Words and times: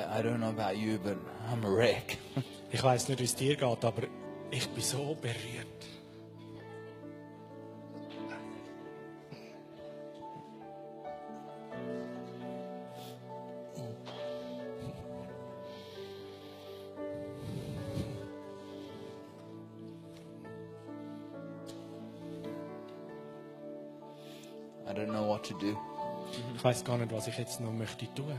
I, 0.00 0.18
I 0.18 0.22
don't 0.22 0.40
know 0.40 0.50
about 0.50 0.76
you, 0.76 0.98
but 1.02 1.16
I'm 1.50 1.64
a 1.64 1.70
wreck. 1.70 2.18
Ich 2.72 2.84
weiß 2.84 3.08
nicht, 3.08 3.18
wie 3.18 3.24
es 3.24 3.34
dir 3.34 3.56
geht, 3.56 3.84
aber 3.84 4.02
ich 4.52 4.68
bin 4.68 4.84
so 4.84 5.16
berührt. 5.20 5.66
I 24.86 24.92
don't 24.92 25.08
know 25.08 25.26
what 25.26 25.42
to 25.48 25.54
do. 25.54 25.76
Ich 26.54 26.62
weiß 26.62 26.84
gar 26.84 26.98
nicht, 26.98 27.12
was 27.12 27.26
ich 27.26 27.36
jetzt 27.36 27.60
noch 27.60 27.72
möchte 27.72 28.06
tun. 28.14 28.38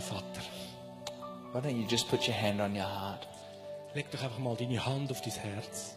Vater. 0.00 0.42
Why 1.52 1.60
don't 1.60 1.76
you 1.76 1.86
just 1.86 2.08
put 2.08 2.26
your 2.26 2.36
hand 2.36 2.60
on 2.60 2.74
your 2.74 2.86
heart? 2.86 3.26
Leg 3.94 4.10
doch 4.10 4.22
einfach 4.22 4.38
mal 4.38 4.56
deine 4.56 4.84
Hand 4.84 5.10
auf 5.10 5.20
dein 5.20 5.34
Herz. 5.34 5.96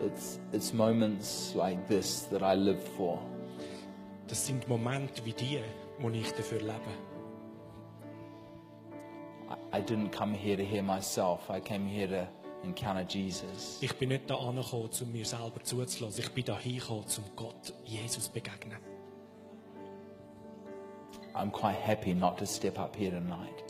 It's, 0.00 0.38
it's 0.52 0.72
moments 0.72 1.54
like 1.54 1.86
this 1.88 2.22
that 2.30 2.42
I 2.42 2.54
live 2.54 2.82
for. 2.96 3.20
Das 4.26 4.46
sind 4.46 4.68
Momente 4.68 5.24
wie 5.24 5.32
die, 5.32 5.60
wo 5.98 6.10
ich 6.10 6.32
dafür 6.32 6.60
lebe. 6.60 6.92
I, 9.48 9.78
I 9.78 9.80
didn't 9.80 10.10
come 10.10 10.34
here 10.34 10.56
to 10.56 10.64
hear 10.64 10.82
myself, 10.82 11.48
I 11.50 11.60
came 11.60 11.86
here 11.86 12.08
to. 12.08 12.28
Ich 13.80 13.96
bin 13.96 14.08
nicht 14.08 14.28
da 14.28 14.36
angekommen, 14.36 14.90
um 15.00 15.12
mir 15.12 15.24
selber 15.24 15.62
zuzulassen. 15.62 16.24
Ich 16.24 16.32
bin 16.32 16.44
da 16.44 16.58
hingekommen, 16.58 17.04
um 17.04 17.36
Gott, 17.36 17.72
Jesus 17.84 18.24
zu 18.24 18.32
begegnen. 18.32 18.78
I'm 21.34 21.52
quite 21.52 21.78
happy 21.80 22.14
not 22.14 22.36
to 22.38 22.46
step 22.46 22.78
up 22.78 22.96
here 22.96 23.12
tonight. 23.12 23.64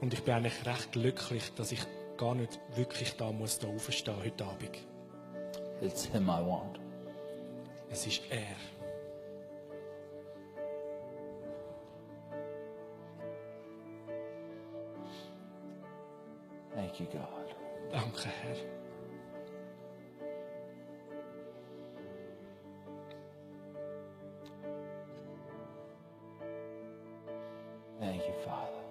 Und 0.00 0.12
ich 0.12 0.22
bin 0.22 0.34
eigentlich 0.34 0.66
recht 0.66 0.92
glücklich, 0.92 1.52
dass 1.56 1.72
ich 1.72 1.80
gar 2.18 2.34
nicht 2.34 2.60
wirklich 2.74 3.16
da 3.16 3.32
muss 3.32 3.58
da 3.58 3.68
aufstehen 3.68 4.16
heute 4.22 4.44
Abend. 4.44 4.76
It's 5.80 6.04
Him 6.04 6.24
I 6.28 6.44
want. 6.44 6.78
Es 7.90 8.06
ist 8.06 8.22
er. 8.30 8.56
Thank 16.74 17.00
you, 17.00 17.06
God. 17.06 17.45
Danke, 17.96 18.28
Herr. 18.28 18.56
Thank 27.98 28.22
you, 28.26 28.34
Father. 28.44 28.82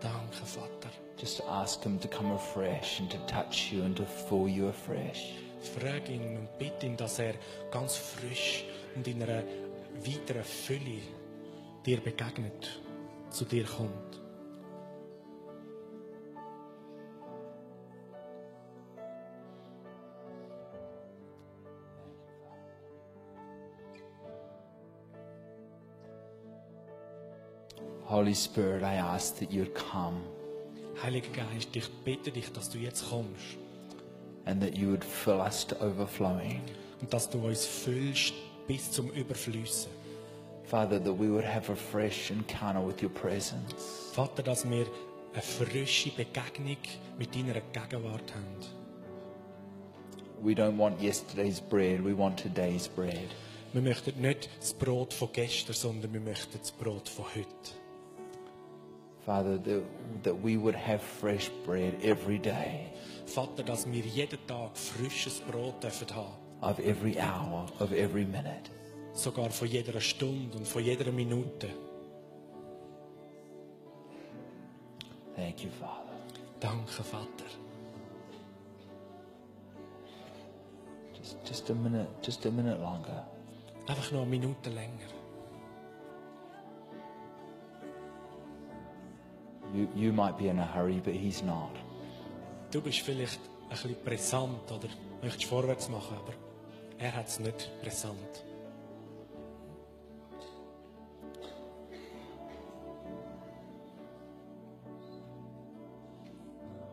Danke, 0.00 0.46
Vater. 0.46 0.90
Just 1.16 1.40
ask 1.48 1.82
Him 1.82 1.98
to 1.98 2.06
come 2.06 2.30
afresh 2.30 3.00
and 3.00 3.10
to 3.10 3.18
touch 3.26 3.72
you 3.72 3.82
and 3.82 3.96
to 3.96 4.04
fill 4.04 4.48
you 4.48 4.68
afresh. 4.68 5.34
Frag 5.60 6.08
ihn 6.08 6.36
und 6.36 6.58
bitte 6.58 6.86
ihn, 6.86 6.96
dass 6.96 7.18
er 7.18 7.34
ganz 7.72 7.96
frisch 7.96 8.64
und 8.94 9.08
in 9.08 9.24
einer 9.24 9.42
weiteren 10.06 10.44
Fülle 10.44 11.02
dir 11.84 11.98
begegnet, 12.00 12.80
zu 13.30 13.44
dir 13.44 13.64
kommt. 13.64 14.21
Holy 28.12 28.34
Spirit, 28.34 28.82
I 28.82 28.96
ask 28.96 29.38
that 29.38 29.50
you'd 29.50 29.74
come 29.74 30.20
Heiliger 31.02 31.30
Geist, 31.32 31.74
ich 31.74 31.88
bitte 32.04 32.30
dich, 32.30 32.52
dass 32.52 32.68
du 32.68 32.76
jetzt 32.76 33.08
kommst 33.08 33.56
and 34.44 34.60
that 34.60 34.76
you 34.76 34.90
would 34.90 35.02
fill 35.02 35.40
us 35.40 35.66
to 35.66 35.74
overflowing. 35.76 36.60
und 37.00 37.10
dass 37.10 37.30
du 37.30 37.38
uns 37.38 37.64
füllst 37.64 38.34
bis 38.68 38.90
zum 38.90 39.08
Überflüssen. 39.12 39.90
Father, 40.64 41.02
that 41.02 41.18
we 41.18 41.30
would 41.30 41.46
have 41.46 41.72
a 41.72 41.74
fresh 41.74 42.30
encounter 42.30 42.86
with 42.86 43.02
your 43.02 43.08
presence. 43.08 44.12
Vater, 44.12 44.42
dass 44.42 44.68
wir 44.68 44.84
eine 45.32 45.42
frische 45.42 46.10
Begegnung 46.10 46.76
mit 47.18 47.34
deiner 47.34 47.62
Gegenwart 47.72 48.34
haben. 48.34 48.58
We 50.42 50.52
don't 50.52 50.76
want 50.76 51.00
yesterday's 51.00 51.62
bread, 51.62 52.04
we 52.04 52.14
want 52.14 52.38
today's 52.38 52.86
bread. 52.88 53.30
Wir 53.72 53.80
möchten 53.80 54.20
nicht 54.20 54.50
das 54.60 54.74
Brot 54.74 55.14
von 55.14 55.30
gestern, 55.32 55.74
sondern 55.74 56.12
wir 56.12 56.20
möchten 56.20 56.58
das 56.58 56.72
Brot 56.72 57.08
von 57.08 57.24
heute. 57.34 57.81
Father, 59.26 59.58
that, 59.58 59.82
that 60.24 60.34
we 60.34 60.56
would 60.56 60.74
have 60.74 61.00
fresh 61.00 61.48
bread 61.64 61.94
every 62.02 62.38
day, 62.38 62.92
Vater, 63.26 63.62
dass 63.62 63.86
wir 63.86 64.02
jeden 64.02 64.38
Tag 64.46 64.76
frisches 64.76 65.40
Brot 65.40 65.82
dürfen 65.82 66.08
haben. 66.14 66.42
of 66.62 66.78
every 66.80 67.18
hour, 67.18 67.66
of 67.80 67.92
every 67.92 68.24
minute. 68.24 68.70
Sogar 69.14 69.50
von 69.50 69.68
jeder 69.68 70.00
Stunde 70.00 70.56
und 70.56 70.66
von 70.66 70.82
jeder 70.82 71.10
Minute. 71.12 71.68
Thank 75.36 75.64
you, 75.64 75.70
Father. 75.70 76.12
Danke, 76.60 77.02
Vater. 77.02 77.50
Just, 81.18 81.36
just 81.44 81.70
a 81.70 81.74
minute, 81.74 82.08
just 82.22 82.46
a 82.46 82.50
minute 82.50 82.78
longer. 82.80 83.26
Einfach 83.86 84.12
noch 84.12 84.22
eine 84.22 84.30
Minute 84.30 84.70
länger. 84.70 85.10
You, 89.72 89.88
you 89.94 90.12
might 90.12 90.36
be 90.36 90.48
in 90.48 90.58
a 90.58 90.66
hurry, 90.66 91.00
but 91.02 91.14
He's 91.14 91.42
not. 91.42 91.70
Du 92.70 92.80
bist 92.80 93.00
vielleicht 93.00 93.40
ein 93.70 93.70
bisschen 93.70 93.96
brisant 94.04 94.70
oder 94.70 94.88
möchtest 95.22 95.44
vorwärts 95.46 95.88
machen, 95.88 96.16
aber 96.16 96.34
er 96.98 97.14
hat 97.14 97.28
es 97.28 97.40
nicht 97.40 97.70
brisant. 97.82 98.44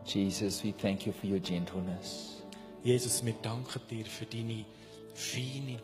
Jesus, 0.05 0.63
we 0.63 0.71
thank 0.71 1.05
you 1.05 1.13
for 1.13 1.29
your 1.29 1.39
gentleness. 1.39 2.41
Jesus, 2.83 3.23
wir 3.23 3.33
danken 3.43 3.81
dir 3.89 4.05
für 4.05 4.25
deine 4.25 4.65
Feinheit 5.13 5.79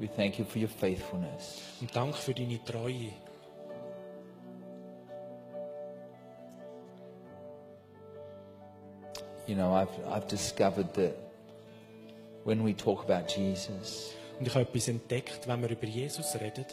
We 0.00 0.08
thank 0.08 0.38
you 0.38 0.46
for 0.46 0.58
your 0.58 0.68
faithfulness. 0.68 1.60
und 1.80 1.94
danke 1.94 2.16
für 2.16 2.32
deine 2.32 2.58
Treue. 2.64 3.12
You 9.50 9.56
know, 9.56 9.74
I've, 9.74 9.88
I've 10.06 10.28
discovered 10.28 10.94
that 10.94 11.16
when 12.44 12.62
we 12.62 12.72
talk 12.72 13.02
about 13.02 13.26
Jesus, 13.26 14.14
Und 14.38 14.46
ich 14.46 14.54
habe 14.54 14.64
etwas 14.64 14.86
entdeckt, 14.86 15.48
wenn 15.48 15.60
wir 15.60 15.70
über 15.70 15.88
Jesus 15.88 16.36
reden 16.36 16.66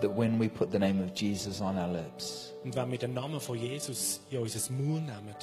that 0.00 0.16
when 0.16 0.38
we 0.38 0.48
put 0.48 0.70
the 0.70 0.78
name 0.78 1.02
of 1.02 1.12
Jesus 1.20 1.60
on 1.60 1.76
our 1.76 1.88
lips, 1.88 2.52
und 2.62 2.76
wenn 2.76 2.92
wir 2.92 2.98
den 2.98 3.14
Namen 3.14 3.40
von 3.40 3.58
Jesus 3.58 4.20
in 4.30 4.38
unser 4.38 4.72
Maul 4.72 5.00
nehmen, 5.00 5.34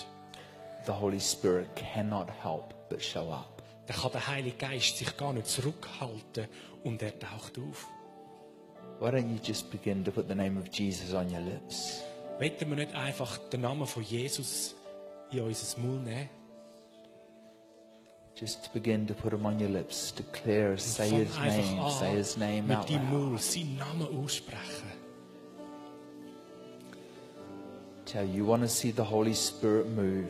the 0.85 0.93
Holy 0.93 1.19
Spirit 1.19 1.67
cannot 1.75 2.29
help 2.41 2.73
but 2.89 3.03
show 3.03 3.29
up. 3.29 3.61
dann 3.87 3.97
kann 3.97 4.11
der 4.13 4.25
Heilige 4.25 4.55
Geist 4.55 4.99
sich 4.99 5.17
gar 5.17 5.33
nicht 5.33 5.47
zurückhalten 5.47 6.47
und 6.85 7.01
er 7.01 7.19
taucht 7.19 7.57
auf. 7.57 7.85
Why 9.01 9.09
don't 9.09 9.29
you 9.29 9.39
just 9.43 9.69
begin 9.69 10.05
to 10.05 10.11
put 10.11 10.29
the 10.29 10.35
name 10.35 10.57
of 10.57 10.69
Jesus 10.71 11.13
on 11.13 11.29
your 11.29 11.41
lips? 11.41 12.01
Wollen 12.39 12.53
wir 12.57 12.85
nicht 12.85 12.95
einfach 12.95 13.37
den 13.49 13.61
Namen 13.61 13.85
von 13.85 14.01
Jesus 14.01 14.75
in 15.31 15.41
unser 15.41 15.79
Maul 15.79 15.99
nehmen? 15.99 16.29
Just 18.35 18.71
begin 18.73 19.05
to 19.05 19.13
put 19.13 19.33
him 19.33 19.45
on 19.45 19.59
your 19.59 19.69
lips. 19.69 20.13
Declare, 20.13 20.77
say 20.77 21.09
his 21.09 21.37
name, 21.37 21.89
say 21.89 22.11
his 22.11 22.37
name 22.37 22.71
out 22.71 22.89
loud. 22.89 23.03
Maul 23.11 23.37
seinen 23.37 23.77
Namen 23.77 24.07
aussprechen. 24.23 24.87
Tell 28.05 28.25
you, 28.25 28.37
you 28.37 28.45
want 28.45 28.63
to 28.63 28.69
see 28.69 28.91
the 28.91 29.03
Holy 29.03 29.35
Spirit 29.35 29.87
move. 29.93 30.29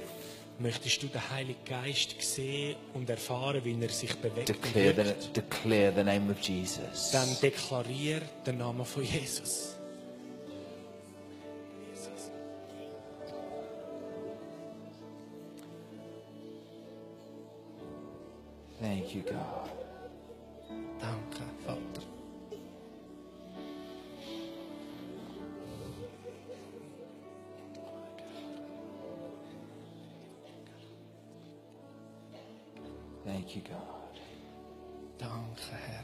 Möchtest 0.59 1.01
du 1.03 1.07
den 1.07 1.21
Heiligen 1.29 1.63
Geist 1.63 2.15
sehen 2.19 2.75
und 2.93 3.09
erfahren, 3.09 3.63
wie 3.63 3.79
er 3.81 3.89
sich 3.89 4.13
bewegt 4.17 4.49
Declare 4.49 4.93
the, 4.93 5.31
declare 5.33 5.93
the 5.95 6.03
name 6.03 6.29
of 6.29 6.39
Jesus. 6.41 7.11
Dann 7.11 7.29
deklarier 7.41 8.21
den 8.45 8.57
Namen 8.57 8.83
von. 8.83 9.03
Jesus. 9.03 9.78
Thank 18.79 19.13
you, 19.13 19.21
God. 19.21 19.69
Danke, 21.01 21.43
Vater. 21.65 22.01
Thank 33.25 33.55
you, 33.55 33.61
God. 33.61 34.19
Danke, 35.17 35.71
Herr. 35.71 36.03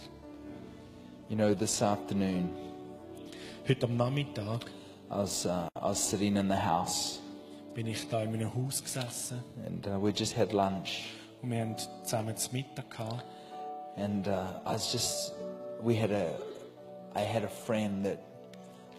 You 1.29 1.37
know, 1.37 1.53
this 1.53 1.81
afternoon, 1.81 2.49
heute 3.67 3.85
am 3.85 3.97
Nachmittag, 3.97 4.65
I 5.09 5.17
was, 5.17 5.45
uh, 5.45 5.69
I 5.81 5.93
sitting 5.93 6.35
in 6.35 6.49
the 6.49 6.55
house, 6.57 7.19
bin 7.73 7.87
ich 7.87 8.09
da 8.09 8.21
in 8.21 8.53
Haus 8.53 8.81
gesessen 8.81 9.41
and 9.65 9.87
uh, 9.87 9.97
we 9.97 10.11
just 10.11 10.33
had 10.33 10.53
lunch. 10.53 11.05
Wir 11.49 11.61
haben 11.61 11.75
zusammen 12.03 12.35
zu 12.35 12.51
Mittag 12.51 12.89
gehabt. 12.89 13.23
And 13.97 14.27
uh, 14.27 14.59
I 14.65 14.73
was 14.73 14.91
just, 14.91 15.33
we 15.81 15.95
had 15.95 16.11
a, 16.11 16.31
I 17.15 17.21
had 17.21 17.43
a 17.43 17.49
friend 17.49 18.05
that 18.05 18.19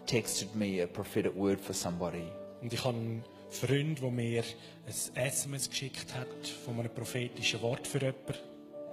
texted 0.07 0.55
me 0.55 0.81
a 0.81 0.87
prophetic 0.87 1.35
word 1.35 1.59
for 1.59 1.73
somebody. 1.73 2.23
Und 2.61 2.73
ich 2.73 2.83
habe 2.83 2.97
einen 2.97 3.23
Freund, 3.49 4.01
der 4.01 4.09
mir 4.09 4.43
ein 4.43 4.93
SMS 5.15 5.69
geschickt 5.69 6.15
hat 6.15 6.47
von 6.65 6.79
einem 6.79 6.89
prophetischen 6.89 7.61
Wort 7.61 7.85
für 7.85 7.99
jemanden. 7.99 8.33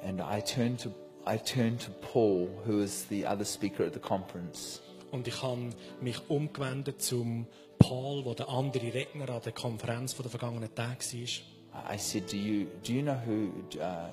And 0.07 0.21
I 0.21 0.43
turned 0.43 0.83
to, 0.83 0.91
I 1.27 1.39
turned 1.39 1.81
to 1.81 1.91
Paul, 2.13 2.49
who 2.67 2.83
was 2.83 3.07
the 3.09 3.27
other 3.27 3.45
speaker 3.45 3.87
at 3.87 3.95
the 3.95 4.01
conference. 4.01 4.81
Und 5.11 5.29
ich 5.29 5.43
habe 5.43 5.71
mich 6.01 6.19
umgewendet 6.29 7.01
zum 7.01 7.47
Paul, 7.79 8.25
der 8.25 8.35
der 8.35 8.49
andere 8.49 8.93
Redner 8.93 9.29
an 9.31 9.41
der 9.43 9.53
Konferenz 9.53 10.13
von 10.13 10.25
der 10.25 10.31
vergangenen 10.31 10.75
Tage 10.75 10.99
war. 10.99 11.54
I 11.75 11.97
said, 11.97 12.27
do 12.27 12.39
you, 12.39 12.67
do 12.83 12.93
you 12.93 13.03
know 13.03 13.15
who, 13.15 13.53
uh, 13.81 14.09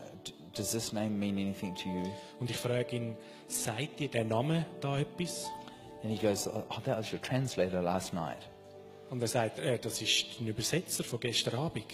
does 0.53 0.71
this 0.71 0.93
name 0.93 1.19
mean 1.19 1.37
anything 1.37 1.75
to 1.75 1.89
you? 1.89 2.03
Und 2.39 2.49
ich 2.49 2.57
frage 2.57 2.95
ihn, 2.95 3.15
sagt 3.47 3.99
dir 3.99 4.09
der 4.09 4.25
Name 4.25 4.65
da 4.81 4.99
etwas? 4.99 5.49
And 6.03 6.11
he 6.11 6.17
goes, 6.17 6.47
oh, 6.47 6.63
that 6.83 6.97
was 6.97 7.11
your 7.11 7.21
translator 7.21 7.81
last 7.81 8.13
night. 8.13 8.49
Und 9.09 9.21
er 9.21 9.27
sagt, 9.27 9.59
äh, 9.59 9.77
das 9.77 10.01
ist 10.01 10.39
ein 10.39 10.47
Übersetzer 10.47 11.03
von 11.03 11.19
gestern 11.19 11.55
Abend. 11.55 11.85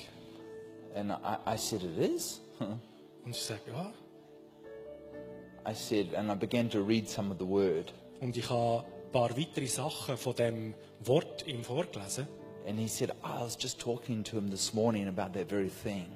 And 0.96 1.12
I, 1.12 1.54
I 1.54 1.58
said, 1.58 1.84
it 1.84 1.98
is? 1.98 2.42
Und 2.60 3.31
ich 3.31 3.42
sage, 3.42 3.62
ja. 3.68 3.92
I 5.70 5.74
said, 5.74 6.13
and 6.16 6.31
I 6.31 6.36
began 6.36 6.70
to 6.70 6.81
read 6.81 7.10
some 7.10 7.31
of 7.31 7.38
the 7.40 7.48
word. 7.48 7.94
Und 8.22 8.38
ich 8.38 8.50
habe 8.50 8.86
ein 8.86 9.12
paar 9.12 9.38
weitere 9.38 9.68
Sachen 9.68 10.16
von 10.16 10.36
dem 10.36 10.74
Wort 11.02 11.46
ihm 11.46 11.63
vorgelesen. 11.63 12.28
And 12.68 12.78
he 12.78 12.88
said, 12.88 13.12
I 13.24 13.42
was 13.44 13.56
just 13.56 13.80
talking 13.80 14.24
to 14.25 14.38
him 14.38 14.50
this 14.50 14.74
morning 14.74 15.08
about 15.08 15.34
that 15.34 15.50
very 15.50 15.69
thing. 15.69 16.08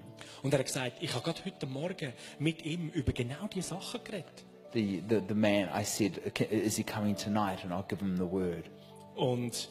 Und 0.44 0.54
er 0.54 0.60
hat 0.60 0.66
gesagt, 0.66 1.02
ich 1.02 1.14
habe 1.14 1.24
gerade 1.24 1.46
heute 1.46 1.66
Morgen 1.66 2.14
mit 2.40 2.66
ihm 2.66 2.90
über 2.90 3.14
genau 3.14 3.48
diese 3.48 3.70
Sachen 3.70 4.04
geredet. 4.04 4.44
The, 4.74 5.02
the, 5.08 5.22
the 5.28 5.34
man, 5.34 5.70
I 5.74 5.84
said, 5.84 6.22
"Okay, 6.28 6.46
is 6.50 6.76
he 6.76 6.84
coming 6.84 7.16
tonight? 7.16 7.64
And 7.64 7.72
I'll 7.72 7.88
give 7.88 8.02
him 8.02 8.18
the 8.18 8.30
word. 8.30 8.70
Und 9.16 9.70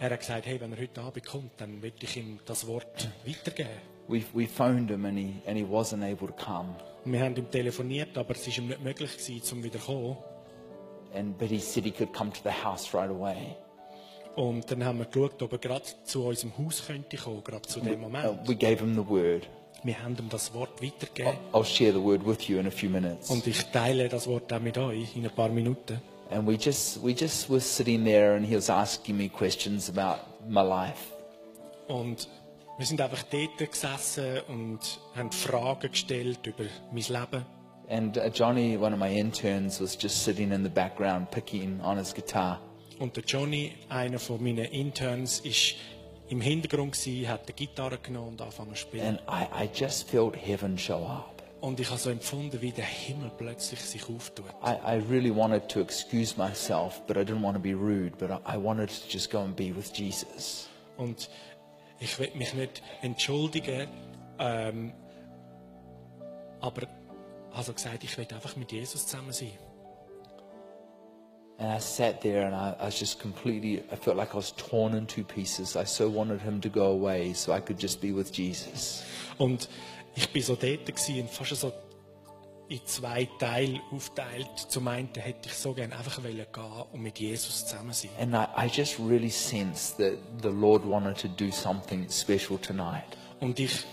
er 0.00 0.10
hat 0.10 0.20
gesagt, 0.20 0.46
hey, 0.46 0.60
wenn 0.60 0.72
er 0.72 0.78
heute 0.78 1.00
Abend 1.00 1.24
kommt, 1.24 1.52
dann 1.58 1.80
will 1.80 1.92
ich 2.00 2.16
ihm 2.16 2.40
das 2.44 2.66
Wort 2.66 3.08
weitergeben. 3.24 3.70
We, 4.08 4.22
we 4.34 4.46
phoned 4.46 4.90
him 4.90 5.04
and 5.04 5.16
he, 5.16 5.34
and 5.46 5.56
he 5.56 5.64
wasn't 5.64 6.02
able 6.04 6.26
to 6.26 6.34
come. 6.34 6.74
Und 7.04 7.12
wir 7.12 7.20
haben 7.20 7.36
ihm 7.36 7.50
telefoniert, 7.50 8.18
aber 8.18 8.34
es 8.34 8.46
war 8.46 8.58
ihm 8.58 8.68
nicht 8.68 8.82
möglich, 8.82 9.16
gewesen, 9.16 9.58
um 9.58 9.62
wieder 9.62 9.78
zu 9.78 9.86
kommen. 9.86 10.16
And, 11.14 11.38
but 11.38 11.48
he 11.48 11.60
said 11.60 11.84
he 11.84 11.92
could 11.92 12.12
come 12.12 12.32
to 12.32 12.40
the 12.42 12.50
house 12.50 12.92
right 12.92 13.08
away. 13.10 13.56
Und 14.36 14.70
dann 14.70 14.84
haben 14.84 14.98
wir 14.98 15.04
geschaut, 15.06 15.40
ob 15.42 15.52
er 15.52 15.58
gerade 15.58 15.84
zu 16.04 16.24
unserem 16.26 16.52
Haus 16.58 16.84
könnte 16.86 17.16
kommen, 17.16 17.42
gerade 17.44 17.62
zu 17.62 17.80
dem 17.80 17.94
Uh, 17.94 18.08
Moment. 18.08 18.48
we 18.48 18.54
gave 18.56 18.78
him 18.80 18.94
the 18.94 19.08
word. 19.08 19.48
Wir 19.84 20.02
haben 20.02 20.16
ihm 20.18 20.28
das 20.30 20.52
Wort 20.54 20.82
weitergegeben. 20.82 21.34
I'll 21.52 21.64
share 21.64 21.92
the 21.92 22.02
word 22.02 22.26
with 22.26 22.48
you 22.48 22.58
in 22.58 22.66
a 22.66 22.70
few 22.70 22.88
minutes. 22.90 23.30
Und 23.30 23.46
ich 23.46 23.62
teile 23.66 24.08
das 24.08 24.26
Wort 24.26 24.52
auch 24.52 24.60
mit 24.60 24.76
euch 24.78 25.14
in 25.16 25.24
ein 25.24 25.30
paar 25.34 25.50
Minuten. 25.50 26.00
And 26.30 26.48
we 26.48 26.54
just, 26.54 27.04
we 27.04 27.10
just 27.12 27.48
were 27.50 27.60
sitting 27.60 28.04
there 28.04 28.34
and 28.34 28.46
he 28.46 28.56
was 28.56 28.70
asking 28.70 29.16
me 29.16 29.28
questions 29.28 29.88
about 29.90 30.20
my 30.48 30.62
life. 30.62 31.12
Und 31.86 32.28
wir 32.78 32.86
sind 32.86 33.00
einfach 33.00 33.22
dort 33.24 33.70
gesessen 33.70 34.40
und 34.48 34.80
haben 35.14 35.30
Fragen 35.30 35.90
gestellt 35.92 36.44
über 36.46 36.64
mein 36.90 37.02
Leben. 37.04 37.44
And 37.90 38.16
uh, 38.16 38.22
Johnny, 38.32 38.78
one 38.78 38.94
of 38.94 38.98
my 38.98 39.14
interns, 39.14 39.80
was 39.80 39.96
just 40.00 40.24
sitting 40.24 40.50
in 40.50 40.64
the 40.64 40.70
background 40.70 41.30
picking 41.30 41.80
on 41.82 41.98
his 41.98 42.14
guitar. 42.14 42.58
Und 42.98 43.16
der 43.16 43.24
Johnny, 43.24 43.72
einer 43.88 44.18
von 44.18 44.42
meinen 44.42 44.66
Interns, 44.66 45.40
ist 45.40 45.74
im 46.28 46.40
Hintergrund 46.40 46.92
gewesen, 46.92 47.28
hat 47.28 47.48
die 47.48 47.52
Gitarre 47.52 47.98
genommen 47.98 48.28
und 48.28 48.40
angefangen 48.40 48.74
zu 48.74 48.82
spielen. 48.82 49.18
And 49.18 49.20
I, 49.28 49.64
I 49.64 49.68
just 49.72 50.08
felt 50.08 50.34
heaven 50.36 50.78
show 50.78 51.04
up. 51.06 51.42
Und 51.60 51.80
ich 51.80 51.88
habe 51.88 51.98
so 51.98 52.10
empfunden, 52.10 52.60
wie 52.60 52.72
der 52.72 52.84
Himmel 52.84 53.30
plötzlich 53.38 53.80
sich 53.80 54.06
auftut. 54.08 54.44
I, 54.62 54.74
I 54.86 55.02
really 55.08 55.34
wanted 55.34 55.66
to 55.68 55.80
excuse 55.80 56.36
myself, 56.36 57.00
but 57.06 57.16
I 57.16 57.20
didn't 57.20 57.42
want 57.42 57.56
to 57.56 57.62
be 57.62 57.72
rude, 57.72 58.12
but 58.18 58.30
I, 58.30 58.56
I 58.56 58.62
wanted 58.62 58.90
to 58.90 59.08
just 59.08 59.30
go 59.30 59.38
and 59.38 59.56
be 59.56 59.74
with 59.74 59.90
Jesus. 59.94 60.68
Und 60.98 61.30
ich 62.00 62.18
will 62.18 62.30
mich 62.34 62.52
nicht 62.52 62.82
entschuldigen, 63.00 63.88
ähm, 64.38 64.92
aber 66.60 66.86
also 67.52 67.72
gesagt, 67.72 68.04
ich 68.04 68.16
will 68.18 68.26
einfach 68.30 68.56
mit 68.56 68.70
Jesus 68.70 69.06
zusammen 69.06 69.32
sein. 69.32 69.52
And 71.58 71.70
I 71.70 71.78
sat 71.78 72.20
there 72.20 72.46
and 72.46 72.54
I, 72.54 72.74
I 72.80 72.86
was 72.86 72.98
just 72.98 73.20
completely, 73.20 73.82
I 73.92 73.96
felt 73.96 74.16
like 74.16 74.34
I 74.34 74.36
was 74.36 74.52
torn 74.56 74.94
in 74.94 75.06
two 75.06 75.22
pieces. 75.22 75.76
I 75.76 75.84
so 75.84 76.08
wanted 76.08 76.40
him 76.40 76.60
to 76.62 76.68
go 76.68 76.86
away 76.86 77.32
so 77.32 77.52
I 77.52 77.60
could 77.60 77.78
just 77.78 78.00
be 78.00 78.12
with 78.12 78.32
Jesus. 78.32 79.04
Und 79.38 79.68
ich 80.16 80.32
bin 80.32 80.42
so 80.42 80.56
dort 80.56 80.86
gewesen 80.86 81.28
fast 81.28 81.56
so 81.56 81.72
in 82.68 82.80
zwei 82.86 83.28
Teile 83.38 83.80
aufteilt. 83.92 84.48
Zum 84.68 84.88
einen 84.88 85.08
hätte 85.14 85.48
ich 85.48 85.54
so 85.54 85.74
gerne 85.74 85.96
einfach 85.96 86.22
wollen 86.22 86.36
gehen 86.36 86.84
und 86.92 87.00
mit 87.00 87.18
Jesus 87.18 87.66
zusammen 87.66 87.92
sein. 87.92 88.10
And 88.18 88.34
I, 88.34 88.66
I 88.66 88.68
just 88.68 88.98
really 88.98 89.30
sensed 89.30 89.98
that 89.98 90.14
the 90.42 90.50
Lord 90.50 90.84
wanted 90.84 91.16
to 91.18 91.28
do 91.28 91.52
something 91.52 92.08
special 92.10 92.58
tonight. 92.58 93.04
Und 93.40 93.58
ich 93.60 93.84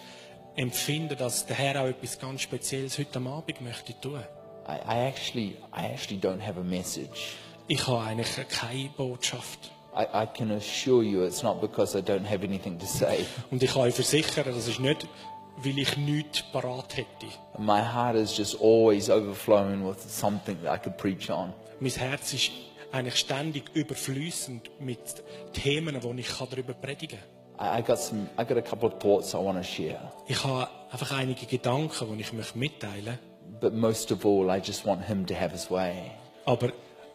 empfinde, 0.55 1.15
dass 1.15 1.45
der 1.45 1.57
Herr 1.57 1.81
auch 1.81 1.87
etwas 1.87 2.17
ganz 2.17 2.41
Spezielles 2.41 2.97
heute 2.97 3.19
Abend 3.19 3.61
möchte 3.61 3.93
tun. 3.99 4.21
I, 4.67 4.77
I 4.87 5.07
actually, 5.07 5.57
I 5.73 5.85
actually 5.85 6.19
don't 6.19 6.41
have 6.41 6.59
a 6.59 6.63
message. 6.63 7.35
Ich 7.71 7.87
habe 7.87 8.01
eigentlich 8.01 8.49
keine 8.49 8.89
Botschaft. 8.97 9.71
I, 9.95 10.03
I 10.03 10.25
can 10.25 10.51
assure 10.51 11.01
you 11.01 11.23
it's 11.23 11.41
not 11.41 11.61
because 11.61 11.97
I 11.97 12.01
don't 12.01 12.25
have 12.29 12.43
anything 12.43 12.77
to 12.77 12.85
say. 12.85 13.25
Und 13.49 13.63
ich 13.63 13.71
kann 13.71 13.83
euch 13.83 13.95
versichern, 13.95 14.43
das 14.45 14.67
ist 14.67 14.81
nicht, 14.81 15.07
weil 15.55 15.79
ich 15.79 15.95
nichts 15.95 16.43
parat 16.51 16.97
hätte. 16.97 17.27
My 17.57 17.79
heart 17.79 18.17
is 18.17 18.37
just 18.37 18.61
always 18.61 19.09
overflowing 19.09 19.87
with 19.87 20.01
something 20.01 20.61
that 20.63 20.75
I 20.75 20.83
could 20.83 20.97
preach 20.97 21.29
on. 21.29 21.53
Mein 21.79 21.93
Herz 21.93 22.33
ist 22.33 22.51
eigentlich 22.91 23.15
ständig 23.15 23.73
überfließend 23.73 24.69
mit 24.81 25.23
Themen, 25.53 25.97
wo 26.03 26.11
ich 26.11 26.27
darüber 26.27 26.73
predigen 26.73 27.19
kann. 27.57 27.77
I, 27.77 27.79
I 27.79 27.81
got 27.81 27.99
some, 27.99 28.27
I 28.37 28.43
got 28.43 28.57
a 28.57 28.61
couple 28.61 28.89
of 28.89 28.99
thoughts 28.99 29.33
I 29.33 29.37
want 29.37 29.57
to 29.57 29.63
share. 29.63 30.11
Ich 30.27 30.43
habe 30.43 30.67
einfach 30.91 31.13
einige 31.13 31.45
Gedanken, 31.45 32.17
die 32.17 32.21
ich 32.21 32.33
möchte 32.33 32.57
mitteilen 32.57 33.05
möchte. 33.05 33.61
But 33.61 33.73
most 33.73 34.11
of 34.11 34.25
all, 34.25 34.49
I 34.49 34.59
just 34.61 34.85
want 34.85 35.05
him 35.05 35.25
to 35.25 35.33
have 35.33 35.51
his 35.53 35.71
way. 35.71 36.11
Aber 36.45 36.73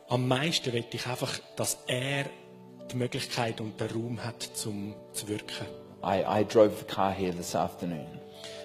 am 0.08 0.28
meisten 0.28 0.72
will 0.72 0.84
ich 0.90 1.06
einfach, 1.06 1.38
dass 1.56 1.78
er 1.86 2.26
die 2.90 2.96
Möglichkeit 2.96 3.60
und 3.60 3.80
den 3.80 3.90
Raum 3.90 4.24
hat, 4.24 4.42
zum 4.42 4.94
zu 5.12 5.28
wirken. 5.28 5.66
I, 6.04 6.22
I 6.26 6.44
drove 6.44 6.76
the 6.78 6.84
car 6.84 7.12
here 7.12 7.34
this 7.34 7.54
afternoon, 7.54 8.06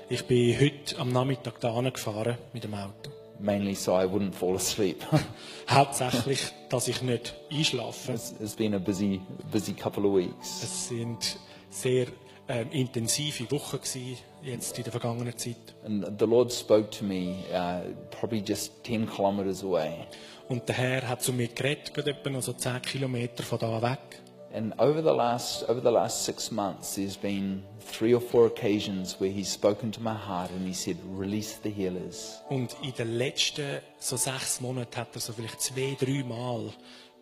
Ich 0.10 0.26
bin 0.26 0.60
heute 0.60 1.00
am 1.00 1.12
Nachmittag 1.12 1.60
da 1.60 1.80
gefahren 1.90 2.38
mit 2.54 2.64
dem 2.64 2.74
Auto. 2.74 3.12
mainly 3.42 3.74
so 3.74 3.94
I 3.94 4.06
wouldn't 4.06 4.34
fall 4.34 4.56
asleep. 4.56 5.04
Hauptsächlich, 5.70 6.52
dass 6.70 6.88
ich 6.88 7.02
nicht 7.02 7.34
einschlafe. 7.52 8.14
it's, 8.14 8.34
it's 8.40 8.56
been 8.56 8.74
a 8.76 8.80
busy, 8.80 9.22
busy 9.52 9.74
couple 9.74 10.06
of 10.06 10.16
weeks. 10.16 10.64
Es 10.64 10.88
sind 10.90 11.40
sehr 11.70 12.08
ähm, 12.48 12.70
intensive 12.72 13.50
Wochen 13.52 13.78
gewesen, 13.78 14.18
jetzt 14.44 14.78
in 14.78 14.84
der 14.84 14.92
vergangenen 14.92 15.38
Zeit. 15.38 15.76
And 15.86 16.06
the 16.20 16.26
Lord 16.26 16.52
spoke 16.52 16.90
to 16.92 17.04
me 17.06 17.44
uh, 17.54 17.82
probably 18.12 18.44
just 18.46 18.84
10 18.84 19.10
kilometers 19.10 19.64
away. 19.64 20.06
Und 20.52 20.68
der 20.68 20.76
Herr 20.76 21.08
hat 21.08 21.22
zu 21.22 21.32
mir 21.32 21.48
geredet, 21.48 21.94
gerade 21.94 22.12
etwa 22.12 22.30
noch 22.30 22.42
so 22.42 22.52
10 22.52 22.82
Kilometer 22.82 23.42
von 23.42 23.58
da 23.58 23.82
weg. 23.82 24.20
And 24.54 24.78
over 24.82 25.02
the 25.02 25.16
last 25.16 25.64
over 25.70 25.80
the 25.82 25.90
last 25.90 26.26
six 26.26 26.52
months, 26.52 26.96
there's 26.96 27.16
been 27.16 27.64
three 27.80 28.14
or 28.14 28.20
four 28.20 28.48
occasions 28.48 29.16
where 29.22 29.32
He's 29.32 29.54
spoken 29.54 29.94
to 29.94 30.02
my 30.02 30.14
heart 30.14 30.52
and 30.52 30.68
He 30.68 30.74
said, 30.74 30.98
"Release 31.18 31.58
the 31.64 31.70
healers." 31.70 32.42
Und 32.50 32.76
in 32.84 32.94
den 32.94 33.18
letzten 33.18 33.80
so 33.98 34.18
sechs 34.18 34.60
Monaten 34.60 34.94
hat 34.98 35.16
er 35.16 35.22
so 35.22 35.32
vielleicht 35.32 35.62
zwei, 35.62 35.96
drei 35.98 36.22
Mal 36.22 36.74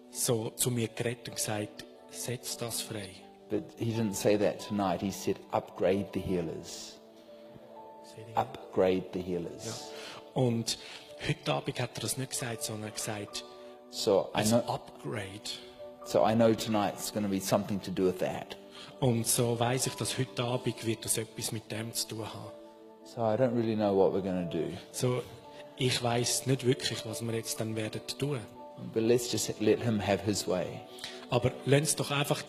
so 0.09 0.49
zu 0.55 0.71
mir 0.71 0.87
geredet 0.87 1.29
und 1.29 1.35
gesagt, 1.35 1.85
setz 2.09 2.57
das 2.57 2.81
frei. 2.81 3.11
But 3.51 3.61
He 3.77 3.91
didn't 3.91 4.15
say 4.15 4.39
that 4.39 4.67
tonight. 4.67 5.01
He 5.01 5.11
said, 5.11 5.35
"Upgrade 5.51 6.07
the 6.15 6.19
healers. 6.19 6.99
Upgrade 8.33 9.03
the 9.13 9.21
healers." 9.21 9.91
Und 10.33 10.79
heute 11.27 11.53
Abend 11.53 11.79
hat 11.79 11.91
er 11.95 12.01
das 12.01 12.17
nicht 12.17 12.31
gesagt, 12.31 12.63
sondern 12.63 12.93
gesagt, 12.93 13.43
So 13.91 14.29
I 14.37 14.43
know. 14.43 14.57
Upgrade. 14.67 15.49
So 16.05 16.25
I 16.27 16.33
know 16.35 16.53
tonight's 16.53 17.11
going 17.11 17.23
to 17.23 17.29
be 17.29 17.39
something 17.41 17.81
to 17.81 17.91
do 17.91 18.05
with 18.05 18.17
that. 18.19 18.55
Und 18.99 19.25
so 19.27 19.59
weiß 19.59 19.87
ich, 19.87 19.95
dass 19.95 20.17
heute 20.17 20.43
Abend 20.43 20.85
wird 20.85 21.05
das 21.05 21.17
etwas 21.17 21.51
mit 21.51 21.71
dem 21.71 21.93
zu 21.93 22.07
tun 22.09 22.25
haben. 22.33 22.51
So 23.03 23.21
I 23.21 23.35
don't 23.35 23.55
really 23.55 23.75
know 23.75 23.95
what 23.95 24.13
we're 24.13 24.21
going 24.21 24.49
to 24.49 24.57
do, 24.57 24.65
So, 24.91 25.21
ich 25.77 26.01
weiß 26.01 26.45
nicht 26.45 26.65
wirklich, 26.65 27.05
was 27.05 27.21
wir 27.21 27.33
jetzt 27.33 27.59
dann 27.59 27.75
werden 27.75 28.01
tun. 28.19 28.39
but 28.93 29.01
let's 29.03 29.31
just 29.31 29.59
let 29.59 29.81
Him 29.81 29.99
have 30.05 30.23
His 30.25 30.47
way. 30.47 30.67
Aber 31.29 31.51
lass 31.65 31.79
uns 31.81 31.95
doch 31.95 32.11
einfach 32.11 32.41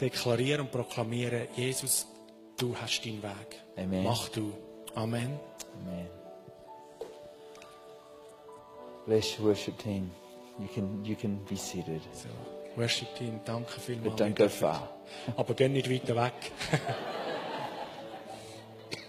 deklarieren 0.00 0.62
und 0.62 0.72
proklamieren, 0.72 1.48
Jesus, 1.56 2.06
du 2.58 2.74
hast 2.76 3.04
deinen 3.04 3.22
Weg. 3.22 3.62
Amen. 3.76 4.04
Mach 4.04 4.28
du. 4.30 4.52
Amen. 4.94 5.38
Amen. 5.82 6.08
Bless 9.06 9.38
your 9.38 9.48
worship 9.48 9.78
team. 9.78 10.10
You 10.58 10.68
can, 10.74 11.04
you 11.04 11.14
can 11.16 11.36
be 11.48 11.56
seated, 11.56 12.00
So, 12.12 12.28
Worship 12.76 13.14
Team, 13.16 13.40
danke 13.44 13.70
but 13.74 13.80
vielmals. 13.80 14.16
don't 14.16 14.34
go 14.36 14.48
far. 14.48 14.88
Aber 15.36 15.54
geh 15.54 15.68
nicht 15.68 15.88
weiter 15.90 16.14
weg. 16.16 16.32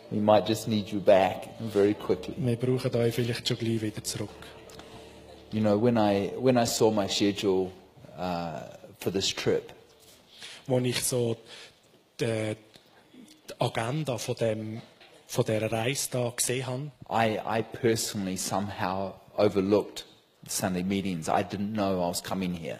We 0.10 0.20
might 0.20 0.46
just 0.48 0.68
need 0.70 0.88
you 0.90 1.00
back 1.02 1.50
very 1.60 1.94
quickly. 1.94 2.34
Wir 2.38 2.56
brauchen 2.56 2.96
euch 2.96 3.14
vielleicht 3.14 3.46
schon 3.48 3.58
gleich 3.58 3.82
wieder 3.82 4.02
zurück. 4.04 4.30
You 5.52 5.60
know, 5.62 5.78
when 5.78 5.98
I, 5.98 6.32
when 6.38 6.58
I 6.58 6.66
saw 6.66 6.92
my 6.92 7.08
schedule 7.08 7.72
uh, 8.18 8.62
for 9.00 9.12
this 9.12 9.28
trip, 9.34 9.74
Als 10.70 10.84
ich 10.86 11.04
so 11.04 11.36
die, 12.20 12.56
die 13.50 13.54
Agenda 13.60 14.18
von, 14.18 14.36
dem, 14.36 14.82
von 15.28 15.44
dieser 15.46 15.72
Reise 15.72 16.10
da 16.12 16.30
gesehen 16.36 16.68
habe, 16.68 16.92
I, 17.10 17.40
I 17.46 17.62
personally 17.64 18.38
somehow 18.38 19.14
overlooked 19.38 20.06
Sunday 20.48 20.84
meetings. 20.84 21.28
I 21.30 21.44
didn't 21.44 21.74
know 21.74 22.02
I 22.04 22.10
was 22.10 22.22
coming 22.22 22.54
here. 22.54 22.80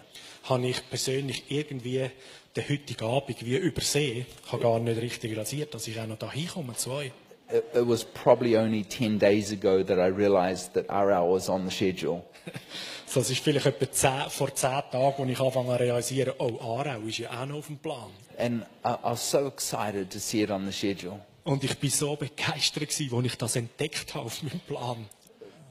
habe 0.50 0.68
ich 0.68 0.90
persönlich 0.90 1.44
irgendwie 1.50 2.10
den 2.56 2.70
heutigen 2.70 3.06
Abend 3.06 3.46
wie 3.46 3.58
übersehen. 3.58 4.26
Ich 4.46 4.52
habe 4.52 4.64
gar 4.64 4.80
nicht 4.80 5.02
richtig 5.02 5.32
realisiert, 5.32 5.74
dass 5.74 5.88
ich 5.88 6.00
auch 6.00 6.08
noch 6.08 6.18
da 6.18 6.32
hinkomme 6.32 6.76
zu 6.76 6.92
euch. 6.92 7.12
It, 7.50 7.64
it 7.74 7.88
was 7.88 8.04
probably 8.04 8.58
only 8.58 8.84
10 8.84 9.20
days 9.20 9.52
ago 9.52 9.82
that 9.84 9.98
I 9.98 10.10
realized 10.14 10.74
that 10.74 10.90
RL 10.90 11.34
was 11.34 11.50
on 11.50 11.70
the 11.70 11.72
schedule. 11.76 12.24
So, 13.10 13.22
es 13.22 13.30
ist 13.30 13.42
vielleicht 13.42 13.66
etwa 13.66 13.90
zehn, 13.90 14.30
vor 14.30 14.54
zehn 14.54 14.82
Tagen, 14.92 15.22
als 15.22 15.32
ich 15.32 15.40
anfange 15.40 15.78
zu 15.78 15.80
realisieren, 15.80 16.34
oh, 16.40 16.60
Aarau 16.60 17.00
ist 17.08 17.20
ja 17.20 17.42
auch 17.42 17.46
noch 17.46 17.60
auf 17.60 17.68
dem 17.68 17.78
Plan. 17.78 18.10
And 18.38 18.64
I, 18.84 18.90
I 18.90 19.12
was 19.12 19.32
so 19.32 19.48
excited 19.48 20.12
to 20.12 20.20
see 20.20 20.44
it 20.44 20.52
on 20.52 20.66
the 20.66 20.74
schedule 20.74 21.22
Und 21.46 21.64
ich 21.64 21.78
bin 21.78 21.90
so 21.90 22.18
begeistert 22.18 22.90
gewesen, 22.90 23.16
als 23.16 23.26
ich 23.26 23.38
das 23.38 23.56
entdeckt 23.56 24.14
habe 24.14 24.26
auf 24.26 24.44
meinem 24.44 24.60
Plan. 24.60 25.06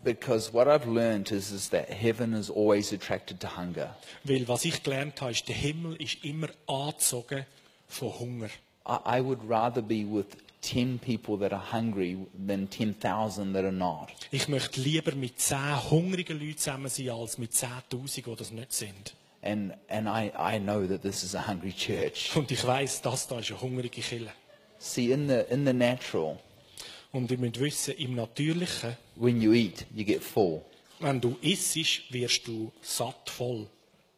Because 0.07 0.53
what 0.53 0.69
I've 0.69 0.87
learned 0.87 1.33
is, 1.33 1.51
is 1.51 1.69
that 1.71 1.91
heaven 1.91 2.33
is 2.33 2.49
always 2.49 2.93
attracted 2.93 3.41
to 3.41 3.49
hunger. 3.49 3.91
Weil 4.25 4.47
was 4.47 4.65
ich 4.65 4.83
gelernt 4.83 5.21
habe, 5.21 5.33
ist, 5.33 5.49
der 5.49 5.57
Himmel 5.57 5.97
ist 5.97 6.25
immer 6.25 6.49
angezogen 6.67 7.45
von 7.89 8.19
Hunger. 8.19 8.49
I, 8.87 9.19
I 9.19 9.21
would 9.21 9.41
rather 9.49 9.83
be 9.83 10.05
with 10.05 10.37
10 10.63 11.01
people 11.01 11.37
that 11.39 11.53
are 11.53 11.73
hungry 11.73 12.17
than 12.35 12.69
10,000 12.69 13.53
that 13.53 13.65
are 13.65 13.73
not. 13.73 14.13
Ich 14.31 14.49
möchte 14.49 14.81
lieber 14.81 15.15
mit 15.17 15.41
zehn 15.41 15.91
hungrigen 15.91 16.39
Leuten 16.39 16.57
zusammen 16.57 16.89
sein, 16.89 17.11
als 17.11 17.37
mit 17.39 17.53
10.000, 17.53 18.25
die 18.25 18.37
das 18.37 18.51
nicht 18.53 18.73
sind. 18.73 19.15
And, 19.43 19.75
and 19.89 20.09
I, 20.09 20.33
I 20.39 20.59
know 20.59 20.87
that 20.87 21.03
this 21.03 21.25
is 21.25 21.35
a 21.35 21.47
hungry 21.47 21.73
church. 21.73 22.35
Und 22.37 22.51
ich 22.51 22.65
weiss, 22.65 23.03
das 23.03 23.27
da 23.27 23.41
ist 23.41 23.51
eine 23.51 23.61
hungrige 23.61 24.01
Kille. 24.01 24.31
See, 24.79 25.11
in 25.11 25.29
the, 25.29 25.45
in 25.51 25.67
the 25.67 25.73
natural, 25.73 26.39
Und 27.13 27.31
ihr 27.31 27.39
müsst 27.39 27.61
wissen, 27.61 27.95
im 27.97 28.15
Natürlichen, 28.15 28.97
when 29.17 29.41
you 29.41 29.53
eat, 29.53 29.87
you 29.95 30.05
get 30.05 30.23
full. 30.23 30.63
wenn 31.01 31.21
du 31.21 31.37
isst, 31.41 31.77
wirst 32.11 32.47
du 32.47 32.73
satt 32.83 33.31
voll. 33.31 33.67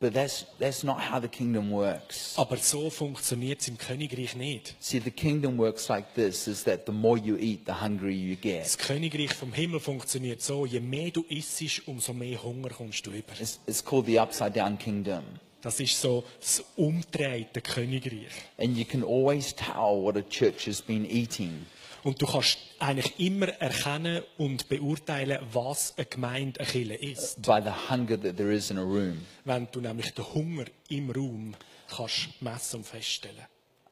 But 0.00 0.14
that's, 0.14 0.47
that's 0.61 0.85
not 0.85 1.00
how 1.00 1.18
the 1.21 1.26
kingdom 1.26 1.73
works. 1.73 2.35
Aber 2.37 2.57
so 2.57 2.88
funktioniert 2.88 3.61
es 3.61 3.66
im 3.66 3.76
Königreich 3.76 4.37
nicht. 4.37 4.76
See, 4.78 5.00
the 5.00 5.11
kingdom 5.11 5.59
works 5.59 5.88
like 5.88 6.14
this, 6.14 6.47
is 6.47 6.62
that 6.64 6.87
the 6.87 6.92
more 6.92 7.18
you 7.18 7.37
eat, 7.37 7.66
the 7.66 7.73
hungrier 7.73 8.12
you 8.12 8.37
get. 8.37 8.64
Das 8.64 8.78
Königreich 8.78 9.35
vom 9.35 9.52
Himmel 9.52 9.80
funktioniert 9.80 10.40
so, 10.40 10.66
je 10.66 10.78
mehr 10.78 11.11
du 11.11 11.25
isst, 11.28 11.88
umso 11.88 12.12
mehr 12.12 12.40
Hunger 12.40 12.68
kommst 12.68 13.04
du 13.07 13.11
über. 13.11 13.33
It's, 13.40 13.59
it's 13.66 13.85
called 13.85 14.07
the 14.07 14.21
upside 14.21 14.52
down 14.52 14.78
kingdom. 14.78 15.25
Das 15.62 15.80
ist 15.80 16.00
so 16.00 16.23
das 16.38 16.62
umdrehte 16.76 17.61
Königreich. 17.61 18.30
And 18.57 18.76
you 18.76 18.85
can 18.85 19.02
always 19.02 19.52
tell 19.52 20.00
what 20.00 20.16
a 20.16 20.23
church 20.23 20.68
has 20.68 20.80
been 20.80 21.04
eating 21.11 21.66
Und 22.05 22.21
du 22.23 22.26
kannst 22.26 22.59
eigentlich 22.78 23.19
immer 23.19 23.49
erkennen 23.49 24.23
und 24.37 24.69
beurteilen, 24.69 25.38
was 25.52 25.95
eine 25.97 26.07
Gemeinde, 26.07 26.61
eine 26.61 26.69
Kirche 26.69 26.95
ist. 26.95 27.43
by 27.43 27.61
the 27.62 27.71
hunger 27.90 28.21
that 28.21 28.37
there 28.37 28.52
is 28.52 28.71
in 28.71 28.78
a 28.78 28.83
room. 28.83 29.21
Wenn 29.45 29.69
du 29.73 29.81
nämlich 29.81 30.14
den 30.14 30.25
Hunger 30.33 30.64
im 30.88 31.11
Raum 31.11 31.55
kannst 31.88 32.28
messen 32.40 32.78
und 32.78 32.87
feststellen. 32.87 33.45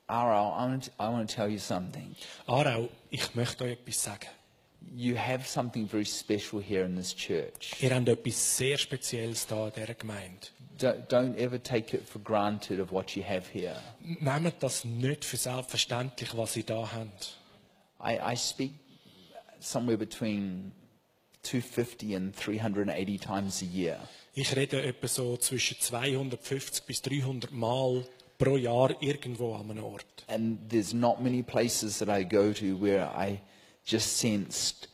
Aral, 0.09 0.53
I 0.53 0.71
want, 0.71 0.85
to, 0.85 0.91
I 1.01 1.09
want 1.09 1.29
to 1.31 1.35
tell 1.37 1.49
you 1.49 1.59
something. 1.59 2.15
Aarau, 2.47 2.89
ich 3.11 3.35
möchte 3.35 3.65
euch 3.65 3.73
etwas 3.73 4.03
sagen. 4.05 4.29
You 4.95 5.17
have 5.17 5.45
something 5.45 5.89
very 5.89 6.05
special 6.05 6.63
here 6.63 6.85
in 6.85 6.95
this 6.95 7.13
church. 7.15 7.75
Ihr 7.81 7.93
habt 7.93 8.09
etwas 8.09 8.57
sehr 8.57 8.79
Spezielles 8.79 9.49
da 9.49 9.67
in 9.67 9.73
dieser 9.75 9.95
Gemeinde. 9.95 10.47
Don't, 10.79 11.09
don't 11.09 11.37
ever 11.37 11.61
take 11.61 11.97
it 11.97 12.09
for 12.09 12.21
granted 12.23 12.79
of 12.79 12.93
what 12.93 13.17
you 13.17 13.25
have 13.25 13.43
here. 13.53 13.75
Nehmt 14.01 14.55
das 14.61 14.85
nicht 14.85 15.25
für 15.25 15.39
selbstverständlich, 15.39 16.37
was 16.37 16.57
ihr 16.57 16.65
da 16.65 16.89
habt. 16.93 17.39
I, 18.07 18.33
I 18.33 18.37
speak 18.37 18.73
somewhere 19.59 19.97
between 19.99 20.73
250 21.43 22.15
and 22.15 22.35
380 22.35 23.19
times 23.19 23.63
a 23.63 23.67
year. 23.67 23.99
Ich 24.35 24.55
rede 24.55 24.83
etwa 24.83 25.09
so 25.09 25.37
zwischen 25.39 25.79
250 25.81 26.87
bis 26.87 27.03
300 27.03 27.53
Mal 27.53 28.05
pro 28.39 28.57
Jahr 28.57 29.01
irgendwo 29.03 29.55
an 29.55 29.71
einem 29.71 29.85
Ort. 29.85 30.25
And 30.29 30.59
there's 30.69 30.93
not 30.93 31.21
many 31.21 31.43
places 31.43 31.99
that 31.99 32.09
I 32.09 32.25
go 32.25 32.53
to 32.53 32.81
where 32.81 33.11
I 33.17 33.41
just 33.85 34.19
sensed 34.19 34.89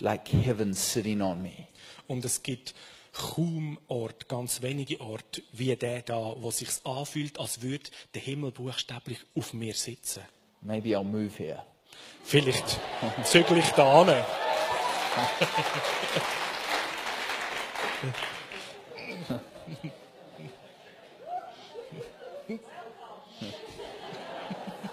like 0.00 0.28
heaven 0.28 0.74
sitting 0.74 1.22
on 1.22 1.42
me. 1.42 1.68
Und 2.06 2.24
es 2.24 2.42
gibt 2.42 2.74
kaum 3.12 3.78
Ort, 3.88 4.28
ganz 4.28 4.62
wenige 4.62 5.00
Orte, 5.00 5.42
wie 5.52 5.74
der 5.76 6.02
da, 6.02 6.34
wo 6.38 6.50
sich 6.50 6.68
anfühlt, 6.84 7.38
als 7.38 7.62
würde 7.62 7.90
der 8.14 8.22
Himmel 8.22 8.52
buchstäblich 8.52 9.18
auf 9.34 9.52
mir 9.52 9.74
sitzen. 9.74 10.22
Maybe 10.60 10.90
I'll 10.90 11.04
move 11.04 11.30
here. 11.36 11.62
Vielleicht 12.24 12.78
zügel 13.24 13.58
ich 13.58 13.70
da 13.72 14.02
an. 14.02 14.08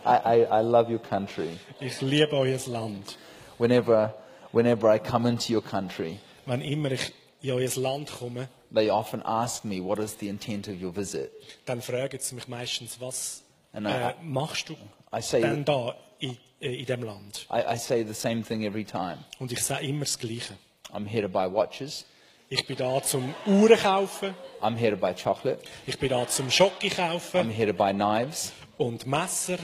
I, 0.06 0.16
I, 0.36 0.46
I 0.60 0.62
love 0.62 0.90
your 0.90 1.00
country. 1.00 1.50
Ich 1.80 2.02
liebe 2.02 2.34
euer 2.36 2.60
Land. 2.68 3.18
Whenever, 3.58 4.14
whenever 4.52 4.90
I 4.90 5.00
come 5.00 5.26
into 5.26 5.54
your 5.54 5.62
country, 5.64 6.20
Wenn 6.46 6.62
immer 6.62 6.92
ich 6.92 7.12
in 7.42 7.52
euer 7.52 7.70
Land 7.78 8.12
komme, 8.12 8.48
they 8.72 8.90
often 8.90 9.22
ask 9.24 9.64
me, 9.66 9.82
What 9.82 9.98
is 10.00 10.16
the 10.20 10.30
intent 10.30 10.68
of 10.68 10.80
your 10.82 10.92
visit? 10.92 11.32
dann 11.66 11.82
fragen 11.82 12.20
sie 12.20 12.36
mich 12.36 12.48
meistens, 12.48 13.00
was 13.02 13.42
And 13.74 13.88
I- 13.88 13.92
äh, 13.92 14.14
machst 14.22 14.70
du 14.70 14.76
I 15.12 15.22
say- 15.22 15.42
denn 15.42 15.66
da 15.66 15.96
in, 16.30 16.38
äh, 16.62 16.76
in 16.80 16.86
dem 16.86 17.04
Land? 17.04 17.48
I, 17.52 17.74
I 17.74 17.78
say 17.78 18.04
the 18.06 18.14
same 18.14 18.44
thing 18.44 18.64
every 18.66 18.84
time. 18.86 19.18
Und 19.40 19.52
ich 19.52 19.62
sage 19.64 19.86
immer 19.86 20.02
das 20.06 20.18
Gleiche. 20.20 20.54
I'm 20.94 21.06
here 21.08 21.24
to 21.24 21.30
buy 21.30 21.52
watches. 21.52 22.06
Ich 22.48 22.66
bin 22.68 22.78
da 22.78 23.02
zum 23.02 23.34
Uhren 23.48 23.78
kaufen, 23.78 24.36
I'm 24.62 24.76
here 24.78 24.92
to 24.92 24.98
buy 24.98 25.14
chocolate. 25.16 25.60
ich 25.88 25.98
bin 25.98 26.10
da 26.10 26.28
zum 26.28 26.50
Schocke 26.52 26.88
I'm 26.88 26.96
kaufen 26.96 27.50
here 27.50 27.72
to 27.72 27.74
buy 27.78 27.92
knives. 27.92 28.54
und 28.78 29.06
Messer 29.08 29.58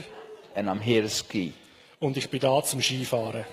And 0.54 0.68
I'm 0.68 0.80
here 0.80 1.02
to 1.02 1.08
ski. 1.08 1.52
und 2.00 2.16
ich 2.16 2.28
bin 2.28 2.40
da 2.40 2.62
zum 2.62 2.82
Skifahren. 2.82 3.44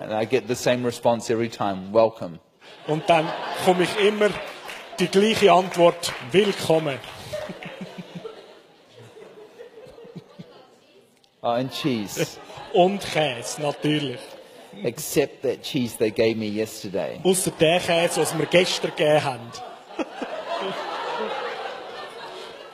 And 0.00 0.12
I 0.12 0.24
get 0.24 0.46
the 0.48 0.54
same 0.54 0.84
response 0.86 1.30
every 1.32 1.48
time. 1.48 1.92
Welcome. 1.92 2.38
Und 2.86 3.08
dann 3.08 3.28
komme 3.64 3.82
ich 3.84 3.96
immer 3.98 4.30
die 4.98 5.08
gleiche 5.08 5.52
Antwort, 5.52 6.12
willkommen. 6.30 6.98
And 11.42 11.70
cheese. 11.72 12.38
Und 12.74 13.00
Käse, 13.00 13.60
natürlich. 13.60 14.20
Except 14.82 15.42
that 15.42 15.62
cheese 15.62 15.96
they 15.96 16.10
gave 16.10 16.36
me 16.36 16.46
yesterday. 16.46 17.20
Außer 17.22 17.50
der 17.50 17.80
Käse, 17.80 18.20
was 18.20 18.36
wir 18.36 18.46
gestern 18.46 18.90
gegeben 18.90 19.24
haben. 19.24 19.52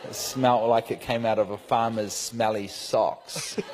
It 0.09 0.15
smelled 0.15 0.69
like 0.69 0.91
it 0.91 1.01
came 1.01 1.27
out 1.27 1.39
of 1.39 1.51
a 1.51 1.59
farmer's 1.59 2.13
smelly 2.13 2.69
socks. 2.69 3.57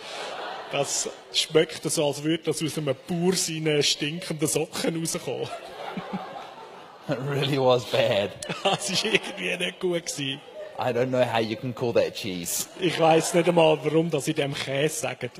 Das 0.72 1.08
schmeckt 1.32 1.88
so, 1.88 2.08
als 2.08 2.24
würde 2.24 2.44
das 2.44 2.60
aus 2.60 2.76
einem 2.76 2.96
Bauer 3.06 3.34
seinen 3.34 3.80
stinkenden 3.80 4.48
Socken 4.48 4.98
rauskommen. 4.98 5.48
It 7.08 7.18
really 7.28 7.58
was 7.58 7.84
bad. 7.84 8.30
Das 8.64 8.90
war 8.90 9.12
irgendwie 9.12 9.56
nicht 9.56 9.78
gut. 9.78 10.04
Gewesen. 10.04 10.40
I 10.78 10.92
don't 10.92 11.10
know 11.10 11.24
how 11.24 11.38
you 11.40 11.56
can 11.56 11.72
call 11.74 11.92
that 11.94 12.14
cheese. 12.14 12.68
Ich 12.80 12.98
weiß 12.98 13.34
nicht 13.34 13.48
einmal, 13.48 13.78
warum 13.84 14.10
das 14.10 14.26
in 14.28 14.34
dem 14.34 14.54
Käse 14.54 15.00
sagen. 15.00 15.30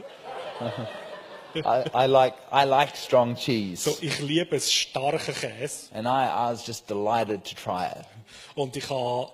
I, 1.57 1.85
I 1.95 2.07
like 2.07 2.35
I 2.53 2.65
like 2.65 2.97
strong 2.97 3.37
cheese, 3.37 3.83
So, 3.85 3.97
ich 4.01 4.19
liebe 4.21 4.57
es 4.57 4.73
starken 4.73 5.35
Käse. 5.35 5.89
and 5.95 6.07
I, 6.09 6.27
I 6.27 6.51
was 6.51 6.67
just 6.67 6.89
delighted 6.89 7.45
to 7.45 7.55
try 7.55 7.87
it. 7.87 8.05
Und 8.57 8.77
ich 8.77 8.89
habe 8.91 9.31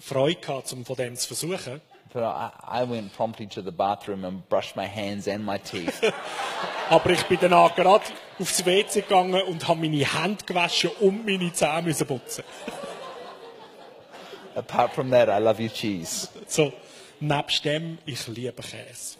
Freude 0.00 0.40
gehabt, 0.40 0.72
um 0.72 0.84
von 0.84 0.96
dem 0.96 1.16
zu 1.16 1.28
versuchen. 1.28 1.80
But 2.12 2.22
I, 2.24 2.50
I 2.82 2.90
went 2.90 3.14
promptly 3.16 3.46
to 3.48 3.62
the 3.62 3.70
bathroom 3.70 4.24
and 4.24 4.48
brushed 4.48 4.74
my 4.74 4.86
hands 4.88 5.28
and 5.28 5.44
my 5.44 5.58
teeth. 5.58 6.00
Aber 6.90 7.10
ich 7.10 7.22
bin 7.26 7.38
danach 7.40 7.74
gerade 7.76 8.04
aufs 8.38 8.64
WC 8.66 9.02
gegangen 9.02 9.40
und 9.42 9.68
habe 9.68 9.80
meine 9.80 10.04
Hände 10.04 10.44
gewaschen 10.44 10.90
und 11.00 11.24
meine 11.24 11.52
Zähne 11.52 11.82
müssen 11.82 12.06
putzen. 12.06 12.42
Apart 14.56 14.94
from 14.94 15.10
that, 15.10 15.28
I 15.28 15.38
love 15.38 15.60
your 15.60 15.70
cheese. 15.70 16.28
So, 16.46 16.72
nebst 17.20 17.64
dem, 17.64 17.98
ich 18.06 18.26
liebe 18.28 18.62
Käse. 18.62 19.16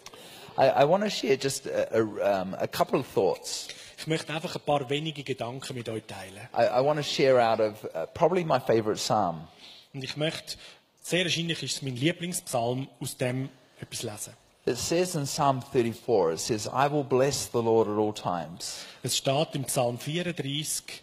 I, 0.57 0.81
I 0.81 0.83
want 0.83 1.03
to 1.03 1.09
share 1.09 1.37
just 1.37 1.65
a, 1.65 1.97
a, 1.97 2.41
um, 2.41 2.55
a 2.59 2.67
couple 2.67 2.99
of 2.99 3.07
thoughts. 3.07 3.67
Ich 3.97 4.07
möchte 4.07 4.33
einfach 4.33 4.55
ein 4.55 4.61
paar 4.65 4.89
wenige 4.89 5.23
Gedanken 5.23 5.75
mit 5.75 5.87
euch 5.87 6.03
teilen. 6.05 6.47
I, 6.53 6.79
I 6.79 6.83
want 6.83 6.97
to 6.97 7.03
share 7.03 7.39
out 7.39 7.59
of 7.59 7.85
uh, 7.95 8.05
probably 8.13 8.43
my 8.43 8.59
favorite 8.59 8.97
psalm. 8.97 9.47
Und 9.93 10.03
ich 10.03 10.17
möchte, 10.17 10.57
sehr 11.01 11.23
wahrscheinlich 11.23 11.61
ist 11.63 11.77
es 11.77 11.81
mein 11.81 11.95
Lieblingspsalm, 11.95 12.87
aus 12.99 13.15
dem 13.15 13.49
etwas 13.79 14.03
lesen. 14.03 14.33
It 14.65 14.77
says 14.77 15.15
in 15.15 15.25
Psalm 15.25 15.61
34, 15.61 16.33
it 16.33 16.39
says, 16.39 16.67
I 16.67 16.87
will 16.87 17.03
bless 17.03 17.47
the 17.47 17.61
Lord 17.61 17.87
at 17.87 17.97
all 17.97 18.13
times. 18.13 18.85
Es 19.01 19.17
steht 19.17 19.55
im 19.55 19.65
Psalm 19.65 19.97
34, 19.97 21.01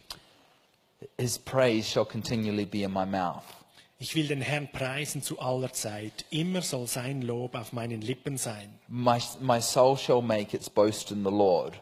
His 1.16 1.38
praise 1.38 1.88
shall 1.88 2.04
continually 2.04 2.64
be 2.64 2.84
in 2.84 2.92
my 2.92 3.04
mouth. 3.04 3.44
Ich 3.98 4.14
will 4.14 4.28
den 4.28 4.40
Herrn 4.40 4.70
preisen 4.70 5.22
zu 5.22 5.40
aller 5.40 5.72
Zeit. 5.72 6.24
Immer 6.30 6.62
soll 6.62 6.86
sein 6.86 7.22
Lob 7.22 7.56
auf 7.56 7.72
meinen 7.72 8.00
Lippen 8.00 8.38
sein. 8.38 8.78
My, 8.86 9.18
my 9.40 9.60
soul 9.60 9.96
shall 9.96 10.22
make 10.22 10.56
its 10.56 10.70
boast 10.70 11.10
in 11.10 11.24
the 11.24 11.30
Lord. 11.30 11.80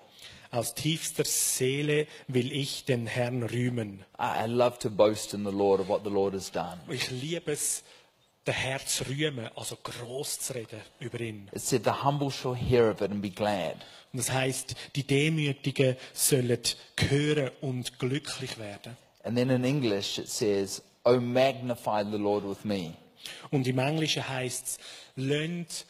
Aus 0.50 0.74
tiefster 0.74 1.24
Seele 1.24 2.06
will 2.28 2.50
ich 2.52 2.86
den 2.86 3.06
Herrn 3.06 3.42
rühmen. 3.42 4.04
I, 4.18 4.44
I 4.44 4.46
love 4.46 4.78
to 4.78 4.88
boast 4.88 5.34
in 5.34 5.44
the 5.44 5.50
Lord 5.50 5.80
of 5.80 5.88
what 5.88 6.04
the 6.04 6.10
Lord 6.10 6.32
has 6.32 6.50
done. 6.50 6.78
Ich 6.88 7.10
liebe 7.10 7.52
es, 7.52 7.84
den 8.46 8.54
Herrn 8.54 8.86
zu 8.86 9.04
rühmen, 9.04 9.50
also 9.54 9.76
groß 9.76 10.40
zu 10.40 10.54
reden 10.54 10.80
über 11.00 11.20
ihn. 11.20 11.50
It 11.52 11.60
said, 11.60 11.84
The 11.84 12.02
humble 12.04 12.30
shall 12.30 12.54
hear 12.54 12.90
of 12.90 13.02
it 13.02 13.10
and 13.10 13.20
be 13.20 13.30
glad. 13.30 13.74
Und 14.12 14.20
das 14.20 14.30
heißt, 14.30 14.74
die 14.94 15.02
Demütigen 15.02 15.96
sollen 16.14 16.60
hören 16.96 17.50
und 17.60 17.98
glücklich 17.98 18.56
werden. 18.56 18.96
And 19.24 19.36
then 19.36 19.50
in 19.50 19.64
English 19.64 20.18
it 20.18 20.30
says, 20.30 20.80
Oh, 21.08 21.20
magnify 21.20 22.02
the 22.02 22.18
Lord 22.18 22.44
with 22.44 22.64
me. 22.64 22.94
Und 23.52 23.66
im 23.68 23.78
Englischen 23.78 24.28
heißt 24.28 24.66
es, 24.66 24.78
lasst 25.14 25.86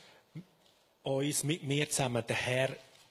uns 1.02 1.42
mit 1.42 1.62
mir 1.62 1.88
zusammen 1.88 2.22
den 2.26 2.36
Herr 2.36 2.68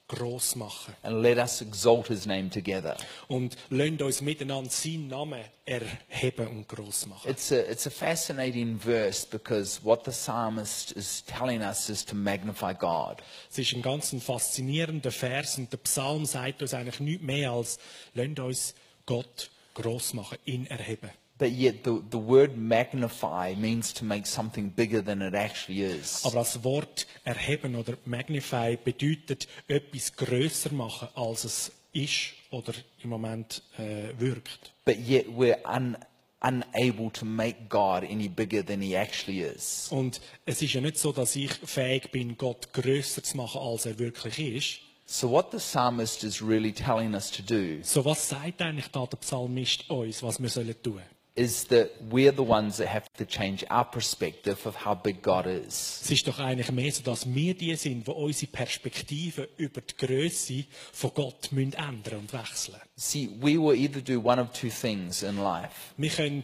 groß 0.08 0.54
machen. 0.54 0.94
and 1.02 1.20
let 1.20 1.36
us 1.36 1.60
exalt 1.60 2.06
his 2.06 2.26
name 2.26 2.48
together. 2.48 2.96
Und 3.26 3.56
lasst 3.70 4.02
uns 4.02 4.20
miteinander 4.20 4.70
seinen 4.70 5.08
Namen 5.08 5.40
erheben 5.64 6.46
und 6.46 6.68
groß 6.68 7.06
machen. 7.06 7.28
It's 7.28 7.50
a, 7.50 7.56
it's 7.56 7.88
a 7.88 7.90
fascinating 7.90 8.78
verse 8.78 9.26
because 9.28 9.80
what 9.82 10.04
the 10.04 10.12
psalmist 10.12 10.92
is 10.92 11.24
telling 11.24 11.60
us 11.60 11.88
is 11.88 12.04
to 12.04 12.14
magnify 12.14 12.72
God. 12.72 13.16
Es 13.50 13.58
ist 13.58 13.72
ein 13.74 13.82
ganz 13.82 14.14
faszinierender 14.22 15.10
Vers 15.10 15.58
und 15.58 15.72
der 15.72 15.78
Psalm 15.78 16.24
sagt 16.24 16.62
uns 16.62 16.72
eigentlich 16.72 17.00
nichts 17.00 17.24
mehr 17.24 17.50
als, 17.50 17.80
lasst 18.14 18.38
uns 18.38 18.74
Gott 19.06 19.50
groß 19.74 20.14
machen, 20.14 20.38
ihn 20.44 20.66
erheben. 20.66 21.10
But 21.38 21.50
yet 21.50 21.84
the, 21.84 22.00
the 22.10 22.18
word 22.18 22.56
magnify 22.56 23.54
means 23.56 23.92
to 23.94 24.04
make 24.04 24.26
something 24.26 24.70
bigger 24.70 25.02
than 25.02 25.20
it 25.20 25.34
actually 25.34 25.82
is. 25.82 26.24
Aber 26.24 26.36
das 26.36 26.64
Wort 26.64 27.06
erheben 27.24 27.76
oder 27.76 27.98
magnify 28.06 28.76
bedeutet 28.82 29.46
etwas 29.68 30.16
größer 30.16 30.72
machen, 30.72 31.08
als 31.14 31.44
es 31.44 31.72
ist 31.92 32.32
oder 32.50 32.72
im 33.02 33.10
Moment 33.10 33.62
äh, 33.78 34.18
wirkt. 34.18 34.72
But 34.86 34.96
yet 34.96 35.26
we're 35.28 35.58
un, 35.64 35.98
unable 36.40 37.10
to 37.12 37.26
make 37.26 37.68
God 37.68 38.04
any 38.04 38.28
bigger 38.28 38.64
than 38.64 38.80
he 38.80 38.94
actually 38.94 39.42
is. 39.42 39.88
Und 39.90 40.22
es 40.46 40.62
ist 40.62 40.72
ja 40.72 40.80
nicht 40.80 40.96
so, 40.98 41.12
dass 41.12 41.36
ich 41.36 41.52
fähig 41.52 42.10
bin, 42.12 42.38
Gott 42.38 42.72
größer 42.72 43.22
zu 43.22 43.36
machen, 43.36 43.60
als 43.60 43.84
er 43.84 43.98
wirklich 43.98 44.38
ist. 44.38 44.80
So 45.04 45.30
what 45.30 45.52
the 45.52 45.58
psalmist 45.58 46.24
is 46.24 46.42
really 46.42 46.72
telling 46.72 47.14
us 47.14 47.30
to 47.30 47.42
do 47.42 47.78
So 47.82 48.04
was 48.04 48.28
sagt 48.28 48.60
eigentlich 48.60 48.88
da 48.88 49.06
der 49.06 49.18
Psalmist 49.18 49.88
uns, 49.88 50.22
was 50.22 50.40
wir 50.42 50.48
sollen 50.48 50.74
tun? 50.82 51.00
Is 51.36 51.64
that 51.64 51.90
we're 52.10 52.32
the 52.32 52.42
ones 52.42 52.78
that 52.78 52.88
have 52.88 53.12
to 53.18 53.26
change 53.26 53.64
our 53.70 53.84
perspective 53.84 54.66
of 54.66 54.74
how 54.74 54.94
big 54.94 55.22
God 55.22 55.46
is. 55.46 56.00
Es 56.02 56.10
ist 56.10 56.26
doch 56.26 56.38
eigentlich 56.38 56.72
mehr 56.72 56.90
so, 56.90 57.02
dass 57.02 57.32
wir 57.32 57.54
die 57.54 57.76
sind, 57.76 58.06
die 58.06 58.10
unsere 58.10 58.50
Perspektive 58.50 59.48
über 59.58 59.82
die 59.82 59.96
Größe 59.96 60.64
von 60.92 61.10
Gott 61.14 61.52
müssen 61.52 61.74
ändern 61.74 62.20
und 62.20 62.32
wechseln. 62.32 62.80
See, 62.96 63.28
we 63.40 63.58
will 63.58 63.76
either 63.76 64.00
do 64.00 64.18
one 64.18 64.40
of 64.40 64.50
two 64.52 64.70
things 64.70 65.22
in 65.22 65.36
life. 65.36 65.92
Wir 65.98 66.10
können 66.10 66.42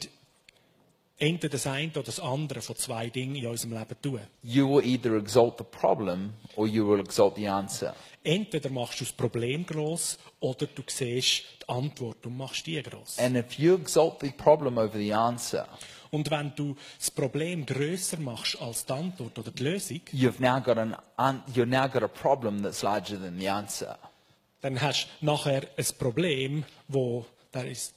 entweder 1.23 1.53
das 1.53 1.67
eine 1.67 1.91
oder 1.93 2.03
das 2.03 2.19
andere 2.19 2.61
von 2.61 2.77
zwei 2.77 3.09
Dingen 3.09 3.37
in 3.37 3.47
unserem 3.47 3.79
Leben 3.79 3.97
tun. 4.03 4.21
You 4.43 4.69
will 4.69 4.85
either 4.85 5.17
exalt 5.17 5.59
the 5.59 5.65
problem 5.65 6.35
or 6.57 6.67
you 6.67 6.87
will 6.87 7.01
exalt 7.01 7.37
the 7.37 7.49
answer. 7.49 7.95
Entweder 8.25 8.71
machst 8.71 9.01
du 9.01 9.05
das 9.05 9.13
Problem 9.13 9.65
groß 9.65 10.19
oder 10.41 10.67
du 10.67 10.83
siehst 10.87 11.45
die 11.61 11.69
Antwort 11.69 12.27
und 12.27 12.37
machst 12.37 12.67
die 12.67 12.83
groß. 12.83 13.19
And 13.19 13.37
if 13.37 13.59
you 13.59 13.77
exalt 13.77 14.21
the 14.21 14.31
problem 14.31 14.79
over 14.79 14.99
the 14.99 15.15
answer, 15.15 15.69
Und 16.11 16.31
wenn 16.31 16.53
du 16.55 16.77
das 16.99 17.11
Problem 17.11 17.65
größer 17.65 18.19
machst 18.19 18.61
als 18.61 18.85
die 18.85 18.93
Antwort 18.93 19.39
oder 19.39 19.51
die 19.51 19.63
Lösung, 19.63 20.01
you've 20.13 20.41
now 20.41 20.61
got 20.61 20.77
an 20.77 20.97
you've 21.55 21.67
now 21.67 21.89
got 21.89 22.03
a 22.03 22.09
problem 22.09 22.63
that's 22.63 22.83
larger 22.83 23.19
than 23.19 23.39
the 23.39 23.49
answer, 23.49 23.97
dann 24.61 24.81
hast 24.81 25.09
du 25.21 25.27
nachher 25.27 25.63
ein 25.77 25.87
Problem, 25.99 26.65
wo 26.89 27.25
da 27.53 27.63
ist, 27.63 27.95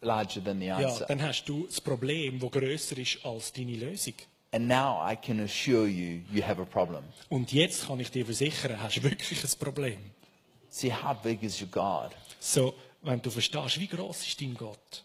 larger 0.00 0.42
than 0.42 0.60
the 0.60 0.66
ja, 0.66 0.76
answer. 0.76 1.06
dann 1.06 1.22
hast 1.22 1.44
du 1.44 1.66
das 1.66 1.80
Problem, 1.80 2.40
wo 2.40 2.48
größer 2.48 2.98
ist 2.98 3.24
als 3.24 3.52
deine 3.52 3.76
Lösung. 3.76 4.14
And 4.52 4.66
now 4.66 5.00
I 5.00 5.14
can 5.14 5.40
assure 5.40 5.86
you, 5.86 6.22
you 6.32 6.42
have 6.42 6.60
a 6.60 6.64
problem. 6.64 7.04
Und 7.28 7.52
jetzt 7.52 7.86
kann 7.86 8.00
ich 8.00 8.10
dir 8.10 8.24
versichern, 8.24 8.80
hast 8.80 8.96
du 8.96 9.02
wirklich 9.04 9.44
ein 9.44 9.58
Problem. 9.58 9.98
See, 10.68 10.92
how 10.92 11.14
big 11.14 11.42
is 11.42 11.60
your 11.60 11.68
God? 11.68 12.10
So, 12.40 12.74
wenn 13.02 13.20
du 13.22 13.30
verstehst, 13.30 13.78
wie 13.78 13.86
groß 13.86 14.26
ist 14.26 14.40
dein 14.40 14.54
Gott? 14.54 15.04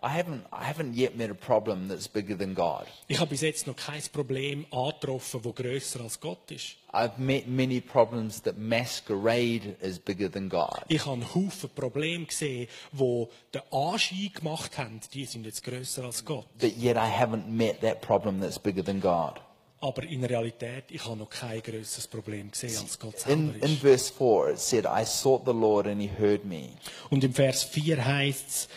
I 0.00 0.10
haven't, 0.10 0.44
I 0.52 0.62
haven't 0.64 0.94
yet 0.94 1.16
met 1.16 1.28
a 1.28 1.34
problem 1.34 1.88
that's 1.88 2.06
bigger 2.06 2.36
than 2.38 2.54
God. 2.54 2.86
Ich 3.08 3.18
habe 3.18 3.30
bis 3.30 3.40
jetzt 3.40 3.66
noch 3.66 3.74
kein 3.74 4.00
Problem 4.12 4.64
angetroffen, 4.70 5.40
das 5.42 5.54
größer 5.56 6.00
als 6.00 6.20
Gott 6.20 6.50
ist. 6.52 6.76
I've 6.92 7.18
met 7.18 7.48
many 7.48 7.80
problems 7.80 8.40
that 8.42 8.56
masquerade 8.58 9.76
as 9.82 9.98
bigger 9.98 10.30
than 10.30 10.48
God. 10.48 10.84
Ich 10.88 11.04
habe 11.04 11.14
einen 11.14 11.34
Haufen 11.34 11.70
Probleme 11.74 12.26
gesehen, 12.26 12.68
wo 12.92 13.28
den 13.52 13.62
Anschein 13.72 14.30
gemacht 14.32 14.78
haben, 14.78 15.00
die 15.12 15.24
sind 15.24 15.46
jetzt 15.46 15.64
größer 15.64 16.04
als 16.04 16.24
Gott. 16.24 16.46
But 16.58 16.76
yet 16.76 16.96
I 16.96 17.10
haven't 17.10 17.48
met 17.48 17.80
that 17.80 18.00
problem 18.00 18.40
that's 18.40 18.58
bigger 18.58 18.84
than 18.84 19.00
God. 19.00 19.40
Aber 19.80 20.02
in 20.02 20.24
Realität, 20.24 20.84
ich 20.88 21.04
habe 21.04 21.16
noch 21.16 21.30
kein 21.30 21.62
größeres 21.62 22.08
Problem 22.08 22.50
gesehen, 22.50 22.76
als 22.78 22.98
Gott 22.98 23.14
In, 23.26 23.52
selber 23.52 23.66
in 23.66 23.72
ist. 23.74 23.80
verse 23.80 24.12
4, 24.12 24.50
it 24.50 24.58
said, 24.58 24.84
I 24.86 25.04
sought 25.04 25.44
the 25.44 25.52
Lord 25.52 25.86
and 25.86 26.00
he 26.00 26.08
heard 26.18 26.44
me. 26.44 26.70
Und 27.10 27.22
im 27.22 27.32
Vers 27.32 27.62
4 27.64 28.04
heißt 28.04 28.48
es, 28.48 28.68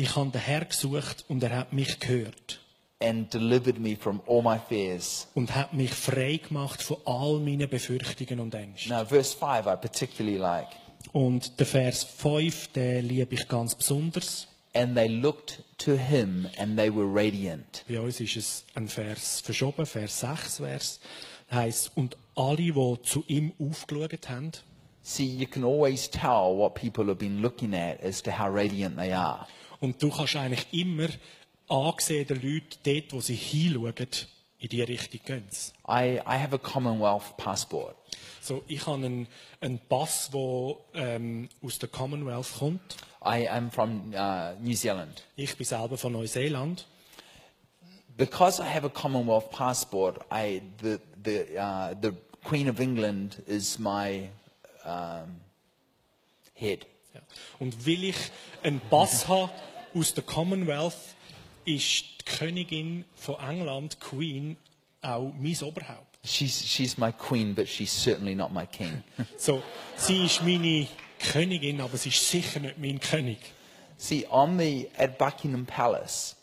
ich 0.00 0.16
habe 0.16 0.30
den 0.30 0.40
Herr 0.40 0.64
gesucht 0.64 1.24
und 1.28 1.42
er 1.42 1.56
hat 1.56 1.72
mich 1.72 2.00
gehört 2.00 2.60
and 3.02 3.32
delivered 3.32 3.78
me 3.78 3.96
from 3.96 4.20
all 4.26 4.42
my 4.42 4.58
fears. 4.58 5.26
und 5.34 5.54
hat 5.54 5.72
mich 5.72 5.90
frei 5.90 6.36
gemacht 6.36 6.82
von 6.82 6.98
all 7.04 7.38
meinen 7.40 7.68
Befürchtungen 7.68 8.40
und 8.40 8.54
Ängsten. 8.54 8.90
Now, 8.92 9.04
verse 9.04 9.36
5 9.36 9.66
I 9.66 9.76
particularly 9.76 10.38
like. 10.38 10.68
Und 11.12 11.58
der 11.58 11.66
Vers 11.66 12.04
5, 12.04 12.68
den 12.68 13.08
liebe 13.08 13.34
ich 13.34 13.48
ganz 13.48 13.74
besonders. 13.74 14.46
And 14.74 14.94
they 14.94 15.08
looked 15.08 15.62
to 15.78 15.96
him 15.96 16.46
and 16.58 16.76
they 16.76 16.94
were 16.94 17.06
radiant. 17.06 17.84
Bei 17.88 18.00
uns 18.00 18.20
ist 18.20 18.36
es 18.36 18.64
ein 18.74 18.88
Vers 18.88 19.40
verschoben, 19.40 19.84
Vers 19.86 20.20
6 20.20 20.58
Vers. 20.58 21.00
heißt 21.50 21.92
und 21.96 22.16
alle, 22.36 22.56
die 22.56 23.02
zu 23.02 23.24
ihm 23.26 23.52
aufgeschaut 23.58 24.28
haben, 24.28 24.52
See, 25.02 25.24
you 25.24 25.46
can 25.46 25.64
always 25.64 26.08
tell 26.08 26.54
what 26.56 26.74
people 26.74 27.06
have 27.06 27.18
been 27.18 27.40
looking 27.40 27.74
at 27.74 28.02
as 28.04 28.22
to 28.22 28.30
how 28.30 28.54
radiant 28.54 28.96
they 28.96 29.12
are. 29.12 29.46
Und 29.80 30.02
du 30.02 30.10
kannst 30.10 30.36
eigentlich 30.36 30.66
immer 30.72 31.08
ansehen 31.68 32.26
den 32.26 32.42
Leuten 32.42 32.78
dort, 32.84 33.12
wo 33.12 33.20
sie 33.20 33.34
hinschauen, 33.34 33.94
in 34.58 34.68
die 34.68 34.82
Richtung 34.82 35.20
gehen. 35.24 35.48
I, 35.88 36.20
I 36.26 36.38
have 36.38 36.54
a 36.54 36.58
Commonwealth 36.58 37.36
passport. 37.38 37.96
So, 38.42 38.62
ich 38.68 38.86
habe 38.86 39.04
einen, 39.04 39.26
einen 39.60 39.78
Pass, 39.78 40.30
der 40.30 40.76
ähm, 40.94 41.48
aus 41.62 41.78
der 41.78 41.88
Commonwealth 41.88 42.58
kommt. 42.58 42.96
I 43.24 43.48
am 43.48 43.70
from 43.70 44.12
uh, 44.14 44.54
New 44.60 44.74
Zealand. 44.74 45.24
Ich 45.36 45.56
bin 45.56 45.66
selber 45.66 45.96
von 45.96 46.12
Neuseeland. 46.12 46.86
Because 48.16 48.62
I 48.62 48.66
have 48.66 48.84
a 48.84 48.90
Commonwealth 48.90 49.50
passport, 49.50 50.20
I, 50.30 50.60
the, 50.82 50.98
the, 51.24 51.58
uh, 51.58 51.94
the 52.00 52.12
Queen 52.44 52.68
of 52.68 52.80
England 52.80 53.42
is 53.46 53.78
my 53.78 54.28
um, 54.84 55.40
head. 56.54 56.86
Ja. 57.14 57.20
Und 57.58 57.86
weil 57.86 58.04
ich 58.04 58.16
einen 58.62 58.80
Pass 58.90 59.26
habe 59.26 59.50
aus 59.94 60.14
der 60.14 60.24
Commonwealth, 60.24 60.94
ist 61.64 62.04
die 62.20 62.24
Königin 62.24 63.04
von 63.14 63.36
England, 63.36 64.00
Queen, 64.00 64.56
auch 65.02 65.32
mein 65.38 65.56
Oberhaupt. 65.62 66.18
She's, 66.24 66.66
she's 66.66 66.98
my 66.98 67.12
queen, 67.12 67.54
but 67.54 67.66
she's 67.66 67.90
certainly 67.90 68.34
not 68.34 68.52
my 68.52 68.66
king. 68.66 69.02
So, 69.38 69.62
sie 69.96 70.26
ist 70.26 70.42
meine 70.42 70.86
Königin, 71.18 71.80
aber 71.80 71.96
sie 71.96 72.10
ist 72.10 72.28
sicher 72.28 72.60
nicht 72.60 72.78
mein 72.78 73.00
König. 73.00 73.38
See, 73.96 74.26
on 74.30 74.58
the, 74.58 74.88
at 74.98 75.18
Buckingham 75.18 75.66
Palace, 75.66 76.36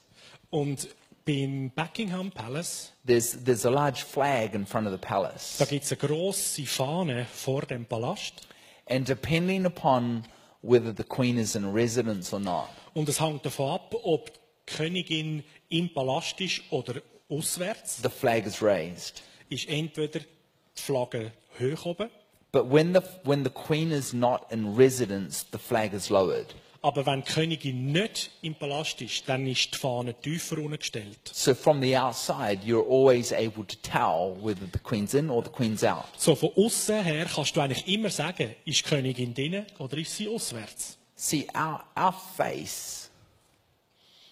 Und 0.50 0.88
beim 1.26 1.72
Buckingham 1.76 2.32
Palace, 2.32 2.94
there's, 3.06 3.44
there's 3.44 3.66
a 3.66 3.70
large 3.70 4.04
flag 4.04 4.56
in 4.56 4.66
front 4.66 4.88
of 4.88 4.94
the 4.94 4.98
palace. 4.98 5.58
da 5.58 5.66
gibt 5.66 5.84
es 5.84 5.92
eine 5.92 6.00
grosse 6.00 6.66
Fahne 6.66 7.26
vor 7.26 7.64
dem 7.64 7.86
Palast. 7.86 8.48
And 8.90 9.06
depending 9.08 9.66
upon 9.66 10.24
whether 10.62 10.94
the 10.96 11.04
queen 11.04 11.38
is 11.38 11.56
in 11.56 11.74
residence 11.74 12.34
or 12.34 12.40
not, 12.40 12.70
Und 12.98 13.08
es 13.10 13.22
hängt 13.22 13.46
davon 13.46 13.70
ab, 13.74 13.96
ob 14.02 14.34
die 14.34 14.74
Königin 14.76 15.44
im 15.70 15.94
Palast 15.94 16.42
ist 16.42 16.64
oder 16.72 16.96
auswärts. 17.30 18.02
the 18.02 18.10
flag 18.10 18.48
is 18.48 18.60
raised. 18.60 19.22
Ist 19.50 19.70
entweder 19.70 20.22
die 20.22 20.82
Flagge 20.82 21.32
hoch 21.60 21.86
oben 21.86 22.10
But 22.52 22.72
when 22.72 22.96
the, 22.96 23.02
when 23.24 23.44
the 23.44 23.52
queen 23.52 23.92
is 23.92 24.14
not 24.14 24.52
in 24.52 24.76
residence, 24.76 25.46
the 25.52 25.60
flag 25.60 25.94
is 25.94 26.10
lowered. 26.10 26.56
Aber 26.82 27.06
wenn 27.06 27.22
die 27.22 27.32
Königin 27.32 27.92
nicht 27.92 28.32
im 28.42 28.56
Palast 28.56 29.00
ist, 29.00 29.30
dann 29.30 29.46
ist 29.46 29.76
die 29.76 29.78
Fahne 29.78 30.16
tiefer 30.16 30.58
ungestellt. 30.58 31.20
So 31.32 31.54
from 31.54 31.80
the 31.84 31.96
outside, 31.96 32.62
you're 32.66 32.90
always 32.90 33.32
able 33.32 33.64
to 33.68 33.76
tell 33.84 34.36
whether 34.42 34.66
the 34.74 34.80
queen's 34.80 35.14
in 35.14 35.30
or 35.30 35.44
the 35.44 35.52
queen's 35.52 35.84
out. 35.84 36.06
So 36.18 36.34
von 36.34 36.50
außen 36.56 37.04
her 37.04 37.28
kannst 37.28 37.56
du 37.56 37.62
eigentlich 37.62 37.88
immer 37.88 38.10
sagen, 38.10 38.56
ist 38.66 38.80
die 38.80 38.90
Königin 38.90 39.36
drinnen 39.36 39.68
oder 39.78 40.00
ist 40.00 40.16
sie 40.16 40.28
auswärts? 40.28 40.98
See, 41.20 41.48
our, 41.56 41.84
our 41.98 42.14
face 42.14 43.10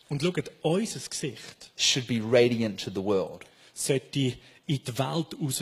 Und 0.08 0.22
schaut, 0.22 0.52
unser 0.62 1.00
Gesicht 1.10 1.72
should 1.76 2.06
be 2.08 2.22
radiant 2.22 2.80
to 2.84 2.92
the 2.92 3.04
world. 3.04 3.44
sollte 3.74 4.38
in 4.68 4.80
die 4.84 4.98
Welt 5.00 5.36
raus 5.42 5.62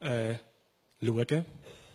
äh, 0.00 0.34
schauen. 1.04 1.44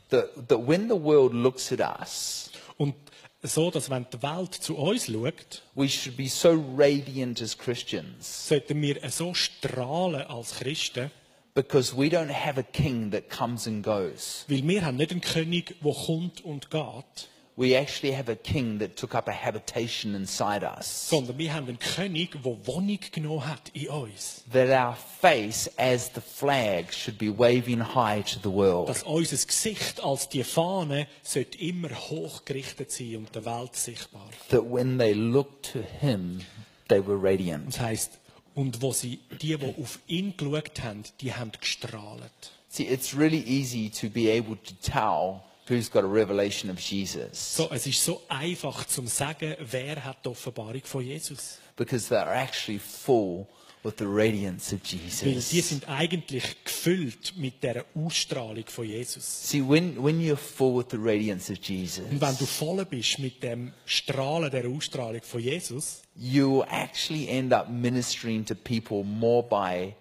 That, 0.09 0.47
that 0.49 0.59
when 0.67 0.87
the 0.89 0.95
world 1.01 1.33
looks 1.33 1.71
at 1.71 1.79
us, 1.79 2.49
Und 2.77 2.93
so, 3.41 3.71
dass 3.71 3.89
wenn 3.89 4.05
die 4.11 4.21
Welt 4.21 4.53
zu 4.53 4.75
uns 4.75 5.05
schaut, 5.07 5.61
we 5.75 5.87
should 5.87 6.17
be 6.17 6.27
so 6.27 6.51
radiant 6.77 7.41
as 7.41 7.57
Christians 7.57 8.47
sollten 8.49 8.81
wir 8.81 8.99
so 9.09 9.33
strahlen 9.33 10.21
als 10.27 10.55
Christen, 10.59 11.09
because 11.55 11.95
we 11.95 12.07
don't 12.09 12.29
have 12.31 12.59
a 12.59 12.63
king 12.63 13.09
that 13.11 13.29
comes 13.29 13.65
and 13.65 13.81
goes. 13.83 14.43
weil 14.49 14.67
wir 14.67 14.83
haben 14.85 14.97
nicht 14.97 15.11
einen 15.11 15.21
König, 15.21 15.75
der 15.81 15.93
kommt 15.93 16.41
und 16.43 16.69
geht, 16.69 17.29
We 17.57 17.75
actually 17.75 18.15
have 18.15 18.29
a 18.29 18.35
king 18.35 18.77
that 18.79 18.95
took 18.95 19.15
up 19.15 19.27
a 19.27 19.31
habitation 19.31 20.13
inside 20.13 20.63
us. 20.63 21.09
sondern 21.09 21.39
wir 21.39 21.51
haben 21.51 21.67
einen 21.67 21.79
König, 21.79 22.33
der 22.43 22.67
Wohnung 22.67 22.99
genommen 23.11 23.47
hat 23.47 23.71
in 23.73 23.89
uns. 23.89 24.43
That 24.53 24.69
our 24.69 24.95
face 24.95 25.67
as 25.75 26.11
the 26.13 26.21
flag 26.21 26.93
should 26.93 27.17
be 27.17 27.35
waving 27.35 27.95
high 27.95 28.21
to 28.21 28.39
the 28.43 28.55
world. 28.55 28.89
Dass 28.89 29.01
unser 29.01 29.43
Gesicht 29.43 30.03
als 30.03 30.29
die 30.29 30.43
Fahne 30.43 31.07
sollte 31.23 31.57
immer 31.57 31.89
hochgerichtet 31.89 32.91
sein 32.91 33.15
und 33.15 33.33
der 33.33 33.43
Welt 33.45 33.75
sichtbar. 33.75 34.29
That 34.49 34.71
when 34.71 34.99
they 34.99 35.13
looked 35.13 35.71
to 35.73 35.79
him, 35.81 36.41
they 36.89 36.99
were 36.99 37.17
radiant. 37.19 37.75
Das 37.79 38.11
und 38.53 38.83
wo 38.83 38.91
sie, 38.91 39.19
die, 39.41 39.57
die 39.57 39.75
auf 39.81 39.97
ihn 40.05 40.37
geschaut 40.37 40.83
haben, 40.83 41.03
die 41.21 41.33
haben 41.33 41.51
gestrahlt. 41.59 42.51
See, 42.69 42.83
it's 42.83 43.17
really 43.17 43.43
easy 43.47 43.89
to 43.89 44.09
be 44.09 44.29
able 44.31 44.57
to 44.57 44.75
tell 44.83 45.41
who's 45.67 45.89
got 45.89 46.03
a 46.03 46.07
revelation 46.07 46.69
of 46.69 46.79
Jesus 46.79 47.55
So, 47.55 47.69
es 47.71 47.85
ist 47.87 48.03
so 48.03 48.21
einfach 48.29 48.85
zum 48.87 49.07
sagen, 49.07 49.55
wer 49.71 50.03
hat 50.03 50.17
die 50.25 50.29
Offenbarung 50.29 50.81
von 50.83 51.03
Jesus. 51.03 51.59
because 51.75 52.07
they're 52.09 52.27
actually 52.33 52.79
full 52.79 53.47
with 53.83 53.97
the 53.99 54.05
radiance 54.07 54.73
of 54.73 54.81
Weil 54.81 55.33
die 55.33 55.39
Jesus. 55.39 55.69
sind 55.69 55.87
eigentlich 55.87 56.63
gefüllt 56.65 57.37
mit 57.37 57.61
der 57.63 57.85
Ausstrahlung 57.95 58.65
von 58.67 58.85
Jesus. 58.85 59.23
See, 59.49 59.61
when, 59.61 59.95
when 60.03 60.19
you're 60.19 60.35
full 60.35 60.75
with 60.75 60.87
the 60.89 60.97
radiance 60.97 61.49
of 61.51 61.59
Und 61.59 61.69
Jesus, 61.69 62.03
wenn 62.09 62.37
du 62.37 62.45
voll 62.45 62.83
bist 62.85 63.19
mit 63.19 63.41
dem 63.43 63.71
Strahlen 63.85 64.49
der 64.51 64.67
Ausstrahlung 64.67 65.21
von 65.21 65.39
Jesus, 65.39 66.01
you 66.15 66.63
actually 66.63 67.29
end 67.29 67.53
up 67.53 67.69
ministering 67.69 68.43
to 68.45 68.55
people 68.55 69.03
more 69.03 69.43
by 69.43 69.93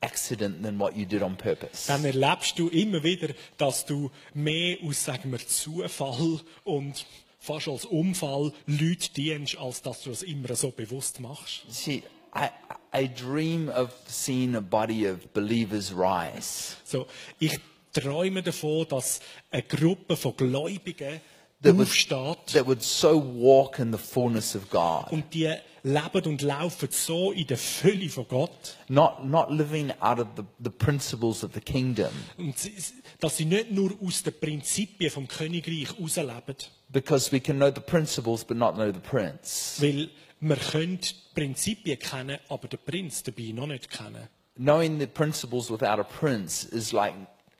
accident 0.00 0.62
than 0.62 0.78
what 0.78 0.96
you 0.96 1.04
did 1.04 1.22
on 1.22 1.36
purpose. 1.36 1.86
dann 1.88 2.04
erlebst 2.04 2.58
du 2.58 2.68
immer 2.68 3.02
wieder, 3.02 3.34
dass 3.56 3.84
du 3.86 4.10
mehr 4.34 4.78
aus, 4.84 5.04
sagen 5.04 5.32
wir, 5.32 5.38
Zufall 5.38 6.40
und 6.64 7.06
fast 7.38 7.68
als 7.68 7.84
Unfall 7.84 8.52
Leute 8.66 9.12
dienst, 9.14 9.56
als 9.58 9.82
dass 9.82 10.02
du 10.02 10.10
es 10.10 10.22
immer 10.22 10.54
so 10.56 10.70
bewusst 10.70 11.20
machst. 11.20 11.62
See, 11.68 12.02
I, 12.34 12.48
I 12.92 13.08
dream 13.08 13.68
of 13.68 13.90
seeing 14.06 14.56
a 14.56 14.60
body 14.60 15.08
of 15.08 15.18
believers 15.32 15.92
rise. 15.92 16.76
So, 16.84 17.06
ich 17.38 17.58
träume 17.92 18.42
davon, 18.42 18.86
dass 18.88 19.20
eine 19.50 19.62
Gruppe 19.62 20.16
von 20.16 20.36
Gläubigen 20.36 21.20
That 21.62 21.74
would, 21.74 21.86
aufsteht 21.88 22.52
that 22.52 22.66
would 22.66 22.82
so 22.82 23.18
walk 23.18 23.78
in 23.78 23.90
the 23.90 23.98
fullness 23.98 24.54
of 24.54 24.68
God, 24.68 25.10
und 25.10 25.32
die 25.32 25.54
leben 25.86 26.24
und 26.26 26.42
laufen 26.42 26.88
so 26.90 27.30
in 27.30 27.46
der 27.46 27.56
Fülle 27.56 28.08
von 28.08 28.26
Gott. 28.28 28.76
not, 28.88 29.24
not 29.24 29.50
living 29.50 29.92
out 30.00 30.18
of 30.18 30.26
the, 30.36 30.42
the 30.62 30.70
principles 30.70 31.44
of 31.44 31.52
the 31.54 31.60
kingdom, 31.60 32.10
Und 32.38 32.58
sie- 32.58 32.72
dass 33.20 33.36
sie 33.36 33.44
nicht 33.44 33.70
nur 33.70 33.92
aus 34.02 34.22
den 34.22 34.34
Prinzipien 34.38 35.10
vom 35.10 35.28
Königreich 35.28 35.88
herausleben, 35.96 36.56
because 36.88 37.30
we 37.30 37.40
can 37.40 37.56
know 37.58 37.70
the 37.72 37.80
principles 37.80 38.44
but 38.44 38.56
not 38.56 38.74
know 38.74 38.92
the 38.92 38.98
prince. 39.00 39.80
weil 39.80 40.10
wir 40.40 40.56
können 40.56 40.98
die 41.00 41.10
Prinzipien 41.34 41.98
kennen, 41.98 42.38
aber 42.48 42.66
den 42.68 42.80
Prinz 42.84 43.22
dabei 43.22 43.52
noch 43.54 43.66
nicht 43.68 43.88
kennen. 43.88 44.28
Knowing 44.56 44.98
the 44.98 45.06
principles 45.06 45.70
without 45.70 46.00
a 46.00 46.02
prince 46.02 46.64
is 46.64 46.90
like 46.92 47.14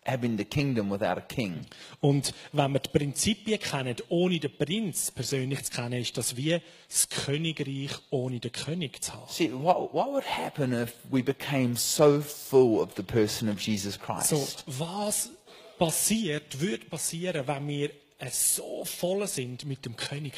having 0.06 0.36
the 0.38 0.44
kingdom 0.44 0.90
without 0.90 1.18
a 1.18 1.20
king. 1.20 1.66
Und 2.00 2.32
wenn 2.52 2.72
wir 2.72 2.80
die 2.80 2.90
Prinzipien 2.90 3.58
kennen, 3.58 3.96
ohne 4.08 4.38
den 4.38 4.56
Prinz 4.56 5.10
persönlich 5.10 5.64
zu 5.64 5.72
kennen, 5.72 6.00
ist 6.00 6.16
das 6.16 6.36
wie 6.36 6.60
das 6.88 7.08
Königreich 7.08 7.90
ohne 8.10 8.40
den 8.40 8.52
König 8.52 9.02
zu 9.02 9.12
haben. 9.12 9.28
See, 9.28 9.50
what, 9.52 9.92
what 9.92 10.08
would 10.12 10.24
happen 10.24 10.72
if 10.72 10.94
we 11.10 11.22
became 11.22 11.76
so 11.76 12.20
full 12.20 12.80
of 12.80 12.90
the 12.96 13.02
person 13.02 13.48
of 13.48 13.60
Jesus 13.60 13.98
Christ? 13.98 14.28
So, 14.28 14.46
was 14.78 15.30
passiert, 15.78 16.60
würde 16.60 16.86
passieren, 16.86 17.46
wenn 17.46 17.68
wir 17.68 17.90
so 18.30 18.84
voll 18.84 19.26
sind 19.26 19.64
mit 19.66 19.84
dem 19.84 19.94
König 19.96 20.32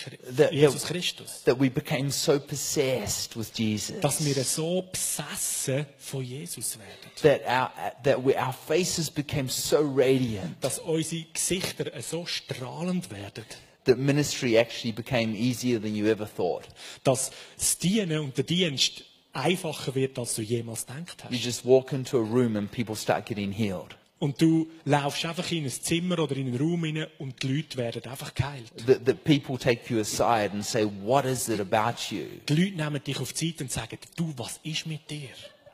Jesus 0.51 0.85
Christus? 0.85 1.43
that 1.45 1.61
we 1.61 1.71
became 1.71 2.11
so 2.11 2.39
possessed 2.41 3.37
with 3.37 3.51
Jesus 3.57 4.01
Dass 4.01 4.25
wir 4.25 4.35
so 4.43 4.83
besessen 4.83 5.87
von 5.99 6.23
Jesus 6.25 6.79
werden. 6.79 7.11
that 7.23 7.43
our 7.47 7.71
that 8.03 8.25
we, 8.25 8.37
our 8.37 8.53
faces 8.53 9.11
became 9.11 9.49
so 9.49 9.79
radiant 9.81 10.57
Dass 10.63 10.79
unsere 10.81 11.25
Gesichter 11.33 11.91
so 12.03 12.27
strahlend 12.27 13.11
werden. 13.11 13.45
that 13.85 13.97
ministry 13.99 14.57
actually 14.59 14.93
became 14.93 15.35
easier 15.35 15.81
than 15.81 15.95
you 15.95 16.07
ever 16.07 16.27
thought. 16.29 16.69
Dass 17.05 17.31
das 17.57 17.79
Dienen 17.79 18.19
und 18.21 18.37
der 18.37 18.45
Dienst 18.45 19.05
einfacher 19.33 19.95
wird, 19.95 20.19
als 20.19 20.35
du 20.35 20.43
jemals 20.43 20.85
gedacht 20.87 21.25
You 21.31 21.37
hast. 21.37 21.45
just 21.45 21.65
walk 21.65 21.93
into 21.93 22.19
a 22.19 22.23
room 22.23 22.57
and 22.57 22.71
people 22.71 22.97
start 22.97 23.25
getting 23.25 23.53
healed. 23.53 23.97
Und 24.19 24.41
du 24.43 24.69
laufst 24.85 25.25
einfach 25.25 25.51
in 25.53 25.65
ein 25.65 25.71
Zimmer 25.71 26.19
oder 26.19 26.37
in 26.37 26.49
einen 26.49 26.57
Raum 26.59 26.85
hinein 26.85 27.07
und 27.19 27.41
die 27.43 27.57
Leute 27.57 27.77
werden 27.79 28.03
einfach 28.11 28.35
geheilt. 28.35 28.73
That, 28.87 29.05
that 29.05 29.25
people 29.25 29.59
take 29.59 29.93
you 29.93 30.01
aside 30.01 30.51
and 30.53 30.65
say, 30.65 30.85
"What 31.05 31.25
is 31.25 31.49
it 31.49 31.61
about 31.61 32.13
you?" 32.13 32.25
Die 32.49 32.55
Leute 32.55 32.77
nehmen 32.77 33.03
dich 33.05 33.21
auf 33.21 33.33
die 33.33 33.55
Zeit 33.55 33.63
und 33.63 33.71
sagen, 33.71 33.99
du, 34.17 34.35
was 34.37 34.59
ist 34.65 34.87
mit 34.87 35.09
dir? 35.09 35.29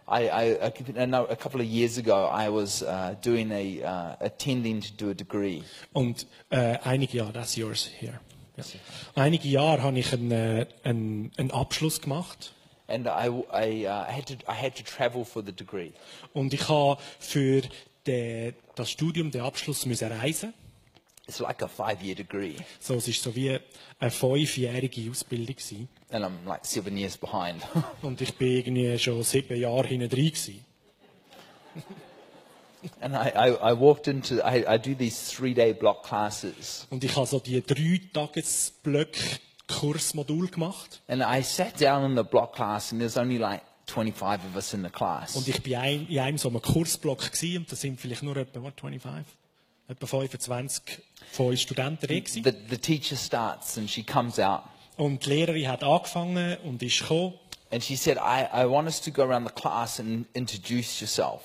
I, 0.07 0.29
I, 0.29 0.59
a 0.61 1.37
couple 1.37 1.63
of 1.63 1.67
years 1.67 1.97
ago, 1.97 2.29
I 2.31 2.49
was 2.51 2.83
uh, 2.83 3.15
doing 3.23 3.51
a 3.51 3.61
uh, 3.83 4.17
attending 4.27 4.83
to 4.83 4.93
do 4.93 5.11
a 5.11 5.15
degree, 5.15 5.63
Und 5.95 6.27
äh, 6.51 6.77
einige 6.85 7.17
Jahre, 7.17 7.33
that's 7.33 7.57
yours 7.57 7.89
here. 7.99 8.21
Ja. 8.57 8.65
Einige 9.15 9.49
Jahre 9.49 9.83
habe 9.83 9.99
ich 9.99 10.13
einen, 10.13 10.31
äh, 10.31 10.67
einen, 10.85 11.33
einen 11.39 11.51
Abschluss 11.51 12.03
gemacht 12.03 12.53
and 12.87 13.07
I, 13.07 13.29
I, 13.51 13.87
uh, 13.87 14.05
had 14.05 14.27
to 14.27 14.35
I 14.47 14.55
had 14.55 14.77
to 14.77 14.83
travel 14.83 15.25
for 15.25 15.43
the 15.43 15.53
degree. 15.53 15.93
und 16.35 16.53
ich 16.53 16.69
habe 16.69 17.01
für 17.19 17.63
den, 18.07 18.55
das 18.75 18.91
Studium, 18.91 19.31
den 19.31 19.41
Abschluss, 19.43 19.87
müssen 19.87 20.11
reisen. 20.13 20.55
It's 21.27 21.39
like 21.39 21.63
a 21.63 21.69
five-year 21.69 22.15
degree, 22.15 22.57
So, 22.81 22.95
es 22.97 23.09
ist 23.09 23.23
so 23.23 23.35
wie 23.35 23.59
eine 23.99 24.11
fünfjährige 24.11 25.11
Ausbildung 25.11 25.57
gewesen. 25.57 25.89
and 26.11 26.23
I'm 26.25 26.47
like 26.47 26.67
seven 26.67 26.97
years 26.99 27.17
behind. 27.17 27.63
Und 28.03 28.21
ich 28.21 28.35
bin 28.35 28.49
irgendwie 28.59 28.99
schon 28.99 29.23
sieben 29.23 29.59
Jahre 29.59 29.87
hinten 29.87 30.11
drin 30.11 30.27
gewesen. 30.29 30.63
and 33.01 33.15
I, 33.15 33.31
I, 33.35 33.71
I 33.71 33.73
walked 33.73 34.07
into 34.07 34.37
I, 34.45 34.65
I 34.75 34.77
do 34.79 34.95
these 34.95 35.31
three-day 35.35 35.73
block 35.73 36.03
classes, 36.05 36.87
Und 36.91 37.03
ich 37.05 37.17
habe 37.17 37.27
so 37.27 37.41
die 37.41 37.63
drei 37.63 38.01
Tagesblöcke 38.13 39.19
Kursmodul 39.67 40.49
gemacht. 40.49 41.01
and 41.09 41.23
I 41.23 41.43
sat 41.43 41.81
down 41.81 42.05
in 42.11 42.17
the 42.17 42.23
block 42.23 42.55
class, 42.55 42.93
and 42.93 43.01
there's 43.01 43.17
only 43.17 43.39
like 43.39 43.63
25 43.87 44.45
of 44.51 44.57
us 44.57 44.73
in 44.75 44.83
the 44.83 44.91
class. 44.91 45.37
Und 45.37 45.47
ich 45.49 45.63
bin 45.63 45.77
ein, 45.77 46.07
in 46.09 46.19
einem 46.19 46.39
so 46.39 46.49
einem 46.49 46.63
Kursblock 46.63 47.31
gewesen, 47.33 47.59
und 47.59 47.73
da 47.73 47.77
sind 47.77 48.01
vielleicht 48.01 48.23
nur 48.23 48.37
etwa, 48.37 48.63
what, 48.63 48.81
25? 48.81 49.25
Etwa 49.89 50.07
25 50.07 51.03
von 51.33 51.47
uns 51.49 51.61
Studenten 51.63 52.07
gewesen. 52.07 52.43
the, 52.45 52.53
the 52.71 52.79
teacher 52.79 53.17
starts, 53.17 53.77
and 53.77 53.91
she 53.91 54.03
comes 54.03 54.39
out, 54.39 54.63
Und 54.97 55.27
die 55.27 55.31
Lehrerin 55.31 55.69
hat 55.69 55.83
angefangen 55.83 56.57
und 56.65 56.83
ist 56.83 57.01
gekommen 57.01 57.35
and 57.71 57.83
she 57.83 57.97
said, 57.97 58.17
I, 58.17 58.47
I 58.53 58.65
want 58.71 58.87
us 58.87 59.01
to 59.01 59.11
go 59.11 59.23
around 59.25 59.47
the 59.47 59.53
class 59.53 59.99
and 59.99 60.27
introduce 60.35 61.01
yourself. 61.01 61.43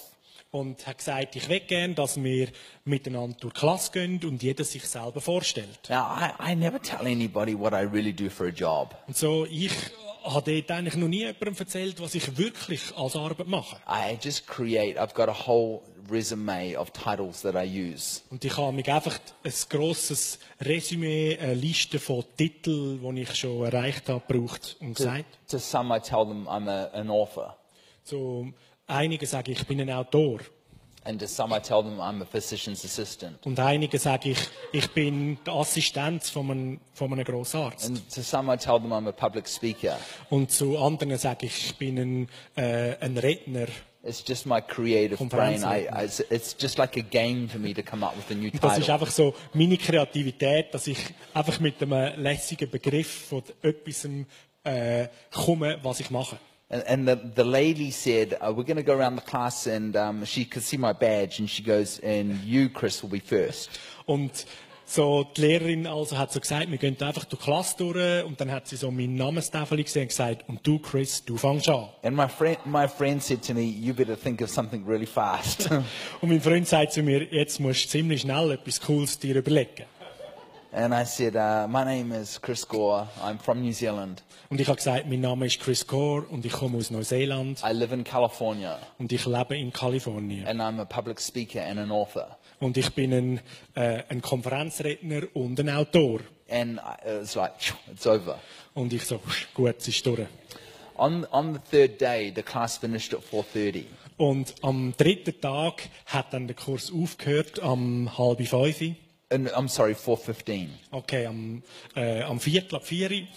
und 0.52 0.86
hat 0.88 0.98
gesagt, 0.98 1.36
ich 1.36 1.48
will 1.48 1.60
gerne, 1.60 1.94
dass 1.94 2.22
wir 2.22 2.50
miteinander 2.86 3.38
durch 3.40 3.54
die 3.54 3.60
Klasse 3.60 3.92
gehen 3.92 4.20
und 4.24 4.42
jeder 4.42 4.64
sich 4.64 4.84
selber 4.88 5.22
vorstellt. 5.22 5.80
Now, 5.90 6.08
I, 6.18 6.52
I 6.54 6.56
never 6.56 6.82
tell 6.82 7.02
anybody 7.06 7.58
what 7.58 7.74
I 7.74 7.84
really 7.86 8.14
do 8.14 8.30
for 8.30 8.48
a 8.48 8.50
job. 8.50 8.96
Und 9.08 9.16
so, 9.16 9.46
ich 9.46 9.72
habe 10.24 10.52
dort 10.62 10.72
eigentlich 10.72 10.96
noch 10.96 11.08
nie 11.08 11.20
jemandem 11.20 11.56
erzählt, 11.58 12.00
was 12.02 12.16
ich 12.16 12.38
wirklich 12.38 12.82
als 12.96 13.16
Arbeit 13.16 13.48
mache. 13.48 13.78
I 13.88 14.18
just 14.22 14.48
create, 14.48 14.98
I've 15.00 15.14
got 15.14 15.30
a 15.30 15.48
whole 15.48 15.82
resume 16.10 16.76
of 16.78 16.92
titles 16.92 17.42
that 17.42 17.56
I 17.56 17.66
use. 17.68 18.22
Und 18.32 18.44
ich 18.44 18.58
habe 18.58 18.72
mich 18.74 18.92
einfach 18.92 19.20
ein 19.44 19.54
grosses 19.70 20.40
Resümee, 20.62 21.38
eine 21.40 21.54
Liste 21.54 22.00
von 22.00 22.24
Titeln, 22.38 23.00
die 23.16 23.22
ich 23.22 23.36
schon 23.36 23.64
erreicht 23.66 24.10
habe, 24.10 24.22
gebraucht 24.28 24.76
und 24.80 24.98
To, 24.98 25.04
gesagt. 25.04 25.26
to 25.50 25.58
some, 25.60 25.96
I 25.96 26.00
tell 26.00 26.26
them 26.26 26.48
I'm 26.48 26.68
a, 26.70 26.86
an 26.94 27.10
author. 27.10 27.56
So, 28.04 28.48
einige 28.88 29.26
sagen, 29.28 29.52
ich 29.52 29.66
bin 29.68 29.80
ein 29.82 29.92
Autor. 29.92 30.40
And 31.06 31.20
to 31.20 31.28
some, 31.28 31.56
I 31.56 31.60
tell 31.62 31.82
them 31.82 32.00
I'm 32.00 32.22
a 32.22 32.26
physician's 32.26 32.84
assistant. 32.84 33.46
Und 33.46 33.60
einigen 33.60 33.98
sage 34.00 34.32
ich, 34.32 34.40
ich 34.74 34.90
bin 34.92 35.38
der 35.46 35.54
Assistenz 35.54 36.30
von 36.30 36.52
einem, 36.52 36.80
von 36.94 37.12
einem 37.14 37.24
Grossarzt. 37.24 37.86
And 37.88 38.14
to 38.14 38.22
some, 38.22 38.54
I 38.54 38.58
tell 38.58 38.80
them 38.80 38.92
I'm 38.92 39.08
a 39.08 39.12
public 39.12 39.48
speaker. 39.48 39.98
Und 40.30 40.52
zu 40.52 40.78
anderen 40.78 41.18
sage 41.18 41.46
ich, 41.46 41.68
ich 41.68 41.76
bin 41.78 41.98
ein, 41.98 42.28
äh, 42.56 42.98
ein 43.00 43.18
Redner. 43.18 43.68
It's 44.04 44.24
just 44.26 44.46
my 44.46 44.62
creative 44.62 45.24
brain. 45.26 45.62
I, 45.62 45.88
I, 45.90 46.06
it's- 46.30 46.56
just 46.60 46.78
like 46.78 46.96
a 46.98 47.02
game 47.02 47.50
for 47.50 47.60
me 47.60 47.74
to 47.74 47.82
come 47.84 48.06
up 48.06 48.16
with 48.16 48.30
a 48.32 48.34
new 48.40 48.50
Das 48.52 48.74
ist 48.78 48.86
title. 48.86 48.94
einfach 48.94 49.12
so 49.12 49.34
meine 49.54 49.78
Kreativität, 49.78 50.74
dass 50.74 50.88
ich 50.88 50.98
einfach 51.34 51.60
mit 51.60 51.82
einem 51.82 52.22
lässigen 52.22 52.70
Begriff 52.70 53.28
von 53.28 53.44
etwas 53.62 54.08
äh, 54.64 55.08
komme, 55.34 55.80
was 55.84 56.00
ich 56.00 56.10
mache. 56.12 56.38
And, 56.72 56.84
and 56.88 57.08
the, 57.08 57.16
the 57.36 57.44
lady 57.44 57.90
said, 57.90 58.38
uh, 58.40 58.54
we're 58.56 58.64
going 58.64 58.78
to 58.78 58.84
go 58.84 58.96
around 58.96 59.16
the 59.16 59.24
class 59.24 59.66
and 59.66 59.96
um, 59.96 60.24
she 60.24 60.46
could 60.46 60.62
see 60.62 60.78
my 60.78 60.94
badge 60.94 61.40
and 61.40 61.50
she 61.50 61.64
goes, 61.64 62.00
and 62.00 62.40
you, 62.44 62.70
Chris, 62.70 63.02
will 63.02 63.10
be 63.10 63.20
first. 63.20 63.70
Und 64.06 64.46
so 64.86 65.24
die 65.24 65.42
Lehrerin 65.42 65.88
also 65.88 66.18
hat 66.18 66.32
so 66.32 66.40
gesagt, 66.40 66.70
wir 66.70 66.78
gehen 66.78 66.96
einfach 67.02 67.26
durch 67.26 67.40
die 67.40 67.46
Klasse 67.46 67.76
durch 67.78 68.24
und 68.24 68.40
dann 68.42 68.52
hat 68.52 68.68
sie 68.68 68.76
so 68.76 68.92
mein 68.92 69.16
Namenstafel 69.16 69.84
gesehen 69.84 70.04
und 70.04 70.08
gesagt, 70.10 70.48
und 70.48 70.66
du 70.66 70.80
Chris, 70.80 71.24
du 71.24 71.38
fängst 71.38 71.70
an. 71.70 71.90
And 72.04 72.16
my 72.16 72.28
friend, 72.28 72.66
my 72.66 72.88
friend 72.88 73.22
said 73.22 73.44
to 73.48 73.54
me, 73.54 73.64
you 73.64 73.94
better 73.94 74.16
think 74.16 74.42
of 74.42 74.50
something 74.50 74.84
really 74.88 75.06
fast. 75.06 75.70
Und 76.22 76.30
mein 76.30 76.42
Freund 76.42 76.68
sagt 76.68 76.94
zu 76.94 77.04
mir, 77.04 77.24
jetzt 77.24 77.60
musst 77.60 77.86
du 77.86 77.90
ziemlich 77.90 78.22
schnell 78.22 78.52
etwas 78.52 78.82
Cooles 78.82 79.18
dir 79.18 79.36
überlegen. 79.36 79.86
And 80.72 80.94
I 80.94 81.04
said, 81.06 81.36
uh, 81.36 81.68
my 81.68 81.84
name 81.84 82.12
is 82.12 82.40
Chris 82.42 82.64
Gore. 82.68 83.08
I'm 83.22 83.40
from 83.40 83.62
New 83.62 83.74
Zealand. 83.74 84.24
Und 84.50 84.60
ich 84.60 84.68
habe 84.68 84.78
gesagt, 84.78 85.08
mein 85.08 85.22
Name 85.22 85.46
ist 85.46 85.60
Chris 85.60 85.86
Gore 85.86 86.24
und 86.30 86.46
ich 86.46 86.52
komme 86.52 86.78
aus 86.78 86.90
Neuseeland 86.90 87.62
I 87.64 87.72
live 87.72 87.92
in 87.92 88.04
California 88.04 88.80
und 88.98 89.12
ich 89.12 89.26
lebe 89.26 89.56
in 89.58 89.72
Kalifornien. 89.72 90.46
and 90.48 90.62
I'm 90.62 90.80
a 90.80 90.86
public 90.86 91.20
speaker 91.20 91.62
and 91.62 91.80
an 91.80 91.92
author. 91.92 92.38
Und 92.60 92.78
ich 92.78 92.94
bin 92.94 93.14
ein, 93.14 93.42
äh, 93.76 94.04
ein 94.10 94.22
Konferenzredner 94.22 95.24
und 95.34 95.60
ein 95.60 95.70
Autor. 95.70 96.22
And 96.50 96.80
I, 96.80 97.10
it 97.10 97.22
was 97.22 97.36
like, 97.36 97.54
it's 97.92 98.08
over. 98.08 98.40
Und 98.74 98.92
ich 98.92 99.06
so, 99.06 99.20
gut, 99.54 99.76
es 99.78 99.88
ist 99.88 100.06
durch. 100.06 100.28
On, 100.98 101.26
on 101.32 101.54
the 101.54 101.60
third 101.72 102.02
day, 102.02 102.34
the 102.36 102.42
class 102.42 102.78
finished 102.78 103.14
at 103.14 103.22
4.30. 103.32 103.86
Und 104.18 104.54
am 104.62 104.94
dritten 104.98 105.40
Tag 105.40 105.90
hat 106.08 106.34
dann 106.34 106.48
der 106.48 106.56
Kurs 106.56 106.92
aufgehört, 106.92 107.62
am 107.62 108.18
halb 108.18 108.46
fünf. 108.46 108.96
I'm 109.32 109.68
sorry, 109.68 109.94
4.15. 109.94 110.70
Okay, 110.92 111.26
am, 111.26 111.62
äh, 111.96 112.24
am 112.24 112.40
Viertel 112.40 112.78
ab 112.78 112.84
vier. 112.84 113.28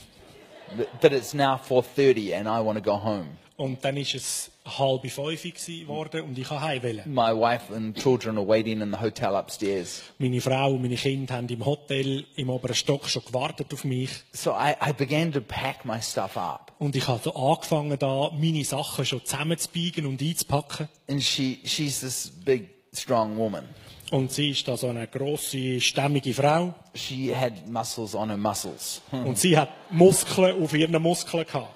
But, 0.75 0.89
but 1.01 1.13
it's 1.13 1.35
now 1.35 1.57
4.30 1.57 2.35
and 2.35 2.49
I 2.49 2.61
want 2.61 2.79
to 2.79 2.83
go 2.83 2.97
home. 2.97 3.37
Und 3.57 3.85
dann 3.85 3.97
ist 3.99 4.15
es 4.15 4.51
halb 4.65 5.09
fünf 5.11 5.43
geworden 5.67 6.23
und 6.23 6.39
ich 6.39 6.51
wollen. 6.51 7.03
My 7.05 7.33
wife 7.33 7.73
and 7.75 7.97
children 7.97 8.39
are 8.39 8.47
waiting 8.47 8.81
in 8.81 8.91
the 8.91 8.99
hotel 8.99 9.35
upstairs. 9.35 10.03
Meine 10.19 10.41
Frau 10.41 10.73
und 10.73 10.83
meine 10.83 10.97
Kinder 10.97 11.35
haben 11.35 11.49
im 11.49 11.65
Hotel 11.65 12.25
im 12.37 12.49
oberen 12.49 12.75
Stock 12.75 13.09
schon 13.09 13.25
gewartet 13.25 13.73
auf 13.75 13.85
mich. 13.85 14.11
So 14.33 14.53
I, 14.53 14.75
I 14.83 14.93
began 14.93 15.31
to 15.33 15.41
pack 15.41 15.85
my 15.85 16.01
stuff 16.01 16.37
up. 16.37 16.73
Und 16.79 16.97
ich 16.97 17.07
habe 17.07 17.37
angefangen, 17.37 17.99
da 17.99 18.31
meine 18.33 18.65
Sachen 18.65 19.05
schon 19.05 19.25
zusammenzubiegen 19.25 20.07
und 20.07 20.23
einzupacken. 20.23 20.89
And 21.09 21.23
she, 21.23 21.61
she's 21.65 22.01
this 22.01 22.33
big, 22.45 22.71
strong 22.95 23.37
woman. 23.37 23.69
Und 24.13 24.31
sie 24.31 24.51
ist 24.51 24.69
da 24.69 24.77
so 24.77 24.89
eine 24.89 25.09
grosse, 25.09 25.81
stämmige 25.81 26.35
Frau. 26.35 26.75
She 26.95 27.35
had 27.35 27.67
muscles 27.67 28.15
on 28.15 28.29
her 28.29 28.37
muscles. 28.37 29.01
Und 29.11 29.39
sie 29.39 29.57
hat 29.57 29.71
Muskeln 29.91 30.63
auf 30.63 30.75
ihren 30.75 31.01
Muskeln 31.01 31.47
gehabt. 31.47 31.75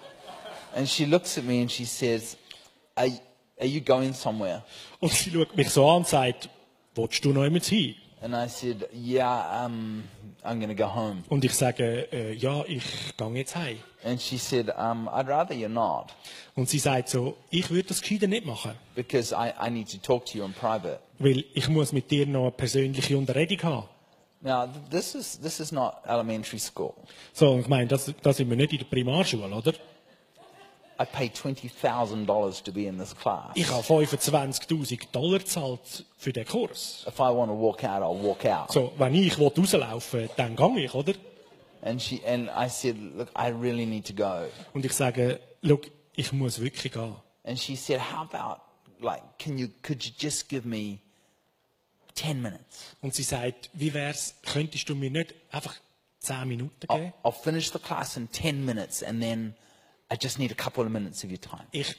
And 0.75 0.87
she 0.87 1.07
looks 1.07 1.39
at 1.39 1.45
me 1.45 1.63
and 1.63 1.73
she 1.73 1.87
says, 1.87 2.37
Are, 2.95 3.09
are 3.59 3.67
you 3.67 3.81
going 3.81 4.13
somewhere? 4.13 4.63
Und 5.01 5.13
sie 5.13 5.31
schaut 5.31 5.57
mich 5.57 5.71
so 5.71 5.89
an 5.89 5.97
und 5.97 6.09
sagt, 6.09 6.51
willst 6.95 7.25
du 7.25 7.33
noch 7.33 7.45
jemand 7.45 7.65
hin? 7.65 7.95
And 8.21 8.35
I 8.35 8.49
said, 8.51 8.87
Yeah, 8.93 9.65
um, 9.65 10.05
I'm 10.45 10.61
going 10.61 10.69
to 10.69 10.75
go 10.75 10.95
home. 10.95 11.23
Und 11.31 11.43
ich 11.43 11.55
sage, 11.55 12.13
äh, 12.13 12.35
ja, 12.35 12.65
ich 12.67 12.85
gehe 13.17 13.35
jetzt 13.35 13.57
heim. 13.57 13.79
And 14.07 14.21
she 14.23 14.39
said, 14.39 14.69
um, 14.79 15.09
I'd 15.09 15.27
rather 15.27 15.53
you're 15.55 15.69
not 15.69 16.15
Und 16.55 16.69
sie 16.69 16.79
sagt 16.79 17.09
so, 17.09 17.37
ich 17.51 17.69
würde 17.71 17.89
das 17.89 18.01
gescheiter 18.01 18.29
nicht 18.29 18.47
machen, 18.47 18.73
because 18.95 19.35
I, 19.35 19.51
I 19.61 19.69
need 19.69 19.91
to 19.91 19.99
talk 19.99 20.25
to 20.27 20.39
you 20.39 20.45
in 20.45 20.53
private. 20.53 21.01
weil 21.19 21.45
ich 21.55 21.69
muss 21.69 21.93
mit 21.93 22.11
dir 22.11 22.25
noch 22.27 22.43
eine 22.43 22.51
persönliche 22.53 23.17
Unterredung 23.19 23.63
haben. 23.65 23.89
Now, 24.43 24.67
th- 24.67 24.91
this 24.91 25.15
is, 25.17 25.41
this 25.41 25.59
is 25.61 25.73
not 25.73 25.95
elementary 26.07 26.59
school. 26.61 26.95
So, 27.33 27.59
ich 27.59 27.67
meine, 27.69 27.89
das, 27.89 28.13
das 28.23 28.37
sind 28.37 28.49
wir 28.49 28.57
nicht 28.57 28.73
in 28.73 28.79
der 28.79 28.85
Primarschule, 28.87 29.53
oder? 29.53 29.73
I 30.99 31.05
pay 31.05 31.27
$20,000 31.29 32.63
to 32.65 32.73
be 32.73 32.87
in 32.87 32.99
this 32.99 33.15
class. 33.15 33.51
Ich 33.55 33.69
habe 33.71 33.83
25'000 33.83 35.11
Dollar 35.13 35.41
gezahlt 35.41 36.05
für 36.17 36.33
den 36.33 36.47
Kurs. 36.47 37.05
If 37.09 37.17
I 37.19 37.33
want 37.35 37.51
to 37.51 37.59
walk 37.59 37.83
out, 37.85 38.03
I'll 38.03 38.23
walk 38.23 38.45
out. 38.47 38.73
So, 38.73 38.93
wenn 38.99 39.15
ich 39.15 39.39
rauslaufen 39.39 40.21
will, 40.21 40.31
dann 40.37 40.55
gehe 40.57 40.85
ich, 40.85 40.95
oder? 40.95 41.13
And, 41.87 42.01
she, 42.03 42.21
and 42.27 42.51
I 42.51 42.69
said, 42.69 42.97
Look, 43.17 43.31
I 43.37 43.49
really 43.51 43.87
need 43.87 44.05
to 44.07 44.13
go. 44.13 44.49
Und 44.75 44.85
ich 44.85 44.93
sage, 44.93 45.39
schau, 45.65 45.81
ich 46.17 46.33
muss 46.33 46.61
wirklich 46.61 46.93
gehen. 46.93 47.15
And 47.45 47.59
she 47.59 47.77
said, 47.77 48.01
How 48.01 48.23
about, 48.29 48.61
like, 49.01 49.23
can 49.39 49.57
you, 49.57 49.69
could 49.83 50.05
you 50.05 50.13
just 50.19 50.49
give 50.49 50.67
me 50.67 50.99
10 52.17 52.43
minutes? 52.43 52.97
Und 53.03 53.15
sie 53.15 53.23
sagt, 53.23 53.71
wie 53.75 53.93
wär's, 53.95 54.35
könntest 54.43 54.89
du 54.89 54.95
mir 54.95 55.11
nicht 55.11 55.35
einfach 55.53 55.75
10 56.21 56.49
Minuten 56.49 56.87
I'll, 56.89 56.99
geben? 56.99 57.13
I'll 57.23 57.33
finish 57.33 57.71
the 57.71 57.79
class 57.79 58.17
in 58.17 58.29
10 58.33 58.65
minutes 58.65 59.03
and 59.03 59.23
then 59.23 59.55
I 60.13 60.17
just 60.21 60.39
need 60.39 60.51
a 60.51 60.55
couple 60.55 60.85
of 60.85 60.91
minutes 60.91 61.23
of 61.25 61.31
your 61.31 61.41
time. 61.41 61.67
Ich 61.73 61.95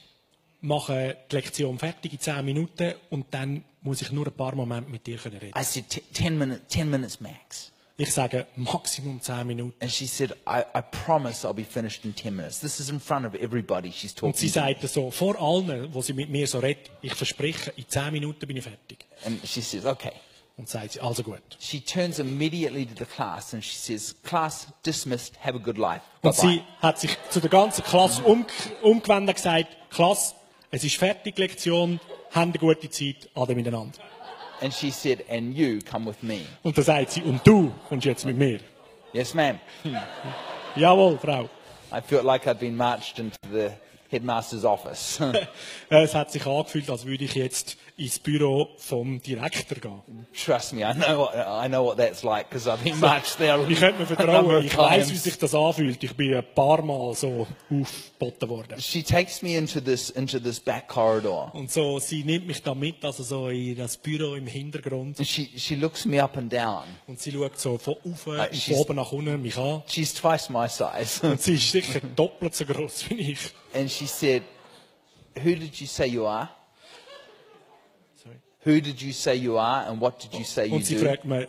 mache 0.60 1.16
die 1.30 1.36
Lektion 1.36 1.78
fertig 1.78 2.12
in 2.12 2.20
10 2.20 2.44
Minuten 2.44 2.94
und 3.10 3.26
dann 3.32 3.64
muss 3.80 4.02
ich 4.02 4.10
nur 4.12 4.26
ein 4.26 4.32
paar 4.32 4.54
Momente 4.54 4.90
mit 4.90 5.06
dir 5.06 5.24
reden. 5.24 5.52
I 5.56 5.62
said, 5.62 5.88
"T- 5.88 6.02
10, 6.12 6.36
minute, 6.36 6.66
10 6.66 6.90
minutes 6.90 7.20
max. 7.20 7.72
Ich 8.00 8.14
sage 8.14 8.46
Maximum 8.54 9.20
10 9.20 9.44
Minuten. 9.44 9.74
And 9.80 9.90
she 9.90 10.06
said, 10.06 10.32
I, 10.46 10.60
I 10.72 10.80
promise 10.82 11.44
I'll 11.44 11.52
be 11.52 11.64
finished 11.64 12.04
in 12.04 12.14
10 12.14 12.34
minutes. 12.36 12.60
This 12.60 12.78
is 12.78 12.90
in 12.90 13.00
front 13.00 13.26
of 13.26 13.34
everybody 13.34 13.90
she's 13.90 14.14
Und 14.22 14.36
sie 14.36 14.50
talking 14.52 14.76
to. 14.80 14.86
sagt 14.86 14.94
so, 14.94 15.10
vor 15.10 15.34
allen, 15.40 15.92
wo 15.92 16.00
sie 16.00 16.12
mit 16.12 16.30
mir 16.30 16.46
so 16.46 16.60
redet, 16.60 16.90
ich 17.02 17.14
verspreche, 17.14 17.72
in 17.76 17.88
10 17.88 18.12
Minuten 18.12 18.46
bin 18.46 18.56
ich 18.56 18.62
fertig. 18.62 19.04
And 19.24 19.40
she 19.44 19.60
says, 19.60 19.84
okay. 19.84 20.12
Und 20.56 20.68
sagt 20.68 20.92
sie, 20.92 21.00
also 21.00 21.24
gut. 21.24 21.42
She 21.58 21.80
turns 21.80 22.20
immediately 22.20 22.86
to 22.86 22.94
the 22.96 23.04
class 23.04 23.52
and 23.52 23.64
she 23.64 23.74
says, 23.76 24.14
class 24.22 24.68
dismissed, 24.86 25.34
have 25.44 25.56
a 25.56 25.60
good 25.60 25.76
life. 25.76 26.02
Und 26.22 26.36
Bye-bye. 26.36 26.50
sie 26.52 26.62
hat 26.80 27.00
sich 27.00 27.16
zu 27.30 27.40
der 27.40 27.50
ganzen 27.50 27.82
Klasse 27.84 28.22
um, 28.22 28.46
umgewendet 28.82 29.30
und 29.30 29.34
gesagt, 29.34 29.76
Klasse, 29.90 30.34
es 30.70 30.84
ist 30.84 30.96
fertig, 30.96 31.36
Lektion, 31.36 31.98
habt 32.30 32.36
eine 32.36 32.52
gute 32.58 32.88
Zeit, 32.90 33.28
alle 33.34 33.56
miteinander. 33.56 33.98
And 34.60 34.72
she 34.72 34.90
said, 34.90 35.24
and 35.28 35.54
you 35.54 35.80
come 35.80 36.06
with 36.06 36.22
me. 36.22 36.40
Und 36.62 36.76
dann 36.76 36.84
sagt 36.84 37.12
sie, 37.12 37.22
und 37.22 37.46
du 37.46 37.72
kommst 37.88 38.06
jetzt 38.06 38.24
mit 38.24 38.36
mir. 38.36 38.60
Yes, 39.12 39.34
ma'am. 39.34 39.58
Jawohl, 40.76 41.18
Frau. 41.18 41.48
I 41.92 42.00
felt 42.00 42.24
like 42.24 42.46
I'd 42.46 42.58
been 42.58 42.76
marched 42.76 43.18
into 43.18 43.38
the 43.50 43.72
headmaster's 44.10 44.64
office. 44.64 45.20
Es 45.90 46.14
hat 46.14 46.32
sich 46.32 46.44
angefühlt, 46.46 46.90
als 46.90 47.04
würde 47.06 47.24
ich 47.24 47.34
jetzt 47.34 47.76
ins 47.98 48.18
Büro 48.20 48.68
vom 48.76 49.20
Direktor 49.20 49.78
gehen. 49.78 50.26
Trust 50.32 50.72
me, 50.72 50.82
I 50.88 50.94
know 50.94 51.18
what, 51.18 51.34
I 51.34 51.68
know 51.68 51.84
what 51.84 51.96
that's 51.96 52.22
like 52.22 52.48
because 52.48 52.70
I've 52.70 52.82
been 52.82 52.98
marched 53.00 53.38
there. 53.38 53.58
Ich 53.68 53.80
könnte 53.80 54.00
mir 54.00 54.06
vertrauen, 54.06 54.64
ich 54.64 54.76
weiß, 54.76 55.10
wie 55.10 55.16
sich 55.16 55.36
das 55.36 55.54
anfühlt. 55.54 56.02
Ich 56.02 56.14
bin 56.14 56.34
ein 56.34 56.44
paar 56.54 56.80
Mal 56.82 57.14
so 57.14 57.46
aufgeboten 57.70 58.48
worden. 58.48 58.80
She 58.80 59.02
takes 59.02 59.42
me 59.42 59.56
into 59.56 59.80
this 59.80 60.10
into 60.10 60.38
this 60.38 60.60
back 60.60 60.86
corridor. 60.86 61.52
Und 61.54 61.72
so, 61.72 61.98
sie 61.98 62.22
nimmt 62.22 62.46
mich 62.46 62.62
da 62.62 62.74
mit, 62.74 63.04
also 63.04 63.24
so 63.24 63.48
in 63.48 63.76
das 63.76 63.96
Büro 63.96 64.36
im 64.36 64.46
Hintergrund. 64.46 65.18
And 65.18 65.26
she, 65.26 65.50
she 65.56 65.74
looks 65.74 66.04
me 66.04 66.22
up 66.22 66.36
and 66.36 66.52
down. 66.52 66.84
Und 67.08 67.18
sie 67.18 67.32
schaut 67.32 67.58
so 67.58 67.78
von 67.78 67.94
oben 68.04 68.16
von 68.16 68.38
oben 68.76 68.96
nach 68.96 69.10
unten 69.10 69.42
mich 69.42 69.58
an. 69.58 69.82
She's 69.88 70.14
twice 70.14 70.48
my 70.50 70.68
size. 70.68 71.26
Und 71.28 71.42
sie 71.42 71.54
ist 71.54 71.72
sicher 71.72 72.00
doppelt 72.14 72.54
so 72.54 72.64
groß 72.64 73.10
wie 73.10 73.32
ich. 73.32 73.38
and 73.74 73.90
she 73.90 74.06
said, 74.06 74.42
Who 75.36 75.54
did 75.54 75.80
you 75.80 75.86
say 75.86 76.06
you 76.06 76.26
are? 76.26 76.48
Who 78.68 78.82
did 78.82 79.00
you 79.00 79.12
say 79.12 79.34
you 79.34 79.58
are? 79.58 79.88
And 79.88 79.98
what 79.98 80.22
did 80.22 80.38
you 80.38 80.44
say 80.44 80.66
you 80.66 80.74
Und 80.74 80.84
sie 80.84 80.96
do? 80.96 81.04
fragt 81.06 81.24
mich, 81.24 81.48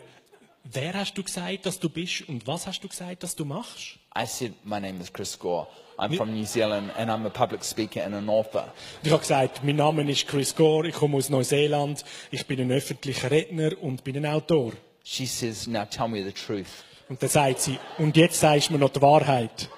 wer 0.64 0.94
hast 0.94 1.12
du 1.18 1.22
gesagt, 1.22 1.66
dass 1.66 1.78
du 1.78 1.90
bist 1.90 2.26
und 2.28 2.46
was 2.46 2.66
hast 2.66 2.80
du 2.82 2.88
gesagt, 2.88 3.22
dass 3.22 3.36
du 3.36 3.44
machst? 3.44 3.98
I 4.16 4.24
said, 4.26 4.54
My 4.64 4.80
name 4.80 5.02
is 5.02 5.12
Chris 5.12 5.38
Gore. 5.38 5.66
I'm 5.98 6.16
from 6.16 6.32
New 6.32 6.46
Zealand 6.46 6.90
and 6.96 7.10
I'm 7.10 7.26
a 7.26 7.28
public 7.28 7.62
speaker 7.62 8.02
and 8.02 8.14
an 8.14 8.30
author. 8.30 8.62
Und 8.62 9.06
ich 9.06 9.12
habe 9.12 9.20
gesagt, 9.20 9.62
mein 9.62 9.76
Name 9.76 10.10
ist 10.10 10.26
Chris 10.26 10.56
Gore, 10.56 10.88
ich 10.88 10.94
komme 10.94 11.18
aus 11.18 11.28
Neuseeland, 11.28 12.06
ich 12.30 12.46
bin 12.46 12.58
ein 12.58 12.72
öffentlicher 12.72 13.30
Redner 13.30 13.72
und 13.82 14.02
bin 14.02 14.16
ein 14.16 14.24
Autor. 14.24 14.72
She 15.04 15.26
says, 15.26 15.66
Now 15.66 15.84
tell 15.84 16.08
me 16.08 16.24
the 16.24 16.32
truth. 16.32 16.66
Und 17.10 17.22
dann 17.22 17.28
sagt 17.28 17.60
sie, 17.60 17.78
und 17.98 18.16
jetzt 18.16 18.40
sagst 18.40 18.68
du 18.70 18.72
mir 18.72 18.78
noch 18.78 18.90
die 18.90 19.02
Wahrheit. 19.02 19.68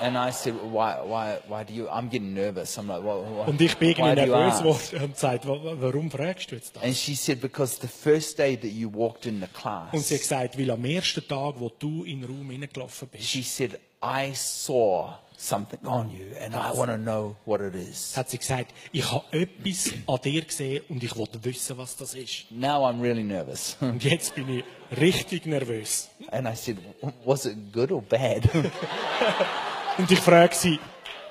And 0.00 0.16
I 0.16 0.30
said, 0.32 0.54
why, 0.72 0.96
why, 1.04 1.38
why 1.48 1.64
do 1.64 1.72
you, 1.72 1.88
I'm 1.88 2.08
getting 2.08 2.34
nervous. 2.34 2.76
I'm 2.78 2.88
like, 2.88 3.02
well, 3.02 3.22
why, 3.24 3.46
Und 3.48 3.60
ich 3.60 3.76
bin 3.76 3.90
irgendwie 3.90 4.14
nervös 4.26 4.58
geworden 4.58 5.02
und 5.04 5.16
sagte, 5.16 5.48
"Wa- 5.48 5.62
wa- 5.64 5.76
warum 5.78 6.10
fragst 6.10 6.50
du 6.50 6.56
jetzt 6.56 6.76
das? 6.76 6.82
And 6.82 6.94
she 6.94 7.14
said, 7.14 7.40
because 7.40 7.78
the 7.80 7.88
first 7.88 8.38
day 8.38 8.56
that 8.56 8.70
you 8.70 8.90
walked 8.92 9.26
in 9.26 9.40
the 9.40 9.46
Und 9.92 10.04
sie 10.04 10.14
hat 10.14 10.20
class, 10.22 10.28
gesagt, 10.52 10.58
weil 10.58 10.70
am 10.70 10.84
ersten 10.84 11.26
Tag, 11.26 11.54
wo 11.58 11.70
du 11.78 12.04
in 12.04 12.20
den 12.22 12.30
Raum 12.30 12.50
hineingelaufen 12.50 13.08
bist, 13.08 13.24
she 13.28 13.42
said, 13.42 13.78
I 14.02 14.32
saw 14.34 15.14
something 15.36 15.80
on 15.86 16.10
you 16.10 16.34
and 16.38 16.54
I 16.54 16.72
want 16.72 16.90
to 16.90 16.96
know 16.98 17.36
what 17.44 17.60
it 17.60 17.74
is. 17.74 18.14
hat 18.16 18.28
sie 18.30 18.38
gesagt, 18.38 18.72
ich 18.92 19.10
habe 19.10 19.24
etwas 19.32 19.92
an 20.06 20.18
dir 20.22 20.42
gesehen 20.42 20.82
und 20.88 21.02
ich 21.02 21.16
wollte 21.16 21.42
wissen, 21.44 21.76
was 21.78 21.96
das 21.96 22.14
ist. 22.14 22.50
Now 22.50 22.84
I'm 22.86 23.00
really 23.02 23.22
nervous. 23.22 23.76
Und 23.80 24.02
jetzt 24.04 24.34
bin 24.34 24.48
ich 24.58 24.64
richtig 24.98 25.46
nervös. 25.46 26.08
and 26.30 26.46
I 26.46 26.54
said, 26.54 26.76
was 27.24 27.46
it 27.46 27.72
good 27.72 27.90
or 27.92 28.02
bad? 28.02 28.48
Und 29.98 30.10
ich 30.10 30.20
frage 30.20 30.54
sie, 30.54 30.78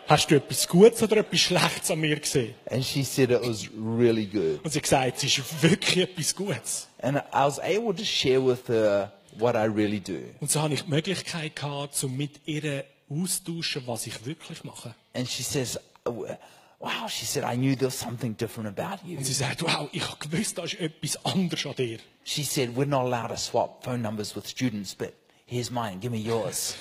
hast 0.07 0.29
du 0.29 0.35
etwas 0.35 0.67
Gutes 0.67 1.01
oder 1.03 1.17
etwas 1.17 1.39
Schlechtes 1.39 1.89
an 1.91 1.99
mir 1.99 2.19
gesehen? 2.19 2.53
and 2.69 2.83
she 2.83 3.03
said 3.03 3.31
it 3.31 3.41
was 3.41 3.67
really 3.75 4.25
good. 4.25 4.63
Und 4.63 4.71
sie 4.71 4.79
hat 4.79 4.83
gesagt, 4.83 5.17
es 5.17 5.23
ist 5.23 5.63
wirklich 5.63 5.97
etwas 6.09 6.35
Gutes. 6.35 6.87
And 7.01 7.17
I 7.17 7.45
was 7.45 7.59
able 7.59 7.95
to 7.95 8.03
share 8.03 8.43
with 8.43 8.67
her 8.67 9.11
what 9.37 9.55
I 9.55 9.65
really 9.65 9.99
do. 9.99 10.19
Und 10.39 10.49
so 10.51 10.61
habe 10.61 10.73
ich 10.73 10.83
die 10.83 10.89
Möglichkeit 10.89 11.55
gehabt, 11.55 12.03
um 12.03 12.15
mit 12.15 12.41
ihr 12.45 12.85
austauschen, 13.09 13.83
was 13.85 14.07
ich 14.07 14.25
wirklich 14.25 14.63
mache. 14.63 14.95
And 15.13 15.27
she 15.27 15.43
says, 15.43 15.79
wow, 16.05 17.09
she 17.09 17.25
said, 17.25 17.43
I 17.43 17.55
knew 17.55 17.75
there 17.75 17.87
was 17.87 17.99
something 17.99 18.35
different 18.35 18.67
about 18.67 19.05
you. 19.05 19.17
Und 19.17 19.25
sie 19.25 19.33
sagt, 19.33 19.61
wow, 19.63 19.89
ich 19.91 20.07
habe 20.07 20.17
gewusst, 20.19 20.57
da 20.57 20.63
ist 20.63 20.79
etwas 20.79 21.25
anderes 21.25 21.65
an 21.65 21.75
dir. 21.75 21.99
She 22.23 22.43
said, 22.43 22.75
we're 22.75 22.85
not 22.85 23.05
allowed 23.05 23.29
to 23.29 23.37
swap 23.37 23.83
phone 23.83 24.01
numbers 24.01 24.35
with 24.35 24.47
students, 24.47 24.95
but 24.95 25.13
here's 25.45 25.71
mine, 25.71 25.99
give 25.99 26.11
me 26.11 26.19
yours. 26.19 26.75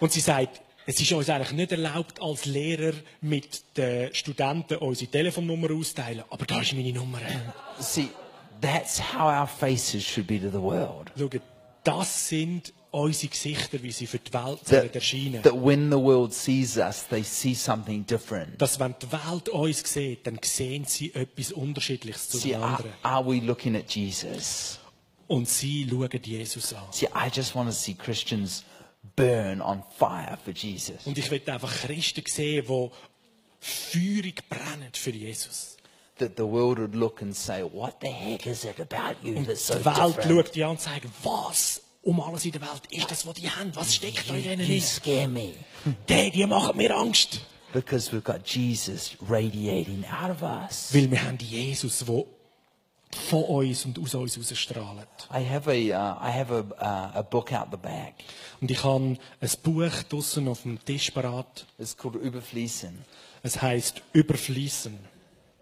Und 0.00 0.12
sie 0.12 0.20
sagt, 0.20 0.60
es 0.84 1.00
ist 1.00 1.12
uns 1.12 1.30
eigentlich 1.30 1.52
nicht 1.52 1.70
erlaubt, 1.70 2.20
als 2.20 2.44
Lehrer 2.44 2.94
mit 3.20 3.76
den 3.76 4.12
Studenten 4.14 4.78
unsere 4.78 5.10
Telefonnummer 5.10 5.70
auszuteilen. 5.70 6.24
Aber 6.28 6.44
da 6.44 6.60
ist 6.60 6.72
meine 6.72 6.92
Nummer. 6.92 7.20
See, 7.78 8.08
that's 8.60 8.98
how 8.98 9.26
our 9.26 9.46
faces 9.46 10.02
should 10.02 10.26
be 10.26 10.40
to 10.40 10.50
the 10.50 10.60
world. 10.60 11.12
Schaut, 11.16 11.40
das 11.84 12.28
sind 12.28 12.72
unsere 12.90 13.30
Gesichter, 13.30 13.82
wie 13.82 13.90
sie 13.90 14.06
für 14.06 14.18
die 14.18 14.32
Welt 14.32 14.64
That, 14.66 14.94
erscheinen. 14.94 15.42
that 15.42 15.54
when 15.54 15.90
the 15.90 15.96
world 15.96 16.32
sees 16.34 16.76
us, 16.76 17.06
they 17.08 17.22
see 17.22 17.54
something 17.54 18.04
different. 18.06 18.60
Dass 18.60 18.78
wenn 18.78 18.94
die 19.00 19.10
Welt 19.10 19.48
uns 19.48 19.82
sieht, 19.90 20.26
dann 20.26 20.38
sehen 20.42 20.84
sie 20.84 21.14
etwas 21.14 21.52
Unterschiedliches 21.52 22.28
zu 22.28 22.38
See, 22.38 22.50
den 22.50 22.62
are, 22.62 22.76
anderen. 22.76 22.92
are 23.02 23.26
we 23.26 23.40
looking 23.40 23.76
at 23.76 23.90
Jesus? 23.94 24.78
Und 25.26 25.48
sie 25.48 25.86
schauen 25.88 26.10
Jesus 26.22 26.74
an. 26.74 26.82
See, 26.90 27.06
I 27.06 27.28
just 27.34 27.54
want 27.54 27.70
to 27.70 27.74
see 27.74 27.94
Christians 27.94 28.64
burn 29.16 29.62
on 29.62 29.82
fire 29.98 30.38
for 30.44 30.52
Jesus. 30.52 31.06
Und 31.06 31.16
ich 31.16 31.30
will 31.30 31.40
einfach 31.46 31.72
Christen 31.72 32.22
sehen, 32.26 32.66
die 32.68 32.90
feurig 33.60 34.46
brennen 34.48 34.90
für 34.92 35.10
Jesus. 35.10 35.76
That 36.18 36.36
the 36.36 36.44
world 36.44 36.78
would 36.78 36.94
look 36.94 37.22
and 37.22 37.34
say, 37.34 37.62
what 37.62 38.00
the 38.00 38.08
heck 38.08 38.46
is 38.46 38.64
it 38.64 38.78
about 38.78 39.16
you 39.22 39.44
that's 39.44 39.66
so 39.66 39.74
Die 39.74 39.84
Welt 39.84 40.16
different? 40.16 40.46
schaut 40.46 40.54
die 40.54 40.64
an 40.64 40.70
und 40.70 40.80
sagt, 40.80 41.06
was 41.22 41.80
um 42.02 42.20
alles 42.20 42.44
in 42.44 42.52
der 42.52 42.60
Welt 42.60 42.82
ist 42.90 43.10
das, 43.10 43.26
was 43.26 43.34
die 43.34 43.48
haben? 43.48 43.74
Was 43.74 43.94
steckt 43.94 44.28
da 44.28 44.34
in 44.34 44.42
denen 44.42 44.66
You 44.68 44.80
scare 44.80 45.28
me. 45.28 45.54
Die, 46.08 46.30
die 46.30 46.46
machen 46.46 46.76
mir 46.76 46.94
Angst. 46.96 47.40
Because 47.72 48.12
we've 48.12 48.22
got 48.22 48.46
Jesus 48.46 49.16
radiating 49.28 50.04
out 50.04 50.30
of 50.30 50.42
us. 50.42 50.92
Weil 50.92 51.10
wir 51.10 51.22
haben 51.24 51.38
Jesus, 51.38 52.04
der 52.04 52.24
von 53.28 53.44
uns 53.44 53.84
und 53.84 53.98
aus 53.98 54.14
uns 54.14 54.38
rausstrahlt. 54.38 55.28
I 55.30 55.48
have 55.48 55.70
a, 55.70 55.72
uh, 55.72 56.28
I 56.28 56.30
have 56.30 56.52
a, 56.52 56.60
uh, 56.60 57.18
a 57.18 57.22
book 57.22 57.52
out 57.52 57.68
the 57.70 57.76
back. 57.76 58.14
Und 58.60 58.70
ich 58.70 58.82
habe 58.84 59.16
ein 59.40 59.50
Buch 59.62 60.02
draussen 60.08 60.48
auf 60.48 60.62
dem 60.62 60.82
Tisch 60.84 61.10
parat. 61.10 61.66
It's 61.78 61.96
called 61.96 62.16
Überfließen. 62.16 63.04
Es 63.42 63.60
heißt 63.60 64.02
Überfließen. 64.12 64.98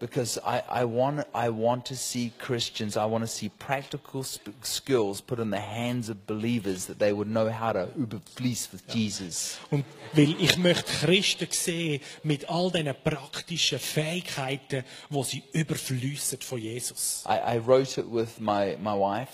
Because 0.01 0.39
I, 0.43 0.63
I, 0.67 0.83
want, 0.83 1.25
I 1.33 1.49
want 1.49 1.85
to 1.85 1.95
see 1.95 2.33
Christians, 2.39 2.97
I 2.97 3.05
want 3.05 3.23
to 3.23 3.27
see 3.27 3.49
practical 3.49 4.23
sp- 4.25 4.49
skills 4.63 5.21
put 5.21 5.37
in 5.39 5.51
the 5.51 5.59
hands 5.59 6.09
of 6.09 6.25
believers 6.25 6.87
that 6.87 6.97
they 6.97 7.13
would 7.13 7.27
know 7.29 7.49
how 7.51 7.71
to 7.71 7.87
überfließ 7.95 8.73
with 8.73 8.81
Jesus. 8.91 9.59
Und 9.69 9.85
weil 10.13 10.35
ich 10.41 10.57
möchte 10.57 10.91
Christen 11.05 11.47
sehen 11.51 12.01
mit 12.23 12.49
all 12.49 12.71
diesen 12.71 12.95
praktischen 13.03 13.77
Fähigkeiten, 13.77 14.83
wo 15.11 15.23
sie 15.23 15.43
überfließen 15.53 16.39
von 16.41 16.57
Jesus. 16.59 17.23
I, 17.29 17.55
I 17.57 17.59
wrote 17.59 17.99
it 18.01 18.07
with 18.11 18.39
my, 18.39 18.75
my 18.81 18.95
wife 18.97 19.31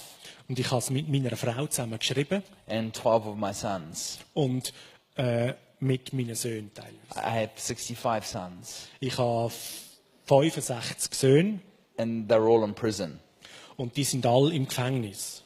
Und 0.50 0.60
ich 0.60 0.68
habe 0.70 0.80
es 0.80 0.90
mit 0.90 1.08
meiner 1.10 1.36
Frau 1.38 1.66
zusammen 1.68 1.98
geschrieben 1.98 2.44
and 2.68 2.94
12 2.94 3.26
of 3.26 3.38
my 3.38 3.54
sons. 3.54 4.20
und 4.34 4.74
äh, 5.16 5.54
mit 5.80 6.12
meinen 6.12 6.36
Söhnen 6.36 6.72
teilweise. 6.74 6.98
I 7.16 7.44
have 7.44 7.52
65 7.56 8.26
sons, 8.30 8.88
Ich 9.00 9.18
habe 9.18 9.52
65 10.28 11.10
Söhne 11.12 11.60
and 11.98 12.30
they're 12.30 12.48
all 12.48 12.64
in 12.64 12.74
prison. 12.74 13.20
und 13.78 13.96
die 13.96 14.04
sind 14.04 14.26
alle 14.26 14.54
im 14.54 14.68
Gefängnis. 14.68 15.44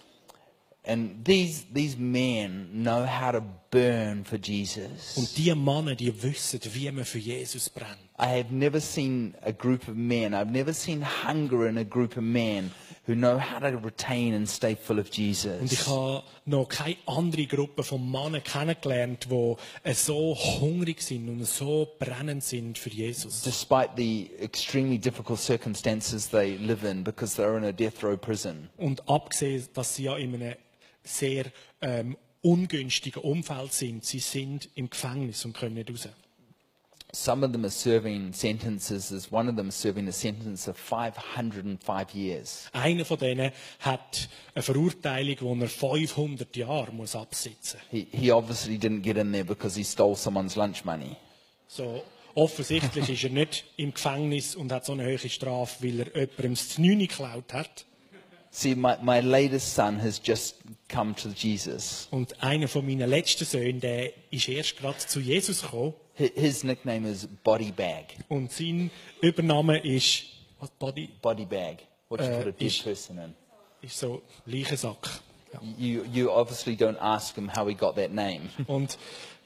And 0.84 1.24
these, 1.24 1.64
these 1.72 1.96
men 1.96 2.84
know 2.84 3.06
how 3.06 3.32
to 3.32 3.44
burn 3.70 4.26
for 4.26 4.38
Jesus. 4.38 5.16
Und 5.16 5.38
die 5.38 5.54
Männer, 5.54 5.94
die 5.94 6.12
wissen, 6.24 6.60
wie 6.74 6.90
man 6.90 7.06
für 7.06 7.20
Jesus 7.20 7.70
brennt. 7.70 8.00
I 8.18 8.40
have 8.40 8.52
never 8.52 8.82
seen 8.82 9.36
a 9.44 9.52
group 9.52 9.88
of 9.88 9.96
men, 9.96 10.34
I've 10.34 10.50
never 10.50 10.74
seen 10.74 11.04
hunger 11.04 11.68
in 11.68 11.78
a 11.78 11.84
group 11.84 12.18
of 12.18 12.24
men 12.24 12.72
who 13.12 13.16
know 13.16 13.38
how 13.38 13.60
to 13.60 13.78
retain 13.78 14.34
and 14.34 14.48
stay 14.48 14.76
full 14.76 15.00
of 15.00 15.08
Und 15.08 15.18
ich 15.18 15.40
Jesus. 15.40 15.88
habe 15.88 16.24
noch 16.46 16.68
keine 16.70 16.96
andere 17.06 17.46
Gruppe 17.46 17.84
von 17.84 18.10
Männern 18.10 18.44
kennengelernt, 18.44 19.28
die 19.30 19.56
äh, 19.84 19.94
so 19.94 20.36
hungrig 20.36 21.02
sind 21.02 21.28
und 21.28 21.46
so 21.46 21.90
brennend 22.00 22.44
sind 22.44 22.78
für 22.78 22.90
Jesus. 22.90 23.42
Despite 23.42 23.92
the 23.98 24.30
extremely 24.40 24.98
difficult 24.98 25.40
circumstances 25.40 26.30
they 26.30 26.58
live 26.58 26.84
in 26.84 27.04
because 27.04 27.40
they're 27.40 27.58
in 27.58 27.66
a 27.66 27.72
death 27.72 28.04
row 28.04 28.16
prison. 28.16 28.70
Und 28.78 29.08
abgesehen, 29.10 29.68
dass 29.74 29.96
sie 29.96 30.04
ja 30.04 30.16
in 30.16 30.36
einem 30.36 30.56
sehr 31.04 31.46
ähm, 31.82 32.18
ungünstigen 32.42 33.22
Umfeld 33.22 33.74
sind, 33.74 34.06
sie 34.06 34.20
sind 34.20 34.70
im 34.76 34.90
Gefängnis 34.90 35.46
und 35.46 35.54
können 35.54 35.76
nicht 35.76 35.90
raus. 35.92 36.08
Some 37.14 37.46
of 37.46 37.52
them 37.52 37.66
are 37.66 37.72
serving 37.72 38.34
sentences, 38.34 39.12
as 39.12 39.32
one 39.32 39.50
of 39.50 39.58
them 39.58 39.68
is 39.68 39.76
serving 39.76 40.08
a 40.08 40.14
sentence 40.14 40.70
of 40.70 40.78
505 40.78 42.16
years. 42.16 42.70
Einer 42.72 43.04
von 43.04 43.18
denen 43.18 43.52
hat 43.80 44.30
eine 44.56 44.64
Verurteilung, 44.64 45.36
wo 45.42 45.56
er 45.56 45.68
500 45.68 46.56
Jahre 46.56 46.92
muss 46.94 47.16
absitzen 47.16 47.80
He, 47.90 48.08
he 48.12 48.32
obviously 48.32 48.78
didn't 48.78 49.02
get 49.02 49.18
in 49.18 49.32
there 49.34 49.44
because 49.44 49.76
he 49.76 49.84
stole 49.84 50.16
someone's 50.16 50.56
lunch 50.56 50.86
money. 50.86 51.18
So, 51.68 52.04
offensichtlich 52.36 53.10
ist 53.10 53.24
er 53.24 53.30
nicht 53.30 53.66
im 53.78 53.94
Gefängnis 53.94 54.56
und 54.56 54.72
hat 54.72 54.86
so 54.86 54.94
eine 54.94 55.06
hohe 55.06 55.30
Strafe, 55.30 55.84
weil 55.84 56.00
er 56.02 56.22
jemandem 56.22 56.54
das 56.54 56.70
Znüni 56.70 57.08
geklaut 57.08 57.54
hat. 57.54 57.86
See, 58.54 58.76
my, 58.76 58.96
my 59.02 59.22
latest 59.22 59.74
son 59.74 60.02
has 60.02 60.22
just 60.22 60.56
come 60.90 61.16
to 61.16 61.30
Jesus. 61.30 62.10
Und 62.12 62.44
einer 62.44 62.68
von 62.68 62.86
meinen 62.86 63.10
letzten 63.10 63.46
Söhnen, 63.46 63.80
der 63.80 64.12
ist 64.30 64.50
erst 64.50 64.78
gerade 64.78 64.98
zu 64.98 65.22
Jesus 65.22 65.62
gekommen. 65.62 65.94
Hi- 66.18 66.32
His 66.36 66.64
nickname 66.64 67.10
is 67.10 67.28
Body 67.44 67.72
Bag. 67.72 68.06
Und 68.30 68.52
sein 68.52 68.92
Übername 69.22 69.80
ist, 69.80 70.24
was, 70.60 70.70
Body, 70.72 71.10
Body 71.22 71.46
Bag. 71.46 71.78
What 72.10 72.22
you 72.22 72.28
Uh, 72.28 72.38
put 72.38 72.48
a 72.48 72.52
dead 72.52 72.62
ish. 72.62 72.84
person 72.84 73.18
in? 73.18 73.34
ist 73.82 73.98
so 73.98 74.22
Leichensack. 74.46 75.10
Ja. 75.54 75.60
You, 75.78 76.04
you 76.12 76.30
obviously 76.30 76.76
don't 76.76 76.98
ask 77.00 77.36
him 77.36 77.50
how 77.56 77.68
he 77.68 77.74
got 77.74 77.96
that 77.96 78.12
name. 78.12 78.42
Und 78.68 78.98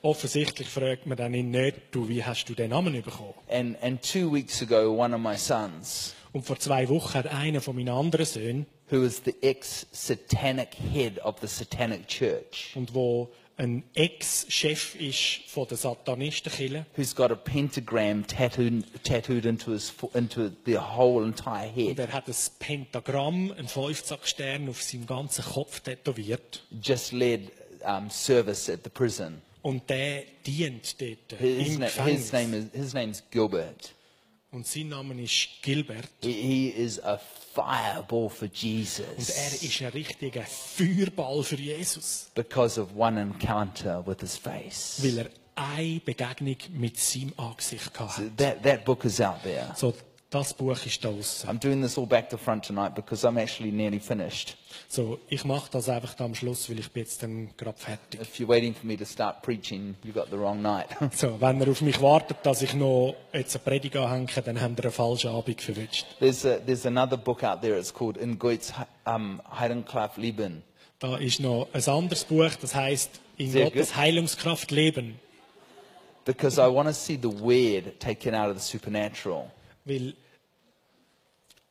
offensichtlich 0.02 0.68
fragt 0.68 1.06
man 1.06 1.18
dann 1.18 1.34
ihn 1.34 1.52
nicht, 1.52 1.78
du, 1.92 2.10
wie 2.10 2.24
hast 2.24 2.46
du 2.50 2.54
den 2.54 2.72
Namen 2.72 2.94
bekommen? 3.02 3.34
and, 3.50 3.82
and 3.82 4.02
two 4.02 4.32
weeks 4.32 4.62
ago, 4.62 4.92
one 4.92 5.16
of 5.16 5.22
my 5.22 5.38
sons, 5.38 6.14
Und 6.34 6.46
vor 6.46 6.60
zwei 6.60 6.90
Wochen 6.90 7.14
hat 7.14 7.28
einer 7.28 7.62
von 7.62 7.76
meinen 7.76 7.90
anderen 7.90 8.26
Söhnen, 8.26 8.66
who 8.92 9.04
is 9.04 9.22
the 9.24 9.34
ex-satanic 9.42 10.70
head 10.94 11.20
of 11.24 11.36
the 11.42 11.48
satanic 11.48 12.08
church, 12.08 12.74
und 12.76 12.94
wo 12.94 13.30
ein 13.58 13.84
Ex-Chef 13.94 14.96
ist 14.96 15.42
von 15.50 15.68
der 15.68 15.78
Satanistenkirche, 15.78 16.86
who's 16.98 17.16
got 17.16 17.32
a 17.32 17.36
pentagram 17.36 18.26
tattooed, 18.28 18.84
tattooed 19.04 19.46
into 19.46 19.72
his 19.72 19.94
into 20.14 20.50
the 20.66 20.78
whole 20.78 21.24
entire 21.26 21.70
und 21.70 21.76
head, 21.76 22.00
er 22.00 22.12
hat 22.12 22.28
ein 22.28 22.36
Pentagramm, 22.60 23.52
einen 23.58 23.68
Fünfzackstern 23.68 24.68
auf 24.70 24.82
seinem 24.82 25.06
ganzen 25.06 25.44
Kopf 25.46 25.80
tätowiert. 25.80 26.64
just 26.82 27.12
led 27.14 27.52
um, 27.86 28.10
service 28.10 28.70
at 28.70 28.80
the 28.84 28.90
prison. 28.90 29.42
Und 29.62 29.90
der 29.90 30.24
dient 30.46 31.00
dort 31.02 31.40
His, 31.40 31.68
im 31.76 31.80
na- 31.80 31.86
Gefängnis. 31.88 32.22
his 32.24 32.32
name 32.34 32.58
is 32.58 32.66
his 32.74 32.94
name's 32.94 33.24
Gilbert. 33.32 33.94
Und 34.52 34.68
sein 34.68 34.90
Name 34.90 35.22
ist 35.22 35.48
Gilbert. 35.64 36.08
He, 36.22 36.32
he 36.32 36.70
is 36.70 37.00
a 37.04 37.20
fireball 37.56 38.30
for 38.30 38.48
Und 38.48 38.64
er 38.64 38.70
Jesus 38.70 39.64
ist 39.64 39.82
ein 39.82 39.88
richtiger 39.90 40.44
Feuerball 40.44 41.42
für 41.44 41.56
Jesus, 41.56 42.30
because 42.36 42.80
of 42.80 42.90
one 42.96 43.20
encounter 43.20 44.06
with 44.06 44.18
his 44.20 44.38
face. 44.38 45.00
weil 45.02 45.18
er 45.20 45.30
eine 45.56 46.02
Begegnung 46.02 46.58
mit 46.74 47.00
seinem 47.00 47.34
Angesicht 47.38 47.98
hatte. 47.98 48.30
That 48.36 48.62
that 48.64 48.84
book 48.86 49.06
is 49.06 49.22
out 49.22 49.42
there. 49.44 49.74
So, 49.76 49.94
Das 50.36 50.54
Buch 50.54 50.78
ist 50.86 51.02
da 51.06 51.12
draussen. 51.12 51.50
I'm 51.50 51.60
doing 51.62 51.82
this 51.82 51.98
all 51.98 52.06
back 52.06 52.30
to 52.30 52.38
front 52.38 52.66
tonight 52.66 52.94
because 52.94 53.26
I'm 53.26 53.42
actually 53.42 53.72
nearly 53.72 54.02
finished. 54.02 54.58
So, 54.90 55.18
ich 55.30 55.46
mache 55.46 55.72
das 55.72 55.88
einfach 55.88 56.14
da 56.14 56.26
am 56.26 56.36
Schluss, 56.36 56.70
weil 56.70 56.78
ich 56.78 56.92
bin 56.92 57.04
jetzt 57.04 57.24
dann 57.24 57.52
gerade 57.56 57.78
fertig. 57.78 58.20
If 58.20 58.38
you're 58.38 58.50
waiting 58.50 58.76
for 58.76 58.86
me 58.86 58.98
to 58.98 59.06
start 59.06 59.42
preaching, 59.44 59.96
you 60.04 60.12
got 60.12 60.28
the 60.32 60.38
wrong 60.38 60.62
night. 60.62 60.88
So, 61.16 61.40
wenn 61.40 61.62
ihr 61.62 61.70
auf 61.70 61.80
mich 61.80 62.02
wartet, 62.02 62.40
dass 62.44 62.62
ich 62.62 62.74
noch 62.74 63.16
jetzt 63.32 63.56
eine 63.56 63.64
Predigt 63.64 63.96
anhänge, 63.96 64.28
dann 64.44 64.60
habt 64.60 64.78
ihr 64.78 64.84
einen 64.84 64.92
falschen 64.92 65.30
Abend 65.30 65.62
verwünscht. 65.62 66.06
there's, 66.20 66.46
a, 66.46 66.58
there's 66.58 66.86
another 66.86 67.16
book 67.16 67.42
out 67.42 67.62
there. 67.62 67.80
It's 67.80 67.94
called 67.94 68.18
In 68.18 68.38
Goetz 68.38 68.74
um, 69.06 69.42
Heidenklaff 69.58 70.18
Leben. 70.18 70.64
Da 71.00 71.16
ist 71.16 71.40
noch 71.40 71.70
ein 71.72 71.88
anderes 71.88 72.26
Buch, 72.26 72.52
das 72.60 72.76
heißt 72.76 73.22
In 73.38 73.52
Sehr 73.52 73.70
Gottes 73.70 73.88
gut. 73.92 73.96
Heilungskraft 73.96 74.72
leben. 74.72 75.18
Because 76.26 76.60
I 76.60 76.68
want 76.68 76.90
to 76.90 76.94
see 76.94 77.18
the 77.18 77.32
weird 77.32 78.02
taken 78.02 78.36
out 78.36 78.54
of 78.54 78.62
the 78.62 78.68
supernatural. 78.78 79.50
Weil, 79.86 80.14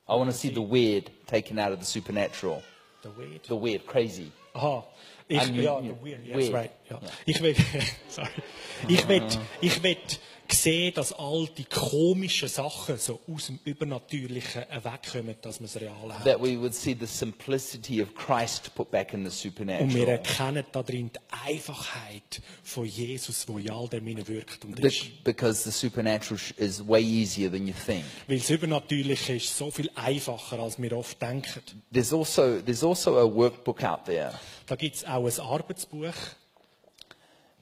I 0.08 0.14
want 0.16 0.30
to 0.30 0.36
see 0.36 0.50
the 0.50 0.62
weird 0.62 1.10
taken 1.26 1.58
out 1.58 1.72
of 1.72 1.80
the 1.80 1.86
supernatural. 1.86 2.62
the 3.02 3.10
weird. 3.10 3.42
The 3.44 3.56
weird, 3.56 3.86
crazy. 3.86 4.32
Aha. 4.54 4.82
Ich, 5.28 5.48
ja, 5.50 5.80
the 5.80 5.94
weird, 5.94 6.20
yes, 6.24 6.36
weird. 6.36 6.52
right. 6.52 6.72
Ja. 6.90 6.98
Ja. 7.02 7.08
Ich 7.26 7.40
will, 7.40 7.54
sorry. 8.08 8.28
Ich 8.88 9.08
will, 9.08 9.22
uh-huh. 9.22 9.40
ich 9.62 9.82
will 9.82 9.96
sehen, 10.52 10.92
dass 10.94 11.12
all 11.12 11.48
die 11.56 11.64
komischen 11.64 12.48
Sachen 12.48 12.98
so 12.98 13.20
aus 13.32 13.46
dem 13.46 13.58
Übernatürlichen 13.64 14.62
wegkommen, 14.82 15.36
dass 15.42 15.60
wir 15.60 15.66
es 15.66 15.80
real 15.80 15.94
haben. 16.12 16.24
That 16.24 16.40
we 16.40 16.58
would 16.60 16.74
see 16.74 16.96
the 16.98 17.06
simplicity 17.06 18.02
of 18.02 18.14
Christ 18.14 18.74
put 18.74 18.90
back 18.90 19.12
in 19.12 19.28
the 19.28 19.48
Und 19.48 19.54
wir 19.54 19.66
supernatural. 19.66 20.08
erkennen 20.08 20.64
darin 20.72 21.10
die 21.12 21.20
Einfachheit 21.46 22.42
von 22.62 22.84
Jesus, 22.84 23.46
wo 23.48 23.58
in 23.58 23.70
all 23.70 23.88
dem 23.88 24.04
wirkt 24.26 24.64
und 24.64 24.78
ist. 24.80 25.24
Because 25.24 25.64
the 25.64 25.70
supernatural 25.70 26.40
is 26.56 26.86
way 26.86 27.02
easier 27.02 27.50
than 27.50 27.66
you 27.66 27.74
think. 27.86 28.04
Weil 28.26 28.38
das 28.38 28.50
Übernatürliche 28.50 29.34
ist 29.36 29.56
so 29.56 29.70
viel 29.70 29.90
einfacher, 29.94 30.58
als 30.58 30.80
wir 30.80 30.92
oft 30.96 31.20
denken. 31.20 31.62
There's 31.92 32.12
also, 32.12 32.60
there's 32.60 32.84
also 32.84 33.18
a 33.18 33.24
workbook 33.24 33.82
out 33.82 34.04
there. 34.04 34.32
Da 34.66 34.76
gibt 34.76 34.96
es 34.96 35.04
auch 35.04 35.26
ein 35.26 35.40
Arbeitsbuch 35.40 36.14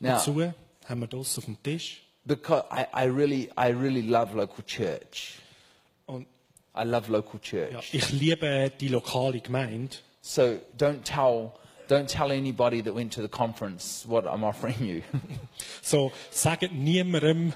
Now, 0.01 0.15
dazu, 0.15 0.53
haben 0.87 1.01
wir 1.01 1.07
das 1.07 1.39
auf 1.39 1.45
dem 1.45 1.63
Tisch. 1.63 2.03
Because 2.25 2.65
I, 2.71 2.87
I, 2.93 3.05
really, 3.05 3.51
I 3.57 3.69
really 3.69 4.03
love 4.03 4.35
local 4.35 4.65
church. 4.65 5.39
Und 6.07 6.27
I 6.75 6.85
love 6.85 7.11
local 7.11 7.41
ja, 7.43 7.69
church. 7.69 7.95
ich 7.95 8.13
liebe 8.13 8.71
die 8.81 8.89
lokale 8.89 9.41
Gemeinde. 9.41 9.97
So 10.21 10.59
don't 10.77 11.05
tell, 11.05 11.53
don't 11.89 12.09
tell 12.09 12.31
anybody 12.31 12.81
that 12.83 12.95
went 12.95 13.13
to 13.15 13.23
the 13.23 13.29
conference 13.29 14.05
what 14.07 14.25
I'm 14.27 14.45
offering 14.45 14.81
you. 14.81 15.03
So, 15.83 16.13
sagt 16.31 16.73
niemandem, 16.73 17.53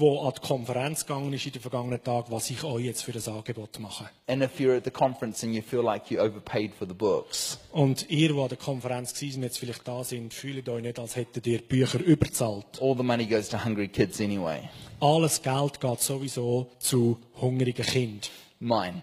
der 0.00 0.22
an 0.22 0.32
die 0.34 0.46
Konferenz 0.46 1.06
gegangen 1.06 1.32
ist 1.32 1.46
in 1.46 1.52
den 1.52 1.62
vergangenen 1.62 2.02
Tagen, 2.02 2.30
was 2.30 2.48
ich 2.50 2.62
euch 2.64 2.84
jetzt 2.84 3.02
für 3.04 3.12
das 3.12 3.28
Angebot 3.28 3.78
mache. 3.80 4.08
and 4.26 4.42
if 4.42 4.58
you're 4.60 4.76
at 4.76 4.84
the 4.84 4.90
conference 4.90 5.42
and 5.44 5.54
you 5.54 5.62
feel 5.62 5.82
like 5.82 6.10
you 6.10 6.20
overpaid 6.20 6.72
for 6.74 6.86
the 6.86 6.94
books, 6.94 7.58
Und 7.72 8.08
ihr, 8.10 8.32
die 8.32 8.40
an 8.40 8.48
der 8.48 8.58
Konferenz 8.58 9.14
gewesen 9.14 9.42
jetzt 9.42 9.58
vielleicht 9.58 9.86
da 9.86 10.02
sind, 10.04 10.32
fühlt 10.34 10.68
euch 10.68 10.82
nicht, 10.82 10.98
als 10.98 11.16
hättet 11.16 11.46
ihr 11.46 11.60
Bücher 11.60 12.00
überzahlt. 12.00 12.66
all 12.80 12.96
the 12.96 13.02
money 13.02 13.26
goes 13.26 13.48
to 13.48 13.64
hungry 13.64 13.88
kids 13.88 14.20
anyway. 14.20 14.60
Alles 15.00 15.40
Geld 15.42 15.80
geht 15.80 16.00
sowieso 16.00 16.70
zu 16.78 17.18
hungrigen 17.40 17.84
Kindern. 17.84 18.30
Mine. 18.60 19.02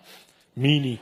Meine. 0.55 0.99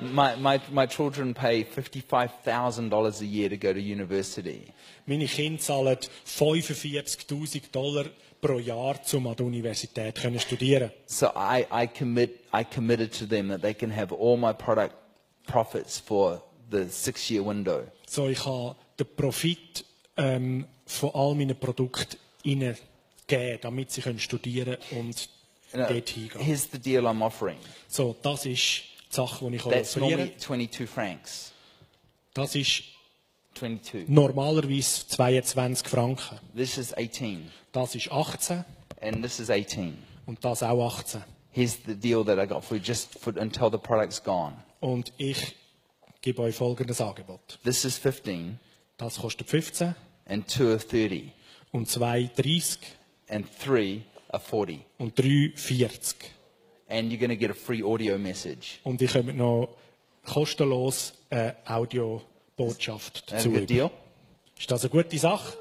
My, 0.00 0.36
my, 0.36 0.60
my 0.70 0.86
children 0.86 1.34
pay 1.34 1.64
$55,000 1.64 3.20
a 3.20 3.26
year 3.26 3.48
to 3.48 3.56
go 3.56 3.72
to 3.72 3.80
university. 3.80 4.72
Meine 5.06 5.26
Kinder 5.26 5.60
zahlen 5.60 5.98
45.000 6.24 7.72
Dollar 7.72 8.04
pro 8.40 8.58
Jahr, 8.60 8.96
um 9.14 9.26
an 9.26 9.34
der 9.36 9.46
Universität 9.46 10.14
können 10.14 10.38
studieren 10.38 10.90
So 11.06 11.26
I, 11.34 11.66
I, 11.72 11.86
commit, 11.88 12.44
I 12.52 12.62
committed 12.64 13.12
to 13.18 13.26
them 13.26 13.48
that 13.48 13.62
they 13.62 13.74
can 13.74 13.90
have 13.90 14.12
all 14.12 14.36
my 14.36 14.52
product 14.52 14.94
profits 15.46 15.98
for 15.98 16.42
the 16.70 16.88
six 16.88 17.28
year 17.30 17.42
window. 17.42 17.82
So, 18.06 18.28
ich 18.28 18.44
habe 18.46 18.76
den 18.98 19.06
Profit 19.16 19.84
ähm, 20.16 20.66
von 20.86 21.10
all 21.14 21.34
meinen 21.34 21.56
Produkten 21.58 22.16
ihnen 22.44 22.76
gegeben, 23.26 23.58
damit 23.62 23.90
sie 23.90 24.02
können 24.02 24.20
studieren 24.20 24.76
und 24.92 25.28
You 25.72 25.80
know, 25.80 25.88
dort 25.88 26.08
hingehen. 26.08 26.40
here's 26.40 26.68
the 26.70 26.78
deal 26.78 27.06
I'm 27.06 27.22
offering. 27.22 27.58
So, 27.88 28.16
das 28.22 28.46
ist 28.46 28.82
die 29.10 29.14
Sache, 29.16 29.50
die 29.50 29.56
ich 29.56 29.62
That's 29.62 29.96
offeriere. 29.96 30.10
normally 30.18 30.36
22 30.38 30.88
francs. 30.88 31.52
Das 32.34 32.54
ist 32.54 32.82
22. 33.54 34.08
normalerweise 34.08 35.06
22 35.08 35.88
Franken. 35.88 36.38
This 36.54 36.78
is 36.78 36.92
18. 36.96 37.50
Das 37.72 37.94
ist 37.94 38.10
18 38.10 38.64
And 39.00 39.22
this 39.22 39.38
is 39.40 39.50
18. 39.50 39.96
und 40.26 40.44
das 40.44 40.62
auch 40.62 40.98
18. 40.98 41.22
Here's 41.50 41.78
the 41.86 41.94
deal 41.94 42.24
that 42.24 42.38
I 42.38 42.46
got 42.46 42.64
for 42.64 42.76
you 42.76 42.82
just 42.84 43.18
for, 43.18 43.36
until 43.36 43.70
the 43.70 43.78
product's 43.78 44.22
gone. 44.22 44.54
Und 44.80 45.12
ich 45.16 45.56
gebe 46.20 46.42
euch 46.42 46.54
folgendes 46.56 47.00
Angebot. 47.00 47.58
This 47.64 47.84
is 47.84 47.96
15 47.98 48.58
Das 48.96 49.16
kostet 49.20 49.48
15 49.48 49.94
and 50.26 50.46
two 50.48 50.68
are 50.68 50.78
30 50.78 51.32
und 51.72 51.88
2 51.88 52.30
30 52.36 52.78
and 53.28 53.46
three 53.58 54.02
are 54.28 54.40
40. 54.42 54.80
und 54.98 55.16
3 55.18 55.52
40. 55.54 56.16
And 56.88 57.10
you're 57.10 57.18
going 57.18 57.30
to 57.30 57.36
get 57.36 57.50
a 57.50 57.54
free 57.54 57.82
audio 57.82 58.18
message. 58.18 58.80
Und 58.84 59.02
ich 59.02 59.12
komme 59.12 59.34
noch 59.34 59.68
kostenlos 60.24 61.12
eine 61.30 61.54
Audiobotschaft 61.66 63.26
That's 63.28 63.44
a 63.44 63.48
dazu. 63.48 63.50
good 63.50 63.68
deal. 63.70 63.90
Ist 64.58 64.70
das 64.70 64.82
eine 64.84 64.90
gute 64.90 65.18
Sache? 65.18 65.56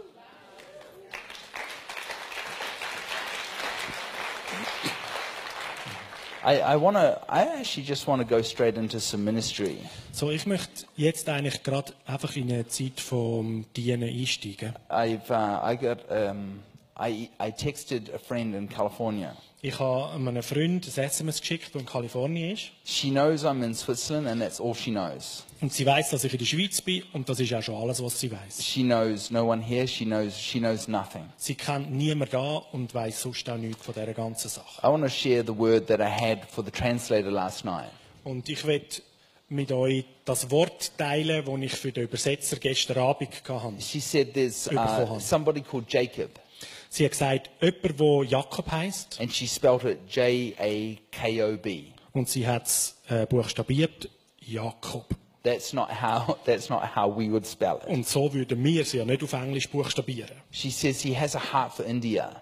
I, 6.44 6.62
I 6.62 6.76
want 6.78 6.96
to, 6.96 7.20
I 7.28 7.42
actually 7.60 7.84
just 7.84 8.08
want 8.08 8.22
to 8.22 8.26
go 8.26 8.42
straight 8.42 8.78
into 8.78 9.00
some 9.00 9.26
ministry. 9.26 9.80
So, 10.14 10.30
ich 10.32 10.46
möchte 10.46 10.86
jetzt 10.96 11.28
eigentlich 11.28 11.62
gerade 11.64 11.94
einfach 12.06 12.36
in 12.38 12.50
eine 12.52 12.68
Zeit 12.68 13.02
vom 13.02 13.66
Dienen 13.76 14.04
einsteigen. 14.10 14.74
I've, 14.90 15.30
uh, 15.30 15.60
I 15.62 15.76
got, 15.76 16.10
um, 16.10 16.62
I, 16.98 17.30
I 17.40 17.52
texted 17.52 18.14
a 18.14 18.18
friend 18.18 18.56
in 18.56 18.70
California. 18.70 19.36
Ich 19.68 19.80
habe 19.80 20.14
einem 20.14 20.42
Freund 20.44 20.88
ein 20.88 21.04
SMS 21.04 21.42
geschickt, 21.42 21.74
der 21.74 21.82
in 21.82 21.88
Kalifornien 21.88 22.54
ist. 22.54 22.72
She 22.86 23.10
knows 23.10 23.44
I'm 23.44 23.62
in 23.66 23.76
Switzerland 23.76 24.26
and 24.26 24.42
that's 24.42 24.62
all 24.62 24.74
she 24.74 24.92
knows. 24.92 25.44
Und 25.60 25.74
sie 25.74 25.86
weiß, 25.86 26.12
dass 26.12 26.24
ich 26.24 26.32
in 26.32 26.40
der 26.40 26.46
Schweiz 26.46 26.82
bin 26.82 27.04
und 27.12 27.28
das 27.28 27.42
ist 27.42 27.54
auch 27.54 27.62
schon 27.62 27.76
alles, 27.76 28.02
was 28.02 28.18
sie 28.18 28.32
weiß. 28.32 28.64
She 28.64 28.84
knows 28.84 29.30
no 29.30 29.44
one 29.52 29.62
here. 29.62 29.86
She 29.86 30.06
knows, 30.06 30.40
she 30.40 30.60
knows 30.60 30.88
nothing. 30.88 31.24
Sie 31.36 31.56
kennt 31.56 31.92
niemanden 31.92 32.32
da 32.32 32.62
und 32.72 32.94
weiß 32.94 33.22
sonst 33.22 33.50
auch 33.50 33.58
nichts 33.58 33.86
von 33.86 33.94
dieser 33.94 34.14
ganzen 34.14 34.48
Sache. 34.48 34.80
I 34.82 34.90
want 34.90 35.04
to 35.04 35.10
share 35.10 35.44
the 35.46 35.58
word 35.58 35.88
that 35.88 36.00
I 36.00 36.04
had 36.04 36.50
for 36.50 36.64
the 36.64 36.72
translator 36.72 37.30
last 37.30 37.66
night. 37.66 37.90
Und 38.24 38.48
ich 38.48 38.66
will 38.66 38.82
mit 39.50 39.70
euch 39.74 40.06
das 40.24 40.50
Wort 40.50 40.98
teilen, 40.98 41.44
das 41.46 41.62
ich 41.62 41.74
für 41.74 41.92
den 41.92 42.06
Übersetzer 42.06 42.56
gestern 42.56 43.00
Abend 43.00 43.30
hatte. 43.50 43.82
She 43.82 44.00
said 44.00 44.34
there's 44.34 44.70
uh, 44.72 45.20
somebody 45.20 45.60
called 45.60 45.92
Jacob, 45.92 46.30
Sie 46.98 47.06
hat 47.06 47.12
gesagt, 47.12 47.52
jemand, 47.62 48.00
der 48.00 48.24
Jakob 48.24 48.72
heißt 48.72 49.22
and 49.22 49.32
she 49.32 49.46
spelled 49.48 49.84
it 49.84 50.00
J 50.10 50.56
A 50.58 50.98
K 51.12 51.44
O 51.44 51.56
B. 51.56 51.94
und 52.12 52.28
sie 52.28 52.48
hat 52.48 52.66
es 52.66 52.98
äh, 53.08 53.28
buchstabiert, 53.28 54.10
Jakob. 54.40 55.06
That's 55.44 55.74
not 55.74 55.90
how. 55.92 56.40
That's 56.46 56.70
not 56.70 56.96
how 56.96 57.08
we 57.16 57.30
would 57.30 57.46
spell 57.46 57.82
it. 57.84 57.88
Und 57.88 58.08
so 58.08 58.34
würden 58.34 58.64
wir 58.64 58.84
sie 58.84 58.98
ja 58.98 59.06
nicht 59.06 59.22
auf 59.22 59.34
Englisch 59.34 59.70
buchstabieren. 59.70 60.32
She 60.50 60.72
says 60.72 61.00
he 61.00 61.16
has 61.16 61.36
a 61.36 61.54
heart 61.54 61.74
for 61.74 61.86
India. 61.86 62.42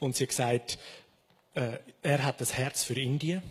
Und 0.00 0.16
sie 0.16 0.24
hat 0.24 0.30
gesagt, 0.30 0.78
äh, 1.54 1.78
er 2.02 2.24
hat 2.24 2.40
das 2.40 2.52
Herz 2.52 2.82
für 2.82 3.00
Indien. 3.00 3.42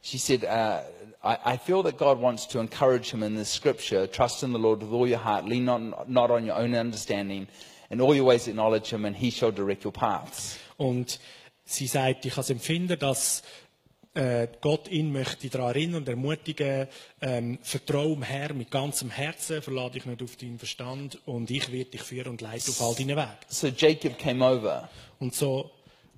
She 0.00 0.16
said, 0.16 0.44
uh, 0.44 0.80
I, 1.22 1.36
I 1.44 1.58
feel 1.58 1.82
that 1.82 1.98
God 1.98 2.18
wants 2.22 2.48
to 2.48 2.58
encourage 2.58 3.12
him 3.12 3.22
in 3.22 3.36
this 3.36 3.52
scripture. 3.52 4.10
Trust 4.10 4.42
in 4.44 4.52
the 4.52 4.58
Lord 4.58 4.80
with 4.80 4.94
all 4.94 5.06
your 5.06 5.22
heart. 5.22 5.44
Lean 5.44 5.66
not, 5.66 6.08
not 6.08 6.30
on 6.30 6.46
your 6.46 6.56
own 6.56 6.74
understanding. 6.74 7.48
In 7.90 8.00
all 8.00 8.18
your 8.18 8.26
ways 8.28 8.46
acknowledge 8.48 8.90
him, 8.94 9.04
and 9.04 9.16
he 9.16 9.30
shall 9.30 9.52
direct 9.52 9.84
your 9.84 9.92
paths. 9.92 10.56
Und 10.76 11.18
sie 11.64 11.86
sagt, 11.86 12.24
ich 12.24 12.32
kann 12.34 12.42
es 12.42 12.50
empfinden, 12.50 12.98
dass 12.98 13.42
äh, 14.14 14.48
Gott 14.60 14.88
ihn 14.88 15.12
möchte 15.12 15.48
daran 15.48 15.68
erinnern 15.68 15.96
und 16.02 16.08
ermutigen, 16.08 16.88
ähm, 17.20 17.58
vertraue 17.62 18.14
dem 18.14 18.22
Herr 18.22 18.52
mit 18.54 18.70
ganzem 18.70 19.10
Herzen, 19.10 19.62
verlade 19.62 19.92
dich 19.94 20.06
nicht 20.06 20.22
auf 20.22 20.36
deinen 20.36 20.58
Verstand 20.58 21.18
und 21.26 21.50
ich 21.50 21.70
werde 21.70 21.90
dich 21.90 22.02
führen 22.02 22.28
und 22.28 22.40
leiten 22.40 22.70
auf 22.70 22.80
all 22.80 22.94
deinen 22.94 23.16
Weg. 23.16 23.38
So 23.48 23.68
Jacob 23.68 24.18
came 24.18 24.44
over, 24.44 24.88
Und 25.18 25.34
so, 25.34 25.70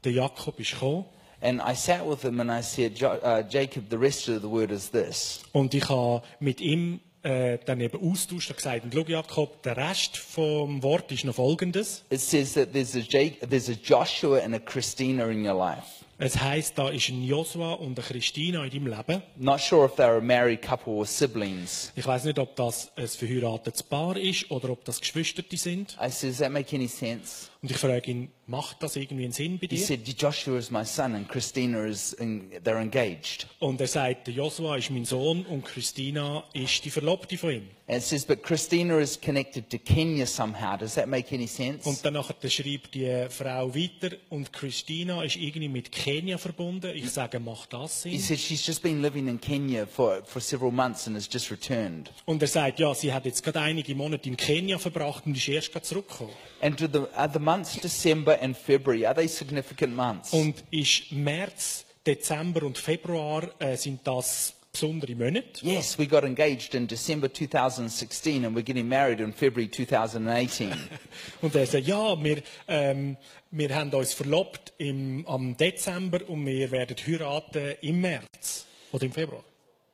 der 0.04 0.12
Jakob 0.12 0.58
ist 0.60 0.72
gekommen 0.72 1.04
and 1.42 1.60
I 1.60 1.74
sat 1.74 2.06
with 2.08 2.22
him 2.22 2.40
and 2.40 2.50
I 2.50 2.62
said, 2.62 3.02
uh, 3.02 3.42
Jacob, 3.48 3.90
the 3.90 3.98
rest 3.98 4.28
of 4.28 4.42
the 4.42 4.48
word 4.48 4.70
is 4.70 4.90
this. 4.90 5.42
und 5.52 5.74
ich 5.74 5.88
habe 5.88 6.22
mit 6.40 6.60
ihm 6.60 7.00
äh, 7.22 7.58
dann 7.64 7.80
eben 7.80 7.98
austauscht 8.10 8.50
und 8.50 8.56
gesagt, 8.56 8.84
und 8.84 8.92
schau 8.94 9.02
Jakob, 9.06 9.62
der 9.62 9.76
Rest 9.76 10.16
vom 10.16 10.82
Wort 10.82 11.10
ist 11.12 11.24
noch 11.24 11.34
folgendes. 11.34 12.04
It 12.10 12.20
says 12.20 12.54
that 12.54 12.72
there's 12.72 12.94
a, 12.96 13.00
Ja- 13.00 13.30
there's 13.48 13.68
a 13.68 13.74
Joshua 13.74 14.40
and 14.40 14.54
a 14.54 14.58
Christina 14.58 15.26
in 15.30 15.46
your 15.46 15.54
life. 15.56 15.86
Es 16.18 16.40
heisst, 16.40 16.78
da 16.78 16.88
ist 16.90 17.08
ein 17.08 17.24
Joshua 17.24 17.72
und 17.74 17.98
eine 17.98 18.06
Christina 18.06 18.64
in 18.64 18.70
deinem 18.70 18.86
Leben. 18.86 19.22
Not 19.36 19.60
sure 19.60 19.86
if 19.86 19.92
they're 19.96 20.18
a 20.18 20.20
married 20.20 20.62
couple 20.62 20.92
or 20.92 21.04
siblings. 21.06 21.92
Ich 21.96 22.06
weiß 22.06 22.24
nicht, 22.24 22.38
ob 22.38 22.54
das 22.54 22.92
ein 22.96 23.08
verheiratetes 23.08 23.82
Paar 23.82 24.16
ist 24.16 24.48
oder 24.50 24.70
ob 24.70 24.84
das 24.84 25.00
Geschwisterte 25.00 25.56
sind. 25.56 25.96
I 26.00 26.10
said, 26.10 26.30
Does 26.30 26.38
that 26.38 26.52
make 26.52 26.74
any 26.76 26.86
sense? 26.86 27.48
Und 27.62 27.70
ich 27.70 27.76
frage 27.76 28.10
ihn, 28.10 28.28
macht 28.48 28.82
das 28.82 28.96
irgendwie 28.96 29.22
einen 29.22 29.32
Sinn 29.32 29.58
bei 29.60 29.68
He 29.68 29.76
dir? 29.76 29.84
said, 29.84 30.20
Joshua 30.20 30.58
is 30.58 30.72
my 30.72 30.84
son 30.84 31.14
and 31.14 31.28
Christina 31.28 31.84
is, 31.84 32.12
they're 32.18 32.80
engaged. 32.80 33.46
Und 33.60 33.80
er 33.80 33.86
sagt, 33.86 34.26
Joshua 34.26 34.76
ist 34.78 34.90
mein 34.90 35.04
Sohn 35.04 35.46
und 35.46 35.64
Christina 35.64 36.42
ist 36.54 36.84
die 36.84 36.90
Verlobte 36.90 37.38
von 37.38 37.50
ihm. 37.52 37.68
And 37.86 37.98
it 37.98 38.04
says, 38.04 38.24
but 38.24 38.42
Christina 38.42 38.98
is 38.98 39.20
connected 39.20 39.68
to 39.70 39.78
Kenya 39.78 40.26
somehow. 40.26 40.76
Does 40.76 40.94
that 40.94 41.08
make 41.08 41.32
any 41.34 41.46
sense? 41.46 41.88
Und 41.88 42.04
dann 42.04 42.14
nachher 42.14 42.34
schreibt 42.48 42.94
die 42.94 43.26
Frau 43.28 43.72
weiter 43.74 44.16
und 44.30 44.52
Christina 44.52 45.22
ist 45.22 45.36
irgendwie 45.36 45.68
mit 45.68 45.92
Kenia 45.92 46.38
verbunden. 46.38 46.90
Ich 46.94 47.10
sage, 47.10 47.38
macht 47.38 47.72
das 47.72 48.02
He 48.02 48.18
Sinn? 48.18 48.20
said 48.20 48.38
she's 48.40 48.66
just 48.66 48.82
been 48.82 49.02
living 49.02 49.28
in 49.28 49.40
Kenya 49.40 49.86
for, 49.86 50.22
for 50.24 50.40
several 50.40 50.72
months 50.72 51.06
and 51.06 51.14
has 51.16 51.28
just 51.30 51.50
returned. 51.50 52.10
Und 52.24 52.42
er 52.42 52.48
sagt, 52.48 52.80
ja, 52.80 52.92
sie 52.94 53.12
hat 53.12 53.24
jetzt 53.24 53.42
gerade 53.44 53.60
einige 53.60 53.94
Monate 53.94 54.28
in 54.28 54.36
Kenia 54.36 54.78
verbracht 54.78 55.26
und 55.26 55.36
ist 55.36 55.46
erst 55.46 55.70
gerade 55.72 55.84
zurückgekommen. 55.86 56.32
And 56.60 56.80
do 56.80 56.86
the, 56.86 57.06
the 57.32 57.40
months 57.56 57.76
December 57.76 58.38
and 58.40 58.56
February, 58.56 59.04
are 59.04 59.14
they 59.14 59.28
significant 59.28 59.94
months? 59.94 60.32
Und 60.32 60.64
ist 60.70 61.12
März, 61.12 61.84
Dezember 62.06 62.64
und 62.64 62.78
Februar 62.78 63.48
äh, 63.58 63.76
sind 63.76 64.00
das 64.04 64.54
besondere 64.72 65.14
Monate. 65.14 65.62
Yes, 65.62 65.98
we 65.98 66.06
got 66.06 66.24
engaged 66.24 66.74
in 66.74 66.86
December 66.86 67.28
2016 67.28 68.44
and 68.44 68.56
we're 68.56 68.62
getting 68.62 68.88
married 68.88 69.20
in 69.20 69.32
February 69.32 69.70
2018. 69.70 70.72
Und 71.42 71.54
er 71.54 71.66
sagt, 71.66 71.86
ja, 71.86 72.22
wir, 72.22 72.42
ähm, 72.68 73.16
wir 73.50 73.74
haben 73.74 73.90
uns 73.90 74.14
verlobt 74.14 74.72
im, 74.78 75.26
am 75.26 75.56
Dezember 75.56 76.20
und 76.26 76.46
wir 76.46 76.70
werden 76.70 76.96
heiraten 77.06 77.76
im 77.82 78.00
März 78.00 78.66
oder 78.92 79.04
im 79.04 79.12
Februar. 79.12 79.44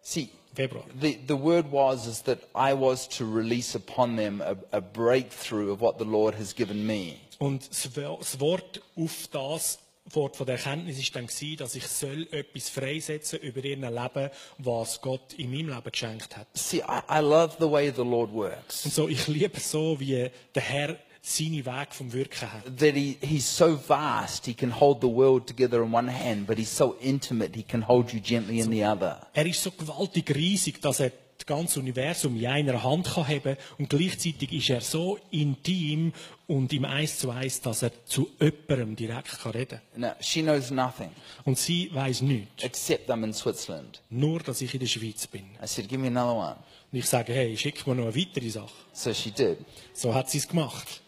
See, 0.01 0.29
Februar. 0.55 0.85
the, 1.01 1.19
the 1.27 1.37
word 1.37 1.73
was 1.73 2.07
is 2.07 2.23
that 2.23 2.39
I 2.55 2.73
was 2.75 3.09
to 3.19 3.25
release 3.25 3.75
upon 3.75 4.17
them 4.17 4.41
a, 4.41 4.57
a 4.73 4.81
breakthrough 4.81 5.73
of 5.73 5.81
what 5.81 5.99
the 5.99 6.05
Lord 6.05 6.37
has 6.37 6.53
given 6.53 6.87
me. 6.87 7.21
Und 7.39 7.68
das 7.70 7.97
Wo- 7.97 8.16
das 8.18 8.41
Wort 8.41 8.82
auf 8.97 9.28
das 9.30 9.78
Wort 10.11 10.36
von 10.36 10.47
der 10.47 10.57
Erkenntnis 10.57 10.99
ist 10.99 11.14
dann 11.14 11.26
gewesen, 11.26 11.57
dass 11.59 11.74
ich 11.74 11.86
soll 11.86 12.26
etwas 12.32 12.68
freisetzen 12.70 13.41
über 13.41 13.62
ihr 13.62 13.76
Leben, 13.76 14.30
was 14.59 15.01
Gott 15.03 15.34
in 15.34 15.51
meinem 15.51 15.68
Leben 15.68 15.91
geschenkt 15.93 16.36
hat. 16.36 16.47
See, 16.55 16.78
I, 16.78 17.01
I 17.11 17.20
love 17.20 17.57
the 17.61 17.70
way 17.70 17.93
the 17.95 18.03
Lord 18.03 18.32
works. 18.32 18.86
Und 18.86 18.95
so, 18.95 19.07
ich 19.09 19.26
liebe 19.28 19.61
so, 19.61 20.01
wie 20.01 20.30
der 20.55 20.62
Herr 20.62 20.97
seine 21.20 21.64
Weg 21.66 21.89
vom 21.93 22.11
Wirken 22.12 22.51
hat. 22.51 22.64
That 22.78 22.95
he, 22.95 23.18
he's 23.20 23.45
so 23.55 23.76
vast, 23.76 24.47
he 24.47 24.55
can 24.55 24.80
hold 24.80 25.03
the 25.03 25.09
world 25.09 25.47
together 25.47 25.82
in 25.82 25.93
one 25.93 26.11
hand, 26.11 26.47
but 26.47 26.57
he's 26.57 26.74
so 26.74 26.97
intimate, 27.01 27.55
he 27.55 27.62
can 27.62 27.86
hold 27.86 28.11
you 28.12 28.20
gently 28.20 28.61
in 28.61 28.70
the 28.72 28.82
other. 28.84 29.26
Er 29.34 29.45
ist 29.47 29.62
so 29.62 29.70
gewaltig 29.70 30.34
riesig, 30.34 30.80
dass 30.80 31.01
er 31.01 31.12
das 31.39 31.47
ganze 31.47 31.78
Universum 31.78 32.36
in 32.36 32.47
einer 32.47 32.82
Hand 32.82 33.07
kann 33.14 33.26
haben 33.28 33.57
und 33.78 33.89
gleichzeitig 33.89 34.53
ist 34.53 34.70
er 34.70 34.80
so 34.80 35.18
intim 35.30 36.12
und 36.49 36.72
im 36.72 36.84
Eins 36.84 37.18
zu 37.18 37.30
Eins, 37.30 37.61
dass 37.61 37.82
er 37.82 37.93
zu 38.07 38.28
jemandem 38.41 38.97
direkt 38.97 39.41
kann 39.41 39.53
reden 39.53 39.80
Now, 39.97 40.12
she 40.20 40.43
knows 40.43 40.70
nothing 40.70 41.11
Und 41.45 41.57
sie 41.57 41.91
weiß 41.95 42.22
nichts, 42.22 42.64
except 42.64 43.09
I'm 43.09 43.22
in 43.24 43.32
Switzerland. 43.32 44.03
nur 44.11 44.41
dass 44.41 44.61
ich 44.61 44.74
in 44.74 44.80
der 44.80 44.86
Schweiz 44.89 45.26
bin. 45.26 45.45
I 45.62 45.66
said, 45.66 45.89
give 45.89 46.01
me 46.01 46.09
another 46.09 46.34
one. 46.34 46.57
Und 46.91 46.99
ich 46.99 47.07
sage, 47.07 47.32
hey, 47.32 47.57
schick 47.57 47.86
mir 47.86 47.95
noch 47.95 48.07
eine 48.07 48.16
weitere 48.16 48.49
Sache. 48.51 48.72
So 48.93 49.12
she 49.14 49.30
did. 49.30 49.59
So 49.93 50.12
hat 50.14 50.28
sie 50.30 50.39
es 50.39 50.49
gemacht. 50.49 51.03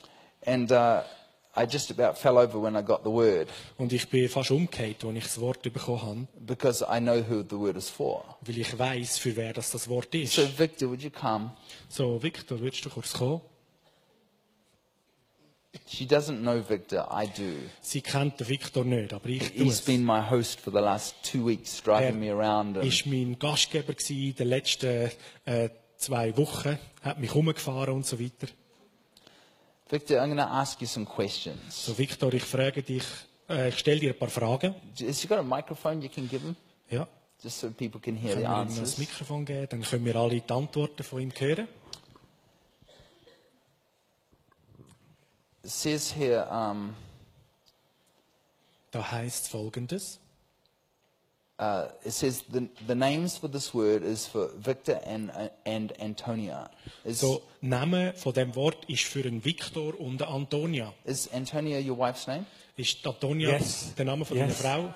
And 0.46 0.70
uh, 0.70 1.00
I 1.56 1.64
just 1.68 1.90
about 1.90 2.16
fell 2.16 2.38
over 2.38 2.62
when 2.62 2.76
I 2.76 2.82
got 2.82 3.02
the 3.02 3.10
word 3.10 3.48
Und 3.76 3.92
ich 3.92 4.08
bin 4.08 4.28
fast 4.28 4.50
umgekehrt, 4.52 5.04
als 5.04 5.16
ich 5.16 5.24
das 5.24 5.40
Wort 5.40 5.62
bekommen 5.62 6.02
habe, 6.02 6.28
because 6.46 6.84
I 6.88 7.00
know 7.00 7.16
who 7.28 7.42
the 7.42 7.58
word 7.58 7.76
is 7.76 7.88
for. 7.88 8.24
weil 8.42 8.58
ich 8.58 8.78
weiß, 8.78 9.18
für 9.18 9.34
wer 9.34 9.52
das, 9.52 9.70
das 9.70 9.88
Wort 9.88 10.14
ist. 10.14 10.34
So, 10.34 10.46
Victor, 10.56 10.88
would 10.88 11.02
you 11.02 11.10
come? 11.10 11.50
So, 11.88 12.22
Victor, 12.22 12.60
würdest 12.60 12.84
du 12.84 12.90
kurz 12.90 13.12
kommen? 13.12 13.40
She 15.86 16.04
doesn't 16.04 16.40
know 16.40 16.60
Victor, 16.68 17.08
I 17.12 17.26
do. 17.26 17.52
Sie 17.80 18.00
kennt 18.00 18.40
den 18.40 18.48
Victor 18.48 18.84
nicht, 18.84 19.12
aber 19.12 19.28
ich 19.28 19.52
tue 19.52 19.64
He's 19.64 19.80
been 19.80 20.04
my 20.04 20.20
host 20.28 20.60
for 20.60 20.72
the 20.72 20.80
last 20.80 21.14
two 21.22 21.46
weeks, 21.46 21.80
driving 21.82 22.18
me 22.18 22.32
around. 22.32 22.76
Er 22.76 22.82
ist 22.82 23.06
mein 23.06 23.38
Gastgeber 23.38 23.92
gewesen, 23.94 24.16
in 24.16 24.34
den 24.34 24.48
letzten 24.48 25.10
äh, 25.44 25.68
zwei 25.96 26.36
Wochen, 26.36 26.78
hat 27.02 27.20
mich 27.20 27.32
umgefahren 27.34 27.94
und 27.94 28.06
so 28.06 28.18
weiter. 28.18 28.48
Victor, 29.90 30.20
I'm 30.20 30.26
going 30.26 30.36
to 30.36 30.44
ask 30.44 30.80
you 30.80 30.86
some 30.86 31.04
questions. 31.04 31.58
So, 31.68 31.92
Victor, 31.98 32.32
ich 32.32 32.44
frage 32.44 32.82
dich, 32.82 33.02
äh, 33.48 33.70
ich 33.70 33.78
stelle 33.78 33.98
dir 33.98 34.12
ein 34.12 34.18
paar 34.18 34.28
Fragen. 34.28 34.74
Has 35.00 35.22
you 35.22 35.28
got 35.28 35.38
a 35.38 35.42
microphone 35.42 36.00
you 36.00 36.08
can 36.08 36.28
give 36.28 36.42
him? 36.42 36.54
Ja. 36.88 37.08
Just 37.42 37.58
so 37.58 37.70
people 37.70 38.00
can 38.00 38.14
hear 38.16 38.34
Können 38.34 38.44
the 38.44 38.48
wir 38.48 38.54
ihm 38.54 38.58
noch 38.58 38.66
das 38.66 38.78
answers. 38.78 38.98
Mikrofon 38.98 39.44
geben, 39.44 39.66
dann 39.68 39.82
können 39.82 40.04
wir 40.04 40.14
alle 40.14 40.40
die 40.40 40.52
Antworten 40.52 41.02
von 41.02 41.20
ihm 41.20 41.32
hören. 41.36 41.66
It 45.64 45.70
says 45.70 46.14
here, 46.14 46.46
um, 46.50 46.94
Da 48.92 49.10
heißt 49.10 49.48
folgendes. 49.48 50.20
Uh, 51.60 51.88
it 52.04 52.12
says 52.12 52.42
the, 52.50 52.66
the 52.86 52.94
names 52.94 53.36
for 53.36 53.48
this 53.48 53.72
word 53.74 54.02
is 54.02 54.26
for 54.26 54.48
Victor 54.58 54.98
and, 55.06 55.30
uh, 55.30 55.48
and 55.66 55.92
Antonia. 56.00 56.70
Is, 57.04 57.20
So, 57.20 57.42
Name 57.60 58.14
von 58.16 58.32
dem 58.32 58.54
Wort 58.56 58.84
ist 58.88 59.04
für 59.04 59.24
einen 59.24 59.44
Victor 59.44 59.92
und 60.00 60.22
eine 60.22 60.30
Antonia. 60.32 60.92
is 61.04 61.28
Antonia 61.32 61.78
your 61.78 61.98
wife's 61.98 62.26
name? 62.26 62.46
Ist 62.76 63.06
Antonia 63.06 63.50
Yes. 63.50 63.92
der 63.96 64.06
Name 64.06 64.24
von 64.24 64.36
Yes. 64.36 64.62
deiner 64.62 64.74
Frau? 64.82 64.94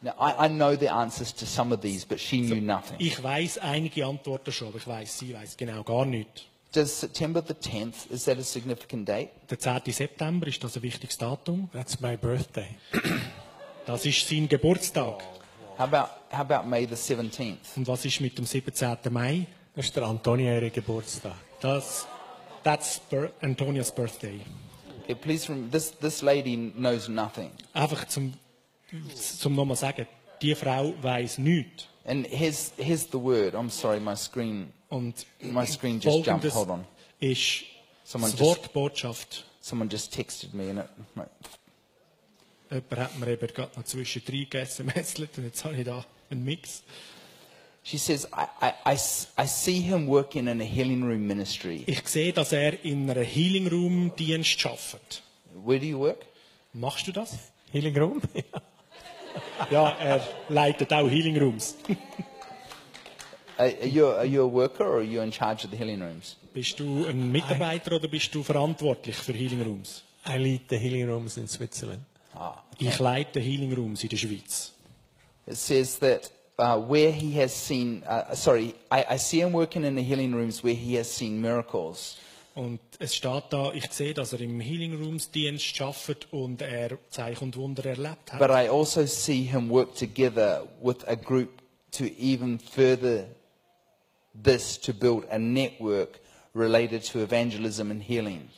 Now, 0.00 0.12
I, 0.18 0.46
I 0.46 0.48
know 0.48 0.76
the 0.76 0.88
answers 0.88 1.34
to 1.34 1.44
some 1.44 1.74
of 1.74 1.80
these, 1.82 2.06
but 2.06 2.18
she 2.20 2.38
knew 2.40 2.60
nothing. 2.60 2.96
Ich 3.00 3.22
weiß 3.22 3.58
einige 3.58 4.06
Antworten 4.06 4.52
schon, 4.52 4.68
aber 4.68 4.78
ich 4.78 4.86
weiß, 4.86 5.18
sie 5.18 5.34
weiß 5.34 5.56
genau 5.56 5.82
gar 5.82 6.06
nichts. 6.06 6.42
Does 6.72 7.00
September 7.00 7.42
the 7.46 7.54
10th, 7.54 8.10
is 8.10 8.24
that 8.26 8.38
a 8.38 8.42
significant 8.42 9.08
date? 9.08 9.30
Der 9.50 9.58
10. 9.58 9.90
September 9.92 10.46
ist 10.46 10.62
das 10.62 10.76
ein 10.76 10.82
wichtiges 10.82 11.18
Datum. 11.18 11.68
That's 11.72 11.98
my 12.00 12.16
birthday. 12.16 12.68
Das 13.86 14.04
ist 14.06 14.28
sein 14.28 14.48
Geburtstag. 14.48 15.22
How 15.78 15.84
about, 15.84 16.08
how 16.30 16.40
about 16.40 16.66
May 16.68 16.86
the 16.86 16.96
17th? 16.96 17.76
Und 17.76 17.86
was 17.86 18.04
ist 18.04 18.20
mit 18.20 18.36
dem 18.36 18.44
17. 18.44 18.96
Mai? 19.10 19.46
Das 19.76 19.86
ist 19.86 19.96
der 19.96 20.02
Antonia 20.04 20.54
ihre 20.56 20.70
Geburtstag. 20.70 21.34
Das, 21.60 22.06
that's 22.64 23.00
Bir- 23.10 23.30
Antonias 23.40 23.92
Birthday. 23.94 24.40
Okay, 25.04 25.14
please, 25.14 25.46
this, 25.70 25.92
this 26.00 26.20
lady 26.22 26.72
knows 26.76 27.08
nothing. 27.08 27.50
Einfach 27.72 28.06
zum, 28.08 28.34
zum 29.14 29.54
nochmal 29.54 29.76
sagen, 29.76 30.06
die 30.42 30.54
Frau 30.54 30.92
weiß 31.00 31.38
nichts. 31.38 31.86
And 32.04 32.26
here's, 32.26 32.72
here's 32.76 33.06
the 33.12 33.18
word. 33.22 33.54
I'm 33.54 33.70
sorry, 33.70 34.00
my 34.00 34.16
screen, 34.16 34.72
Und 34.88 35.26
my 35.40 35.64
screen 35.66 36.00
just 36.00 36.26
jumped. 36.26 36.52
Hold 36.52 36.70
on. 36.70 36.84
ist 37.20 37.64
Someone 38.04 38.32
das 38.32 38.40
just- 38.40 38.42
Wort 38.42 38.72
Botschaft. 38.72 39.44
Someone 39.60 39.88
just 39.90 40.12
texted 40.14 40.54
me 40.54 40.70
and 40.70 40.78
it, 40.80 40.86
right. 41.14 41.28
Jemand 42.70 42.96
hat 42.96 43.18
mir 43.18 43.28
eben 43.28 43.46
gerade 43.46 43.70
noch 43.76 43.84
zwischendrin 43.84 44.46
geSMSlet 44.50 45.30
und 45.38 45.44
jetzt 45.44 45.64
habe 45.64 45.76
ich 45.76 45.84
da 45.84 46.04
einen 46.30 46.44
Mix. 46.44 46.82
She 47.82 47.96
says, 47.96 48.28
I, 48.32 48.72
I, 48.84 48.98
I 49.38 49.46
see 49.46 49.80
him 49.80 50.08
working 50.08 50.46
in 50.46 50.60
a 50.60 50.64
healing 50.64 51.02
room 51.02 51.26
ministry. 51.26 51.84
Ich 51.86 52.06
sehe, 52.06 52.32
dass 52.32 52.52
er 52.52 52.84
in 52.84 53.08
einem 53.08 53.24
Healing 53.24 53.66
Room 53.68 54.12
Dienst 54.18 54.66
arbeitet. 54.66 55.22
Where 55.64 55.80
do 55.80 55.86
you 55.86 55.98
work? 55.98 56.26
Machst 56.74 57.06
du 57.06 57.12
das? 57.12 57.38
Healing 57.72 57.96
Room? 57.96 58.20
Ja, 59.70 59.90
er 60.00 60.26
leitet 60.48 60.92
auch 60.92 61.08
Healing 61.08 61.38
Rooms. 61.38 61.76
Are, 63.58 63.66
are, 63.66 63.88
you, 63.88 64.06
are 64.06 64.24
you 64.24 64.42
a 64.42 64.46
worker 64.46 64.84
or 64.84 64.98
are 64.98 65.02
you 65.02 65.20
in 65.20 65.32
charge 65.32 65.64
of 65.64 65.72
the 65.72 65.76
healing 65.76 66.00
rooms? 66.00 66.36
Bist 66.54 66.78
du 66.78 67.06
ein 67.06 67.32
Mitarbeiter 67.32 67.96
oder 67.96 68.06
bist 68.06 68.32
du 68.32 68.44
verantwortlich 68.44 69.16
für 69.16 69.32
Healing 69.32 69.62
Rooms? 69.62 70.04
I 70.24 70.38
lead 70.38 70.62
the 70.70 70.76
healing 70.78 71.08
rooms 71.08 71.36
in 71.36 71.48
Switzerland. 71.48 72.02
Ah. 72.38 72.62
Ich 72.78 72.98
leite 73.00 73.40
Healing 73.40 73.74
Rooms 73.74 74.04
in 74.04 74.10
der 74.10 74.16
Schweiz. 74.16 74.72
It 75.46 75.56
says 75.56 75.98
that 75.98 76.30
uh, 76.58 76.76
where 76.78 77.10
he 77.10 77.32
has 77.40 77.52
seen, 77.52 78.04
uh, 78.06 78.34
sorry, 78.34 78.74
I, 78.92 79.04
I 79.10 79.18
see 79.18 79.40
him 79.40 79.52
working 79.52 79.84
in 79.84 79.96
the 79.96 80.02
healing 80.02 80.34
rooms 80.34 80.62
where 80.62 80.74
he 80.74 80.94
has 80.96 81.10
seen 81.10 81.40
miracles. 81.40 82.16
Und 82.54 82.80
es 82.98 83.14
steht 83.14 83.44
da, 83.50 83.72
ich 83.72 83.90
sehe, 83.92 84.14
dass 84.14 84.32
er 84.32 84.40
im 84.40 84.58
Healing 84.58 85.00
Rooms 85.00 85.30
Dienst 85.30 85.80
arbeitet 85.80 86.26
und 86.32 86.60
er 86.60 86.98
Zeichen 87.08 87.44
und 87.44 87.56
Wunder 87.56 87.86
erlebt 87.86 88.32
hat. 88.32 88.40
But 88.40 88.50
I 88.50 88.68
also 88.68 89.06
see 89.06 89.44
him 89.44 89.70
work 89.70 89.94
together 89.94 90.66
with 90.82 91.06
a 91.06 91.14
group 91.14 91.62
to 91.92 92.04
even 92.18 92.58
further 92.58 93.26
this 94.34 94.76
to 94.80 94.92
build 94.92 95.24
a 95.30 95.38
network 95.38 96.20
related 96.52 97.04
to 97.12 97.20
evangelism 97.20 97.92
and 97.92 98.02
healing. 98.02 98.48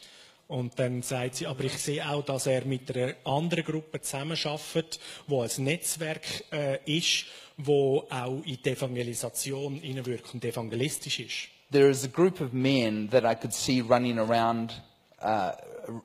Und 0.51 0.81
dann 0.81 1.03
sagt 1.03 1.37
sie, 1.37 1.47
aber 1.47 1.63
ich 1.63 1.79
sehe 1.79 2.05
auch, 2.11 2.25
dass 2.25 2.47
er 2.47 2.65
mit 2.65 2.95
einer 2.95 3.15
anderen 3.25 3.63
Gruppe 3.63 4.01
zusammenarbeitet, 4.01 4.99
wo 5.29 5.43
ein 5.43 5.51
Netzwerk 5.59 6.23
äh, 6.51 6.79
ist, 6.87 7.27
wo 7.57 8.05
auch 8.11 8.43
in 8.45 8.59
die 8.61 8.71
Evangelisation 8.71 9.77
hineinwirkt 9.77 10.35
und 10.35 10.45
evangelistisch 10.45 11.21
ist. 11.21 11.49
There 11.71 11.89
is 11.89 12.05
a 12.05 12.09
group 12.09 12.41
of 12.41 12.53
men 12.53 13.09
that 13.11 13.23
I 13.23 13.37
could 13.41 13.55
see 13.55 13.81
running 13.81 14.19
around, 14.19 14.83
uh, 15.23 15.53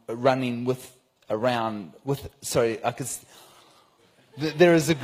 running 0.08 0.68
with, 0.68 0.92
around, 1.28 1.94
with, 2.04 2.30
sorry, 2.42 2.78
I 2.84 2.92
could, 2.92 3.08
There 4.38 4.76
is 4.76 4.92
a. 4.92 4.96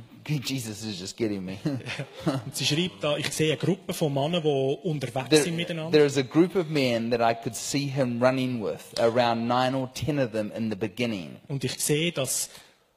Jesus 0.44 0.84
is 0.84 1.00
just 1.00 1.16
getting 1.16 1.44
me. 1.44 1.58
Und 1.64 2.52
sie 2.56 2.64
schreibt 2.64 3.02
da, 3.02 3.16
ich 3.16 3.30
sehe 3.32 3.52
eine 3.52 3.58
Gruppe 3.58 3.92
von 3.92 4.12
Männern, 4.14 4.42
die 4.42 4.78
unterwegs 4.88 5.28
There, 5.28 5.42
sind 5.42 5.56
miteinander. 5.56 5.90
there 5.92 6.06
is 6.06 6.16
a 6.16 6.22
group 6.22 6.54
of 6.56 6.68
men 6.68 7.10
that 7.10 7.20
I 7.20 7.34
could 7.34 7.56
see 7.56 7.86
him 7.86 8.22
running 8.22 8.62
with, 8.62 8.80
around 9.00 9.46
nine 9.46 9.74
or 9.74 9.92
ten 9.92 10.18
of 10.18 10.32
them 10.32 10.52
in 10.56 10.70
the 10.70 10.76
beginning. 10.76 11.36
Und 11.48 11.64
ich 11.64 11.78
sehe, 11.78 12.12
dass 12.12 12.50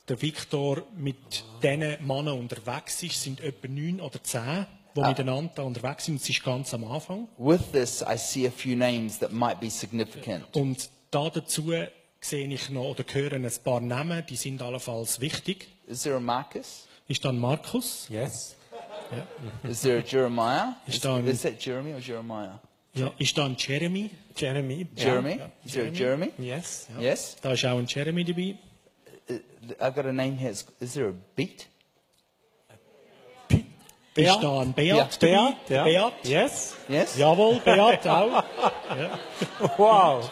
der 0.08 0.22
Viktor 0.22 0.84
mit 0.96 1.18
diesen 1.64 1.80
Männern 2.06 2.40
unterwegs 2.40 3.02
ist, 3.02 3.22
sind 3.22 3.42
etwa 3.42 3.68
neun 3.68 4.00
oder 4.00 4.22
zehn, 4.24 4.68
die 4.96 5.02
miteinander 5.02 5.52
da 5.56 5.64
unterwegs 5.64 6.06
sind. 6.06 6.16
Und 6.16 6.22
es 6.22 6.30
ist 6.30 6.44
ganz 6.44 6.74
am 6.74 6.84
Anfang. 6.86 7.28
With 7.38 7.72
this, 7.72 8.02
I 8.02 8.18
see 8.18 8.48
a 8.48 8.52
few 8.52 8.76
names 8.76 9.20
that 9.20 9.32
might 9.32 9.60
be 9.60 9.70
significant. 9.70 10.44
Und 10.56 10.90
da 11.12 11.30
dazu 11.30 11.72
sehe 12.22 12.48
ich 12.48 12.70
noch 12.70 12.92
oder 12.92 13.04
höre 13.12 13.34
ein 13.34 13.50
paar 13.64 13.82
Namen, 13.82 14.24
die 14.30 14.36
sind 14.36 14.62
allenfalls 14.62 15.20
wichtig. 15.22 15.68
Is 15.88 16.04
there 16.04 16.16
a 16.16 16.20
Marcus? 16.20 16.88
Ist 17.08 17.24
dann 17.24 17.40
Markus, 17.40 18.08
Yes. 18.10 18.56
Is 19.64 19.82
there 19.82 20.00
a 20.00 20.02
Jeremiah? 20.02 20.74
Is 20.88 20.96
Is, 20.96 21.02
down- 21.02 21.28
is 21.28 21.42
that 21.44 21.60
Jeremy 21.60 21.94
or 21.94 22.00
Jeremiah? 22.00 22.60
ja, 22.96 23.12
ist 23.20 23.38
dann 23.38 23.56
Jeremy, 23.56 24.10
Jeremy. 24.36 24.88
Jeremy? 24.96 25.36
Yeah. 25.36 25.50
Is 25.64 25.74
there 25.74 25.88
a 25.88 25.92
Jeremy? 25.92 26.32
Yes. 26.40 26.88
Yes. 27.00 27.36
da 27.42 27.52
ist 27.52 27.64
auch 27.66 27.78
ein 27.78 27.86
Jeremy 27.86 28.24
dabei. 28.24 28.56
Uh, 29.30 29.34
I've 29.80 29.94
got 29.96 30.06
a 30.06 30.12
name 30.14 30.38
here. 30.38 30.52
Is, 30.52 30.66
is 30.80 30.94
there 30.94 31.10
a 31.10 31.14
Beat? 31.36 31.68
Ist 34.18 34.42
da 34.42 34.62
ein 34.62 34.72
Beat 34.74 34.88
Ja. 34.88 35.08
dabei? 35.20 35.56
Beat. 35.68 35.70
Yeah. 35.70 35.84
Beat. 36.10 36.14
Yes. 36.24 36.76
Yes. 36.88 37.18
Jawohl, 37.18 37.60
Beat 37.60 38.08
auch. 38.08 38.44
Wow. 39.78 40.30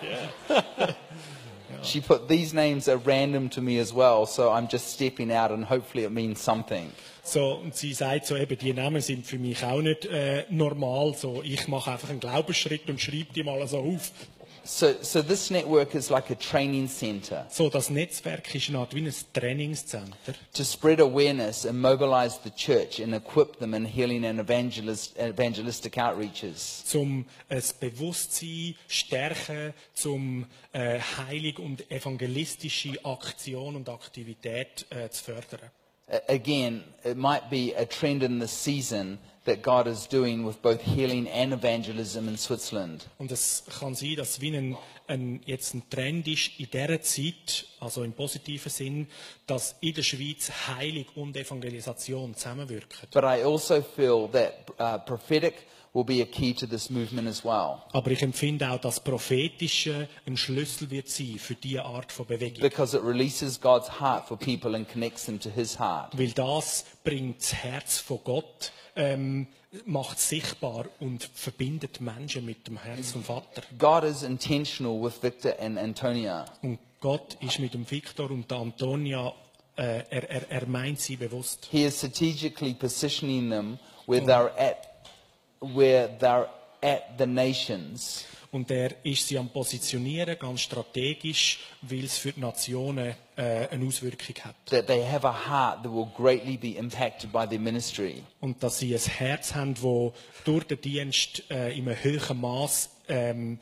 She 1.83 2.01
put 2.01 2.27
these 2.27 2.53
names 2.53 2.87
are 2.87 2.97
random 2.97 3.49
to 3.49 3.61
me 3.61 3.79
as 3.79 3.93
well, 3.93 4.25
so 4.25 4.51
I'm 4.51 4.67
just 4.67 4.87
stepping 4.93 5.31
out, 5.31 5.51
and 5.51 5.65
hopefully 5.65 6.05
it 6.05 6.11
means 6.11 6.39
something. 6.41 6.91
So, 7.23 7.53
und 7.53 7.75
sie 7.75 7.93
sagt 7.93 8.25
so 8.25 8.35
eben, 8.35 8.57
die 8.57 8.73
Namen 8.73 9.01
sind 9.01 9.25
für 9.25 9.37
mich 9.37 9.63
auch 9.63 9.81
nicht 9.81 10.05
äh, 10.05 10.45
normal. 10.49 11.13
So, 11.15 11.41
ich 11.43 11.67
mache 11.67 11.91
einfach 11.91 12.09
einen 12.09 12.19
Glaubensschritt 12.19 12.89
und 12.89 12.99
schreibe 12.99 13.33
die 13.33 13.43
mal 13.43 13.65
so 13.67 13.79
auf. 13.79 14.11
So, 14.65 14.93
so 15.01 15.21
this 15.21 15.51
network 15.51 15.93
is 15.93 16.09
like 16.09 16.29
a 16.29 16.35
training 16.35 16.87
center 16.87 17.45
So, 17.49 17.69
das 17.69 17.89
Netzwerk 17.89 18.55
ist 18.55 18.69
eine 18.69 18.77
Art 18.79 18.95
wie 18.95 19.05
ein 19.05 19.13
Trainingscenter, 19.33 20.35
to 20.53 20.63
spread 20.63 21.01
awareness 21.01 21.65
and 21.65 21.81
mobilize 21.81 22.39
the 22.43 22.49
church 22.49 22.99
and 23.01 23.13
equip 23.13 23.59
them 23.59 23.73
in 23.73 23.83
healing 23.83 24.23
and 24.23 24.39
evangelist, 24.39 25.17
evangelistic 25.17 25.97
outreaches. 25.97 26.85
zum 26.85 27.25
äh, 27.49 27.55
ein 27.57 27.63
Bewusstsein 27.81 28.75
stärken, 28.87 29.73
zum 29.93 30.45
äh, 30.71 30.99
Heilig 31.17 31.59
und 31.59 31.91
evangelistische 31.91 33.03
Aktion 33.03 33.75
und 33.75 33.89
Aktivität 33.89 34.85
äh, 34.91 35.09
zu 35.09 35.25
fördern. 35.25 35.71
Again, 36.29 36.83
it 37.03 37.17
might 37.17 37.49
be 37.49 37.73
a 37.77 37.85
trend 37.85 38.23
in 38.23 38.39
the 38.39 38.47
season 38.47 39.19
that 39.45 39.61
God 39.61 39.87
is 39.87 40.07
doing 40.07 40.45
with 40.45 40.61
both 40.61 40.81
healing 40.81 41.27
and 41.27 41.53
evangelism 41.53 42.27
in 42.27 42.37
Switzerland. 42.37 43.07
Und 43.17 43.31
es 43.31 43.63
kann 43.79 43.95
sein, 43.95 44.15
dass 44.15 44.31
es 44.31 44.41
wie 44.41 44.55
ein, 44.55 44.77
ein, 45.07 45.41
jetzt 45.45 45.73
ein 45.73 45.83
Trend 45.89 46.27
ist 46.27 46.51
in 46.57 46.69
dieser 46.71 47.01
Zeit, 47.01 47.65
also 47.79 48.03
im 48.03 48.13
positiven 48.13 48.69
Sinn, 48.69 49.07
dass 49.45 49.75
in 49.81 49.93
der 49.93 50.03
Schweiz 50.03 50.51
Heilig 50.67 51.07
und 51.15 51.35
Evangelisation 51.35 52.35
zusammenwirken. 52.35 53.07
But 53.11 53.23
I 53.23 53.43
also 53.43 53.81
feel 53.81 54.29
that 54.31 54.69
uh, 54.79 54.97
prophetic 54.99 55.55
will 55.93 56.03
be 56.03 56.21
a 56.21 56.25
key 56.25 56.53
to 56.53 56.65
this 56.65 56.89
movement 56.89 57.27
as 57.27 57.43
well. 57.45 57.83
Aber 57.93 58.11
ich 58.11 58.21
empfinde 58.21 58.69
auch, 58.69 58.79
dass 58.79 58.99
Prophetische 58.99 60.07
ein 60.25 60.37
Schlüssel 60.37 60.89
wird 60.89 61.07
sein 61.07 61.37
für 61.37 61.55
diese 61.55 61.85
Art 61.85 62.11
von 62.11 62.25
Bewegung. 62.25 62.61
Because 62.61 62.97
it 62.97 63.03
releases 63.03 63.61
God's 63.61 63.99
heart 63.99 64.27
for 64.27 64.37
people 64.37 64.75
and 64.75 64.89
connects 64.89 65.25
them 65.25 65.39
to 65.39 65.49
his 65.49 65.77
heart. 65.79 66.17
Weil 66.17 66.31
das 66.31 66.85
bringt 67.03 67.41
das 67.41 67.53
Herz 67.53 67.99
von 67.99 68.19
Gott, 68.23 68.71
ähm, 68.95 69.47
macht 69.85 70.19
sichtbar 70.19 70.85
und 70.99 71.29
verbindet 71.33 72.01
Menschen 72.01 72.45
mit 72.45 72.67
dem 72.67 72.77
Herz 72.77 73.11
vom 73.11 73.23
Vater. 73.23 73.61
God 73.77 74.03
is 74.03 74.23
intentional 74.23 75.01
with 75.01 75.21
Victor 75.21 75.53
and 75.59 75.77
Antonia. 75.77 76.45
Und 76.61 76.79
Gott 76.99 77.37
ist 77.41 77.59
mit 77.59 77.73
dem 77.73 77.89
Viktor 77.89 78.31
und 78.31 78.49
der 78.49 78.59
Antonia, 78.59 79.33
äh, 79.75 80.03
er, 80.09 80.29
er, 80.29 80.51
er 80.51 80.67
meint 80.67 80.99
sie 80.99 81.17
bewusst. 81.17 81.67
He 81.69 81.85
is 81.85 81.97
strategically 81.97 82.73
positioning 82.73 83.49
them 83.49 83.79
where 84.05 84.21
they're 84.21 84.51
at, 84.57 84.92
where 85.63 86.09
they're 86.19 86.47
at 86.81 87.17
the 87.17 87.25
nations. 87.25 88.25
Und 88.51 88.69
er 88.69 89.03
ist 89.03 89.27
sie 89.27 89.39
am 89.39 89.49
Positionieren, 89.49 90.37
ganz 90.37 90.61
strategisch, 90.61 91.57
weil 91.81 92.03
es 92.03 92.19
für 92.19 92.31
die 92.33 92.39
Nationen 92.39 93.15
äh, 93.35 93.67
eine 93.69 93.87
Auswirkung 93.87 94.35
hat. 94.43 94.55
That 94.67 94.85
they 94.85 95.03
have 95.03 95.27
a 95.27 95.33
heart 95.33 95.81
that 95.81 95.91
will 95.91 96.05
greatly 96.15 96.55
be 96.55 96.77
impacted 96.77 97.31
by 97.31 97.47
their 97.47 97.59
ministry. 97.59 98.21
Und 98.41 98.61
dass 98.61 98.77
sie 98.77 98.93
ein 98.93 99.01
Herz 99.01 99.55
haben, 99.55 99.73
das 99.73 100.13
durch 100.45 100.65
den 100.65 100.79
Dienst 100.81 101.49
äh, 101.49 101.75
in 101.75 101.89
einem 101.89 101.97
hohen 102.03 102.41
Maß 102.41 102.91
ähm, 103.07 103.59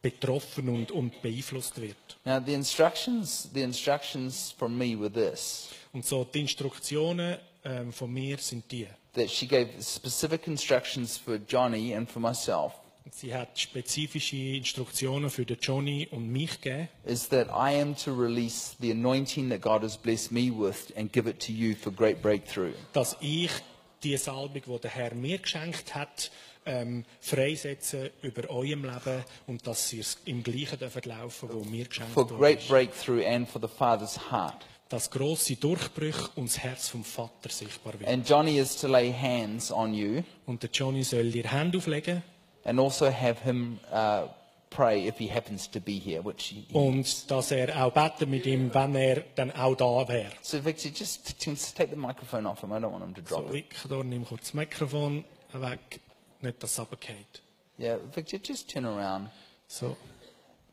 betroffen 0.00 0.70
und, 0.70 0.90
und 0.90 1.20
beeinflusst 1.20 1.78
wird. 1.78 1.96
Now 2.24 2.40
the 2.40 2.54
instructions, 2.54 3.50
the 3.52 3.60
instructions 3.60 4.54
from 4.56 4.78
me 4.78 4.98
were 4.98 5.12
this: 5.12 5.68
Und 5.92 6.06
so 6.06 6.24
die 6.24 6.40
Instruktionen 6.40 7.36
ähm, 7.62 7.92
von 7.92 8.10
mir 8.10 8.38
sind 8.38 8.72
die. 8.72 8.86
That 9.14 9.28
she 9.30 9.46
gave 9.46 9.68
specific 9.80 10.46
instructions 10.46 11.16
for 11.16 11.38
Johnny 11.48 11.94
and 11.94 12.08
for 12.08 12.20
myself. 12.20 12.72
Sie 13.10 13.34
hat 13.34 13.58
spezifische 13.58 14.36
Instruktionen 14.56 15.28
für 15.28 15.44
den 15.44 15.58
Johnny 15.60 16.08
und 16.10 16.28
mich 16.32 16.60
gegeben. 16.62 16.88
Is 17.04 17.28
that 17.28 17.48
I 17.48 17.80
am 17.80 17.94
to 17.96 18.12
release 18.12 18.74
the 18.80 18.90
anointing 18.92 19.50
that 19.50 19.60
God 19.60 19.82
has 19.82 19.96
blessed 19.96 20.32
me 20.32 20.50
with 20.50 20.90
and 20.96 21.12
give 21.12 21.28
it 21.28 21.38
to 21.46 21.52
you 21.52 21.74
for 21.74 21.92
great 21.92 22.22
breakthrough. 22.22 22.72
dass 22.94 23.16
ich 23.20 23.50
die 24.02 24.16
Salbung, 24.16 24.62
die 24.66 24.80
der 24.80 24.90
Herr 24.90 25.14
mir 25.14 25.38
geschenkt 25.38 25.94
hat, 25.94 26.30
ähm, 26.66 27.04
freisetzen 27.20 28.08
über 28.22 28.48
eurem 28.48 28.84
Leben 28.84 29.22
und 29.46 29.66
dass 29.66 29.90
sie 29.90 30.00
es 30.00 30.16
im 30.24 30.42
Gleichen 30.42 30.78
dürfen 30.78 31.02
laufen, 31.04 31.50
wo 31.52 31.62
mir 31.64 31.84
geschenkt 31.84 32.12
For 32.14 32.24
wurde. 32.30 32.38
great 32.38 32.66
breakthrough 32.68 33.22
and 33.26 33.46
for 33.46 33.60
the 33.60 33.68
Father's 33.68 34.18
heart. 34.30 34.64
Dass 34.88 35.10
grosse 35.10 35.56
Durchbrüche 35.56 36.30
und 36.36 36.48
das 36.48 36.58
Herz 36.58 36.88
vom 36.88 37.04
Vater 37.04 37.48
sichtbar 37.48 37.98
wird. 37.98 38.08
And 38.08 38.28
Johnny 38.28 38.58
is 38.58 38.76
to 38.76 38.86
lay 38.86 39.12
hands 39.12 39.72
on 39.72 39.94
you 39.94 40.22
Und 40.46 40.62
der 40.62 40.70
Johnny 40.70 41.02
soll 41.02 41.30
dir 41.30 41.44
Hände 41.50 41.78
auflegen 41.78 42.22
and 42.64 42.80
also 42.80 43.10
have 43.10 43.40
him 43.40 43.78
uh, 43.92 44.26
pray 44.70 45.06
if 45.06 45.18
he 45.18 45.28
happens 45.28 45.68
to 45.68 45.80
be 45.80 45.98
here, 45.98 46.20
which 46.22 46.44
he, 46.46 46.66
he 46.68 46.74
und 46.76 47.30
dass 47.30 47.50
er 47.50 47.84
auch 47.84 47.92
beten 47.92 48.30
mit 48.30 48.46
ihm, 48.46 48.72
wenn 48.74 48.94
er 48.94 49.22
dann 49.36 49.50
auch 49.52 49.76
da 49.76 50.08
wäre. 50.08 50.32
So 50.42 50.64
Victor, 50.64 50.90
just, 50.90 51.34
just 51.44 51.76
take 51.76 51.90
the 51.90 51.96
microphone 51.96 52.46
off 52.46 52.60
him. 52.60 52.72
I 52.72 52.78
don't 52.78 52.92
want 52.92 53.04
him 53.04 53.14
to 53.14 53.22
drop 53.22 53.48
So, 53.48 53.54
it. 53.54 53.70
Victor, 53.70 54.04
nimm 54.04 54.24
kurz 54.24 54.42
das 54.42 54.54
Mikrofon 54.54 55.24
weg, 55.52 56.00
nicht 56.40 56.62
dass 56.62 56.72
es 56.72 56.78
runterfällt. 56.78 57.42
Yeah, 57.78 57.98
Victor, 58.14 58.38
just 58.42 58.70
turn 58.70 58.84
around. 58.84 59.30
So, 59.66 59.96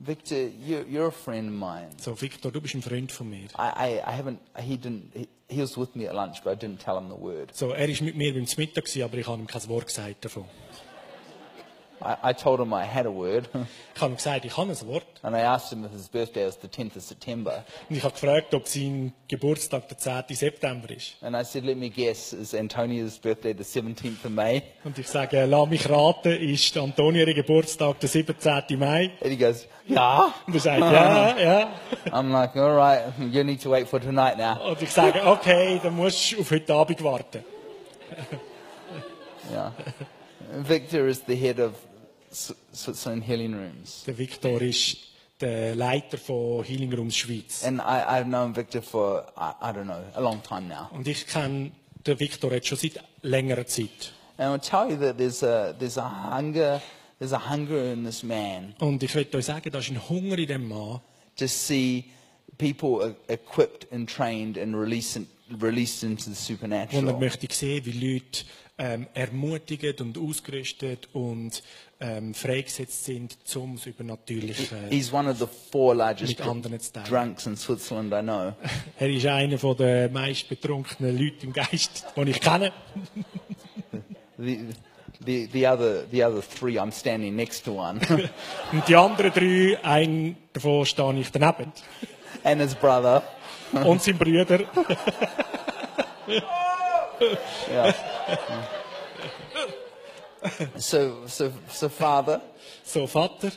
Victor, 0.04 0.47
you, 0.47 0.84
you're 0.89 1.08
a 1.08 1.12
friend 1.12 1.49
of 1.49 1.54
mine. 1.54 1.89
so, 1.97 2.16
Victor, 2.16 2.49
du 2.49 2.60
bist 2.60 2.74
ein 2.74 2.82
Freund 2.82 3.12
von 3.12 3.30
mir. 3.30 3.49
I, 3.56 3.99
I, 3.99 4.02
I 4.08 4.12
haven't. 4.12 4.39
He 4.58 4.76
didn't. 4.76 5.12
He, 5.14 5.28
he 5.47 5.62
was 5.62 5.78
with 5.78 5.95
me 5.95 6.08
at 6.08 6.16
lunch, 6.16 6.43
but 6.43 6.52
I 6.52 6.56
didn't 6.56 6.80
tell 6.80 6.97
him 6.97 7.08
the 7.08 7.16
word. 7.16 7.52
So, 7.54 7.72
er 7.72 7.88
war 7.88 8.02
mit 8.02 8.16
mir 8.16 8.34
beim 8.34 8.47
Mittag, 8.58 8.86
aber 9.04 9.18
ich 9.18 9.28
habe 9.28 9.41
ihm 9.41 9.47
kein 9.47 9.68
Wort 9.68 9.86
gesagt 9.86 10.26
davon. 10.26 10.45
I, 12.02 12.32
I 12.32 12.34
told 12.34 12.60
him 12.60 12.74
I 12.74 12.84
had 12.84 13.06
a 13.06 13.12
word, 13.12 13.49
Ich 13.95 14.02
habe 14.02 14.14
ihm 14.14 14.16
gesagt, 14.16 14.45
ich 14.45 14.58
habe 14.58 14.72
ein 14.72 14.88
Wort. 14.88 15.06
and 15.22 15.36
I 15.36 15.41
asked 15.41 15.72
him 15.72 15.86
if 15.86 15.91
his 15.91 16.08
birthday 16.08 16.45
was 16.45 16.58
the 16.62 16.68
10th 16.68 16.95
of 16.97 17.04
September. 17.04 17.64
Und 17.89 17.95
ich 17.95 18.04
habe 18.04 18.14
gefragt, 18.14 18.54
ob 18.54 18.68
sein 18.68 19.14
Geburtstag 19.28 19.88
der 19.88 19.97
10. 19.97 20.36
September 20.36 20.89
ist. 20.89 21.16
And 21.22 21.36
I 21.36 21.43
said, 21.43 21.64
"Let 21.64 21.78
me 21.78 21.89
guess, 21.89 22.34
is 22.34 22.54
Antonia's 22.54 23.20
birthday 23.20 23.54
the 23.54 23.64
17th 23.64 24.26
of 24.26 24.32
May?" 24.32 24.64
Und 24.84 24.97
ich 24.97 25.08
sage, 25.08 25.45
lass 25.45 25.70
mich 25.70 25.89
raten, 25.89 26.32
ist 26.32 26.76
Antonia 26.78 27.26
ihr 27.26 27.34
Geburtstag 27.34 27.99
der 27.99 28.10
17. 28.10 28.80
Mai? 28.80 29.12
And 29.22 29.32
he 29.32 29.38
goes, 29.38 29.68
"Yeah." 29.88 30.34
Und 30.47 30.56
er 30.56 30.60
sagt, 30.60 30.80
ja, 30.80 31.38
ja. 31.38 31.74
I'm 32.12 32.32
like, 32.32 32.56
"All 32.56 32.76
right, 32.76 33.14
you 33.32 33.43
need 33.43 33.62
to 33.62 33.70
wait 33.70 33.88
for 33.88 33.99
tonight 33.99 34.38
now." 34.38 34.70
Und 34.70 34.82
ich 34.82 34.91
sage, 34.91 35.26
okay, 35.26 35.80
dann 35.84 35.95
musst 35.95 36.32
du 36.32 36.41
auf 36.41 36.52
heute 36.52 36.74
Abend 36.74 37.04
warten. 37.04 37.43
Yeah. 39.52 39.72
Victor 40.54 41.08
is 41.08 41.22
the 41.22 41.36
head 41.36 41.60
of 41.60 41.76
S- 42.32 42.56
Switzerland 42.74 43.24
Healing 43.28 43.54
Rooms, 43.54 44.04
Der 44.06 44.18
Viktor 44.18 44.62
ist 44.62 44.98
der 45.40 45.76
Leiter 45.76 46.18
von 46.18 46.64
Healing 46.64 46.94
Rooms 46.94 47.16
Schweiz. 47.18 47.64
and 47.64 47.80
I, 47.80 47.84
I've 48.08 48.26
known 48.26 48.56
Victor 48.56 48.82
for 48.82 49.26
I, 49.38 49.52
I 49.62 49.72
don't 49.74 49.86
know 49.86 50.02
a 50.14 50.22
long 50.22 50.42
time 50.44 50.68
now. 50.68 50.90
Und 50.92 51.08
ich 51.08 51.28
kenne 51.28 51.72
den 52.06 52.20
Viktor 52.20 52.52
jetzt 52.54 52.68
schon 52.68 52.78
seit 52.78 53.04
längerer 53.22 53.66
Zeit. 53.68 54.14
And 54.38 54.50
I'll 54.50 54.60
tell 54.70 54.90
you 54.90 54.98
that 55.06 55.18
there's 55.18 55.44
a 55.44 55.74
there's 55.78 55.98
a 55.98 56.10
hunger 56.38 56.82
there's 57.20 57.34
a 57.34 57.50
hunger 57.50 57.92
in 57.94 58.06
this 58.06 58.24
man 58.24 58.74
Und 58.80 59.04
ich 59.04 59.14
möchte 59.14 59.38
euch 59.38 59.46
sagen, 59.46 59.70
da 59.72 59.80
ist 59.80 59.90
ein 59.90 60.10
Hunger 60.10 60.38
in 60.38 60.48
dem 60.48 60.68
Mann, 60.68 61.02
to 61.38 61.48
see 61.48 62.06
people 62.58 63.16
e- 63.28 63.34
equipped 63.34 63.92
and 63.92 64.10
trained 64.10 64.58
and 64.58 64.74
releasing 64.76 65.28
released 65.62 66.04
into 66.04 66.24
the 66.24 66.30
wo 66.30 66.34
er 66.34 66.36
supernatural. 66.36 67.20
möchte 67.20 67.48
sehen, 67.54 67.86
wie 67.86 68.14
Leute 68.14 68.46
ähm, 68.78 69.06
ermutigt 69.14 70.00
und 70.02 70.18
ausgerüstet 70.18 71.10
und 71.14 71.62
ähm, 72.02 72.34
freigesetzt 72.34 73.06
sind, 73.06 73.38
zum 73.47 73.76
das 73.76 73.86
Übernatürliche. 73.86 74.76
He's 74.89 75.14
one 75.14 75.30
of 75.30 75.38
the 75.38 75.45
four 75.72 75.95
largest 75.95 76.39
Mit 76.39 76.47
anderen 76.47 76.80
zu 76.80 76.91
teilen. 76.91 77.08
drunks 77.08 77.45
in 77.45 77.56
Switzerland 77.56 78.12
I 78.14 78.22
know. 78.22 78.54
Er 78.99 79.10
ist 79.10 79.26
einer 79.28 79.58
von 79.58 79.78
der 79.78 80.10
meist 80.10 80.49
betrunkenen 80.49 81.18
Leute 81.18 81.45
im 81.45 81.54
Geist, 81.54 82.06
den 82.18 82.28
ich 82.28 82.41
kenne. 82.41 82.74
The, 84.38 84.68
the, 85.24 85.49
the, 85.54 85.68
other, 85.68 86.04
the 86.12 86.24
other 86.24 86.41
three, 86.41 86.80
I'm 86.80 86.91
standing 86.91 87.36
next 87.36 87.64
to 87.66 87.80
one. 87.80 87.99
Und 88.72 88.88
die 88.88 88.95
anderen 88.95 89.32
drei, 89.32 89.78
ein 89.84 90.38
davon 90.54 90.86
stehe 90.86 91.20
ich 91.20 91.32
daneben. 91.32 91.72
and 92.43 92.60
his 92.62 92.74
brother. 92.74 93.22
Und 93.72 94.02
sein 94.02 94.18
Brüder. 94.18 94.62
Yeah. 97.70 97.93
so, 100.78 101.28
so, 101.28 101.52
so, 101.70 101.89
Father, 101.89 102.42
So, 102.84 103.06
Vater, 103.06 103.52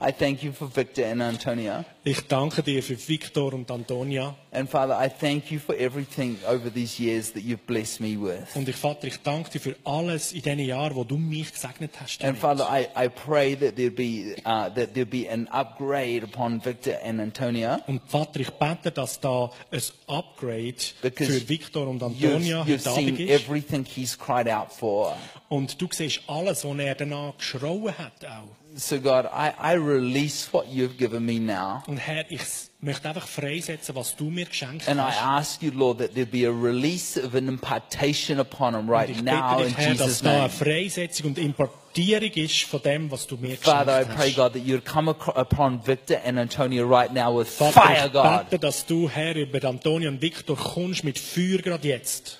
I 0.00 0.12
thank 0.12 0.44
you 0.44 0.52
for 0.52 0.68
Victor 0.68 1.04
and 1.06 1.20
Antonia. 1.20 1.84
ich 2.04 2.20
danke 2.28 2.62
dir 2.62 2.82
für 2.82 2.96
Victor 2.96 3.52
und 3.52 3.68
Antonia. 3.70 4.36
And 4.52 4.70
Father, 4.70 4.96
I 4.98 5.08
thank 5.10 5.50
you 5.50 5.58
for 5.58 5.74
everything 5.74 6.38
over 6.46 6.72
these 6.72 7.02
years 7.02 7.32
that 7.32 7.42
you've 7.42 7.66
blessed 7.66 8.00
me 8.00 8.16
with. 8.16 8.54
Und 8.54 8.68
ich, 8.68 8.76
Vater, 8.76 9.08
ich 9.08 9.20
danke 9.22 9.50
dir 9.50 9.60
für 9.60 9.76
alles 9.84 10.32
in 10.32 10.42
diesen 10.42 10.60
Jahren, 10.60 10.94
wo 10.94 11.02
du 11.04 11.18
mich 11.18 11.52
gesegnet 11.52 11.90
hast. 12.00 12.22
And 12.24 12.40
damit. 12.42 12.58
Father, 12.60 12.68
I, 12.70 12.86
I 13.06 13.08
pray 13.08 13.56
that 13.56 13.76
there 13.76 13.90
be 13.90 14.36
uh, 14.44 14.70
that 14.70 14.94
there 14.94 15.04
be 15.04 15.28
an 15.28 15.48
upgrade 15.48 16.22
upon 16.22 16.64
Victor 16.64 16.94
and 17.04 17.20
Antonia. 17.20 17.80
Und 17.88 18.00
Vater, 18.06 18.40
ich 18.40 18.50
bete, 18.50 18.92
dass 18.92 19.20
da 19.20 19.50
ein 19.70 19.82
Upgrade 20.06 20.76
Because 21.02 21.32
für 21.32 21.48
Victor 21.48 21.88
und 21.88 22.02
You've, 22.02 22.34
Antonia 22.34 22.62
you've 22.62 22.88
Abend 22.88 23.16
seen 23.16 23.16
ist. 23.16 23.44
everything 23.44 23.84
he's 23.84 24.16
cried 24.16 24.48
out 24.48 24.72
for. 24.72 25.16
Und 25.48 25.80
du 25.80 25.88
siehst 25.90 26.20
alles, 26.28 26.64
was 26.64 26.78
er 26.78 26.94
danach 26.94 27.36
geschrauen 27.36 27.96
hat 27.98 28.24
auch. 28.24 28.48
So 28.80 29.00
God, 29.00 29.26
I, 29.26 29.52
I 29.58 29.72
release 29.74 30.52
what 30.52 30.68
you've 30.68 30.96
given 30.98 31.26
me 31.26 31.40
now. 31.40 31.82
Und 31.88 31.96
Herr, 31.98 32.24
ich 32.30 32.40
möchte 32.80 33.08
einfach 33.08 33.26
freisetzen, 33.26 33.96
was 33.96 34.14
du 34.14 34.30
mir 34.30 34.44
geschenkt 34.46 34.82
hast. 34.86 34.88
And 34.88 35.00
I 35.00 35.12
ask 35.20 35.60
you, 35.60 35.72
Lord, 35.72 35.98
that 35.98 36.14
there 36.14 36.26
be 36.26 36.46
a 36.46 36.52
release 36.52 37.16
of 37.20 37.34
an 37.34 37.48
impartation 37.48 38.38
upon 38.38 38.74
him 38.74 38.88
Und 38.88 38.90
right 38.90 39.10
ich 39.10 39.20
now 39.20 39.56
bitte 39.56 39.68
in 39.70 39.74
Herr, 39.74 39.94
dass 39.94 40.06
Jesus' 40.06 40.22
da 40.22 40.30
eine 40.30 40.38
name. 40.42 40.50
Freisetzung 40.50 41.26
und 41.26 41.38
Importierung 41.38 42.30
ist 42.34 42.62
von 42.62 42.80
dem, 42.82 43.10
was 43.10 43.26
du 43.26 43.36
mir 43.36 43.56
Father, 43.56 44.02
I 44.02 44.04
geschenkt 44.04 44.16
pray. 44.16 44.30
God, 44.30 44.52
that 44.52 44.62
you'd 44.62 44.84
come 44.84 45.10
upon 45.10 45.84
Victor 45.84 46.20
and 46.24 46.38
Antonia 46.38 46.84
right 46.84 47.12
now 47.12 47.36
with 47.36 47.48
Vater, 47.48 47.72
fire, 47.82 48.06
ich 48.06 48.12
God. 48.12 48.48
bete, 48.48 48.60
dass 48.60 48.86
du, 48.86 49.08
Herr, 49.10 49.34
über 49.34 49.68
Antonio 49.68 50.08
und 50.08 50.22
Victor 50.22 50.56
kommst 50.56 51.02
mit 51.02 51.18
Feuer 51.18 51.58
gerade 51.58 51.88
jetzt. 51.88 52.38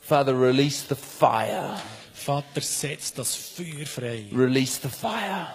Father, 0.00 0.32
release 0.34 0.84
the 0.88 0.96
fire. 0.96 1.76
Vater, 2.26 2.60
setz 2.60 3.12
das 3.14 3.36
Feuer 3.36 3.86
frei. 3.86 4.24
Release 4.32 4.80
the 4.82 4.88
fire. 4.88 5.46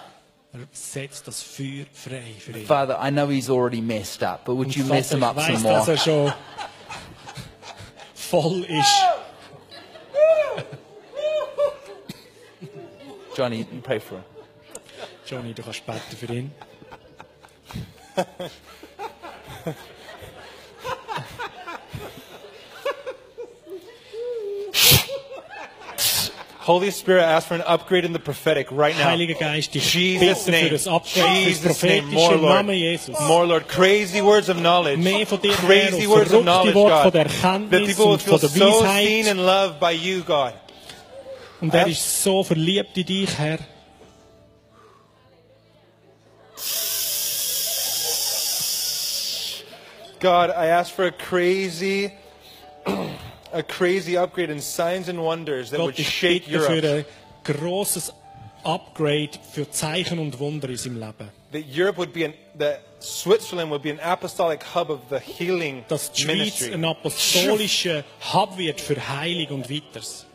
Setz 0.72 1.22
das 1.22 1.42
Feuer 1.42 1.84
frei 1.92 2.32
für 2.38 2.52
ihn. 2.58 2.66
Father, 2.66 2.98
I 2.98 3.10
know 3.10 3.28
he's 3.28 3.50
already 3.50 3.82
messed 3.82 4.22
up, 4.22 4.46
but 4.46 4.56
would 4.56 4.68
Und 4.68 4.76
you 4.76 4.84
Vater, 4.84 4.94
mess 4.94 5.12
him 5.12 5.22
up 5.22 5.36
ich 5.36 5.44
some 5.44 5.64
weiss, 5.64 5.86
dass 5.86 5.86
more? 5.86 5.90
er 5.90 5.98
schon 5.98 6.32
voll 8.14 8.64
ist. 8.64 9.02
Johnny, 13.36 13.64
pray 13.82 14.00
for 14.00 14.16
him. 14.16 14.24
Johnny, 15.26 15.52
du 15.52 15.62
kannst 15.62 15.84
beten 15.84 16.16
für 16.16 16.32
ihn. 16.32 16.50
Holy 26.64 26.92
Spirit, 26.92 27.22
I 27.22 27.32
ask 27.32 27.48
for 27.48 27.54
an 27.54 27.62
upgrade 27.62 28.04
in 28.04 28.12
the 28.12 28.20
prophetic 28.20 28.68
right 28.70 28.96
now. 28.96 29.06
Heiliger 29.10 29.34
Geist, 29.34 29.74
ich 29.74 29.94
Jesus' 29.94 30.20
bitte 30.20 30.36
für 30.44 30.50
name. 30.52 30.70
das 30.70 30.86
Upgrade, 30.86 31.48
Jesus' 31.48 31.82
name. 31.82 32.06
More, 32.06 32.36
Lord. 32.36 32.54
Namen 32.54 32.76
Jesus. 32.76 33.18
More, 33.20 33.46
Lord. 33.46 33.66
Crazy 33.68 34.22
words 34.22 34.48
of 34.48 34.58
knowledge. 34.58 34.98
Mehr 35.02 35.26
von 35.26 35.40
dir, 35.40 35.54
Crazy 35.54 36.06
und 36.06 36.12
words 36.14 36.32
of 36.32 36.42
knowledge, 36.42 36.74
Worte 36.74 37.02
von 37.02 37.12
God. 37.12 37.14
der 37.14 37.24
That 37.24 37.86
people 37.86 38.06
will 38.10 38.18
feel 38.18 38.38
so 38.38 38.84
seen 38.84 39.26
and 39.26 39.40
loved 39.44 39.80
by 39.80 39.90
you, 39.90 40.22
God. 40.22 40.54
Und 41.60 41.74
er 41.74 41.88
ist 41.88 42.22
so 42.22 42.44
verliebt 42.44 42.96
in 42.96 43.06
dich, 43.06 43.38
Herr. 43.38 43.58
God, 50.20 50.50
I 50.50 50.66
ask 50.66 50.94
for 50.94 51.04
a 51.06 51.12
crazy, 51.12 52.12
a 53.52 53.62
crazy 53.62 54.16
upgrade 54.16 54.50
in 54.50 54.60
signs 54.60 55.08
and 55.08 55.18
wonders 55.22 55.70
that 55.70 55.78
Gott, 55.78 55.86
would 55.86 55.98
shake 55.98 56.46
bitte 56.46 56.60
für 56.60 56.72
Europe. 56.72 56.86
ein 56.86 57.04
grosses 57.44 58.12
Upgrade 58.64 59.30
für 59.52 59.70
Zeichen 59.70 60.18
und 60.18 60.38
Wunder 60.38 60.68
in 60.68 60.76
seinem 60.76 61.00
Leben. 61.00 61.30
That 61.52 61.64
Europe 61.68 61.98
would 61.98 62.12
be 62.12 62.24
an, 62.24 62.34
that 62.58 62.80
Switzerland 63.00 63.70
would 63.70 63.82
be 63.82 63.90
an 63.90 64.00
apostolic 64.00 64.62
hub 64.74 64.88
of 64.88 65.00
the 65.10 65.18
healing 65.18 65.84
Dass 65.88 66.10
die 66.12 66.22
Schweiz 66.22 66.36
ministry. 66.36 66.72
ein 66.74 66.84
apostolischer 66.84 68.04
Hub 68.32 68.56
wird 68.56 68.80
für 68.80 68.96
Heilung 69.08 69.62
und 69.62 69.70
Weiters. 69.70 70.26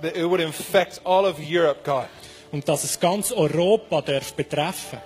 That 0.00 0.16
it 0.16 0.24
would 0.24 0.40
infect 0.40 1.00
all 1.04 1.24
of 1.26 1.36
Europe, 1.38 1.80
God. 1.84 2.08
Und 2.50 2.66
dass 2.68 2.82
es 2.84 2.98
ganz 2.98 3.30
Europa 3.30 4.00
darf 4.00 4.32
betreffen. 4.32 4.98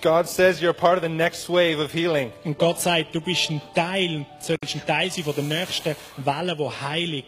God 0.00 0.28
says 0.28 0.60
you're 0.60 0.72
part 0.74 0.96
of 0.98 1.02
the 1.02 1.08
next 1.08 1.48
wave 1.48 1.78
of 1.78 1.92
healing. 1.92 2.32
Und 2.44 2.58
Gott 2.58 2.80
sagt, 2.80 3.14
du 3.14 3.20
bist 3.20 3.50
ein 3.50 3.60
Teil, 3.74 4.26
sollst 4.40 4.74
ein 4.74 4.86
Teil 4.86 5.10
sein 5.10 5.24
von 5.24 5.34
der 5.34 5.44
nächsten 5.44 5.96
Welle, 6.18 6.56
die 6.56 6.70
Heilung 6.84 7.24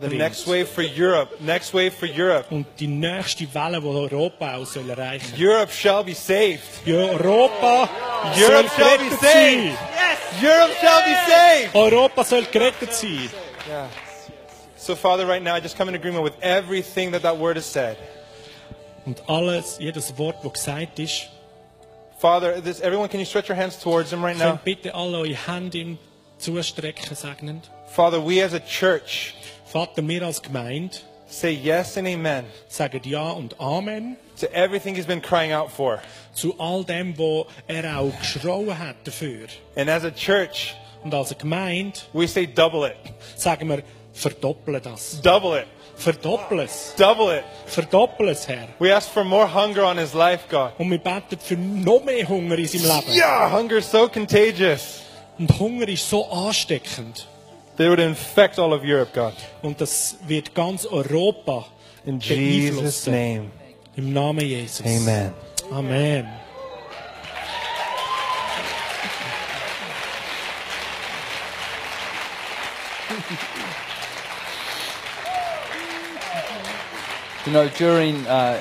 The 0.00 0.06
bringt. 0.06 0.18
next 0.18 0.46
wave 0.46 0.66
for 0.66 0.82
Europe. 0.82 1.40
Next 1.40 1.74
wave 1.74 1.92
for 1.92 2.08
Europe. 2.08 2.46
Und 2.50 2.66
die 2.78 2.86
nächste 2.86 3.46
Welle, 3.54 3.80
die 3.80 3.86
Europa 3.86 4.56
auch 4.56 4.64
soll 4.66 4.88
erreichen 4.88 5.34
Europe 5.38 5.70
shall 5.72 6.02
be 6.04 6.14
saved. 6.14 6.60
Europa 6.86 7.88
Europe 8.36 8.68
shall 8.76 8.98
be 8.98 9.10
saved. 9.10 9.20
sein. 9.20 9.78
Europe 10.42 10.72
shall 10.80 11.02
be 11.04 11.16
saved. 11.28 11.74
Europa 11.74 12.24
soll 12.24 12.42
gerettet 12.50 12.92
sein. 12.92 13.28
Yeah. 13.68 13.88
So, 14.76 14.96
Father, 14.96 15.26
right 15.26 15.42
now, 15.42 15.54
I 15.54 15.60
just 15.60 15.76
come 15.76 15.88
in 15.90 15.94
agreement 15.94 16.24
with 16.24 16.34
everything 16.42 17.12
that 17.12 17.22
that 17.22 17.36
word 17.36 17.56
has 17.56 17.66
said. 17.66 17.96
Und 19.04 19.22
alles, 19.28 19.78
jedes 19.78 20.16
Wort, 20.16 20.36
das 20.42 20.52
gesagt 20.54 20.98
ist, 20.98 21.28
Father, 22.20 22.60
this, 22.60 22.80
everyone, 22.82 23.08
can 23.08 23.18
you 23.18 23.24
stretch 23.24 23.48
your 23.48 23.56
hands 23.56 23.78
towards 23.78 24.12
him 24.12 24.22
right 24.22 24.36
now? 24.36 24.50
könnt 24.52 24.64
bitte 24.64 24.94
alle 24.94 25.16
eure 25.18 25.34
Hände 25.46 25.78
ihm 25.78 25.98
zustrecken, 26.38 27.16
segnend. 27.16 27.70
Father, 27.94 28.20
we 28.20 28.42
as 28.42 28.52
a 28.52 28.60
church 28.60 29.34
Vater, 29.64 30.02
wir 30.06 30.22
als 30.22 30.42
Gemeinde 30.42 30.98
say 31.28 31.50
yes 31.52 31.96
and 31.96 32.06
amen 32.06 32.44
sagen 32.68 33.00
Ja 33.04 33.30
und 33.30 33.58
Amen 33.58 34.16
to 34.38 34.46
everything 34.52 34.94
he's 34.94 35.06
been 35.06 35.22
crying 35.22 35.52
out 35.52 35.70
for. 35.70 36.02
zu 36.34 36.54
all 36.58 36.84
dem, 36.84 37.16
wo 37.16 37.46
er 37.66 37.98
auch 37.98 38.12
geschrauen 38.18 38.78
hat 38.78 38.96
dafür. 39.04 39.48
And 39.74 39.88
as 39.88 40.04
a 40.04 40.10
church, 40.10 40.74
Und 41.02 41.14
als 41.14 41.34
Gemeinde 41.38 41.98
we 42.12 42.28
say 42.28 42.46
double 42.46 42.84
it, 42.86 42.96
sagen 43.36 43.66
wir, 43.70 43.82
verdoppeln 44.20 44.80
das. 44.82 45.20
double 45.22 45.58
it, 45.60 45.66
Verdoppeln 45.96 46.60
es. 46.60 46.94
double 46.96 47.36
it. 47.38 47.44
Verdoppeln 47.66 48.28
es, 48.30 48.46
Herr. 48.48 48.68
We 48.78 48.94
ask 48.94 49.08
for 49.10 49.24
more 49.24 49.46
hunger 49.52 49.84
on 49.84 49.98
his 49.98 50.14
life, 50.14 50.44
God. 50.48 50.72
Und 50.78 50.90
wir 50.90 50.98
beten 50.98 51.38
für 51.38 51.56
noch 51.56 52.04
mehr 52.04 52.26
Hunger 52.28 52.56
in 52.58 52.66
seinem 52.68 52.96
Leben. 53.00 53.12
Yeah, 53.12 53.50
hunger 53.50 53.76
is 53.78 53.90
so 53.90 54.08
contagious. 54.08 55.00
Und 55.38 55.58
Hunger 55.58 55.88
ist 55.88 56.08
so 56.08 56.26
ansteckend. 56.30 57.26
They 57.76 57.88
would 57.88 57.98
infect 57.98 58.58
all 58.58 58.72
of 58.74 58.82
Europe, 58.84 59.12
God. 59.14 59.32
Und 59.62 59.80
das 59.80 60.16
wird 60.26 60.54
ganz 60.54 60.84
Europa 60.84 61.66
In 62.04 62.20
Jesus' 62.20 63.04
beeinflussen. 63.04 63.12
name, 63.12 63.50
Im 63.96 64.12
Namen 64.12 64.40
Jesus. 64.46 64.84
amen. 64.84 65.32
Amen. 65.72 66.28
You 77.46 77.52
know, 77.52 77.68
during, 77.78 78.26
uh, 78.26 78.58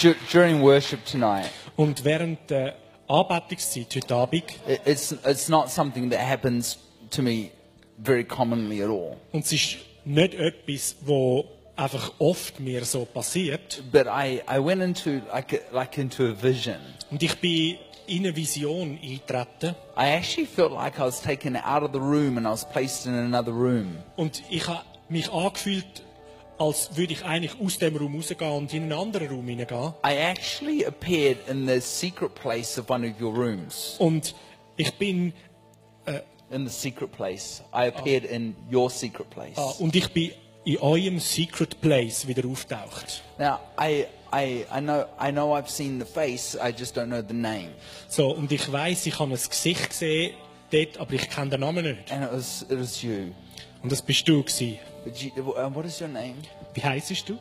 du- 0.00 0.14
during 0.32 0.60
worship 0.62 1.04
tonight, 1.04 1.48
Und 1.76 2.04
während 2.04 2.50
der 2.50 2.74
Anbetungszeit 3.08 3.94
heute 3.96 4.14
Abend, 4.14 4.44
it, 4.66 4.80
it's, 4.84 5.12
it's 5.24 5.48
not 5.48 5.70
something 5.70 6.10
that 6.10 6.20
happens 6.20 6.78
to 7.10 7.22
me 7.22 7.50
very 7.98 8.24
commonly 8.24 8.82
at 8.82 8.88
all. 8.90 9.16
und 9.32 9.44
es 9.44 9.52
ist 9.52 9.76
nicht 10.04 10.34
etwas, 10.34 10.96
wo 11.02 11.44
einfach 11.76 12.12
oft 12.18 12.58
mir 12.60 12.84
so 12.84 13.04
passiert, 13.04 13.82
But 13.92 14.06
I, 14.06 14.42
I 14.48 14.58
went 14.58 14.82
into 14.82 15.20
like, 15.32 15.52
a, 15.54 15.74
like 15.74 15.96
into 15.96 16.24
a 16.26 16.34
vision. 16.42 16.76
und 17.10 17.22
ich 17.22 17.36
bin 17.40 17.76
in 18.06 18.24
eine 18.26 18.34
Vision 18.34 18.98
eingetreten 19.00 19.76
I 19.96 20.08
actually 20.16 20.46
felt 20.46 20.72
like 20.72 20.98
I 20.98 21.02
was 21.02 21.22
taken 21.22 21.56
out 21.56 21.82
of 21.84 21.92
the 21.92 22.00
room 22.00 22.36
and 22.38 22.46
I 22.46 22.50
was 22.50 22.68
placed 22.68 23.06
in 23.06 23.14
another 23.14 23.52
room. 23.52 23.98
und 24.16 24.42
ich 24.50 24.66
habe 24.66 24.82
mich 25.08 25.30
angefühlt, 25.32 26.02
als 26.60 26.94
würde 26.96 27.14
ich 27.14 27.24
eigentlich 27.24 27.58
aus 27.58 27.78
dem 27.78 27.96
Raum 27.96 28.16
rausgehen 28.16 28.52
und 28.52 28.74
in 28.74 28.82
einen 28.82 28.92
anderen 28.92 29.28
Raum 29.28 29.48
hineingehen. 29.48 29.94
I 30.04 30.14
actually 30.14 30.84
appeared 30.84 31.38
in 31.48 31.66
the 31.66 31.80
secret 31.80 32.34
place 32.34 32.78
of 32.78 32.90
one 32.90 33.08
of 33.08 33.20
your 33.20 33.34
rooms. 33.34 33.96
Und 33.98 34.34
ich 34.76 34.92
bin 34.94 35.32
äh, 36.04 36.20
in 36.50 36.68
the 36.68 36.72
secret 36.72 37.12
place. 37.12 37.62
I 37.72 37.88
appeared 37.88 38.24
in 38.24 38.54
your 38.70 38.90
secret 38.90 39.30
place. 39.30 39.56
Ah, 39.56 39.74
und 39.78 39.96
ich 39.96 40.12
bin 40.12 40.32
in 40.64 40.78
eurem 40.78 41.18
Secret 41.18 41.80
Place 41.80 42.26
wieder 42.26 42.46
auftaucht. 42.46 43.22
Now, 43.38 43.60
I, 43.78 44.06
I, 44.32 44.66
I, 44.70 44.80
know, 44.80 45.06
I 45.18 45.32
know 45.32 45.54
I've 45.54 45.70
seen 45.70 45.98
the 45.98 46.04
face, 46.04 46.54
I 46.54 46.70
just 46.70 46.94
don't 46.94 47.06
know 47.06 47.22
the 47.26 47.34
name. 47.34 47.70
So, 48.08 48.30
und 48.30 48.52
ich 48.52 48.70
weiß, 48.70 49.06
ich 49.06 49.18
habe 49.18 49.32
ein 49.32 49.38
Gesicht 49.38 49.88
gesehen 49.88 50.34
dort, 50.70 50.98
aber 50.98 51.14
ich 51.14 51.30
kenne 51.30 51.50
den 51.50 51.60
Namen 51.60 51.84
nicht. 51.84 52.12
And 52.12 52.24
it 52.24 52.32
was, 52.32 52.62
it 52.68 52.78
was 52.78 53.02
you. 53.02 53.32
Und 53.82 53.90
das 53.90 54.02
bist 54.02 54.28
du 54.28 54.42
gewesen. 54.42 54.78
Uh, 55.06 55.70
what 55.74 55.86
is 55.86 56.00
your 56.00 56.08
name? 56.08 56.36
Wie 56.74 56.82
heisst 56.82 57.28
du? 57.28 57.38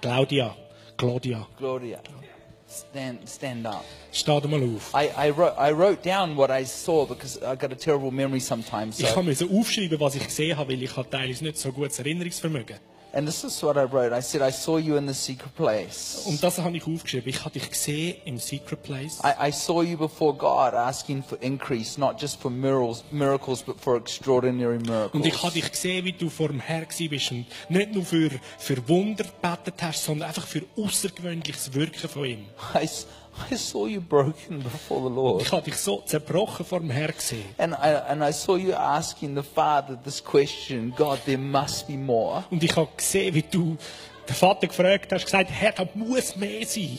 Claudia. 0.00 0.54
Claudia. 0.96 1.46
Gloria. 1.58 2.00
Stand, 2.68 3.28
stand 3.28 3.66
up. 3.66 3.84
Steh 4.10 4.48
mal 4.48 4.62
auf. 4.62 4.92
I, 4.94 5.28
I, 5.28 5.30
wrote, 5.30 5.54
I 5.58 5.70
wrote 5.72 6.02
down 6.02 6.36
what 6.36 6.50
I 6.50 6.64
saw 6.64 7.06
because 7.06 7.38
I 7.38 7.54
got 7.56 7.72
a 7.72 7.76
terrible 7.76 8.10
memory 8.10 8.40
sometimes. 8.40 8.98
Ich 8.98 9.06
So, 9.08 9.16
habe 9.16 9.26
mir 9.26 9.34
so 9.34 9.46
aufschreiben, 9.46 9.98
was 10.00 10.14
ich 10.16 10.24
gesehen 10.24 10.56
habe, 10.56 10.72
weil 10.72 10.82
ich 10.82 10.96
habe 10.96 11.08
teilweise 11.08 11.44
nicht 11.44 11.58
so 11.58 11.70
gutes 11.72 11.98
Erinnerungsvermögen. 11.98 12.76
And 13.14 13.26
this 13.26 13.44
is 13.44 13.62
what 13.62 13.76
I 13.76 13.84
wrote. 13.84 14.12
I 14.12 14.20
said, 14.20 14.42
I 14.42 14.50
saw 14.50 14.76
you 14.76 14.96
in 14.96 15.06
the 15.06 15.14
secret 15.14 15.54
place. 15.54 16.24
Und 16.26 16.42
das 16.42 16.58
habe 16.58 16.76
ich 16.76 16.86
aufgeschrieben. 16.86 17.28
Ich 17.28 17.40
habe 17.40 17.50
dich 17.50 17.70
gesehen 17.70 18.16
im 18.24 18.38
Secret 18.38 18.82
Place. 18.82 19.20
I, 19.22 19.48
I 19.48 19.52
saw 19.52 19.82
you 19.82 19.96
before 19.96 20.34
God 20.34 20.74
asking 20.74 21.22
for 21.22 21.38
increase, 21.40 21.98
not 21.98 22.20
just 22.20 22.40
for 22.40 22.50
miracles, 22.50 23.04
miracles 23.12 23.62
but 23.62 23.80
for 23.80 23.96
extraordinary 23.96 24.78
miracles. 24.78 25.14
Und 25.14 25.26
ich 25.26 25.42
habe 25.42 25.52
dich 25.52 25.70
gesehen, 25.70 26.04
wie 26.04 26.12
du 26.12 26.28
vor 26.28 26.48
dem 26.48 26.60
Herrn 26.60 26.86
bist 27.08 27.30
und 27.30 27.46
nicht 27.68 27.92
nur 27.92 28.04
für, 28.04 28.30
für 28.58 28.88
Wunder 28.88 29.24
gebetet 29.24 29.80
hast, 29.80 30.04
sondern 30.04 30.28
einfach 30.28 30.46
für 30.46 30.62
außergewöhnliches 30.76 31.72
Wirken 31.72 32.08
von 32.08 32.24
ihm. 32.24 32.46
I, 32.74 32.88
I 33.50 33.56
saw 33.56 33.86
you 33.86 34.00
broken 34.00 34.62
before 34.62 35.08
the 35.08 35.14
Lord. 35.14 35.42
Ich 35.42 35.52
habe 35.52 35.62
dich 35.62 35.76
so 35.76 36.02
zerbrochen 36.06 36.64
vor 36.64 36.80
dem 36.80 36.90
Herrn 36.90 37.14
gesehen. 37.14 37.44
And 37.58 37.72
I, 37.74 38.10
and 38.10 38.22
I 38.22 38.32
saw 38.32 38.56
you 38.56 38.72
asking 38.72 39.34
the 39.34 39.42
Father 39.42 39.98
this 40.02 40.22
question 40.22 40.92
God, 40.96 41.18
there 41.24 41.38
must 41.38 41.86
be 41.86 41.96
more. 41.96 42.44
Und 42.50 42.62
ich 42.62 42.74
habe 42.76 42.88
gesehen, 42.96 43.34
wie 43.34 43.42
du 43.42 43.76
den 44.28 44.34
Vater 44.34 44.66
gefragt 44.66 45.12
hast, 45.12 45.24
gesagt, 45.24 45.50
Herr, 45.50 45.72
da 45.72 45.86
muss 45.94 46.36
mehr 46.36 46.66
sein. 46.66 46.98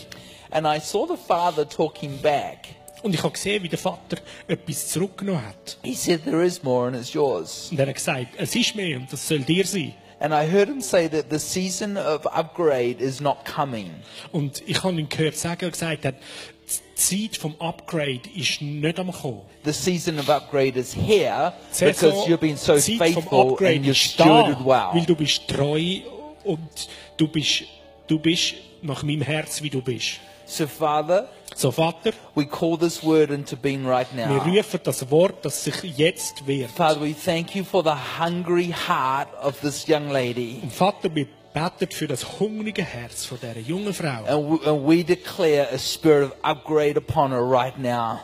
And 0.51 0.67
I 0.67 0.79
saw 0.79 1.07
the 1.07 1.17
Father 1.17 1.67
talking 1.67 2.17
back. 2.21 2.67
Und 3.01 3.13
ich 3.13 3.21
habe 3.21 3.33
gesehen, 3.33 3.61
wie 3.63 3.69
der 3.69 3.77
Vater 3.77 4.17
etwas 4.47 4.87
zurückgenommen 4.89 5.45
hat. 5.45 5.77
He 5.83 5.93
said, 5.93 6.23
There 6.23 6.43
is 6.43 6.63
more 6.63 6.87
and 6.87 6.95
it's 6.95 7.13
yours. 7.13 7.69
Und 7.71 7.79
er 7.79 7.87
hat 7.87 7.95
gesagt, 7.95 8.27
es 8.37 8.55
ist 8.55 8.75
mehr 8.75 8.97
und 8.97 9.11
das 9.11 9.27
soll 9.27 9.39
dir 9.39 9.65
sein. 9.65 9.93
And 10.25 10.33
I 10.33 10.47
heard 10.47 10.67
him 10.67 10.81
say 10.81 11.07
that 11.09 11.29
the 11.29 11.37
season 11.37 11.97
of 11.97 12.25
upgrade 12.31 12.99
is 12.99 13.21
not 13.21 13.45
coming. 13.45 13.91
Und 14.31 14.63
ich 14.65 14.83
habe 14.83 14.99
ihn 14.99 15.07
gehört 15.07 15.35
sagen, 15.35 15.65
er 15.65 15.69
gesagt 15.69 16.03
hat, 16.03 16.15
die 16.17 17.29
Zeit 17.29 17.37
vom 17.37 17.53
Upgrade 17.61 18.21
ist 18.35 18.59
nicht 18.59 18.99
am 18.99 19.11
kommen. 19.11 19.41
The 19.65 19.71
season 19.71 20.17
of 20.17 20.27
upgrade 20.27 20.79
is 20.79 20.95
here 20.95 21.53
because 21.79 22.27
you've 22.27 22.39
been 22.39 22.57
so 22.57 22.75
faithful 22.79 23.55
and 23.59 23.85
you've 23.85 23.95
stewarded 23.95 24.65
well. 24.65 24.95
weil 24.95 25.05
du 25.05 25.15
bist 25.15 25.47
treu 25.47 26.01
und 26.43 26.89
du 27.17 27.27
bist, 27.27 27.65
du 28.07 28.17
bist 28.17 28.55
nach 28.81 29.03
meinem 29.03 29.21
Herz, 29.21 29.61
wie 29.61 29.69
du 29.69 29.83
bist. 29.83 30.19
So, 30.45 30.67
Father, 30.67 31.27
So, 31.55 31.71
Vater, 31.71 32.11
we 32.35 32.45
call 32.45 32.77
this 32.77 33.01
word 33.01 33.29
into 33.31 33.55
being 33.55 33.87
right 33.87 34.07
wir 34.13 34.27
now. 34.27 34.43
rufen 34.43 34.79
das 34.83 35.09
Wort, 35.09 35.45
das 35.45 35.63
sich 35.63 35.81
jetzt 35.97 36.45
wird. 36.45 36.69
Father, 36.71 36.99
we 37.01 37.13
thank 37.13 37.55
you 37.55 37.63
for 37.63 37.81
the 37.81 37.93
hungry 38.19 38.73
heart 38.87 39.29
of 39.41 39.59
this 39.61 39.87
young 39.87 40.09
lady. 40.09 40.59
Und 40.61 40.73
Vater, 40.73 41.13
wir 41.15 41.27
beten 41.53 41.89
für 41.91 42.07
das 42.07 42.39
hungrige 42.39 42.83
Herz 42.83 43.23
von 43.25 43.39
dieser 43.41 43.59
jungen 43.59 43.93
Frau. 43.93 44.25
And 44.25 44.51
we, 44.51 44.69
and 44.69 44.85
we 44.85 45.03
declare 45.03 45.69
a 45.71 45.77
spirit 45.77 46.31
of 46.31 46.35
upgrade 46.43 46.97
upon 46.97 47.31
her 47.31 47.41
right 47.41 47.77
now. 47.77 48.19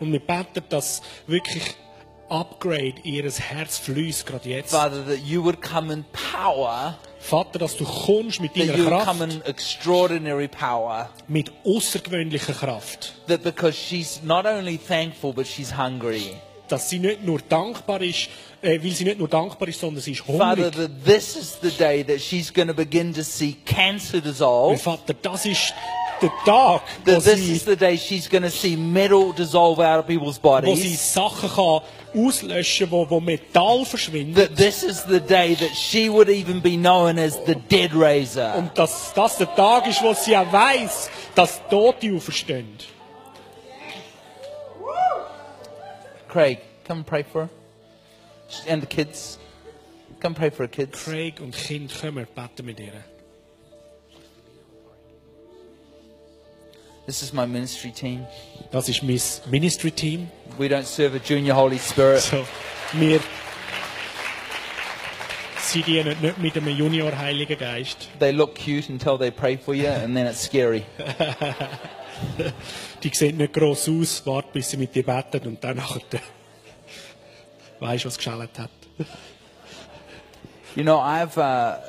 Und 0.00 0.12
wir 0.12 0.20
beten, 0.20 0.64
dass 0.68 1.02
wirklich 1.28 1.76
Upgrade 2.28 2.94
in 3.04 3.14
ihr 3.14 3.30
Herz 3.30 3.78
fließt, 3.78 4.26
gerade 4.26 4.48
jetzt. 4.48 4.72
Father, 4.72 5.06
that 5.06 5.18
you 5.18 5.44
would 5.44 5.62
come 5.62 5.92
in 5.92 6.04
power, 6.32 6.98
Vater, 7.26 7.58
dass 7.58 7.76
du 7.76 7.84
kommst 7.84 8.40
mit 8.40 8.56
deiner 8.56 8.74
Kraft, 8.74 9.20
mit 11.26 11.52
außergewöhnlicher 11.64 12.52
Kraft. 12.52 13.14
That 13.26 13.42
because 13.42 13.76
she's 13.76 14.20
not 14.22 14.46
only 14.46 14.78
thankful, 14.78 15.32
but 15.32 15.46
she's 15.46 15.76
hungry. 15.76 16.36
Dass 16.68 16.88
sie 16.88 17.00
nicht 17.00 17.24
nur 17.24 17.40
dankbar 17.40 18.00
ist, 18.02 18.28
äh, 18.62 18.80
weil 18.80 18.90
sie 18.92 19.04
nicht 19.04 19.18
nur 19.18 19.28
dankbar 19.28 19.66
ist, 19.68 19.80
sondern 19.80 20.02
sie 20.02 20.12
ist 20.12 20.20
Father, 20.20 20.66
hungrig. 20.66 20.74
that 20.74 20.90
this 21.04 21.36
is 21.36 21.58
the 21.60 21.70
day 21.70 22.04
that 22.04 22.20
she's 22.20 22.52
going 22.52 22.68
to 22.68 22.74
begin 22.74 23.12
to 23.12 23.22
see 23.22 23.56
cancer 23.64 24.20
dissolve. 24.20 24.78
Vater, 24.78 25.14
das 25.20 25.46
ist 25.46 25.74
der 26.22 26.30
Tag, 26.44 26.82
wo 27.04 27.12
That 27.12 27.24
this 27.24 27.40
sie, 27.40 27.52
is 27.52 27.64
the 27.64 27.76
day 27.76 27.96
she's 27.98 28.28
going 28.28 28.44
to 28.44 28.50
see 28.50 28.76
metal 28.76 29.32
dissolve 29.32 29.80
out 29.80 29.98
of 30.00 30.06
people's 30.06 30.38
wo 30.42 30.60
sie 30.60 30.72
bodies. 30.72 31.14
Sachen 31.14 31.50
kann 31.50 31.80
auslöschen 32.16 32.90
wo, 32.90 33.08
wo 33.08 33.20
Metall 33.20 33.84
verschwindet. 33.84 34.56
This 34.56 34.82
is 34.82 35.04
the 35.04 35.20
day 35.20 35.54
that 35.54 35.74
she 35.74 36.08
would 36.08 36.28
even 36.28 36.60
be 36.60 36.76
known 36.76 37.18
as 37.18 37.38
the 37.46 37.54
dead 37.54 37.92
raiser. 37.94 38.56
Und 38.56 38.76
dass 38.76 39.12
das 39.14 39.36
der 39.36 39.54
Tag 39.54 39.86
ist, 39.86 40.02
wo 40.02 40.14
sie 40.14 40.36
auch 40.36 40.50
weiss, 40.52 41.10
dass 41.34 41.60
Tote 41.68 42.14
auferstehen. 42.14 42.78
Craig, 46.28 46.58
come 46.86 47.04
pray 47.04 47.24
for 47.24 47.42
her. 47.42 47.50
And 48.72 48.82
the 48.82 48.86
kids. 48.86 49.38
Come 50.20 50.34
pray 50.34 50.50
for 50.50 50.64
her 50.64 50.68
kids. 50.68 51.04
Craig 51.04 51.40
und 51.40 51.54
Kind 51.54 51.92
kommen, 52.00 52.26
beten 52.34 52.64
mit 52.64 52.80
ihr. 52.80 52.92
This 57.06 57.22
is 57.22 57.32
my 57.32 57.46
ministry 57.46 57.92
team. 57.92 58.26
Das 58.72 58.88
ist 58.88 59.02
mein 59.02 59.20
Ministry-Team. 59.48 60.28
We 60.58 60.68
don't 60.68 60.86
serve 60.86 61.14
a 61.14 61.18
junior 61.18 61.54
Holy 61.54 61.78
Spirit. 61.78 62.20
So, 62.20 62.46
wir 62.94 63.20
sie 65.58 65.82
dienen 65.82 66.16
nicht 66.22 66.38
mit 66.38 66.56
einem 66.56 66.68
Junior-Heiligen 66.68 67.58
Geist. 67.58 68.08
They 68.18 68.32
look 68.32 68.54
cute 68.54 68.88
until 68.88 69.18
they 69.18 69.30
pray 69.30 69.58
for 69.58 69.74
you, 69.74 69.88
and 69.88 70.16
then 70.16 70.26
it's 70.26 70.40
scary. 70.40 70.86
Die 73.02 73.10
sehen 73.12 73.36
nicht 73.36 73.52
gross 73.52 73.86
aus, 73.86 74.24
warten, 74.24 74.48
bis 74.54 74.70
sie 74.70 74.78
mit 74.78 74.94
dir 74.94 75.04
beten 75.04 75.46
und 75.46 75.62
dann 75.62 75.76
nachher 75.76 76.00
weißt 77.80 78.06
was 78.06 78.16
geschallt 78.16 78.58
hat. 78.58 78.70
You 80.74 80.84
know, 80.84 80.98
I've 80.98 81.36
uh, 81.36 81.80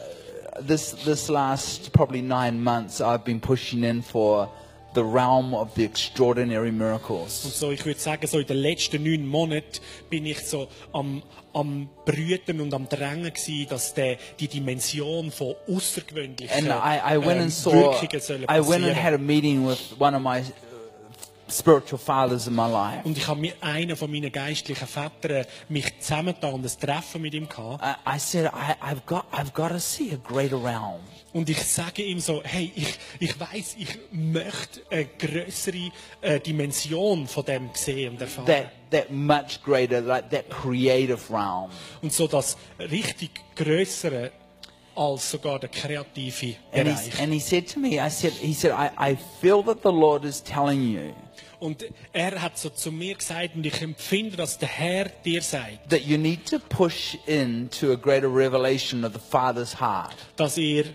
this 0.60 0.92
this 1.06 1.30
last 1.30 1.94
probably 1.94 2.22
nine 2.22 2.62
months, 2.62 3.00
I've 3.00 3.24
been 3.24 3.40
pushing 3.40 3.84
in 3.84 4.02
for 4.02 4.50
the 4.96 5.02
realm 5.02 5.54
of 5.54 5.70
the 5.76 5.84
extraordinary 5.86 6.70
Und 6.70 6.78
miracles. 6.78 7.44
so, 7.60 7.72
ich 7.72 7.86
würde 7.86 8.00
sagen, 8.00 8.26
so 8.28 8.40
in 8.40 8.48
den 8.48 8.58
letzten 8.58 9.04
neun 9.04 9.26
Monaten 9.28 9.80
bin 10.10 10.26
ich 10.26 10.40
so 10.42 10.68
am, 10.94 11.22
am 11.54 11.90
Brüten 12.06 12.62
und 12.62 12.74
am 12.74 12.88
Drängen 12.90 13.32
gewesen, 13.34 13.68
dass 13.70 13.94
der, 13.94 14.18
die 14.40 14.48
Dimension 14.48 15.32
von 15.32 15.56
außergewöhnlichen 15.68 16.68
And 16.68 16.68
I, 16.68 17.16
I 17.16 17.18
went 17.18 17.38
ähm, 17.38 17.42
and 17.44 17.52
saw. 17.54 17.72
Wirkungen 17.74 18.22
sollen 18.22 18.44
I 18.44 18.60
went 18.60 18.86
and 18.86 18.96
had 18.96 19.14
a 19.14 19.18
meeting 19.18 19.68
with 19.68 19.80
one 20.00 20.16
of 20.16 20.22
my 20.22 20.42
spiritual 21.50 21.98
fathers 21.98 22.48
in 22.48 22.56
my 22.56 22.70
life. 22.70 23.02
Und 23.04 23.18
ich 23.18 23.28
habe 23.28 23.40
mit 23.40 23.62
einem 23.62 23.96
von 23.96 24.12
meinen 24.12 24.32
geistlichen 24.32 24.88
Vätern 24.88 25.46
mich 25.70 26.00
zusammengetan 26.00 26.54
und 26.54 26.66
ein 26.66 26.80
Treffen 26.80 27.22
mit 27.22 27.34
ihm 27.34 27.48
gehabt. 27.48 27.84
I, 27.84 28.16
I 28.16 28.20
said, 28.20 28.46
I, 28.54 28.76
I've 28.84 29.06
got, 29.06 29.26
I've 29.32 29.54
got 29.54 29.70
to 29.70 29.80
see 29.80 30.12
a 30.14 30.18
greater 30.18 30.58
realm. 30.58 31.00
Und 31.34 31.50
ich 31.50 31.62
sage 31.64 32.04
ihm 32.04 32.20
so, 32.20 32.42
hey, 32.44 32.72
ich, 32.76 32.98
ich 33.20 33.40
weiß, 33.40 33.76
ich 33.78 34.00
möchte 34.12 34.82
eine 34.90 35.06
größere 35.06 35.92
äh, 36.22 36.40
Dimension 36.40 37.28
von 37.28 37.46
dem 37.46 37.70
sehen 37.74 38.14
und 38.14 38.22
erfahren. 38.22 38.48
That, 38.48 38.72
that 38.92 39.12
much 39.12 39.62
greater, 39.64 40.02
like 40.02 40.30
that 40.32 40.50
creative 40.50 41.20
realm. 41.30 41.70
Und 42.02 42.12
so 42.12 42.28
das 42.28 42.58
richtig 42.80 43.32
größere 43.56 44.32
als 44.96 45.30
sogar 45.30 45.60
der 45.60 45.70
kreative 45.70 46.56
And 46.74 46.86
Bereich. 46.86 47.16
he, 47.16 47.24
and 47.24 47.32
he 47.34 47.40
said 47.40 47.72
to 47.72 47.80
me, 47.80 48.00
I 48.00 48.10
said, 48.10 48.34
he 48.34 48.54
said, 48.54 48.72
I, 48.72 48.90
I 49.12 49.16
feel 49.40 49.62
that 49.66 49.84
the 49.84 49.92
Lord 49.92 50.26
is 50.26 50.42
telling 50.42 50.82
you 50.82 51.14
Und 51.60 51.86
er 52.14 52.42
hat 52.42 52.58
so 52.58 52.70
zu 52.70 52.92
mir 52.92 53.16
gesagt, 53.16 53.56
und 53.56 53.66
ich 53.66 53.82
empfinde, 53.82 54.38
dass 54.38 54.58
der 54.60 54.70
Herr 54.70 55.06
dir 55.26 55.42
sagt, 55.42 55.90
that 55.90 56.02
you 56.02 56.18
need 56.18 56.46
to 56.50 56.60
push 56.60 57.16
into 57.26 57.92
a 57.92 57.96
greater 57.96 58.28
revelation 58.28 59.04
of 59.04 59.14
the 59.14 59.20
Father's 59.20 59.80
heart. 59.80 60.16
dass 60.36 60.58
ihr 60.58 60.86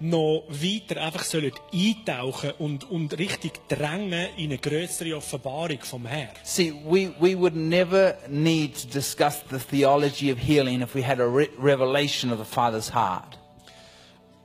noch 0.00 0.44
weiter 0.48 1.00
einfach 1.02 1.24
sollt 1.24 1.54
eintauchen 1.74 2.52
und, 2.60 2.88
und 2.88 3.18
richtig 3.18 3.54
drängen 3.68 4.28
in 4.36 4.50
eine 4.50 4.58
größere 4.58 5.16
Offenbarung 5.16 5.80
vom 5.80 6.06
Herrn. 6.06 6.28
See, 6.44 6.72
we, 6.72 7.12
we 7.18 7.36
would 7.36 7.56
never 7.56 8.16
need 8.28 8.80
to 8.80 8.86
discuss 8.86 9.42
the 9.50 9.58
theology 9.58 10.30
of 10.30 10.38
healing 10.38 10.82
if 10.82 10.94
we 10.94 11.04
had 11.04 11.18
a 11.20 11.26
re- 11.26 11.48
revelation 11.58 12.30
of 12.30 12.38
the 12.38 12.44
Father's 12.44 12.94
heart. 12.94 13.36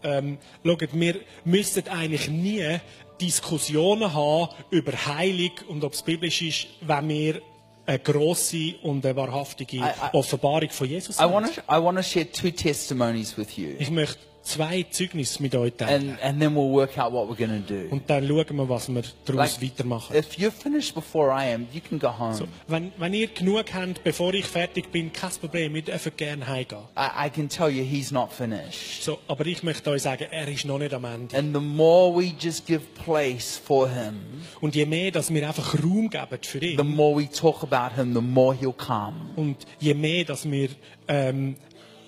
Ähm, 0.01 0.39
schaut, 0.65 0.81
wir 0.91 1.19
müssten 1.45 1.87
eigentlich 1.87 2.27
nie 2.29 2.79
Diskussionen 3.25 4.13
haben 4.13 4.49
über 4.69 4.91
Heilung 5.05 5.51
und 5.67 5.83
ob 5.83 5.93
es 5.93 6.01
biblisch 6.01 6.41
ist, 6.41 6.67
wenn 6.81 7.07
wir 7.09 7.41
eine 7.85 7.99
grosse 7.99 8.75
und 8.81 9.05
eine 9.05 9.15
wahrhaftige 9.15 9.77
I- 9.77 9.79
I- 9.81 10.15
Offenbarung 10.17 10.69
von 10.69 10.87
Jesus 10.87 11.17
I 11.17 11.23
haben. 11.23 11.33
want 11.33 11.55
to 11.55 11.61
I 11.69 11.81
want 11.83 11.97
to 11.97 12.03
share 12.03 12.29
two 12.31 12.49
testimonies 12.51 13.37
with 13.37 13.57
you. 13.57 13.69
Ich 13.79 13.89
möchte 13.91 14.19
zwei 14.43 14.83
Zeugnisse 14.91 15.41
mit 15.41 15.55
euch 15.55 15.73
teilen. 15.73 16.11
and, 16.11 16.21
and 16.21 16.39
then 16.41 16.53
we'll 16.53 16.69
work 16.71 16.97
out 16.97 17.11
what 17.13 17.27
we're 17.29 17.35
going 17.47 17.65
to 17.65 17.73
do. 17.73 17.89
Und 17.89 18.09
dann 18.09 18.27
schauen 18.27 18.57
wir, 18.57 18.69
was 18.69 18.89
wir 18.93 19.01
daraus 19.25 19.59
Like, 19.59 19.71
weitermachen. 19.71 20.15
if 20.15 20.37
you're 20.37 20.51
finished 20.51 20.93
before 20.93 21.29
I 21.31 21.53
am, 21.53 21.65
you 21.73 21.79
can 21.81 21.97
go 21.97 22.09
home. 22.09 22.35
So, 22.35 22.45
wenn, 22.67 22.91
wenn 22.97 23.13
ihr 23.13 23.27
genug 23.27 23.73
habt, 23.73 24.03
bevor 24.03 24.33
ich 24.33 24.45
fertig 24.45 24.91
bin, 24.91 25.13
kein 25.13 25.31
Problem, 25.31 25.73
wir 25.73 25.81
dürfen 25.81 26.11
gerne 26.17 26.45
heimgehen. 26.45 26.81
I, 26.97 27.27
I 27.27 27.29
can 27.29 27.47
tell 27.47 27.69
you 27.69 27.83
he's 27.83 28.11
not 28.11 28.31
finished. 28.33 29.03
So, 29.03 29.19
aber 29.27 29.45
ich 29.45 29.63
möchte 29.63 29.89
euch 29.89 30.01
sagen, 30.03 30.25
er 30.29 30.47
ist 30.47 30.65
noch 30.65 30.77
nicht 30.77 30.93
am 30.93 31.05
Ende. 31.05 31.37
And 31.37 31.53
the 31.55 31.61
more 31.61 32.13
we 32.13 32.33
just 32.39 32.65
give 32.67 32.81
place 33.05 33.57
for 33.57 33.87
him, 33.89 34.15
Und 34.59 34.75
je 34.75 34.85
mehr, 34.85 35.11
dass 35.11 35.33
wir 35.33 35.47
einfach 35.47 35.73
Raum 35.81 36.09
geben 36.09 36.37
für 36.41 36.59
ihn, 36.59 36.77
the 36.77 36.83
more 36.83 37.15
we 37.17 37.29
talk 37.29 37.63
about 37.63 37.95
him, 37.95 38.13
the 38.13 38.21
more 38.21 38.53
he'll 38.55 38.73
come. 38.73 39.13
und 39.37 39.55
je 39.79 39.93
mehr, 39.93 40.25
dass 40.25 40.49
wir 40.49 40.69
ähm, 41.07 41.55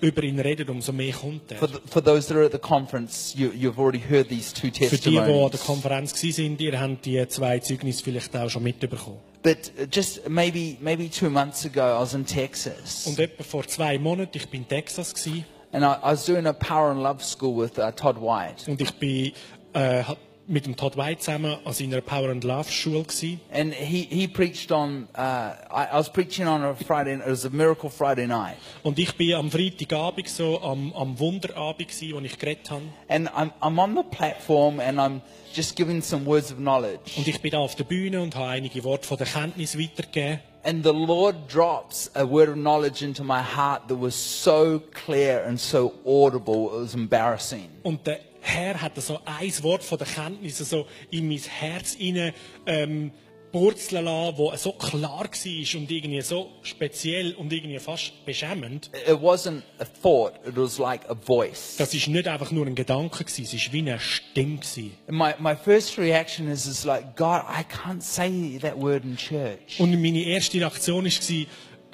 über 0.00 0.22
ihn 0.22 0.38
reden, 0.38 0.68
umso 0.68 0.92
mehr 0.92 1.12
kommt 1.12 1.50
er. 1.52 1.58
For, 1.58 1.68
the, 1.68 1.78
for 1.90 2.02
those 2.02 2.28
that 2.28 2.36
are 2.36 2.44
at 2.46 2.52
the 2.52 2.58
conference, 2.58 3.34
you, 3.36 3.50
you've 3.52 3.78
already 3.78 4.00
heard 4.00 4.28
these 4.28 4.52
two 4.52 4.68
Für 4.68 4.96
die, 4.96 5.10
die 5.10 5.18
an 5.18 5.26
der 5.26 5.50
testimonies. 5.50 5.64
Konferenz 5.64 6.12
waren, 6.22 6.58
ihr 6.58 6.80
habt 6.80 7.04
die 7.06 7.28
zwei 7.28 7.58
Zeugnisse 7.60 8.02
vielleicht 8.04 8.36
auch 8.36 8.50
schon 8.50 8.62
mitbekommen. 8.62 9.18
But 9.42 9.70
uh, 9.78 9.86
just 9.90 10.28
maybe 10.28 10.76
maybe 10.80 11.08
two 11.08 11.30
months 11.30 11.64
ago, 11.64 11.80
I 11.80 12.00
was 12.00 12.14
in 12.14 12.26
Texas, 12.26 13.06
Und 13.06 13.18
etwa 13.18 13.44
vor 13.44 13.66
zwei 13.68 13.98
Monaten, 13.98 14.36
ich 14.36 14.48
bin 14.48 14.62
in 14.62 14.68
Texas 14.68 15.14
gewesen, 15.14 15.44
and 15.72 15.84
I, 15.84 15.94
I 16.02 16.12
was 16.12 16.24
doing 16.26 16.46
a 16.46 16.52
power 16.52 16.90
and 16.90 17.00
love 17.02 17.22
school 17.22 17.56
with 17.56 17.78
uh, 17.78 17.92
Todd 17.92 18.16
White. 18.20 18.68
und 18.70 18.80
ich 18.80 18.92
bin 18.94 19.32
äh, 19.72 20.02
hab 20.02 20.18
mit 20.48 20.66
dem 20.66 20.76
Todd 20.76 20.96
White 20.96 21.20
zusammen 21.20 21.56
an 21.64 21.72
seiner 21.72 22.00
Power 22.00 22.30
and 22.30 22.44
Love 22.44 22.70
Schule 22.70 23.02
gewesen. 23.02 23.40
And 23.52 23.74
he, 23.74 24.02
he 24.02 24.28
preached 24.28 24.70
on, 24.70 25.08
uh, 25.16 25.54
I, 25.70 25.88
I 25.92 25.96
was 25.96 26.08
preaching 26.08 26.46
on 26.46 26.62
a 26.62 26.74
Friday, 26.74 27.14
it 27.14 27.26
was 27.26 27.44
a 27.44 27.50
miracle 27.50 27.90
Friday 27.90 28.26
night. 28.26 28.56
Und 28.82 28.98
ich 28.98 29.16
bin 29.16 29.34
am 29.34 29.50
Freitagabend 29.50 30.28
so 30.28 30.60
am, 30.62 30.92
am 30.94 31.18
Wunderabend 31.18 31.88
gewesen, 31.88 32.14
wo 32.14 32.20
ich 32.20 32.38
geredet 32.38 32.70
habe. 32.70 32.82
And 33.08 33.28
I'm, 33.30 33.50
I'm 33.60 33.78
on 33.78 33.94
the 33.96 34.04
platform 34.04 34.80
and 34.80 34.98
I'm 34.98 35.20
just 35.52 35.76
giving 35.76 36.00
some 36.02 36.24
words 36.24 36.52
of 36.52 36.58
knowledge. 36.58 37.16
Und 37.16 37.26
ich 37.26 37.40
bin 37.40 37.50
da 37.50 37.58
auf 37.58 37.74
der 37.74 37.84
Bühne 37.84 38.22
und 38.22 38.36
habe 38.36 38.48
einige 38.48 38.84
Worte 38.84 39.06
von 39.06 39.18
der 39.18 39.26
Kenntnis 39.26 39.78
weitergegeben. 39.78 40.40
And 40.62 40.84
the 40.84 40.92
Lord 40.92 41.52
drops 41.52 42.10
a 42.14 42.24
word 42.24 42.48
of 42.48 42.56
knowledge 42.56 43.04
into 43.04 43.22
my 43.22 43.40
heart 43.40 43.86
that 43.86 44.00
was 44.00 44.16
so 44.16 44.82
clear 45.04 45.44
and 45.46 45.60
so 45.60 45.92
audible, 46.04 46.70
it 46.74 46.82
was 46.82 46.94
embarrassing. 46.94 47.68
Und 47.84 48.04
der 48.04 48.18
Herr 48.46 48.80
hat 48.80 48.96
so 49.02 49.20
ein 49.24 49.62
Wort 49.62 49.82
von 49.82 49.98
der 49.98 50.06
Kenntnis 50.06 50.58
so 50.58 50.86
in 51.10 51.28
mein 51.28 51.38
Herz 51.38 51.94
hinein 51.94 52.32
ähm, 52.66 53.10
purzeln 53.50 54.04
lassen, 54.04 54.38
wo 54.38 54.54
so 54.56 54.72
klar 54.72 55.24
war 55.24 55.80
und 55.80 55.90
irgendwie 55.90 56.20
so 56.20 56.50
speziell 56.62 57.34
und 57.34 57.52
irgendwie 57.52 57.78
fast 57.78 58.24
beschämend. 58.24 58.90
It 59.06 59.16
wasn't 59.16 59.62
a 59.78 59.84
thought, 59.84 60.34
it 60.46 60.56
was 60.56 60.78
like 60.78 61.08
a 61.08 61.14
voice. 61.14 61.76
Das 61.78 61.94
ist 61.94 62.08
nicht 62.08 62.28
einfach 62.28 62.50
nur 62.50 62.66
ein 62.66 62.74
Gedanke 62.74 63.24
gewesen, 63.24 63.44
es 63.44 63.54
ist 63.54 63.72
wie 63.72 63.78
eine 63.78 63.98
Stimme 63.98 64.58
gewesen. 64.58 64.92
My, 65.08 65.32
my 65.38 65.56
first 65.56 65.98
reaction 65.98 66.48
is, 66.48 66.66
is 66.66 66.84
like, 66.84 67.16
God, 67.16 67.42
I 67.48 67.62
can't 67.62 68.02
say 68.02 68.58
that 68.60 68.76
word 68.76 69.04
in 69.04 69.16
church. 69.16 69.80
Und 69.80 69.90
meine 70.00 70.22
erste 70.22 70.58
Reaktion 70.58 71.04
war, 71.04 71.46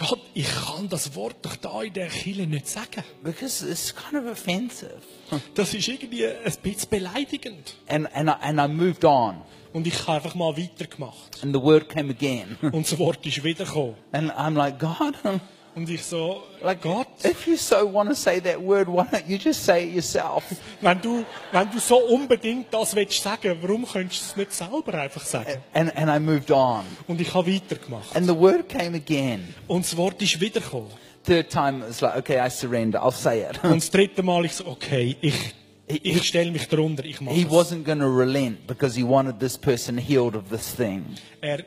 Gott, 0.09 0.21
ich 0.35 0.47
kann 0.47 0.89
das 0.89 1.15
Wort 1.15 1.37
doch 1.43 1.57
da 1.57 1.83
in 1.83 1.93
der 1.93 2.09
Kirche 2.09 2.47
nicht 2.47 2.69
sagen. 2.69 3.05
Because 3.23 3.69
it's 3.69 3.95
kind 3.95 4.23
of 4.25 4.31
offensive. 4.31 4.99
Das 5.55 5.73
ist 5.75 5.89
irgendwie 5.89 6.27
ein 6.27 6.53
bisschen 6.63 6.91
beleidigend. 6.91 7.77
And, 7.89 8.15
and, 8.15 8.29
I, 8.29 8.35
and 8.43 8.61
I 8.61 8.69
moved 8.69 9.05
on. 9.05 9.43
Und 9.73 9.87
ich 9.87 9.99
habe 10.07 10.13
einfach 10.19 10.35
mal 10.35 10.57
weitergemacht. 10.57 11.43
And 11.43 11.55
the 11.55 11.63
word 11.63 11.89
came 11.89 12.11
again. 12.11 12.59
Und 12.61 12.91
das 12.91 12.99
Wort 12.99 13.25
ist 13.25 13.43
wiedergekommen. 13.43 13.95
And 14.13 14.31
I'm 14.33 14.55
like, 14.55 14.79
God, 14.79 15.15
Und 15.75 15.89
ich 15.89 16.05
so, 16.05 16.43
like, 16.63 16.83
Gott, 16.83 17.07
if 17.25 17.47
you 17.47 17.57
so 17.57 17.91
want 17.91 18.11
to 18.11 18.15
say 18.15 18.41
that 18.41 18.61
word, 18.61 18.89
why 18.89 19.05
don't 19.05 19.27
you 19.27 19.39
just 19.39 19.65
say 19.65 19.89
it 19.89 19.95
yourself? 19.95 20.45
wenn 20.83 21.01
du, 21.01 21.25
wenn 21.51 21.71
du 21.71 21.79
so 21.79 21.97
unbedingt 21.97 22.73
das 22.73 22.95
willst 22.95 23.23
sagen, 23.23 23.57
warum 23.63 23.87
könntest 23.87 24.21
du 24.21 24.27
es 24.27 24.37
nicht 24.37 24.53
selber 24.53 24.95
einfach 24.95 25.25
sagen? 25.25 25.63
And, 25.73 25.97
and 25.97 26.11
I 26.11 26.19
moved 26.19 26.51
on. 26.51 26.85
Und 27.09 27.21
ich 27.21 27.33
habe 27.33 27.55
weitergemacht. 27.55 28.15
And 28.15 28.27
the 28.27 28.37
word 28.37 28.69
came 28.69 28.95
again. 28.95 29.55
Und 29.67 29.85
das 29.85 29.97
Wort 29.97 30.21
ist 30.21 30.39
wiedergekommen. 30.41 30.91
Third 31.25 31.51
time, 31.51 31.87
it's 31.89 32.01
like, 32.01 32.17
okay, 32.17 32.39
I 32.45 32.51
surrender. 32.51 33.03
I'll 33.03 33.13
say 33.13 33.43
it. 33.49 33.63
Und 33.65 33.77
das 33.77 33.91
dritte 33.91 34.23
Mal 34.23 34.45
ich 34.45 34.55
so, 34.55 34.67
okay, 34.67 35.17
ich, 35.23 35.55
ich 35.87 36.23
stelle 36.25 36.51
mich 36.51 36.69
darunter, 36.69 37.05
ich 37.05 37.21
mache 37.21 37.35
he 37.35 37.47
wasn't 37.47 37.85
going 37.85 38.01
to 38.01 38.07
relent 38.07 38.67
because 38.67 38.95
he 38.95 39.05
wanted 39.05 39.39
this 39.39 39.57
person 39.57 39.97
healed 39.97 40.35
of 40.35 40.51
this 40.51 40.75
thing. 40.75 41.05
Er 41.41 41.65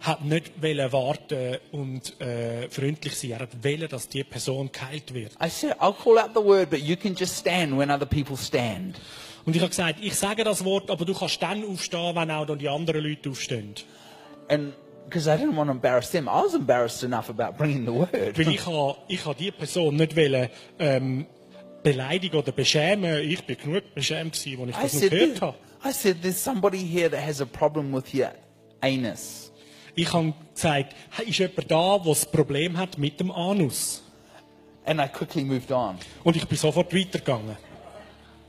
hat 0.00 0.24
nicht 0.24 0.52
warten 0.62 1.58
und 1.72 2.20
äh, 2.20 2.68
freundlich 2.70 3.14
sein. 3.16 3.32
Er 3.32 3.38
hat 3.40 3.62
wollen, 3.62 3.88
dass 3.88 4.08
die 4.08 4.24
Person 4.24 4.70
geheilt 4.72 5.12
wird. 5.12 5.32
I 5.44 5.48
said, 5.50 5.74
I'll 5.80 5.92
call 5.94 6.18
out 6.18 6.30
the 6.34 6.42
word, 6.42 6.70
but 6.70 6.80
you 6.80 6.96
can 6.96 7.14
just 7.14 7.36
stand 7.38 7.76
when 7.78 7.90
other 7.90 8.06
people 8.06 8.36
stand. 8.36 8.98
Und 9.44 9.54
ich 9.56 9.60
habe 9.62 9.70
gesagt, 9.70 9.96
ich 10.00 10.14
sage 10.14 10.42
das 10.44 10.64
Wort, 10.64 10.90
aber 10.90 11.04
du 11.04 11.14
kannst 11.14 11.42
dann 11.42 11.64
aufstehen, 11.64 12.14
wenn 12.16 12.30
auch 12.30 12.46
dann 12.46 12.58
die 12.58 12.68
anderen 12.68 13.02
Leute 13.04 13.30
aufstehen. 13.30 13.74
And 14.48 14.72
because 15.06 15.28
I 15.28 15.34
didn't 15.36 15.56
want 15.56 15.68
to 15.68 15.72
embarrass 15.72 16.10
them, 16.10 16.26
I 16.28 16.42
was 16.44 16.54
embarrassed 16.54 17.02
enough 17.04 17.28
about 17.30 17.56
bringing 17.58 17.84
the 17.84 17.92
word. 17.92 18.38
Weil 18.38 18.48
ich 18.48 18.66
habe, 18.66 18.96
ich 19.08 19.24
habe 19.24 19.34
die 19.38 19.50
Person 19.50 19.96
nicht 19.96 20.16
wollen, 20.16 20.48
ähm, 20.78 21.26
beleidigen 21.82 22.36
oder 22.36 22.52
beschämen. 22.52 23.20
Ich 23.28 23.44
bin 23.44 23.56
genug 23.56 23.94
beschämt 23.94 24.32
gewesen, 24.34 24.60
als 24.62 24.70
ich 24.70 24.76
I 24.76 24.82
das 24.82 24.92
said, 24.92 25.10
gehört 25.10 25.36
"There- 25.36 25.40
habe. 25.40 25.56
I 25.88 25.92
said, 25.92 26.22
there's 26.22 26.42
somebody 26.42 26.78
here 26.78 27.10
that 27.10 27.20
has 27.26 27.40
a 27.40 27.46
problem 27.46 27.92
with 27.94 28.12
your 28.14 28.30
anus. 28.82 29.49
Ich 30.00 30.12
habe 30.14 30.32
gesagt, 30.54 30.94
hey, 31.10 31.28
ist 31.28 31.38
jemand 31.38 31.70
da, 31.70 31.98
der 31.98 32.06
das 32.06 32.24
Problem 32.24 32.78
hat 32.78 32.96
mit 32.96 33.20
dem 33.20 33.30
Anus? 33.30 34.02
And 34.86 34.98
I 34.98 35.08
quickly 35.08 35.44
moved 35.44 35.70
on. 35.70 35.98
Und 36.24 36.36
ich 36.36 36.48
bin 36.48 36.56
sofort 36.56 36.94
weitergegangen. 36.94 37.58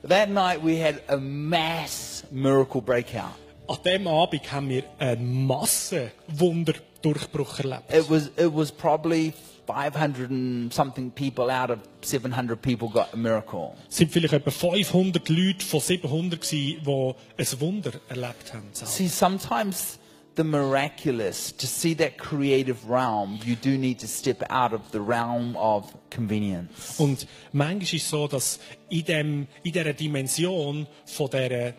That 0.07 0.29
night 0.29 0.63
we 0.63 0.81
had 0.81 1.01
a 1.09 1.17
mass 1.17 2.23
miracle 2.31 2.81
breakout. 2.81 3.35
An 3.67 3.79
dem 3.83 4.07
Abend 4.07 4.49
haben 4.49 4.69
wir 4.69 4.85
einen 4.97 5.45
Massenwunderdurchbruch 5.45 7.59
erlebt. 7.59 7.93
It 7.93 8.09
was, 8.09 8.27
it 8.37 8.55
was 8.55 8.71
probably 8.71 9.33
500 9.67 10.31
and 10.31 10.73
something 10.73 11.11
people 11.11 11.51
out 11.51 11.69
of 11.69 11.79
700 12.01 12.61
people 12.61 12.87
got 12.87 13.13
a 13.13 13.17
miracle. 13.17 13.73
Es 13.89 13.97
sind 13.97 14.09
vielleicht 14.09 14.35
etwa 14.35 14.51
500 14.51 15.27
Leute 15.27 15.65
von 15.65 15.81
700 15.81 16.39
gewesen, 16.39 16.81
die 16.85 17.13
ein 17.37 17.59
Wunder 17.59 17.91
erlebt 18.07 18.53
haben. 18.53 18.69
See, 18.71 19.09
sometimes 19.09 19.99
the 20.41 20.47
miraculous, 20.47 21.51
to 21.51 21.67
see 21.67 21.93
that 21.93 22.17
creative 22.17 22.89
realm, 22.89 23.39
you 23.43 23.55
do 23.55 23.77
need 23.77 23.99
to 23.99 24.07
step 24.07 24.41
out 24.49 24.73
of 24.73 24.81
the 24.91 24.99
realm 24.99 25.55
of 25.55 25.93
convenience. 26.09 26.99
Und 26.99 27.27
manchmal 27.53 27.83
ist 27.83 27.93
es 27.93 28.09
so, 28.09 28.27
dass 28.27 28.59
in, 28.89 29.05
dem, 29.05 29.47
in 29.63 29.71
dieser 29.71 29.93
Dimension 29.93 30.87
von 31.05 31.29
dieser 31.29 31.73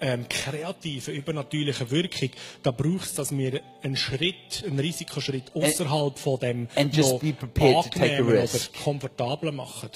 ähm, 0.00 0.26
kreativen, 0.30 1.14
übernatürlichen 1.14 1.90
Wirkung, 1.90 2.30
da 2.62 2.70
braucht 2.70 3.04
es, 3.04 3.14
dass 3.14 3.36
wir 3.36 3.60
einen 3.82 3.96
Schritt, 3.96 4.64
einen 4.64 4.78
Risikoschritt 4.78 5.54
außerhalb 5.54 6.18
von 6.18 6.40
dem 6.40 6.68
and 6.76 6.96
just 6.96 7.20
be 7.20 7.34
prepared 7.34 7.84
to 7.84 7.90
take 7.90 8.00
a 8.00 8.04
angenehmen 8.04 8.32
oder 8.32 8.42
risk. 8.42 8.82
komfortablen 8.82 9.56
machen. 9.56 9.90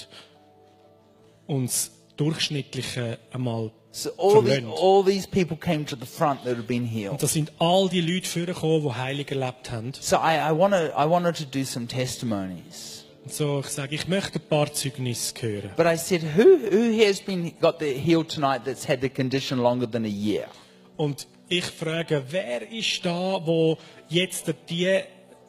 Und 1.47 1.65
das 1.65 1.91
Durchschnittliche 2.17 3.17
einmal 3.31 3.71
So 3.97 4.09
all, 4.17 4.41
the, 4.41 4.61
all 4.67 5.03
these 5.03 5.25
people 5.25 5.55
came 5.55 5.85
to 5.85 5.95
the 5.95 6.05
front 6.05 6.43
that 6.43 6.57
had 6.57 6.67
been 6.67 6.83
Und 6.83 6.89
healed. 6.89 7.21
da 7.23 7.27
sind 7.27 7.53
all 7.59 7.87
die 7.87 8.01
Leute 8.01 8.27
vorgekommen, 8.27 8.83
die 8.83 8.93
heilig 8.93 9.31
erlebt 9.31 9.71
haben. 9.71 9.93
So 9.97 10.17
I, 10.17 10.35
I, 10.35 10.51
wanna, 10.51 10.87
I 10.97 11.09
wanted 11.09 11.37
to 11.37 11.45
do 11.45 11.63
some 11.63 11.87
testimonies. 11.87 13.05
Und 13.23 13.31
so, 13.33 13.61
ich 13.61 13.67
sage, 13.67 13.95
ich 13.95 14.09
möchte 14.09 14.39
ein 14.39 14.49
paar 14.49 14.73
Zeugnisse 14.73 15.33
hören. 15.39 15.71
But 15.77 15.85
I 15.85 15.95
said, 15.95 16.23
who, 16.35 16.57
who 16.69 16.91
here 16.91 17.07
has 17.07 17.21
been, 17.21 17.53
got 17.61 17.79
the 17.79 17.93
healed 17.93 18.27
tonight 18.27 18.65
that's 18.65 18.85
had 18.85 18.99
the 18.99 19.07
condition 19.07 19.59
longer 19.59 19.89
than 19.89 20.03
a 20.03 20.09
year? 20.09 20.47
Und 20.97 21.25
ich 21.47 21.63
frage, 21.63 22.21
wer 22.31 22.69
ist 22.69 23.05
da, 23.05 23.39
wo 23.45 23.77
jetzt 24.09 24.53
die, 24.69 25.03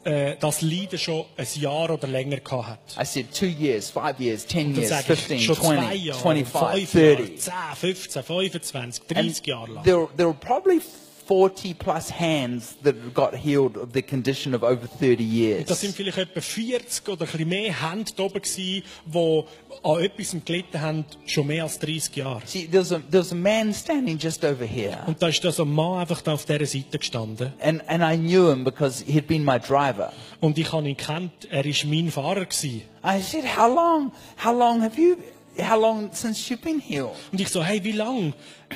äh, 0.07 0.35
das 0.39 0.61
Leiden 0.61 0.97
schon 0.97 1.25
ein 1.35 1.47
Jahr 1.55 1.89
oder 1.89 2.07
länger 2.07 2.37
gehabt 2.37 2.95
hat? 2.95 3.03
I 3.03 3.05
said, 3.05 3.33
two 3.33 3.45
years, 3.47 3.89
five 3.89 4.19
years, 4.19 4.45
ten 4.45 4.73
years, 4.73 4.89
sage 4.89 5.13
ich 5.13 5.19
15, 5.19 5.39
schon 5.41 5.55
zwei 5.55 5.75
20, 5.75 6.03
Jahre, 6.05 6.19
25, 6.19 6.89
fünf 6.89 6.93
Jahre, 7.03 7.15
30. 7.17 7.39
10, 7.41 7.53
15, 7.75 8.23
25, 8.23 9.01
And 9.09 9.17
30 9.17 9.47
Jahre 9.47 9.71
lang. 9.73 9.83
there, 9.83 10.07
there 10.15 10.27
were 10.27 10.33
probably 10.39 10.79
40 11.27 11.73
plus 11.73 12.09
hands 12.09 12.77
that 12.83 12.95
got 13.13 13.33
healed 13.33 13.77
of 13.77 13.89
the 13.93 14.01
condition 14.01 14.55
of 14.55 14.63
over 14.63 14.87
30 14.87 15.23
years. 15.23 15.65
Das 15.65 15.81
sind 15.81 15.93
vielleicht 15.95 16.17
etwa 16.17 16.39
40 16.39 17.09
oder 17.09 17.27
ein 17.31 17.47
mehr 17.47 17.81
Hände 17.81 18.11
da 18.15 18.23
oben 18.23 18.41
gewesen, 18.41 18.83
die 19.05 19.43
an 19.83 19.99
etwas 19.99 20.35
gelitten 20.45 20.81
haben, 20.81 21.05
schon 21.25 21.47
mehr 21.47 21.63
als 21.63 21.79
30 21.79 22.15
Jahre. 22.15 22.41
See, 22.45 22.67
there's 22.67 22.91
a, 22.91 23.01
there's 23.11 23.31
a 23.31 23.35
man 23.35 23.73
standing 23.73 24.17
just 24.17 24.43
over 24.45 24.65
here. 24.65 24.99
Und 25.05 25.21
da 25.21 25.27
ist 25.27 25.43
da 25.43 25.51
so 25.51 25.63
ein 25.63 25.73
Mann 25.73 25.99
einfach 25.99 26.21
da 26.21 26.33
auf 26.33 26.45
dieser 26.45 26.65
Seite 26.65 26.97
gestanden. 26.97 27.53
And, 27.59 27.81
and 27.87 28.01
I 28.01 28.17
knew 28.17 28.49
him 28.49 28.63
because 28.63 29.03
he'd 29.05 29.27
been 29.27 29.43
my 29.43 29.59
driver. 29.59 30.13
Und 30.39 30.57
ich 30.57 30.71
habe 30.71 30.87
ihn 30.87 30.97
kennt, 30.97 31.31
er 31.49 31.65
war 31.65 31.89
mein 31.89 32.11
Fahrer. 32.11 32.45
Gewesen. 32.45 32.83
I 33.03 33.21
said, 33.21 33.43
how 33.57 33.67
long, 33.67 34.11
how 34.43 34.53
long 34.53 34.81
have 34.81 34.99
you, 34.99 35.17
how 35.59 35.79
long 35.79 36.11
since 36.13 36.49
you've 36.49 36.61
been 36.61 36.79
healed? 36.79 37.15
Und 37.31 37.39
ich 37.41 37.49
so, 37.49 37.63
hey, 37.63 37.83
wie 37.83 37.91
lange 37.91 38.33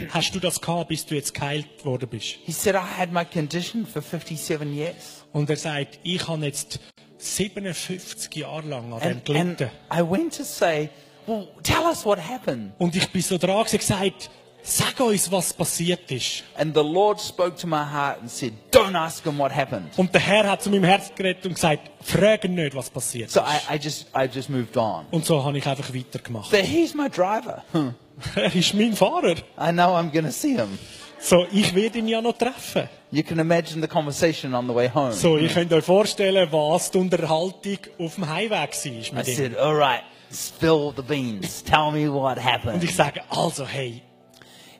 hast 0.10 0.34
du 0.34 0.40
das 0.40 0.60
gehabt, 0.62 0.90
bis 0.90 1.06
du 1.06 1.16
jetzt 1.16 1.34
geheilt 1.34 1.86
worden 1.86 2.10
bist? 2.10 2.38
He 2.46 2.52
said, 2.52 2.76
I 2.76 3.00
had 3.00 3.12
my 3.12 3.26
condition 3.26 3.86
for 3.86 4.02
57 4.02 4.74
years. 4.74 5.26
Und 5.34 5.50
er 5.50 5.58
sagt, 5.58 6.00
ich 6.04 6.28
habe 6.28 6.46
jetzt 6.46 6.80
57 7.18 8.36
Jahre 8.36 8.68
lang 8.68 8.94
an 8.94 9.00
dem 9.00 9.10
And, 9.10 9.30
and 9.30 9.58
gelitten. 9.58 9.70
I 9.94 10.02
went 10.02 10.36
to 10.38 10.44
say, 10.44 10.90
well, 11.28 11.48
tell 11.64 11.84
us 11.84 12.06
what 12.06 12.20
happened. 12.20 12.74
Und 12.80 12.96
ich 12.96 13.10
bin 13.10 13.22
so 13.22 13.38
dran 13.38 13.60
gewesen, 13.60 13.78
gesagt, 13.78 14.30
sag 14.64 15.00
uns, 15.00 15.32
was 15.32 15.54
passiert 15.54 16.12
ist. 16.12 16.44
And 16.56 16.74
the 16.76 16.84
Lord 16.84 17.20
spoke 17.20 17.56
to 17.58 17.68
my 17.68 17.84
heart 17.84 18.20
and 18.22 18.30
said, 18.30 18.54
don't 18.72 18.96
ask 18.96 19.24
him 19.26 19.38
what 19.40 19.52
happened. 19.52 19.90
Und 19.98 20.14
der 20.14 20.22
Herr 20.22 20.50
hat 20.50 20.62
zu 20.62 20.70
meinem 20.70 20.84
Herz 20.84 21.12
geredet 21.16 21.46
und 21.46 21.56
gesagt, 21.56 21.90
frag 22.02 22.44
nicht, 22.44 22.76
was 22.76 22.90
passiert 22.90 23.28
ist. 23.28 23.34
So 23.34 23.42
I, 23.42 23.76
I 23.76 23.80
just, 23.82 24.08
I 24.16 24.30
just 24.32 24.50
moved 24.50 24.78
on. 24.78 25.06
Und 25.12 25.26
so 25.26 25.44
habe 25.44 25.58
ich 25.58 25.66
einfach 25.68 25.94
weitergemacht. 25.94 26.52
But 26.52 26.62
he's 26.62 26.94
my 26.94 27.10
driver. 27.10 27.64
Er 28.36 28.56
ist 28.56 28.74
mein 28.76 28.94
Fahrer. 28.94 29.36
I 29.60 29.72
know 29.72 29.96
I'm 29.96 30.12
to 30.12 30.32
see 30.32 30.56
him. 30.56 30.78
So, 31.20 31.46
ich 31.52 31.74
werde 31.76 32.00
ihn 32.00 32.08
ja 32.08 32.22
noch 32.22 32.38
treffen. 32.38 32.90
You 33.12 33.24
can 33.24 33.40
imagine 33.40 33.82
the 33.82 33.88
conversation 33.88 34.56
on 34.56 34.68
the 34.68 34.74
way 34.74 34.90
home. 34.90 35.12
So, 35.14 35.38
ihr 35.38 35.50
könnt 35.50 35.72
euch 35.72 35.84
vorstellen, 35.84 36.48
was 36.52 36.90
die 36.90 36.98
Unterhaltung 36.98 37.78
auf 38.00 38.16
dem 38.16 38.28
Heimweg 38.28 38.52
war 38.52 38.86
I 38.86 39.12
mit 39.14 39.28
ihm. 39.28 39.36
said, 39.36 39.58
all 39.58 39.76
right, 39.76 40.02
spill 40.32 40.94
the 40.96 41.04
beans. 41.04 41.64
Tell 41.64 41.92
me 41.92 42.12
what 42.12 42.38
Und 42.38 42.44
happened. 42.44 42.84
ich 42.84 42.96
sage, 42.96 43.22
also, 43.30 43.66
hey, 43.66 44.02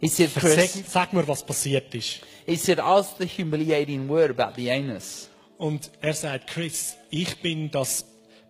He 0.02 0.08
said, 0.08 0.32
sag, 0.32 0.42
Chris, 0.42 0.84
sag 0.88 1.14
mir, 1.14 1.28
was 1.28 1.44
passiert 1.44 1.94
ist. 1.94 2.22
he 2.46 2.56
said, 2.56 2.80
I 2.80 2.96
was 2.96 3.16
the 3.18 3.26
humiliating 3.28 4.10
word 4.10 4.32
about 4.32 4.56
the 4.56 4.70
anus. 4.72 5.30
Und 5.58 5.92
er 6.02 6.14
sagt, 6.14 6.48
Chris, 6.48 6.96
ich 7.12 7.38
bin 7.40 7.70
das 7.70 8.04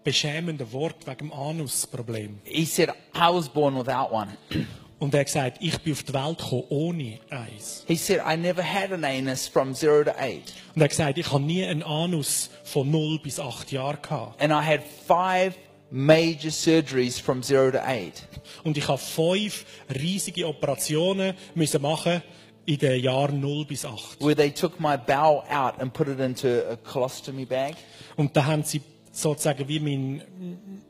beschämende 0.04 0.72
Wort 0.72 1.06
wegen 1.06 1.30
dem 1.30 1.34
Anusproblem. 1.34 2.40
He 2.46 2.66
said, 2.66 2.90
I 3.14 3.30
was 3.34 3.50
born 3.50 3.76
without 3.78 4.12
one. 4.12 4.38
Und 5.00 5.16
er 5.16 5.26
gesagt, 5.26 5.58
ich 5.62 5.80
bin 5.80 5.94
auf 5.94 6.04
die 6.04 6.14
Welt 6.14 6.38
gekommen 6.38 6.64
ohne 6.70 7.20
eins. 7.32 7.84
He 7.88 7.96
said, 7.96 8.22
I 8.24 8.38
never 8.38 8.64
had 8.64 8.92
an 8.94 9.04
anus 9.04 9.48
from 9.48 9.74
zero 9.74 10.04
to 10.04 10.12
eight. 10.12 10.54
Und 10.76 10.82
er 10.84 10.88
gesagt, 10.88 11.18
ich 11.18 11.32
habe 11.32 11.44
nie 11.44 11.66
einen 11.66 11.82
Anus 11.82 12.52
von 12.64 12.90
0 12.90 13.20
bis 13.20 13.40
8 13.40 13.72
Jahren 13.72 13.98
gehabt. 14.02 14.40
And 14.40 14.52
I 14.54 14.64
had 14.64 14.82
five 15.08 15.56
major 15.92 16.50
surgeries 16.50 17.20
from 17.20 17.44
zero 17.44 17.72
to 17.72 17.80
eight. 17.86 18.24
Und 18.64 18.78
ich 18.78 18.88
habe 18.88 18.98
fünf 18.98 19.66
riesige 19.94 20.48
Operationen 20.48 21.36
müssen 21.54 21.82
machen 21.82 22.24
in 22.66 22.78
den 22.78 23.02
Jahren 23.02 23.40
0 23.40 23.66
bis 23.66 23.86
8. 23.86 24.22
where 24.22 24.36
they 24.36 24.52
took 24.52 24.80
my 24.80 24.96
bowel 24.96 25.44
out 25.50 25.80
and 25.80 25.92
put 25.94 26.08
it 26.08 26.20
into 26.20 26.48
a 26.70 26.76
colostomy 26.78 27.46
bag. 27.46 27.76
Und 28.16 28.36
da 28.36 28.46
haben 28.46 28.64
sie 28.64 28.82
sozusagen 29.12 29.68
wie 29.68 29.80
mein, 29.80 30.22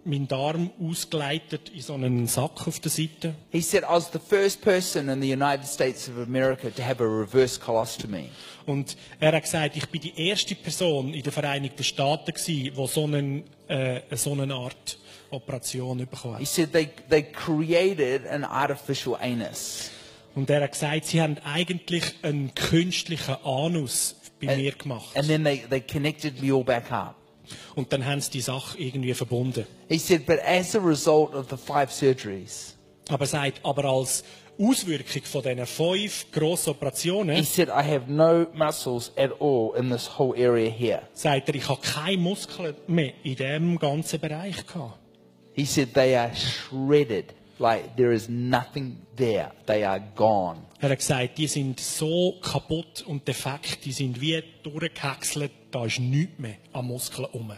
mein 0.04 0.28
Darm 0.28 0.70
ausgeleitet 0.80 1.70
in 1.70 1.82
so 1.82 1.94
einen 1.96 2.28
Sack 2.28 2.68
auf 2.68 2.80
der 2.80 2.92
Seite. 2.92 3.34
He 3.52 3.62
said, 3.62 3.84
I 3.84 3.94
was 3.94 4.12
the 4.12 4.20
first 4.20 4.62
person 4.62 5.10
in 5.10 5.22
the 5.22 5.34
United 5.34 5.66
States 5.66 6.08
of 6.08 6.18
America 6.18 6.70
to 6.70 6.84
have 6.84 7.04
a 7.04 7.08
reverse 7.08 7.60
colostomy. 7.60 8.30
Und 8.66 8.96
er 9.20 9.34
hat 9.34 9.44
gesagt, 9.44 9.76
ich 9.76 9.88
bin 9.90 10.02
die 10.02 10.28
erste 10.28 10.56
Person 10.56 11.14
in 11.14 11.24
den 11.24 11.32
Vereinigten 11.32 11.84
Staaten 11.84 12.32
gewesen, 12.32 12.74
die 12.76 12.88
so, 12.88 13.04
einen, 13.06 13.44
äh, 13.68 14.02
so 14.16 14.34
eine 14.34 14.54
Art 14.54 14.98
Operation 15.32 15.98
bekommen 15.98 16.38
He 16.38 16.44
hat. 16.44 16.48
said 16.48 16.72
they, 16.74 16.90
they 17.10 17.24
created 17.24 18.28
an 18.28 18.44
artificial 18.44 19.16
anus. 19.16 19.90
Und 20.36 20.50
er 20.50 20.62
hat 20.62 20.72
gesagt, 20.72 21.06
sie 21.06 21.22
haben 21.22 21.38
eigentlich 21.44 22.04
einen 22.22 22.54
künstlichen 22.56 23.36
Anus 23.44 24.16
bei 24.40 24.56
mir 24.56 24.72
gemacht. 24.74 25.16
And 25.18 25.28
then 25.28 25.44
they, 25.44 25.64
they 25.70 25.82
connected 25.82 26.42
me 26.42 26.54
all 26.54 26.64
back 26.64 26.92
up. 26.92 27.16
Und 27.76 27.92
dann 27.92 28.06
haben 28.06 28.22
sie 28.22 28.32
die 28.32 28.42
Sache 28.42 28.78
irgendwie 28.78 29.14
verbunden. 29.14 29.66
He 29.90 29.98
said, 29.98 30.26
but 30.26 30.40
as 30.46 30.76
a 30.76 30.80
result 30.80 31.34
of 31.34 31.48
the 31.50 31.58
five 31.58 31.92
surgeries, 31.92 32.78
Aber 33.10 33.24
er 33.24 33.28
sagt, 33.28 33.66
aber 33.66 33.86
als 33.86 34.24
Auswirkung 34.60 35.24
von 35.24 35.42
diesen 35.42 35.66
fünf 35.66 36.32
grossen 36.32 36.66
he 36.66 36.72
Operationen, 36.72 37.44
said, 37.44 37.70
I 37.70 37.82
have 37.84 38.04
no 38.08 38.46
muscles 38.54 39.12
at 39.18 39.32
all 39.40 39.74
in 39.76 39.90
this 39.90 40.08
whole 40.20 40.36
area 40.38 40.70
here. 40.70 41.02
sagt 41.14 41.50
er, 41.50 41.56
ich 41.56 41.68
habe 41.68 41.82
keine 41.82 42.18
Muskeln 42.18 42.76
mehr 42.88 43.14
in 43.24 43.36
diesem 43.36 43.80
ganzen 43.80 44.20
Bereich 44.20 44.66
gehabt. 44.68 45.00
He 45.54 45.66
said, 45.66 45.94
they 45.94 46.16
are 46.16 46.32
shredded. 46.36 47.34
Like 47.62 47.96
there 47.96 48.12
is 48.12 48.28
nothing 48.28 48.98
there. 49.16 49.52
They 49.68 49.86
are 49.86 50.02
gone. 50.16 50.62
Er 50.80 50.90
hat 50.90 50.98
gesagt, 50.98 51.38
die 51.38 51.46
sind 51.46 51.80
so 51.80 52.40
kaputt 52.42 53.04
und 53.06 53.28
defekt, 53.28 53.86
die 53.86 53.92
sind 53.92 54.20
wie 54.20 54.44
durchgehäckselt, 54.64 55.52
da 55.70 55.86
ist 55.86 56.00
nichts 56.00 56.40
mehr 56.40 56.56
an 56.74 56.88
Muskeln 56.88 57.26
rum. 57.26 57.54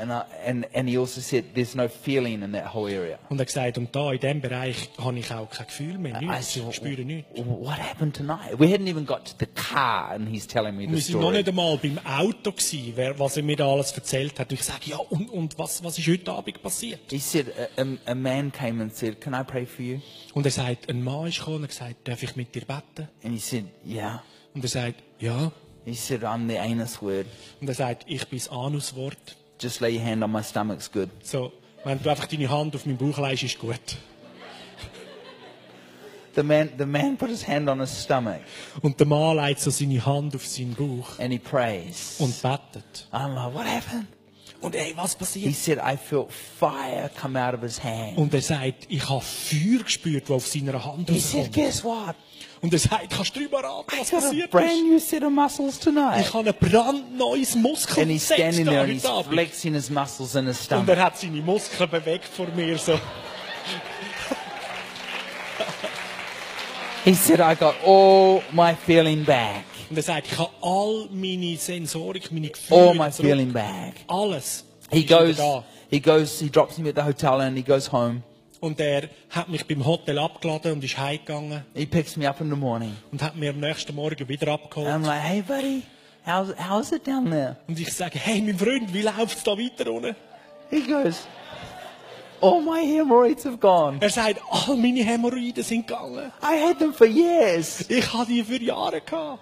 And, 0.00 0.10
I, 0.10 0.22
and, 0.46 0.66
and 0.74 0.88
he 0.88 0.96
also 0.96 1.20
said, 1.20 1.54
there's 1.54 1.74
no 1.74 1.86
feeling 1.88 2.42
in 2.42 2.52
that 2.52 2.72
whole 2.72 2.88
area. 2.88 3.18
Und 3.28 3.38
er 3.38 3.44
gesagt, 3.44 3.76
und 3.76 3.94
da 3.94 4.12
in 4.12 4.20
diesem 4.20 4.40
Bereich 4.40 4.88
habe 4.98 5.18
ich 5.18 5.30
auch 5.30 5.50
kein 5.50 5.66
Gefühl 5.66 5.98
mehr, 5.98 6.18
nichts, 6.20 6.56
ich 6.56 6.74
spüre 6.74 7.02
nichts. 7.04 7.28
what 7.36 7.78
happened 7.78 8.16
tonight? 8.16 8.58
We 8.58 8.68
hadn't 8.68 8.88
even 8.88 9.04
got 9.04 9.26
to 9.26 9.32
the 9.38 9.46
car, 9.46 10.12
and 10.12 10.26
he's 10.28 10.46
telling 10.46 10.74
me 10.76 10.86
the 10.86 10.92
Wir 10.92 11.00
sind 11.02 11.14
noch 11.16 11.22
story. 11.24 11.36
nicht 11.36 11.48
einmal 11.48 11.76
beim 11.76 11.98
Auto 11.98 12.52
gewesen, 12.52 12.92
wer, 12.96 13.18
was 13.18 13.36
er 13.36 13.42
mir 13.42 13.56
da 13.56 13.70
alles 13.70 13.92
erzählt 13.92 14.40
hat. 14.40 14.50
Und 14.50 14.58
ich 14.58 14.64
sage, 14.64 14.80
ja, 14.86 14.96
und, 14.96 15.28
und 15.28 15.58
was, 15.58 15.84
was 15.84 15.98
ist 15.98 16.08
heute 16.08 16.32
Abend 16.32 16.62
passiert? 16.62 17.00
He 17.10 17.18
said, 17.18 17.52
a, 17.76 17.82
a, 17.82 18.12
a 18.12 18.14
man 18.14 18.50
came 18.50 18.82
and 18.82 18.94
said, 18.94 19.20
can 19.20 19.34
I 19.34 19.42
pray 19.44 19.66
for 19.66 19.84
you? 19.84 19.98
Und 20.32 20.46
er 20.46 20.52
sagt, 20.52 20.88
ein 20.88 21.04
Mann 21.04 21.26
ist 21.26 21.40
gekommen 21.40 21.56
und 21.58 21.62
hat 21.64 21.70
gesagt, 21.70 22.08
darf 22.08 22.22
ich 22.22 22.36
mit 22.36 22.54
dir 22.54 22.62
beten? 22.62 23.08
And 23.22 23.34
he 23.34 23.38
said, 23.38 23.64
yeah. 23.86 24.22
Und 24.54 24.64
er 24.64 24.68
sagt, 24.68 25.02
ja. 25.18 25.52
He 25.84 25.94
said, 25.94 26.24
I'm 26.24 26.48
the 26.48 26.58
anus 26.58 27.00
word. 27.02 27.26
Und 27.60 27.68
er 27.68 27.74
sagt, 27.74 28.04
ich 28.06 28.26
bin 28.28 28.38
das 28.38 28.50
Anuswort. 28.50 29.36
Just 29.60 29.80
lay 29.80 29.94
your 29.96 30.02
hand 30.04 30.22
on 30.24 30.32
my 30.32 30.42
stomach, 30.42 30.76
it's 30.78 30.90
good. 30.90 31.08
So, 31.22 31.52
wenn 31.84 32.02
du 32.02 32.08
einfach 32.10 32.26
deine 32.26 32.48
Hand 32.48 32.74
auf 32.74 32.86
meinen 32.86 32.96
Bauch 32.98 33.18
legst, 33.18 33.42
ist 33.44 33.58
gut. 33.58 33.78
The 36.34 36.42
man, 36.44 36.70
the 36.78 36.86
man 36.86 37.16
put 37.16 37.28
his 37.28 37.46
hand 37.46 37.68
on 37.68 37.80
his 37.80 37.90
stomach 38.04 38.40
Und 38.82 38.98
der 39.00 39.06
Mann 39.06 39.36
legt 39.36 39.60
so 39.60 39.70
seine 39.70 40.04
Hand 40.06 40.34
auf 40.36 40.46
seinen 40.46 40.74
Bauch 40.74 41.18
and 41.18 41.32
he 41.32 41.38
prays. 41.40 42.16
und 42.20 42.40
betet. 42.40 43.08
I'm 43.12 43.34
like, 43.34 43.52
what 43.52 43.66
happened? 43.66 44.06
Und 44.60 44.74
ey, 44.76 44.92
was 44.96 45.12
He 45.14 45.18
passiert? 45.18 45.54
said, 45.56 45.78
I 45.78 45.96
felt 45.96 46.30
fire 46.30 47.10
come 47.20 47.36
out 47.36 47.54
of 47.54 47.62
his 47.62 47.82
hand. 47.82 48.16
Und 48.16 48.32
er 48.32 48.42
sagt, 48.42 48.86
ich 48.88 49.08
habe 49.08 49.20
Feuer 49.22 49.82
gespürt, 49.82 50.24
das 50.24 50.30
auf 50.30 50.46
seiner 50.46 50.84
Hand 50.84 51.10
He 51.10 51.18
said, 51.18 51.46
rauskommt. 51.48 51.52
guess 51.54 51.82
what? 51.84 52.14
Und 52.62 52.72
er 52.74 52.78
sagt, 52.78 53.08
kannst 53.10 53.34
du 53.34 53.40
drüber 53.40 53.64
raten, 53.64 53.86
was 53.98 54.10
passiert 54.10 54.50
brand 54.50 54.86
new 54.90 54.98
set 54.98 55.22
of 55.22 55.30
muscles 55.30 55.78
tonight. 55.78 56.20
Ich 56.20 56.34
habe 56.34 56.50
ein 56.50 56.54
brandneues 56.70 57.54
Muskel. 57.54 58.02
And 58.02 58.10
he's 58.12 58.24
standing 58.26 58.66
there 58.66 58.80
and 58.82 58.90
he's 58.92 59.06
flexing 59.30 59.72
his 59.72 59.88
muscles 59.88 60.34
in 60.34 60.46
his 60.46 60.58
Und 60.58 60.64
stomach. 60.64 60.88
er 60.88 61.02
hat 61.04 61.18
seine 61.18 61.40
Muskeln 61.40 61.88
bewegt 61.90 62.26
vor 62.26 62.46
mir 62.54 62.76
so. 62.76 62.98
He 67.04 67.14
said, 67.14 67.40
I 67.40 67.54
got 67.54 67.76
all 67.84 68.42
my 68.52 68.74
feeling 68.74 69.24
back. 69.24 69.64
Und 69.88 69.96
er 69.96 70.02
sagt, 70.02 70.26
ich 70.30 70.38
habe 70.38 70.50
all 70.60 71.08
meine 71.10 71.56
Sensorik, 71.56 72.30
meine 72.30 72.48
Gefühle, 72.50 72.90
All 72.90 72.94
my 72.94 73.10
zurück. 73.10 73.26
feeling 73.30 73.52
back. 73.52 73.94
alles. 74.06 74.64
He 74.92 75.04
goes, 75.06 75.38
he 75.88 75.98
goes, 76.00 76.38
he 76.40 76.50
drops 76.50 76.76
me 76.78 76.90
at 76.90 76.94
the 76.96 77.02
hotel 77.02 77.40
and 77.40 77.56
he 77.56 77.62
goes 77.62 77.90
home. 77.90 78.22
Und 78.60 78.78
er 78.78 79.08
hat 79.30 79.48
mich 79.48 79.66
beim 79.66 79.84
Hotel 79.86 80.18
abgeladen 80.18 80.72
und 80.72 80.84
ist 80.84 80.98
heimgegangen 80.98 81.64
He 81.74 81.86
picks 81.86 82.16
me 82.16 82.28
up 82.28 82.40
in 82.40 82.50
the 82.50 82.56
morning. 82.56 82.94
und 83.10 83.22
hat 83.22 83.34
mir 83.36 83.50
am 83.50 83.60
nächsten 83.60 83.94
Morgen 83.94 84.28
wieder 84.28 84.52
abgeholt. 84.52 84.88
I'm 84.88 85.04
like, 85.06 85.22
hey 85.22 85.42
buddy, 85.42 85.82
how's, 86.26 86.54
how's 86.58 86.92
it 86.92 87.06
down 87.06 87.30
there? 87.30 87.56
Und 87.68 87.80
ich 87.80 87.92
sage, 87.92 88.18
hey, 88.18 88.40
mein 88.42 88.58
Freund, 88.58 88.92
wie 88.92 89.02
läuft 89.02 89.38
es 89.38 89.42
da 89.42 89.52
weiter 89.52 89.90
unten? 89.90 90.14
He 90.70 90.82
goes, 90.82 91.26
all 92.42 92.60
my 92.60 92.84
hemorrhoids 92.84 93.44
have 93.46 93.56
gone. 93.58 93.96
Er 94.00 94.10
sagt, 94.10 94.40
all 94.50 94.76
meine 94.76 95.02
Hämorrhoiden 95.02 95.64
sind 95.64 95.86
gegangen. 95.86 96.30
I 96.42 96.62
had 96.62 96.78
them 96.78 96.92
for 96.92 97.06
years. 97.06 97.88
Ich 97.88 98.12
habe 98.12 98.26
die 98.26 98.42
für 98.44 98.60
Jahre 98.62 99.00
gehabt. 99.00 99.40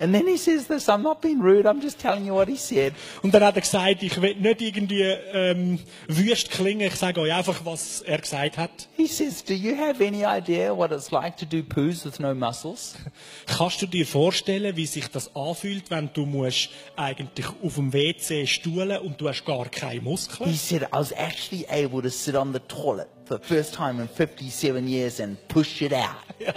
And 0.00 0.14
then 0.14 0.26
he 0.26 0.38
says 0.38 0.66
this, 0.66 0.88
I'm 0.88 1.02
not 1.02 1.20
being 1.20 1.40
rude, 1.42 1.66
I'm 1.66 1.82
just 1.82 1.98
telling 2.00 2.24
you 2.24 2.32
what 2.34 2.48
he 2.48 2.56
said. 2.56 2.94
Und 3.22 3.34
dann 3.34 3.44
hat 3.44 3.56
er 3.56 3.60
gesagt, 3.60 4.02
ich 4.02 4.20
will 4.20 4.34
nicht 4.34 4.62
irgendwie 4.62 5.02
ähm, 5.02 5.78
wüst 6.08 6.50
klingen, 6.50 6.86
ich 6.86 6.96
sage 6.96 7.20
euch 7.20 7.32
einfach, 7.32 7.60
was 7.64 8.00
er 8.00 8.16
gesagt 8.18 8.56
hat. 8.56 8.70
He 8.96 9.06
says, 9.06 9.44
do 9.44 9.52
you 9.52 9.76
have 9.76 10.02
any 10.02 10.24
idea 10.24 10.74
what 10.74 10.90
it's 10.90 11.10
like 11.10 11.36
to 11.36 11.44
do 11.44 11.62
poos 11.62 12.06
with 12.06 12.18
no 12.18 12.34
muscles? 12.34 12.94
Kannst 13.46 13.82
du 13.82 13.86
dir 13.86 14.06
vorstellen, 14.06 14.74
wie 14.74 14.86
sich 14.86 15.06
das 15.08 15.36
anfühlt, 15.36 15.90
wenn 15.90 16.10
du 16.14 16.24
musst 16.24 16.70
eigentlich 16.96 17.46
auf 17.62 17.74
dem 17.74 17.92
WC 17.92 18.46
stuhlen 18.46 18.98
und 19.02 19.20
du 19.20 19.28
hast 19.28 19.44
gar 19.44 19.66
keine 19.68 19.92
He 19.92 20.00
Muskeln? 20.00 20.54
said, 20.54 20.82
I 20.82 20.92
was 20.92 21.12
actually 21.12 21.66
able 21.68 22.00
to 22.00 22.08
sit 22.08 22.34
on 22.34 22.54
the 22.54 22.60
toilet 22.60 23.08
for 23.26 23.38
the 23.38 23.44
first 23.44 23.74
time 23.74 24.00
in 24.00 24.08
57 24.08 24.88
years 24.88 25.20
and 25.20 25.36
push 25.48 25.82
it 25.82 25.92
out. 25.92 26.16
Ja. 26.40 26.54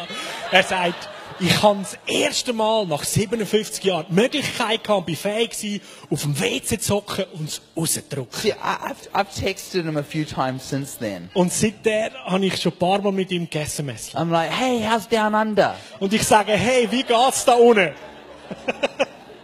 Er 0.51 0.63
sagt, 0.63 1.09
ich 1.39 1.61
habe 1.61 1.79
das 1.79 1.97
erste 2.05 2.53
Mal 2.53 2.85
nach 2.85 3.03
57 3.03 3.83
Jahren 3.83 4.05
die 4.09 4.13
Möglichkeit 4.13 4.83
gehabt, 4.83 5.05
bin 5.05 5.15
fähig 5.15 5.51
gewesen, 5.51 5.81
auf 6.09 6.21
dem 6.21 6.39
WC 6.39 6.79
zu 6.79 6.95
hocken 6.95 7.25
und 7.33 7.49
es 7.49 7.61
rauszudrücken. 7.75 8.39
See, 8.39 8.51
I, 8.51 8.53
I've, 8.53 9.09
I've 9.13 9.39
texted 9.39 9.85
him 9.85 9.97
a 9.97 10.03
few 10.03 10.25
times 10.25 10.67
since 10.67 10.97
then. 10.97 11.29
Und 11.33 11.51
seitdem 11.51 12.13
habe 12.25 12.45
ich 12.45 12.61
schon 12.61 12.71
ein 12.71 12.79
paar 12.79 13.01
Mal 13.01 13.11
mit 13.11 13.31
ihm 13.31 13.49
gegessen. 13.49 13.89
I'm 13.89 14.31
like, 14.31 14.51
hey, 14.51 14.85
how's 14.87 15.07
down 15.07 15.33
under? 15.33 15.75
Und 15.99 16.13
ich 16.13 16.23
sage, 16.23 16.53
hey, 16.53 16.87
wie 16.91 17.03
geht's 17.03 17.45
da 17.45 17.53
unten? 17.53 17.91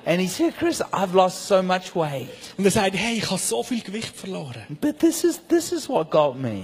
And 0.05 0.19
he 0.19 0.27
said, 0.27 0.57
Chris, 0.57 0.81
I've 0.91 1.13
lost 1.13 1.47
so 1.47 1.61
much 1.61 1.95
weight. 1.95 2.29
Und 2.57 2.65
er 2.65 2.71
sagt, 2.71 2.95
hey, 2.95 3.17
ich 3.17 3.29
habe 3.29 3.39
so 3.39 3.61
viel 3.61 3.81
Gewicht 3.81 4.15
verloren. 4.15 4.77
But 4.81 4.99
this 4.99 5.23
is, 5.23 5.39
this 5.47 5.71
is 5.71 5.87
what 5.87 6.09
got 6.09 6.35
me. 6.35 6.63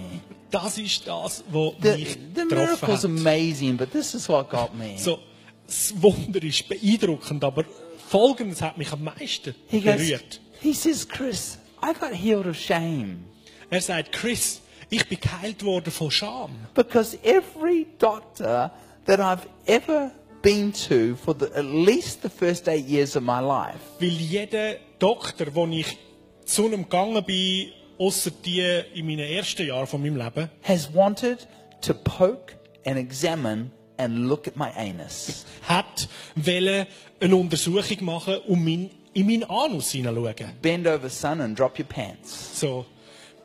Das 0.55 0.77
ist 0.77 1.05
das, 1.05 1.43
was 1.51 1.73
The, 1.81 1.89
mich 1.97 2.17
the 2.33 2.41
getroffen 2.47 2.87
hat. 2.87 3.03
amazing, 3.03 3.75
but 3.77 3.91
this 3.91 4.13
is 4.13 4.29
what 4.29 4.49
got 4.49 4.73
me. 4.73 4.97
So, 4.97 5.19
das 5.67 5.93
Wunder 6.01 6.41
ist 6.41 6.67
beeindruckend, 6.69 7.43
aber 7.43 7.65
Folgendes 8.07 8.61
hat 8.61 8.77
mich 8.77 8.91
am 8.93 9.03
meisten 9.03 9.53
He 9.67 9.81
goes, 9.81 9.95
berührt. 9.97 10.39
he 10.61 10.73
says, 10.73 11.05
Chris, 11.07 11.57
I 11.83 11.93
got 11.93 12.13
healed 12.13 12.45
of 12.45 12.55
shame. 12.57 13.25
Er 13.69 13.81
sagt, 13.81 14.11
Chris, 14.13 14.61
Ich 14.89 15.07
bin 15.09 15.19
geheilt 15.19 15.63
worden 15.65 15.91
von 15.91 16.09
Scham. 16.11 16.51
Because 16.75 17.17
every 17.23 17.87
doctor 17.97 18.71
that 19.07 19.19
I've 19.19 19.47
ever 19.65 20.11
been 20.43 20.71
to 20.87 21.15
for 21.15 21.33
the, 21.37 21.47
at 21.55 21.65
least 21.65 22.21
the 22.21 22.29
first 22.29 22.67
eight 22.69 22.85
years 22.85 23.15
of 23.15 23.23
my 23.23 23.39
life 23.41 23.79
Weil 23.99 24.09
jeder 24.09 24.75
Doktor, 24.99 25.47
wo 25.55 25.65
ich 25.67 25.97
zu 26.45 26.65
einem 26.67 26.83
gegangen 26.83 27.25
bin, 27.25 27.71
außer 27.97 28.31
die 28.43 28.61
in 28.93 29.05
meinen 29.05 29.27
ersten 29.27 29.67
Jahren 29.67 29.87
von 29.87 30.01
meinem 30.01 30.17
Leben, 30.17 30.49
has 30.63 30.93
wanted 30.93 31.47
to 31.81 31.93
poke 31.93 32.57
and 32.85 32.97
examine 32.97 33.71
and 33.97 34.27
look 34.27 34.47
at 34.47 34.55
my 34.55 34.69
anus. 34.75 35.45
hat 35.67 36.07
wollen 36.35 36.85
eine 37.19 37.35
Untersuchung 37.35 38.03
machen 38.05 38.37
und 38.47 38.63
mein, 38.63 38.89
in 39.13 39.25
meinen 39.25 39.43
Anus 39.45 39.91
hineinschauen. 39.91 40.53
Bend 40.61 40.87
over, 40.87 41.09
son, 41.09 41.41
and 41.41 41.57
drop 41.57 41.79
your 41.79 41.85
pants. 41.85 42.59
So, 42.59 42.85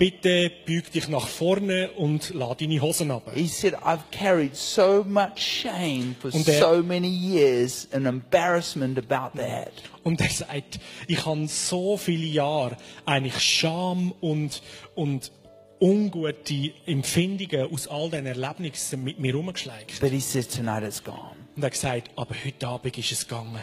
bitte 0.01 0.51
büg 0.65 0.91
dich 0.91 1.09
nach 1.09 1.29
vorne 1.29 1.91
und 1.93 2.33
lass 2.35 2.57
deine 2.57 2.81
Hosen 2.81 3.11
ab. 3.11 3.31
He 3.35 3.47
said, 3.47 3.75
I've 3.75 4.01
carried 4.11 4.57
so 4.57 5.05
much 5.07 5.39
shame 5.39 6.17
for 6.19 6.33
Und 6.35 6.49
der- 6.49 6.59
so 6.59 6.83
many 6.83 7.07
years 7.09 7.87
and 7.93 8.07
embarrassment 8.07 8.99
about 8.99 9.39
that. 9.39 9.71
Und 10.03 10.21
er 10.23 10.31
sagt, 10.31 10.81
ich 11.07 11.27
habe 11.27 11.47
so 11.47 11.99
viele 11.99 12.25
Jahre 12.25 12.77
eigentlich 13.05 13.39
Scham 13.41 14.13
und, 14.21 14.63
und 14.95 15.31
ungute 15.81 16.73
Empfindungen 16.87 17.71
aus 17.73 17.87
all 17.87 18.09
diesen 18.11 18.27
Erlebnissen 18.27 19.05
mit 19.05 19.19
mir 19.21 19.33
herumgeschleicht. 19.33 20.01
But 20.01 20.11
he 20.13 20.21
says, 20.21 20.49
tonight 20.49 20.83
it's 20.83 21.05
gone. 21.05 21.37
Und 21.57 21.63
er 21.63 21.71
gesagt, 21.71 22.11
aber 22.17 22.35
heute 22.43 22.67
Abend 22.67 22.97
ist 22.97 23.13
es 23.13 23.29
gegangen. 23.29 23.63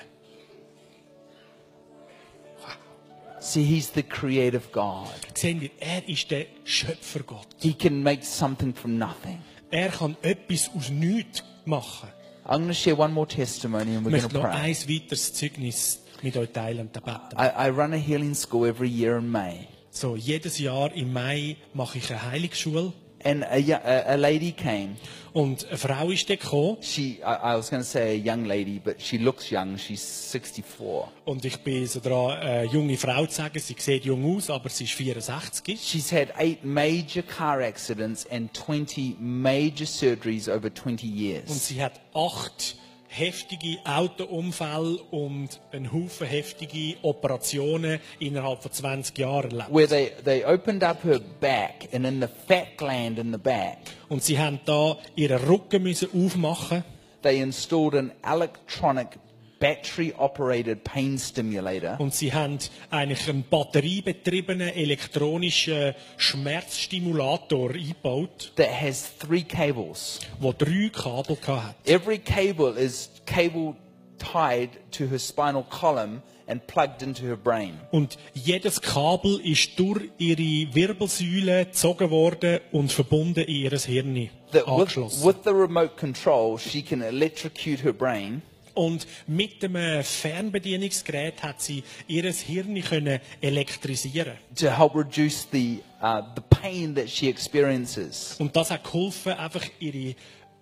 See, 3.47 3.63
he's 3.63 3.91
the 3.91 4.03
creative 4.03 4.73
God. 4.73 5.07
Seht 5.33 5.61
ihr, 5.61 5.69
er 5.79 6.09
ist 6.09 6.29
der 6.31 6.47
Schöpfergott. 6.65 7.47
He 7.61 7.73
can 7.73 8.03
make 8.03 8.25
something 8.25 8.73
from 8.73 8.97
nothing. 8.97 9.39
Er 9.71 9.87
kann 9.87 10.17
etwas 10.21 10.69
aus 10.75 10.89
nichts 10.89 11.43
machen. 11.63 12.09
I'm 12.45 12.57
going 12.57 12.67
to 12.67 12.73
share 12.73 12.97
one 12.97 13.13
more 13.13 13.25
testimony 13.25 13.95
and 13.95 14.05
we're 14.05 14.11
going 14.11 14.27
to 14.27 14.33
noch 14.33 14.43
pray. 14.51 14.51
ein 14.51 14.75
weiteres 14.75 15.33
Zeugnis 15.33 16.01
mit 16.21 16.35
euch 16.35 16.49
teilen 16.51 16.87
und 16.87 16.91
beten. 16.91 17.37
I, 17.37 17.67
I 17.67 17.69
run 17.69 17.93
a 17.93 17.97
healing 17.97 18.35
school 18.35 18.67
every 18.67 18.89
year 18.89 19.17
in 19.17 19.31
May. 19.31 19.69
So, 19.91 20.17
jedes 20.17 20.59
Jahr 20.59 20.91
im 20.93 21.13
Mai 21.13 21.55
mache 21.73 21.99
ich 21.99 22.11
eine 22.11 22.29
Heilungsschule. 22.29 22.91
And 23.23 23.43
a, 23.43 23.57
a, 23.57 24.13
a 24.13 24.15
lady 24.15 24.51
came. 24.51 24.95
Und 25.33 25.67
eine 25.67 25.77
Frau 25.77 26.09
ist 26.09 26.27
gekommen. 26.27 26.77
She, 26.81 27.19
I, 27.19 27.21
I 27.23 27.57
was 27.57 27.69
going 27.69 27.81
to 27.81 27.87
say 27.87 28.15
a 28.19 28.33
young 28.33 28.45
lady, 28.45 28.79
but 28.83 28.99
she 29.01 29.17
looks 29.17 29.51
young. 29.51 29.77
She's 29.77 30.29
64. 30.31 31.07
Und 31.25 31.45
ich 31.45 31.57
bin 31.59 31.85
so 31.85 31.99
dran, 31.99 32.37
eine 32.39 32.65
junge 32.65 32.97
Frau 32.97 33.25
zu 33.25 33.35
sagen. 33.35 33.59
Sie 33.59 33.75
sieht 33.77 34.05
jung 34.05 34.35
aus, 34.35 34.49
aber 34.49 34.69
sie 34.69 34.85
ist 34.85 34.93
64. 34.93 35.79
She's 35.79 36.11
had 36.11 36.29
eight 36.39 36.63
major 36.63 37.23
car 37.23 37.61
accidents 37.61 38.25
and 38.31 38.51
20 38.55 39.17
major 39.19 39.85
surgeries 39.85 40.47
over 40.47 40.73
20 40.73 41.09
Und 41.09 41.15
years. 41.17 41.67
sie 41.67 41.83
hat 41.83 41.99
acht 42.13 42.75
heftige 43.17 43.77
Autounfälle 43.83 44.97
und 45.11 45.59
einen 45.71 45.91
Haufen 45.91 46.27
heftige 46.27 46.95
Operationen 47.01 47.99
innerhalb 48.19 48.61
von 48.61 48.71
20 48.71 49.17
Jahren 49.17 49.51
erlebt. 49.51 49.73
Where 49.73 49.87
they, 49.87 50.11
they 50.23 50.45
opened 50.45 50.83
up 50.83 51.03
her 51.03 51.19
back, 51.39 51.89
and 51.93 52.05
in 52.05 52.21
the 52.21 52.27
fat 52.47 52.77
gland 52.77 53.19
in 53.19 53.31
the 53.31 53.37
back, 53.37 53.77
Und 54.09 54.23
sie 54.23 54.37
haben 54.37 54.59
da 54.65 54.97
ihren 55.15 55.43
Rücken 55.47 55.83
müssen 55.83 56.09
aufmachen 56.13 56.83
they 57.23 57.39
installed 57.39 57.95
an 57.95 58.11
electronic 58.23 59.17
battery 59.59 60.13
operated 60.17 60.83
pain 60.83 61.17
stimulator 61.17 61.99
und 61.99 62.13
sie 62.13 62.33
haben 62.33 62.59
eigentlich 62.89 63.27
einen 63.27 63.43
batteriebetriebenen 63.49 64.69
elektronischen 64.69 65.93
Schmerzstimulator 66.17 67.71
eingebaut, 67.71 68.51
that 68.55 68.69
has 68.69 69.17
three 69.17 69.43
cables. 69.43 70.19
der 70.41 70.53
drei 70.53 70.89
Kabel 70.89 71.37
hatte. 71.45 71.75
Every 71.91 72.17
cable 72.17 72.77
is 72.77 73.09
cable 73.25 73.75
tied 74.17 74.69
to 74.91 75.05
her 75.05 75.19
spinal 75.19 75.63
column 75.63 76.21
and 76.47 76.65
plugged 76.67 77.01
into 77.03 77.23
her 77.23 77.35
brain. 77.35 77.79
Und 77.91 78.17
jedes 78.33 78.81
Kabel 78.81 79.39
ist 79.43 79.77
durch 79.77 80.09
ihre 80.17 80.73
Wirbelsäule 80.73 81.65
gezogen 81.65 82.09
worden 82.09 82.59
und 82.71 82.91
verbunden 82.91 83.43
in 83.43 83.55
ihr 83.55 83.77
Hirn 83.77 84.29
That 84.51 84.65
with, 84.65 84.67
angeschlossen. 84.67 85.27
with 85.27 85.37
the 85.43 85.51
remote 85.51 85.97
control, 85.97 86.57
she 86.57 86.81
can 86.81 87.01
electrocute 87.01 87.83
her 87.83 87.93
brain 87.93 88.41
Und 88.77 89.07
mit 89.25 89.63
dem 89.63 89.75
äh, 89.75 90.03
Fernbedienungsgerät 90.03 91.41
hat 91.41 91.61
sie 91.61 91.83
ihr 92.07 92.31
Hirn 92.31 92.81
können 92.81 93.19
elektrisieren. 93.41 94.33
to 94.55 94.69
help 94.69 94.93
reduce 94.95 95.47
the, 95.51 95.79
uh, 96.01 96.21
the 96.35 96.41
pain 96.49 96.93
that 96.95 97.09
she 97.09 97.27
experiences. 97.27 98.35
Und 98.39 98.55
das 98.55 98.69
hat 98.71 98.83
geholfen, 98.83 99.33
einfach 99.33 99.65
ihre 99.79 100.15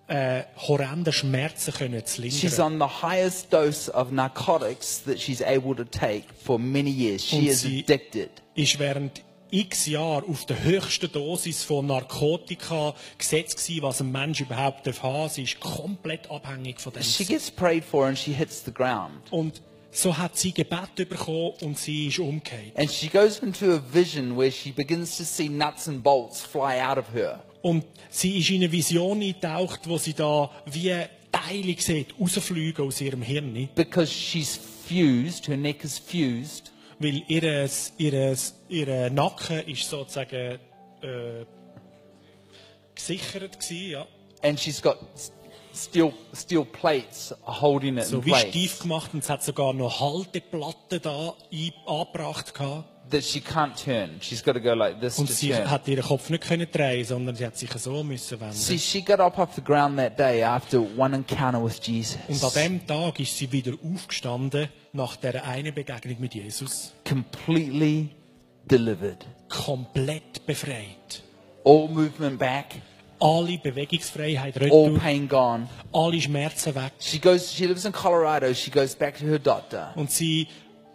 äh, 0.08 0.44
horrenden 0.56 1.12
Schmerzen 1.12 1.72
können 1.74 2.04
zu 2.06 2.22
She's 2.22 2.42
lindern. 2.56 2.80
on 2.80 2.88
the 2.88 3.02
highest 3.06 3.52
dose 3.52 3.92
of 3.92 4.10
narcotics 4.12 5.02
that 5.04 5.20
she's 5.20 5.42
able 5.42 5.74
to 5.74 5.84
take 5.84 6.24
for 6.44 6.58
many 6.58 6.90
years. 6.90 7.22
She 7.26 7.48
is 7.48 7.60
sie- 7.62 7.80
addicted. 7.82 8.30
Ist 8.54 8.78
während 8.78 9.22
x 9.50 9.86
Jahren 9.86 10.24
auf 10.28 10.46
der 10.46 10.62
höchsten 10.62 11.10
Dosis 11.10 11.62
von 11.62 11.86
Narkotika 11.86 12.94
gesetzt 13.18 13.56
gewesen, 13.58 13.82
was 13.82 14.00
ein 14.00 14.12
Mensch 14.12 14.40
überhaupt 14.40 14.86
darf 14.86 15.02
haben. 15.02 15.28
Sie 15.28 15.42
ist 15.42 15.60
komplett 15.60 16.30
abhängig 16.30 16.80
von 16.80 16.92
dem. 16.92 17.02
She 17.02 17.24
gets 17.24 17.50
prayed 17.50 17.84
for 17.84 18.06
and 18.06 18.18
she 18.18 18.32
hits 18.32 18.64
the 18.64 18.72
ground. 18.72 19.30
Und 19.30 19.60
so 19.90 20.16
hat 20.16 20.36
sie 20.36 20.52
Gebet 20.52 21.08
bekommen 21.08 21.52
und 21.62 21.78
sie 21.78 22.08
ist 22.08 22.18
umgekehrt. 22.18 22.76
And 22.76 22.90
she 22.90 23.08
goes 23.08 23.38
into 23.38 23.72
a 23.72 23.80
vision 23.92 24.36
where 24.36 24.50
she 24.50 24.70
begins 24.70 25.16
to 25.16 25.24
see 25.24 25.48
nuts 25.48 25.88
and 25.88 26.02
bolts 26.02 26.40
fly 26.40 26.80
out 26.80 26.98
of 26.98 27.06
her. 27.14 27.42
Und 27.62 27.84
sie 28.10 28.38
ist 28.38 28.50
in 28.50 28.56
eine 28.56 28.70
Vision 28.70 29.20
eingetaucht, 29.20 29.88
wo 29.88 29.98
sie 29.98 30.14
da 30.14 30.50
wie 30.66 30.92
Teile 31.32 31.76
sieht, 31.78 32.14
rausfliegen 32.20 32.84
aus 32.84 33.00
ihrem 33.00 33.22
Hirn. 33.22 33.68
Because 33.74 34.12
she's 34.12 34.58
fused, 34.86 35.48
her 35.48 35.56
neck 35.56 35.84
is 35.84 35.98
fused, 35.98 36.70
Weil 36.98 37.22
ihres, 37.28 37.92
ihres, 37.98 38.54
ihr 38.68 39.10
Nacken 39.10 39.66
ist 39.68 39.88
sozusagen 39.88 40.58
äh, 41.02 41.44
gesichert 42.94 43.60
gewesen, 43.60 43.90
ja. 43.90 44.06
and 44.42 44.58
she's 44.58 44.80
got 44.80 44.98
steel, 45.74 46.12
steel 46.32 46.64
plates 46.64 47.34
holding 47.44 47.98
it 47.98 48.06
So 48.06 48.18
in 48.18 48.24
wie 48.24 48.30
place 48.30 48.48
steif 48.48 48.78
gemacht 48.80 49.10
und 49.12 49.22
es 49.22 49.30
hat 49.30 49.42
sogar 49.42 49.72
noch 49.74 50.00
Halteplatten 50.00 51.00
da 51.02 51.34
angebracht 51.86 52.54
gehabt. 52.54 52.95
That 53.10 53.22
she 53.22 53.40
can't 53.40 53.74
turn. 53.76 54.18
She's 54.20 54.42
got 54.42 54.54
to 54.54 54.60
go 54.60 54.72
like 54.74 55.00
this 55.00 55.18
Und 55.18 55.26
to 55.26 55.32
sie 55.32 55.50
turn. 55.50 55.70
hat 55.70 55.86
ihren 55.88 56.02
Kopf 56.04 56.28
nicht 56.30 56.42
können 56.44 56.66
drehen, 56.70 57.04
sondern 57.04 57.34
sie 57.36 57.46
hat 57.46 57.56
sich 57.56 57.70
so 57.72 58.02
müssen 58.02 58.40
wenden. 58.40 58.54
See, 58.54 58.78
she 58.78 59.00
got 59.02 59.20
up 59.20 59.38
off 59.38 59.54
the 59.54 59.62
ground 59.62 59.96
that 59.98 60.18
day 60.18 60.42
after 60.42 60.80
one 60.80 61.14
encounter 61.14 61.62
with 61.62 61.76
Und 61.78 61.86
Jesus, 61.86 62.18
an 62.42 62.50
dem 62.54 62.86
Tag 62.86 63.20
ist 63.20 63.36
sie 63.36 63.50
wieder 63.52 63.72
aufgestanden 63.94 64.68
nach 64.92 65.16
der 65.16 65.44
einen 65.44 65.72
Begegnung 65.74 66.16
mit 66.18 66.34
Jesus, 66.34 66.92
completely 67.08 68.08
delivered. 68.68 69.24
komplett 69.48 70.44
befreit. 70.46 71.22
All 71.64 71.88
movement 71.88 72.38
back, 72.38 72.74
Alle 73.18 73.56
Bewegungsfreiheit 73.58 74.56
all 74.56 74.64
retour, 74.64 74.98
pain 74.98 75.26
gone. 75.28 75.68
alle 75.92 76.20
Schmerzen 76.20 76.74
weg. 76.74 76.92
She 76.98 77.18
goes. 77.18 77.52
She 77.54 77.66
lives 77.66 77.84
in 77.84 77.92
Colorado. 77.92 78.52
She 78.52 78.70
goes 78.70 78.94
back 78.94 79.16
to 79.18 79.24
her 79.24 79.38
doctor. 79.38 79.92
Und 79.96 80.10
sie 80.10 80.48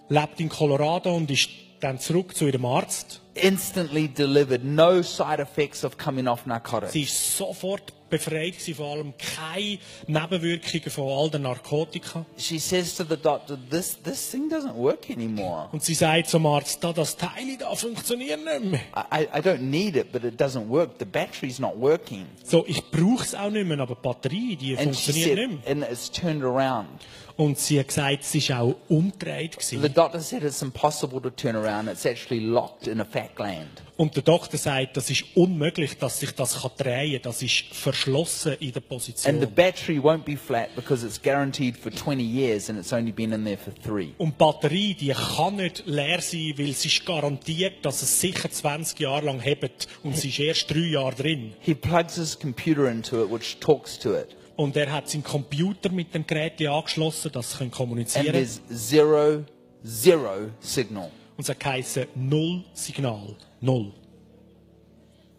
lebt 0.10 0.40
in 0.40 0.48
Colorado 0.50 1.16
und 1.16 1.32
ist 1.32 1.50
dann 1.82 2.00
zurück 2.00 2.36
zu 2.36 2.46
ihrem 2.48 2.66
Arzt. 2.66 3.22
Instantly 3.34 4.08
delivered. 4.10 4.64
No 4.64 5.02
side 5.02 5.40
effects 5.42 5.84
of 5.86 5.98
coming 5.98 6.28
off 6.28 6.46
narcotics. 6.46 6.92
Sie 6.94 7.04
ist 7.04 7.38
sofort 7.38 7.94
befreit 8.10 8.56
gewesen, 8.60 8.76
vor 8.76 8.92
allem 8.92 9.14
keine 9.18 9.80
Nebenwirkungen 10.06 10.90
von 10.92 11.08
all 11.08 11.30
den 11.30 11.44
Narkotika. 11.44 12.26
She 12.38 12.60
says 12.60 12.94
to 12.98 13.06
the 13.06 13.16
doctor, 13.16 13.58
"This 13.70 13.98
this 14.04 14.30
thing 14.32 14.50
doesn't 14.52 14.76
work 14.76 15.10
anymore. 15.10 15.70
Und 15.72 15.82
sie 15.82 15.94
sagt 15.94 16.28
zum 16.28 16.46
Arzt, 16.46 16.84
da 16.84 16.92
das 16.92 17.16
Teil 17.16 17.56
da 17.58 17.74
funktioniert 17.74 18.42
nicht 18.44 18.72
mehr. 18.72 18.82
I, 19.14 19.24
I 19.34 19.40
don't 19.42 19.60
need 19.60 19.96
it, 19.96 20.12
but 20.12 20.26
it 20.26 20.40
doesn't 20.42 20.68
work. 20.68 21.00
The 21.00 21.06
battery's 21.06 21.58
not 21.58 21.80
working." 21.80 22.26
So, 22.44 22.66
ich 22.68 22.84
brauche 22.92 23.24
es 23.24 23.34
auch 23.34 23.50
nicht 23.50 23.66
mehr, 23.66 23.80
aber 23.80 23.96
die 23.96 24.02
Batterie, 24.02 24.56
die 24.58 24.76
And 24.78 24.84
funktioniert 24.88 25.38
said, 25.38 25.50
nicht 25.50 25.66
mehr. 25.66 25.72
and 25.72 25.90
it's 25.90 26.12
turned 26.12 26.44
around. 26.44 26.90
Und 27.38 27.58
sie 27.58 27.80
hat 27.80 27.88
gesagt, 27.88 28.22
es 28.22 28.36
ist 28.36 28.52
auch 28.52 28.76
umgedreht 28.90 29.58
The 29.62 29.78
doctor 29.90 30.20
said 30.20 30.44
it's 30.44 30.62
impossible 30.62 31.22
to 31.22 31.30
turn 31.30 31.56
around. 31.56 31.90
It's 31.90 32.06
actually 32.06 32.44
locked 32.44 32.88
in 32.88 33.00
a 33.02 33.06
fat 33.06 33.36
gland. 33.36 33.82
Und 33.98 34.16
der 34.16 34.24
Doktor 34.24 34.58
sagt, 34.58 34.98
das 34.98 35.10
ist 35.12 35.26
unmöglich, 35.36 35.98
dass 35.98 36.20
sich 36.20 36.32
das 36.34 36.62
kann 36.62 36.72
drehen. 36.78 37.22
Das 37.22 37.42
ist 37.44 37.66
verschlossen 37.72 38.54
in 38.60 38.72
der 38.72 38.82
And 38.82 38.90
the 38.90 38.96
Position. 38.96 39.56
battery 39.56 40.00
won't 40.00 40.24
be 40.24 40.36
flat 40.36 40.76
because 40.76 41.06
it's 41.06 41.22
guaranteed 41.22 41.78
for 41.78 41.92
20 41.92 42.24
years 42.24 42.70
and 42.70 42.80
it's 42.80 42.92
only 42.94 43.12
been 43.12 43.32
in 43.32 43.44
there 43.46 43.58
for 43.58 43.74
three. 43.76 44.14
Und 44.18 44.32
die 44.32 44.38
Batterie, 44.38 44.94
die 44.96 45.14
kann 45.14 45.58
nicht 45.58 45.84
leer 45.86 46.20
sein, 46.22 46.54
weil 46.58 46.70
es 46.70 46.84
ist 46.86 47.06
garantiert, 47.06 47.86
dass 47.86 48.02
es 48.02 48.20
sicher 48.20 48.50
20 48.50 49.00
Jahre 49.00 49.26
lang 49.28 49.40
hebt 49.40 49.88
und 50.04 50.18
sie 50.18 50.30
ist 50.30 50.40
erst 50.40 50.72
drei 50.72 50.80
Jahre 50.80 51.14
drin. 51.16 51.54
He 51.60 51.76
plugs 51.76 52.16
his 52.16 52.40
computer 52.40 52.90
into 52.90 53.24
it, 53.24 53.32
which 53.32 53.58
talks 53.60 54.00
to 54.00 54.16
it. 54.16 54.30
Und 54.56 54.76
er 54.76 54.92
hat 54.92 55.10
seinen 55.10 55.24
Computer 55.24 55.90
mit 55.90 56.14
dem 56.14 56.28
Gerät 56.28 56.62
angeschlossen, 56.66 57.32
dass 57.32 57.58
sie 57.58 57.70
kommunizieren 57.70 58.26
können. 58.28 58.34
there's 58.38 58.62
zero, 58.70 59.46
zero 59.84 60.50
signal. 60.60 61.10
Und 61.38 61.50
es 61.50 61.58
geheißen, 61.58 62.08
null 62.16 62.64
Signal. 62.74 63.36
Null. 63.62 63.94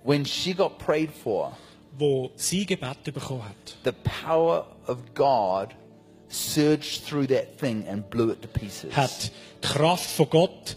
when 0.05 0.25
she 0.25 0.53
got 0.53 0.79
prayed 0.79 1.11
for, 1.13 1.57
wo 1.99 2.31
sie 2.37 2.67
Gebete 2.67 3.13
bekommen 3.13 3.45
hat, 3.45 3.77
the 3.85 3.93
power 3.93 4.67
of 4.87 5.15
God 5.15 5.75
surged 6.29 7.05
through 7.05 7.27
that 7.29 7.59
thing 7.59 7.87
and 7.87 8.09
blew 8.11 8.31
it 8.31 8.43
to 8.43 8.49
pieces. 8.49 8.95
hat 8.97 9.31
die 9.63 9.69
Kraft 9.69 10.11
von 10.11 10.29
Gott 10.31 10.77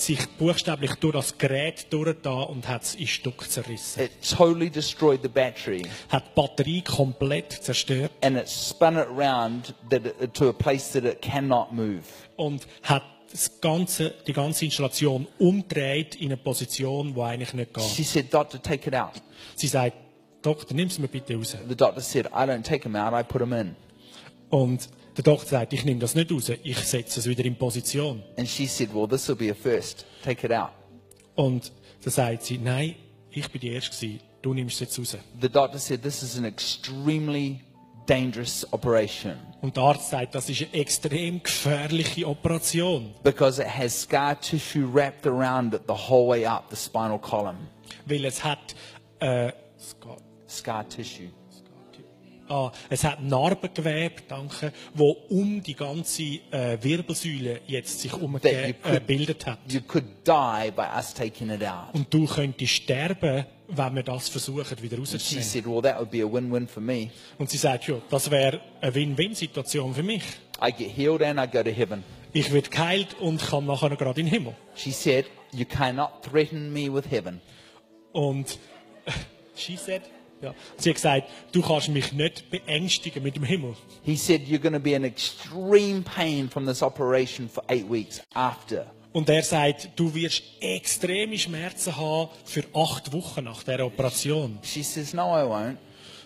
sich 0.00 0.26
buchstäblich 0.38 0.94
durch 0.96 1.14
das 1.14 1.38
Gerät 1.38 1.92
durchgetan 1.92 2.44
und 2.44 2.68
hat 2.68 2.82
es 2.82 2.94
in 2.94 3.06
Stück 3.06 3.48
zerrissen. 3.50 4.02
It 4.02 4.12
totally 4.36 4.70
destroyed 4.70 5.20
the 5.22 5.28
battery 5.28 5.82
Hat 6.08 6.24
die 6.26 6.40
Batterie 6.40 6.82
komplett 6.82 7.52
zerstört 7.52 8.10
and 8.22 8.36
it 8.36 8.48
spun 8.48 8.96
it 8.96 9.08
round 9.08 9.74
that 9.90 10.06
it, 10.06 10.34
to 10.34 10.48
a 10.48 10.52
place 10.52 10.92
that 10.92 11.04
it 11.04 11.20
cannot 11.22 11.72
move. 11.72 12.02
und 12.36 12.66
hat 12.82 13.02
das 13.30 13.60
ganze, 13.60 14.14
die 14.26 14.32
ganze 14.32 14.64
Installation 14.64 15.26
umdreht 15.38 16.14
in 16.14 16.26
eine 16.26 16.36
Position, 16.36 17.14
die 17.14 17.20
eigentlich 17.20 17.52
nicht 17.52 17.74
geht. 17.74 17.84
She 17.84 18.02
said, 18.02 18.32
Doctor, 18.32 18.60
take 18.62 18.88
it 18.88 18.94
out. 18.94 19.22
Sie 19.54 19.66
sagt, 19.66 19.96
Doktor, 20.40 20.74
nimm 20.74 20.88
es 20.88 20.98
mir 20.98 21.08
bitte 21.08 21.34
raus. 21.34 21.56
The 21.68 21.76
doctor 21.76 22.00
said, 22.00 22.26
I 22.26 22.46
don't 22.46 22.62
take 22.62 22.84
him 22.84 22.96
out, 22.96 23.12
I 23.12 23.22
put 23.22 23.42
him 23.42 23.52
in. 23.52 23.76
Und 24.50 24.88
der 25.18 25.24
Doktor 25.24 25.48
sagt, 25.48 25.72
ich 25.72 25.84
nehme 25.84 26.00
das 26.00 26.14
nicht 26.14 26.30
raus, 26.32 26.50
ich 26.62 26.78
setze 26.78 27.20
es 27.20 27.28
wieder 27.28 27.44
in 27.44 27.56
Position. 27.56 28.22
And 28.36 28.48
she 28.48 28.66
said, 28.66 28.94
Well, 28.94 29.08
this 29.08 29.28
will 29.28 29.36
be 29.36 29.50
a 29.50 29.54
first. 29.54 30.06
Take 30.24 30.46
it 30.46 30.52
out. 30.52 30.70
Und 31.34 31.72
dann 32.04 32.12
sagt 32.12 32.44
sie, 32.44 32.58
nein, 32.58 32.94
ich 33.30 33.50
bin 33.50 33.60
die 33.60 33.72
Erste 33.72 33.90
gewesen, 33.94 34.20
du 34.42 34.54
nimmst 34.54 34.74
es 34.76 34.80
jetzt 34.80 34.98
raus. 34.98 35.16
The 35.40 35.48
doctor 35.48 35.78
said, 35.78 36.02
This 36.02 36.22
is 36.22 36.38
an 36.38 36.44
extremely 36.44 37.60
dangerous 38.06 38.66
operation 38.72 39.34
Und 39.60 39.76
der 39.76 39.82
Arzt 39.82 40.08
sagt, 40.10 40.34
das 40.34 40.48
ist 40.48 40.62
eine 40.62 40.72
extrem 40.80 41.42
gefährliche 41.42 42.26
Operation, 42.26 43.12
because 43.24 43.60
it 43.60 43.68
has 43.68 44.02
scar 44.02 44.40
tissue 44.40 44.86
wrapped 44.92 45.26
around 45.26 45.74
it 45.74 45.82
the 45.88 45.94
whole 45.94 46.28
way 46.28 46.46
up 46.46 46.64
the 46.70 46.76
spinal 46.76 47.18
column. 47.18 47.56
weil 48.06 48.24
es 48.24 48.42
hat, 48.44 48.74
äh, 49.20 49.46
geht- 50.00 50.22
Scar 50.48 50.88
tissue. 50.88 51.28
Ah, 52.50 52.72
es 52.88 53.04
hat 53.04 53.22
Narbengewebe, 53.22 54.22
danke, 54.28 54.72
wo 54.94 55.10
um 55.28 55.62
die 55.62 55.74
ganze 55.74 56.22
äh, 56.50 56.78
Wirbelsäule 56.80 57.60
jetzt 57.66 58.00
sich 58.00 58.12
umgebildet 58.12 59.46
hat. 59.46 59.58
You 59.68 59.80
could 59.80 60.04
die 60.26 60.70
by 60.70 60.86
us 60.96 61.14
taking 61.14 61.50
it 61.50 61.62
out. 61.64 61.94
Und 61.94 62.12
du 62.12 62.26
könntest 62.26 62.72
sterben, 62.72 63.46
wenn 63.68 63.94
wir 63.94 64.02
das 64.02 64.28
versuchen, 64.28 64.82
wieder 64.82 64.98
rauszunehmen. 64.98 65.42
said, 65.42 65.66
Well, 65.66 66.32
win 66.32 66.68
win. 66.76 67.10
Und 67.38 67.50
sie 67.50 67.58
sagt, 67.58 67.86
ja, 67.88 67.96
das 68.10 68.30
wäre 68.30 68.60
eine 68.80 68.94
Win-Win-Situation 68.94 69.94
für 69.94 70.02
mich. 70.02 70.22
I 70.60 70.72
get 70.72 70.96
healed 70.96 71.22
and 71.22 71.38
I 71.38 71.46
go 71.46 71.62
to 71.62 71.70
heaven. 71.70 72.02
Ich 72.32 72.52
werde 72.52 72.68
geheilt 72.68 73.16
und 73.20 73.40
kann 73.40 73.66
nachher 73.66 73.90
gerade 73.96 74.20
in 74.20 74.26
den 74.26 74.32
Himmel. 74.32 74.54
She 74.74 74.90
said, 74.90 75.26
You 75.52 75.64
cannot 75.64 76.22
threaten 76.22 76.72
me 76.72 76.92
with 76.92 77.10
heaven. 77.10 77.40
Und 78.12 78.58
she 79.56 79.76
said, 79.76 80.02
ja, 80.42 80.54
sie 80.76 80.90
hat 80.90 80.96
gesagt, 80.96 81.28
du 81.52 81.62
kannst 81.62 81.88
mich 81.88 82.12
nicht 82.12 82.50
beängstigen 82.50 83.22
mit 83.22 83.36
dem 83.36 83.44
Himmel. 83.44 83.74
He 84.02 84.16
said, 84.16 84.42
You're 84.42 84.58
going 84.58 84.74
to 84.74 84.80
be 84.80 84.92
in 84.94 85.04
extreme 85.04 86.02
pain 86.02 86.48
from 86.48 86.66
this 86.66 86.82
operation 86.82 87.48
for 87.48 87.64
eight 87.68 87.90
weeks 87.90 88.22
after. 88.34 88.86
Und 89.12 89.28
er 89.28 89.42
sagt, 89.42 89.90
du 89.96 90.14
wirst 90.14 90.42
extreme 90.60 91.38
Schmerzen 91.38 91.96
haben 91.96 92.30
für 92.44 92.62
acht 92.74 93.12
Wochen 93.12 93.44
nach 93.44 93.62
der 93.62 93.84
Operation. 93.84 94.58
She 94.62 94.82
says, 94.82 95.14
No, 95.14 95.34
I 95.34 95.42
won't. 95.42 95.76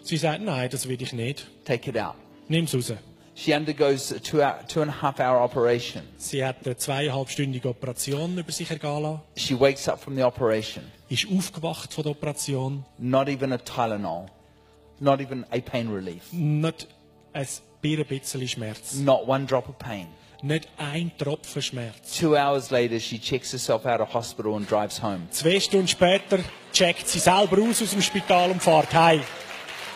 Sie 0.03 0.17
sagt, 0.17 0.43
nein, 0.43 0.69
das 0.69 0.89
will 0.89 1.01
ich 1.01 1.13
nicht. 1.13 1.47
Take 1.65 1.91
it 1.91 1.97
out. 1.97 2.17
Nimm's 2.49 2.75
raus. 2.75 2.93
She 3.35 3.55
undergoes 3.55 4.13
a 4.13 4.21
two, 4.21 4.43
hour, 4.43 4.59
two 4.69 4.83
and 4.83 4.91
a 4.91 5.03
half 5.03 5.19
hour 5.19 5.39
operation. 5.39 6.03
Sie 6.19 6.45
hat 6.45 6.57
eine 6.67 6.77
zweieinhalbstündige 6.77 7.69
Operation 7.69 8.37
über 8.37 8.53
sich 8.53 8.71
ergehen 8.71 9.03
lassen, 9.03 9.21
She 9.37 9.59
wakes 9.59 9.89
up 9.89 10.01
from 10.01 10.17
the 10.17 10.23
operation, 10.23 10.85
ist 11.09 11.27
aufgewacht 11.31 11.93
von 11.95 12.05
der 12.05 12.13
Operation, 12.13 12.85
not 12.99 13.29
even 13.29 13.53
a 13.53 13.59
Tylenol, 13.59 14.27
not 15.01 15.21
even 15.21 15.45
a 15.51 15.61
pain 15.61 15.89
relief, 15.91 16.31
nicht 16.33 16.89
ein 17.33 17.47
bisschen 18.07 18.49
Schmerz, 18.49 18.95
not 18.97 19.27
one 19.27 19.47
drop 19.47 19.67
of 19.69 19.79
pain. 19.79 20.09
nicht 20.43 20.69
ein 20.77 21.11
Tropfen 21.17 21.63
Schmerz. 21.63 22.19
Two 22.19 22.37
hours 22.37 22.71
later, 22.71 23.01
she 23.01 23.19
checks 23.19 23.53
herself 23.53 23.87
out 23.87 24.01
of 24.01 24.13
hospital 24.13 24.57
and 24.57 24.69
drives 24.69 25.01
home 25.03 25.23
Zwei 25.31 25.59
Stunden 25.59 25.89
später 25.89 26.41
checkt 26.73 27.09
sie 27.09 27.19
selber 27.19 27.63
aus 27.63 27.81
aus 27.81 27.91
dem 27.93 28.03
Spital 28.03 28.51
und 28.51 28.63
fährt 28.63 28.93
heim. 28.93 29.23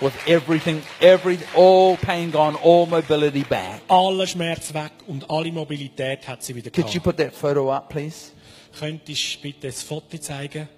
With 0.00 0.12
everything, 0.26 0.82
every, 1.00 1.38
all 1.54 1.96
pain 1.96 2.30
gone, 2.30 2.56
all 2.62 2.86
mobility 2.86 3.42
back. 3.44 3.80
Alle 3.88 4.26
Schmerz 4.26 4.72
weg 4.74 4.92
und 5.06 5.28
alle 5.30 5.50
Mobilität 5.52 6.26
hat 6.28 6.42
sie 6.42 6.54
wieder 6.54 6.70
Could 6.70 6.88
you 6.94 7.00
gehabt. 7.00 7.04
put 7.04 7.16
that 7.18 7.34
photo 7.34 7.72
up, 7.72 7.88
please? 7.88 8.32
Könntest 8.78 9.36
du 9.36 9.40
bitte 9.42 9.66
das 9.68 9.82
Foto 9.82 10.18
zeigen? 10.18 10.68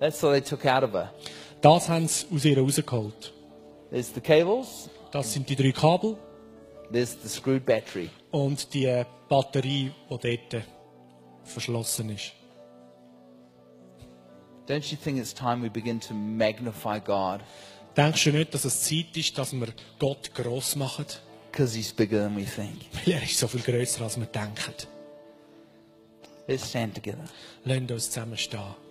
That's 0.00 0.22
what 0.22 0.32
they 0.32 0.40
took 0.40 0.64
out 0.64 0.84
of 0.84 0.92
her. 0.92 1.12
Das 1.60 1.88
haben 1.88 2.06
sie 2.06 2.26
aus 2.32 2.44
ihr 2.44 2.58
rausgeholt. 2.58 3.32
There's 3.90 4.12
the 4.14 4.20
cables, 4.20 4.88
Das 5.10 5.32
sind 5.32 5.48
die 5.48 5.56
drei 5.56 5.72
Kabel 5.72 6.16
there's 6.92 7.16
the 7.22 7.28
screwed 7.28 7.64
battery. 7.66 8.08
und 8.30 8.72
die 8.74 9.02
Batterie, 9.28 9.90
die 10.10 10.38
dort 10.50 10.62
verschlossen 11.44 12.10
ist. 12.10 12.32
Don't 14.68 14.92
you 14.92 14.98
think 14.98 15.18
it's 15.18 15.32
time 15.32 15.62
we 15.62 15.70
begin 15.70 15.98
to 16.00 16.14
magnify 16.14 16.98
God? 17.00 17.40
Denkst 17.96 18.24
du 18.24 18.32
nicht, 18.32 18.52
dass 18.52 18.66
es 18.66 18.82
Zeit 18.82 19.16
ist, 19.16 19.38
dass 19.38 19.54
wir 19.54 19.68
Gott 19.98 20.34
gross 20.34 20.76
machen? 20.76 21.06
Because 21.50 21.74
He's 21.74 21.90
bigger 21.90 22.24
than 22.24 22.36
we 22.36 22.44
think. 22.44 22.76
Weil 22.92 23.14
er 23.14 23.22
ist 23.22 23.38
so 23.38 23.48
viel 23.48 23.62
grösser, 23.62 24.02
als 24.02 24.18
wir 24.18 24.26
denken. 24.26 24.74
Let's 26.46 26.68
stand 26.68 26.94
together. 26.94 27.24
Lasst 27.64 27.90
uns 27.90 28.10
zusammenstehen. 28.10 28.87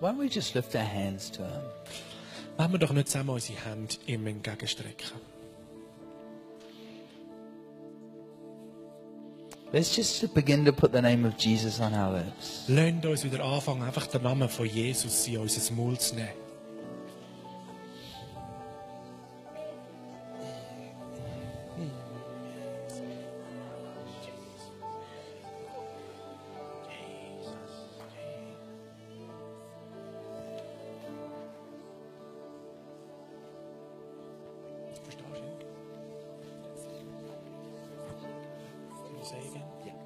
Why 0.00 0.08
don't 0.08 0.18
we 0.18 0.30
just 0.30 0.54
lift 0.54 0.74
our 0.74 0.82
hands 0.82 1.30
to 1.32 1.42
Him? 1.42 1.62
Wollen 2.56 2.72
wir 2.72 2.78
doch 2.78 2.92
nicht 2.92 3.08
zusammen 3.08 3.30
unsere 3.30 3.58
Hände 3.60 3.96
ihm 4.06 4.26
entgegenstrecken. 4.26 5.10
Let's 9.72 9.94
just 9.94 10.34
begin 10.34 10.64
to 10.64 10.72
put 10.72 10.92
the 10.92 11.02
name 11.02 11.26
of 11.26 11.34
Jesus 11.38 11.80
on 11.80 11.94
our 11.94 12.18
lips. 12.18 12.64
Lasst 12.66 13.04
uns 13.04 13.24
wieder 13.24 13.44
anfangen, 13.44 13.82
einfach 13.82 14.06
den 14.06 14.22
Namen 14.22 14.48
von 14.48 14.66
Jesus 14.66 15.28
in 15.28 15.36
unser 15.36 15.72
Maul 15.74 15.98
zu 15.98 16.14
nehmen. 16.14 16.39
Say 39.22 39.36
again? 39.36 39.62
Do 39.84 39.99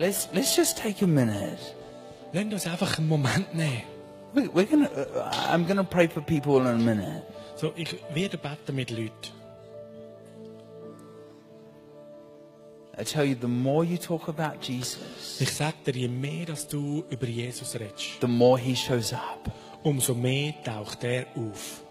Let's 0.00 0.28
let's 0.32 0.56
just 0.56 0.78
take 0.78 1.02
a 1.02 1.06
minute. 1.06 1.58
Lasst 2.32 2.52
uns 2.54 2.66
einfach 2.66 2.96
einen 2.96 3.06
Moment 3.08 3.54
nehmen. 3.54 3.82
We, 4.32 4.48
we're 4.54 4.64
gonna. 4.64 4.88
Uh, 4.88 5.30
I'm 5.52 5.66
gonna 5.66 5.84
pray 5.84 6.08
for 6.08 6.22
people 6.22 6.58
in 6.60 6.66
a 6.66 6.74
minute. 6.74 7.22
So, 7.56 7.74
ich 7.76 7.96
werde 8.14 8.38
beten 8.38 8.74
mit 8.74 8.90
Leuten. 8.90 9.12
I 12.98 13.04
tell 13.04 13.24
you, 13.26 13.34
the 13.34 13.46
more 13.46 13.84
you 13.84 13.98
talk 13.98 14.28
about 14.28 14.62
Jesus, 14.62 15.38
Ich 15.38 15.52
sage 15.52 15.76
dir, 15.84 15.94
je 15.94 16.08
mehr 16.08 16.46
dass 16.46 16.66
du 16.66 17.04
über 17.10 17.26
Jesus 17.26 17.74
redest, 17.74 18.22
the 18.22 18.26
more 18.26 18.58
He 18.58 18.74
shows 18.74 19.12
up. 19.12 19.52
umso 19.82 20.14
mehr 20.14 20.54
taucht 20.64 21.04
er 21.04 21.26
auf. 21.36 21.82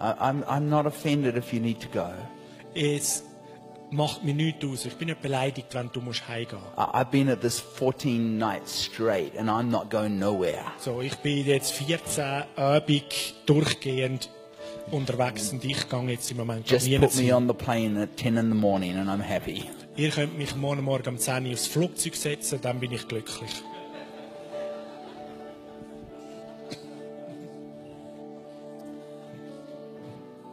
I, 0.00 0.12
I'm, 0.20 0.44
I'm 0.44 0.68
not 0.68 0.86
offended 0.86 1.36
if 1.36 1.52
you 1.52 1.58
need 1.58 1.80
to 1.80 1.88
go. 1.88 2.12
Es 2.76 3.24
macht 3.90 4.24
mir 4.24 4.34
nichts 4.34 4.64
aus. 4.64 4.84
Ich 4.84 4.94
bin 4.94 5.08
nicht 5.08 5.22
beleidigt, 5.22 5.74
wenn 5.74 5.90
du 5.92 6.00
musst 6.00 6.28
heimgehen 6.28 6.58
I've 6.76 7.10
been 7.10 7.28
at 7.28 7.40
this 7.40 7.58
14 7.58 8.38
nights 8.38 8.84
straight 8.84 9.36
and 9.38 9.48
I'm 9.48 9.70
not 9.70 9.90
going 9.90 10.18
nowhere. 10.18 10.64
So, 10.78 11.00
ich 11.00 11.16
bin 11.16 11.46
jetzt 11.46 11.72
14 11.72 12.44
Abend 12.56 13.34
durchgehend 13.46 14.30
unterwegs 14.90 15.52
und 15.52 15.64
ich 15.64 15.88
gehe 15.88 16.02
jetzt 16.08 16.30
im 16.30 16.38
Moment 16.38 16.68
Just 16.70 16.90
put 17.00 17.14
me 17.16 17.34
on 17.34 17.46
the 17.46 17.54
plane 17.54 18.02
at 18.02 18.16
10 18.16 18.36
in 18.36 18.48
the 18.50 18.54
morning 18.54 18.96
and 18.96 19.08
I'm 19.08 19.22
happy. 19.22 19.64
Ihr 19.96 20.10
könnt 20.10 20.38
mich 20.38 20.54
morgen 20.54 20.84
Morgen 20.84 21.08
um 21.08 21.18
10 21.18 21.46
Uhr 21.46 21.52
aufs 21.52 21.66
Flugzeug 21.66 22.14
setzen, 22.14 22.60
dann 22.62 22.78
bin 22.78 22.92
ich 22.92 23.06
glücklich. 23.08 23.50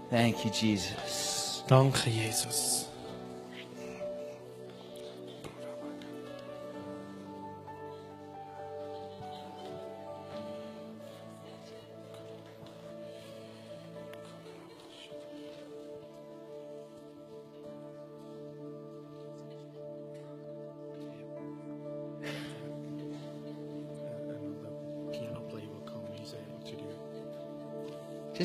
Thank 0.10 0.46
you, 0.46 0.52
Jesus. 0.52 1.64
Danke, 1.68 2.10
Jesus. 2.10 2.85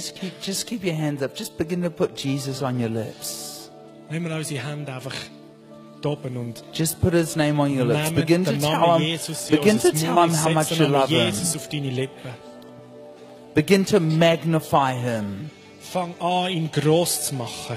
Just 0.00 0.16
keep, 0.16 0.40
just 0.40 0.66
keep 0.66 0.82
your 0.82 0.94
hands 0.94 1.22
up. 1.22 1.34
Just 1.34 1.58
begin 1.58 1.82
to 1.82 1.90
put 1.90 2.16
Jesus 2.16 2.62
on 2.62 2.80
your 2.80 2.88
lips. 2.88 3.68
Nehmen 4.10 4.30
wir 4.30 4.36
unsere 4.36 4.66
Hände 4.66 4.94
einfach 4.94 5.14
oben 6.02 6.38
und 6.38 6.64
Just 6.72 7.02
put 7.02 7.12
his 7.12 7.36
name 7.36 7.60
on 7.60 7.70
your 7.70 7.84
lips. 7.84 8.10
Begin 8.10 8.42
to 8.46 8.56
tell 8.56 8.98
him, 8.98 9.18
begin 9.50 9.78
to 9.78 9.92
tell 9.92 10.22
him 10.24 10.30
how 10.30 10.48
much 10.48 10.70
you 10.70 10.86
love 10.86 11.10
him. 11.10 11.34
Begin 13.54 13.84
to 13.84 14.00
magnify 14.00 14.94
him. 14.94 15.50
Fang 15.80 16.14
an, 16.18 16.50
ihn 16.50 16.70
gross 16.72 17.26
zu 17.26 17.34
machen. 17.34 17.76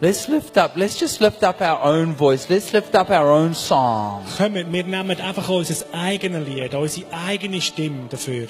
Let's 0.00 0.26
lift 0.26 0.56
up. 0.56 0.74
Let's 0.74 0.98
just 0.98 1.20
lift 1.20 1.44
up 1.44 1.60
our 1.60 1.82
own 1.84 2.14
voice. 2.14 2.48
Let's 2.48 2.72
lift 2.72 2.94
up 2.94 3.10
our 3.10 3.30
own 3.30 3.52
song. 3.52 4.24
Kommt, 4.38 4.54
wir 4.54 4.84
nehmen 4.84 5.20
einfach 5.20 5.50
unser 5.50 5.84
eigenes 5.92 6.48
Lied, 6.48 6.74
unsere 6.74 7.12
eigene 7.12 7.60
Stimme 7.60 8.08
dafür. 8.08 8.48